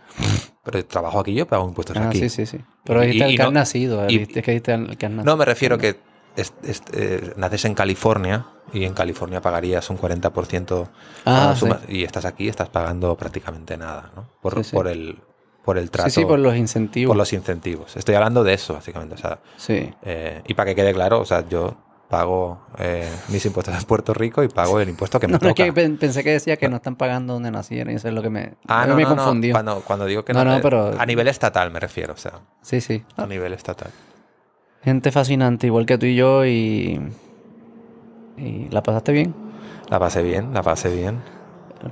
Pero, 0.64 0.86
trabajo 0.86 1.20
aquí, 1.20 1.34
yo 1.34 1.46
pago 1.48 1.68
impuestos 1.68 1.98
Ah, 1.98 2.08
aquí. 2.10 2.20
sí, 2.20 2.30
sí, 2.30 2.46
sí. 2.46 2.60
Pero 2.84 3.02
dijiste 3.02 3.26
el 3.26 3.32
que 3.32 3.38
no- 3.44 3.48
has 3.48 3.54
nacido. 3.54 4.04
y- 4.06 4.08
dijiste 4.20 4.42
que 4.42 4.52
dijiste 4.52 4.74
el 4.74 4.98
que 4.98 5.06
has 5.06 5.12
nacido. 5.12 5.32
No, 5.34 5.38
me 5.38 5.46
refiero 5.46 5.78
que 5.78 5.98
es- 6.36 6.54
es- 6.64 6.82
eh, 6.94 7.34
naces 7.36 7.66
en 7.66 7.74
California 7.74 8.46
y 8.74 8.84
en 8.86 8.94
California 8.94 9.42
pagarías 9.42 9.90
un 9.90 9.98
40% 9.98 10.90
Ah, 11.26 11.54
sí. 11.56 11.62
sumas- 11.66 11.80
y 11.88 12.04
estás 12.04 12.26
aquí 12.26 12.48
estás 12.48 12.70
pagando 12.70 13.16
prácticamente 13.16 13.78
nada 13.78 14.12
¿no? 14.16 14.30
por, 14.42 14.56
Sí, 14.58 14.64
sí. 14.66 14.76
por 14.76 14.88
el 14.88 15.20
por 15.64 15.78
el 15.78 15.92
trato 15.92 16.10
Sí, 16.10 16.22
sí, 16.22 16.26
por 16.26 16.40
los 16.40 16.56
incentivos. 16.56 17.10
por 17.10 17.18
los 17.18 17.34
incentivos. 17.34 17.98
Estoy 17.98 18.16
hablando 18.16 18.46
de 18.46 18.54
eso, 18.54 18.74
básicamente. 18.76 19.16
O 19.16 19.18
sea, 19.18 19.40
Sí. 19.58 19.94
Eh, 20.02 20.42
y 20.48 20.54
para 20.54 20.68
que 20.70 20.76
quede 20.76 20.94
claro, 20.94 21.20
o 21.20 21.26
sea, 21.26 21.46
yo 21.50 21.76
pago 22.10 22.60
eh, 22.80 23.10
mis 23.30 23.46
impuestos 23.46 23.76
en 23.78 23.84
Puerto 23.84 24.14
Rico 24.14 24.42
y 24.44 24.48
pago 24.48 24.80
el 24.80 24.88
impuesto 24.90 25.20
que 25.20 25.28
me 25.28 25.34
No, 25.34 25.40
no, 25.42 25.50
es 25.50 25.56
toca. 25.56 25.66
que 25.66 25.74
pen- 25.74 25.98
pensé 25.98 26.24
que 26.24 26.32
decía 26.32 26.56
que 26.58 26.70
no 26.70 26.78
están 26.78 26.96
pagando 26.96 27.34
donde 27.34 27.52
nacieron 27.52 27.92
y 27.94 27.98
eso 27.98 28.08
es 28.08 28.14
lo 28.14 28.22
que 28.22 28.30
me, 28.30 28.54
ah, 28.68 28.86
me 28.88 29.04
no, 29.04 29.10
no, 29.10 29.16
no. 29.16 29.16
confundió. 29.24 29.54
Cuando, 29.54 29.82
cuando 29.82 30.06
digo 30.06 30.24
que 30.24 30.34
No, 30.34 30.42
eh, 30.56 30.60
pero- 30.62 30.94
a 30.98 31.06
nivel 31.06 31.28
estatal 31.28 31.70
me 31.72 31.80
refiero, 31.80 32.14
o 32.14 32.18
sea, 32.18 32.34
Sí, 32.62 32.80
sí. 32.82 33.04
a 33.18 33.26
nivel 33.26 33.54
estatal. 33.54 33.92
Gente 34.84 35.12
fascinante, 35.12 35.68
igual 35.68 35.86
que 35.86 35.98
tú 35.98 36.06
y 36.06 36.16
yo, 36.16 36.46
y, 36.46 37.02
y 38.38 38.68
la 38.70 38.82
pasaste 38.84 39.12
bien. 39.12 39.36
La 39.90 40.00
pasé 40.00 40.24
bien, 40.24 40.54
la 40.54 40.62
pasé 40.64 40.96
bien. 40.96 41.22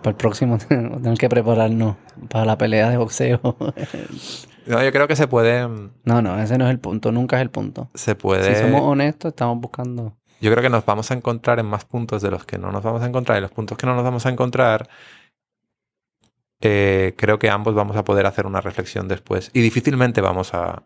Para 0.01 0.11
el 0.11 0.15
próximo 0.15 0.57
tenemos 0.69 1.19
que 1.19 1.27
prepararnos 1.29 1.97
para 2.29 2.45
la 2.45 2.57
pelea 2.57 2.89
de 2.89 2.97
boxeo. 2.97 3.39
No, 4.65 4.83
yo 4.83 4.91
creo 4.91 5.07
que 5.07 5.15
se 5.15 5.27
puede, 5.27 5.67
mm, 5.67 5.91
no, 6.03 6.21
no, 6.21 6.39
ese 6.39 6.57
no 6.57 6.65
es 6.65 6.71
el 6.71 6.79
punto, 6.79 7.11
nunca 7.11 7.37
es 7.37 7.41
el 7.41 7.49
punto. 7.49 7.89
se 7.93 8.15
puede. 8.15 8.55
Si 8.55 8.61
somos 8.61 8.81
honestos, 8.81 9.29
estamos 9.29 9.59
buscando. 9.59 10.17
Yo 10.41 10.51
creo 10.51 10.61
que 10.61 10.69
nos 10.69 10.85
vamos 10.85 11.09
a 11.11 11.13
encontrar 11.13 11.59
en 11.59 11.65
más 11.65 11.85
puntos 11.85 12.21
de 12.21 12.29
los 12.31 12.45
que 12.45 12.57
no 12.57 12.71
nos 12.71 12.83
vamos 12.83 13.01
a 13.01 13.05
encontrar. 13.05 13.37
Y 13.37 13.41
los 13.41 13.51
puntos 13.51 13.77
que 13.77 13.85
no 13.85 13.95
nos 13.95 14.03
vamos 14.03 14.25
a 14.25 14.29
encontrar, 14.29 14.89
eh, 16.61 17.13
creo 17.17 17.39
que 17.39 17.49
ambos 17.49 17.73
vamos 17.73 17.95
a 17.95 18.03
poder 18.03 18.25
hacer 18.25 18.45
una 18.45 18.61
reflexión 18.61 19.07
después. 19.07 19.49
Y 19.53 19.61
difícilmente 19.61 20.21
vamos 20.21 20.53
a, 20.53 20.83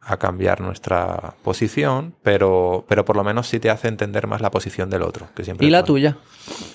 a 0.00 0.16
cambiar 0.16 0.60
nuestra 0.60 1.34
posición, 1.42 2.14
pero, 2.22 2.84
pero 2.88 3.04
por 3.04 3.16
lo 3.16 3.24
menos 3.24 3.46
sí 3.48 3.58
te 3.60 3.68
hace 3.70 3.88
entender 3.88 4.26
más 4.26 4.40
la 4.40 4.50
posición 4.50 4.88
del 4.90 5.02
otro. 5.02 5.26
Que 5.34 5.44
siempre 5.44 5.66
Y 5.66 5.70
la 5.70 5.84
tuya, 5.84 6.16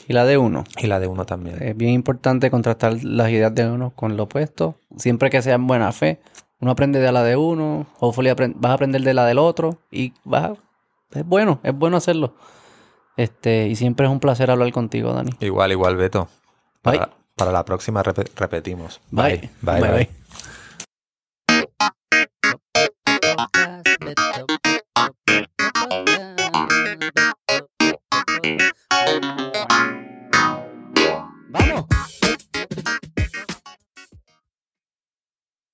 y 0.07 0.13
la 0.13 0.25
de 0.25 0.37
uno. 0.37 0.63
Y 0.77 0.87
la 0.87 0.99
de 0.99 1.07
uno 1.07 1.25
también. 1.25 1.61
Es 1.63 1.75
bien 1.75 1.91
importante 1.93 2.51
contrastar 2.51 3.03
las 3.03 3.29
ideas 3.29 3.53
de 3.55 3.67
uno 3.67 3.91
con 3.95 4.17
lo 4.17 4.23
opuesto. 4.23 4.75
Siempre 4.97 5.29
que 5.29 5.41
sea 5.41 5.55
en 5.55 5.65
buena 5.67 5.91
fe, 5.91 6.19
uno 6.59 6.71
aprende 6.71 6.99
de 6.99 7.11
la 7.11 7.23
de 7.23 7.35
uno, 7.35 7.87
hopefully 7.99 8.31
vas 8.55 8.69
a 8.71 8.73
aprender 8.73 9.01
de 9.01 9.13
la 9.13 9.25
del 9.25 9.39
otro 9.39 9.79
y 9.91 10.13
vas 10.23 10.51
a- 10.51 11.17
es 11.19 11.25
bueno, 11.25 11.59
es 11.63 11.73
bueno 11.73 11.97
hacerlo. 11.97 12.35
Este, 13.17 13.67
y 13.67 13.75
siempre 13.75 14.05
es 14.05 14.11
un 14.11 14.19
placer 14.19 14.49
hablar 14.51 14.71
contigo, 14.71 15.13
Dani. 15.13 15.31
Igual, 15.39 15.71
igual, 15.71 15.95
Beto. 15.95 16.27
Bye. 16.83 16.97
Para, 16.97 17.09
para 17.35 17.51
la 17.51 17.63
próxima 17.65 18.03
repe- 18.03 18.29
repetimos. 18.35 18.99
Bye. 19.11 19.49
bye. 19.61 19.81
bye. 19.81 19.91
bye. 19.91 20.22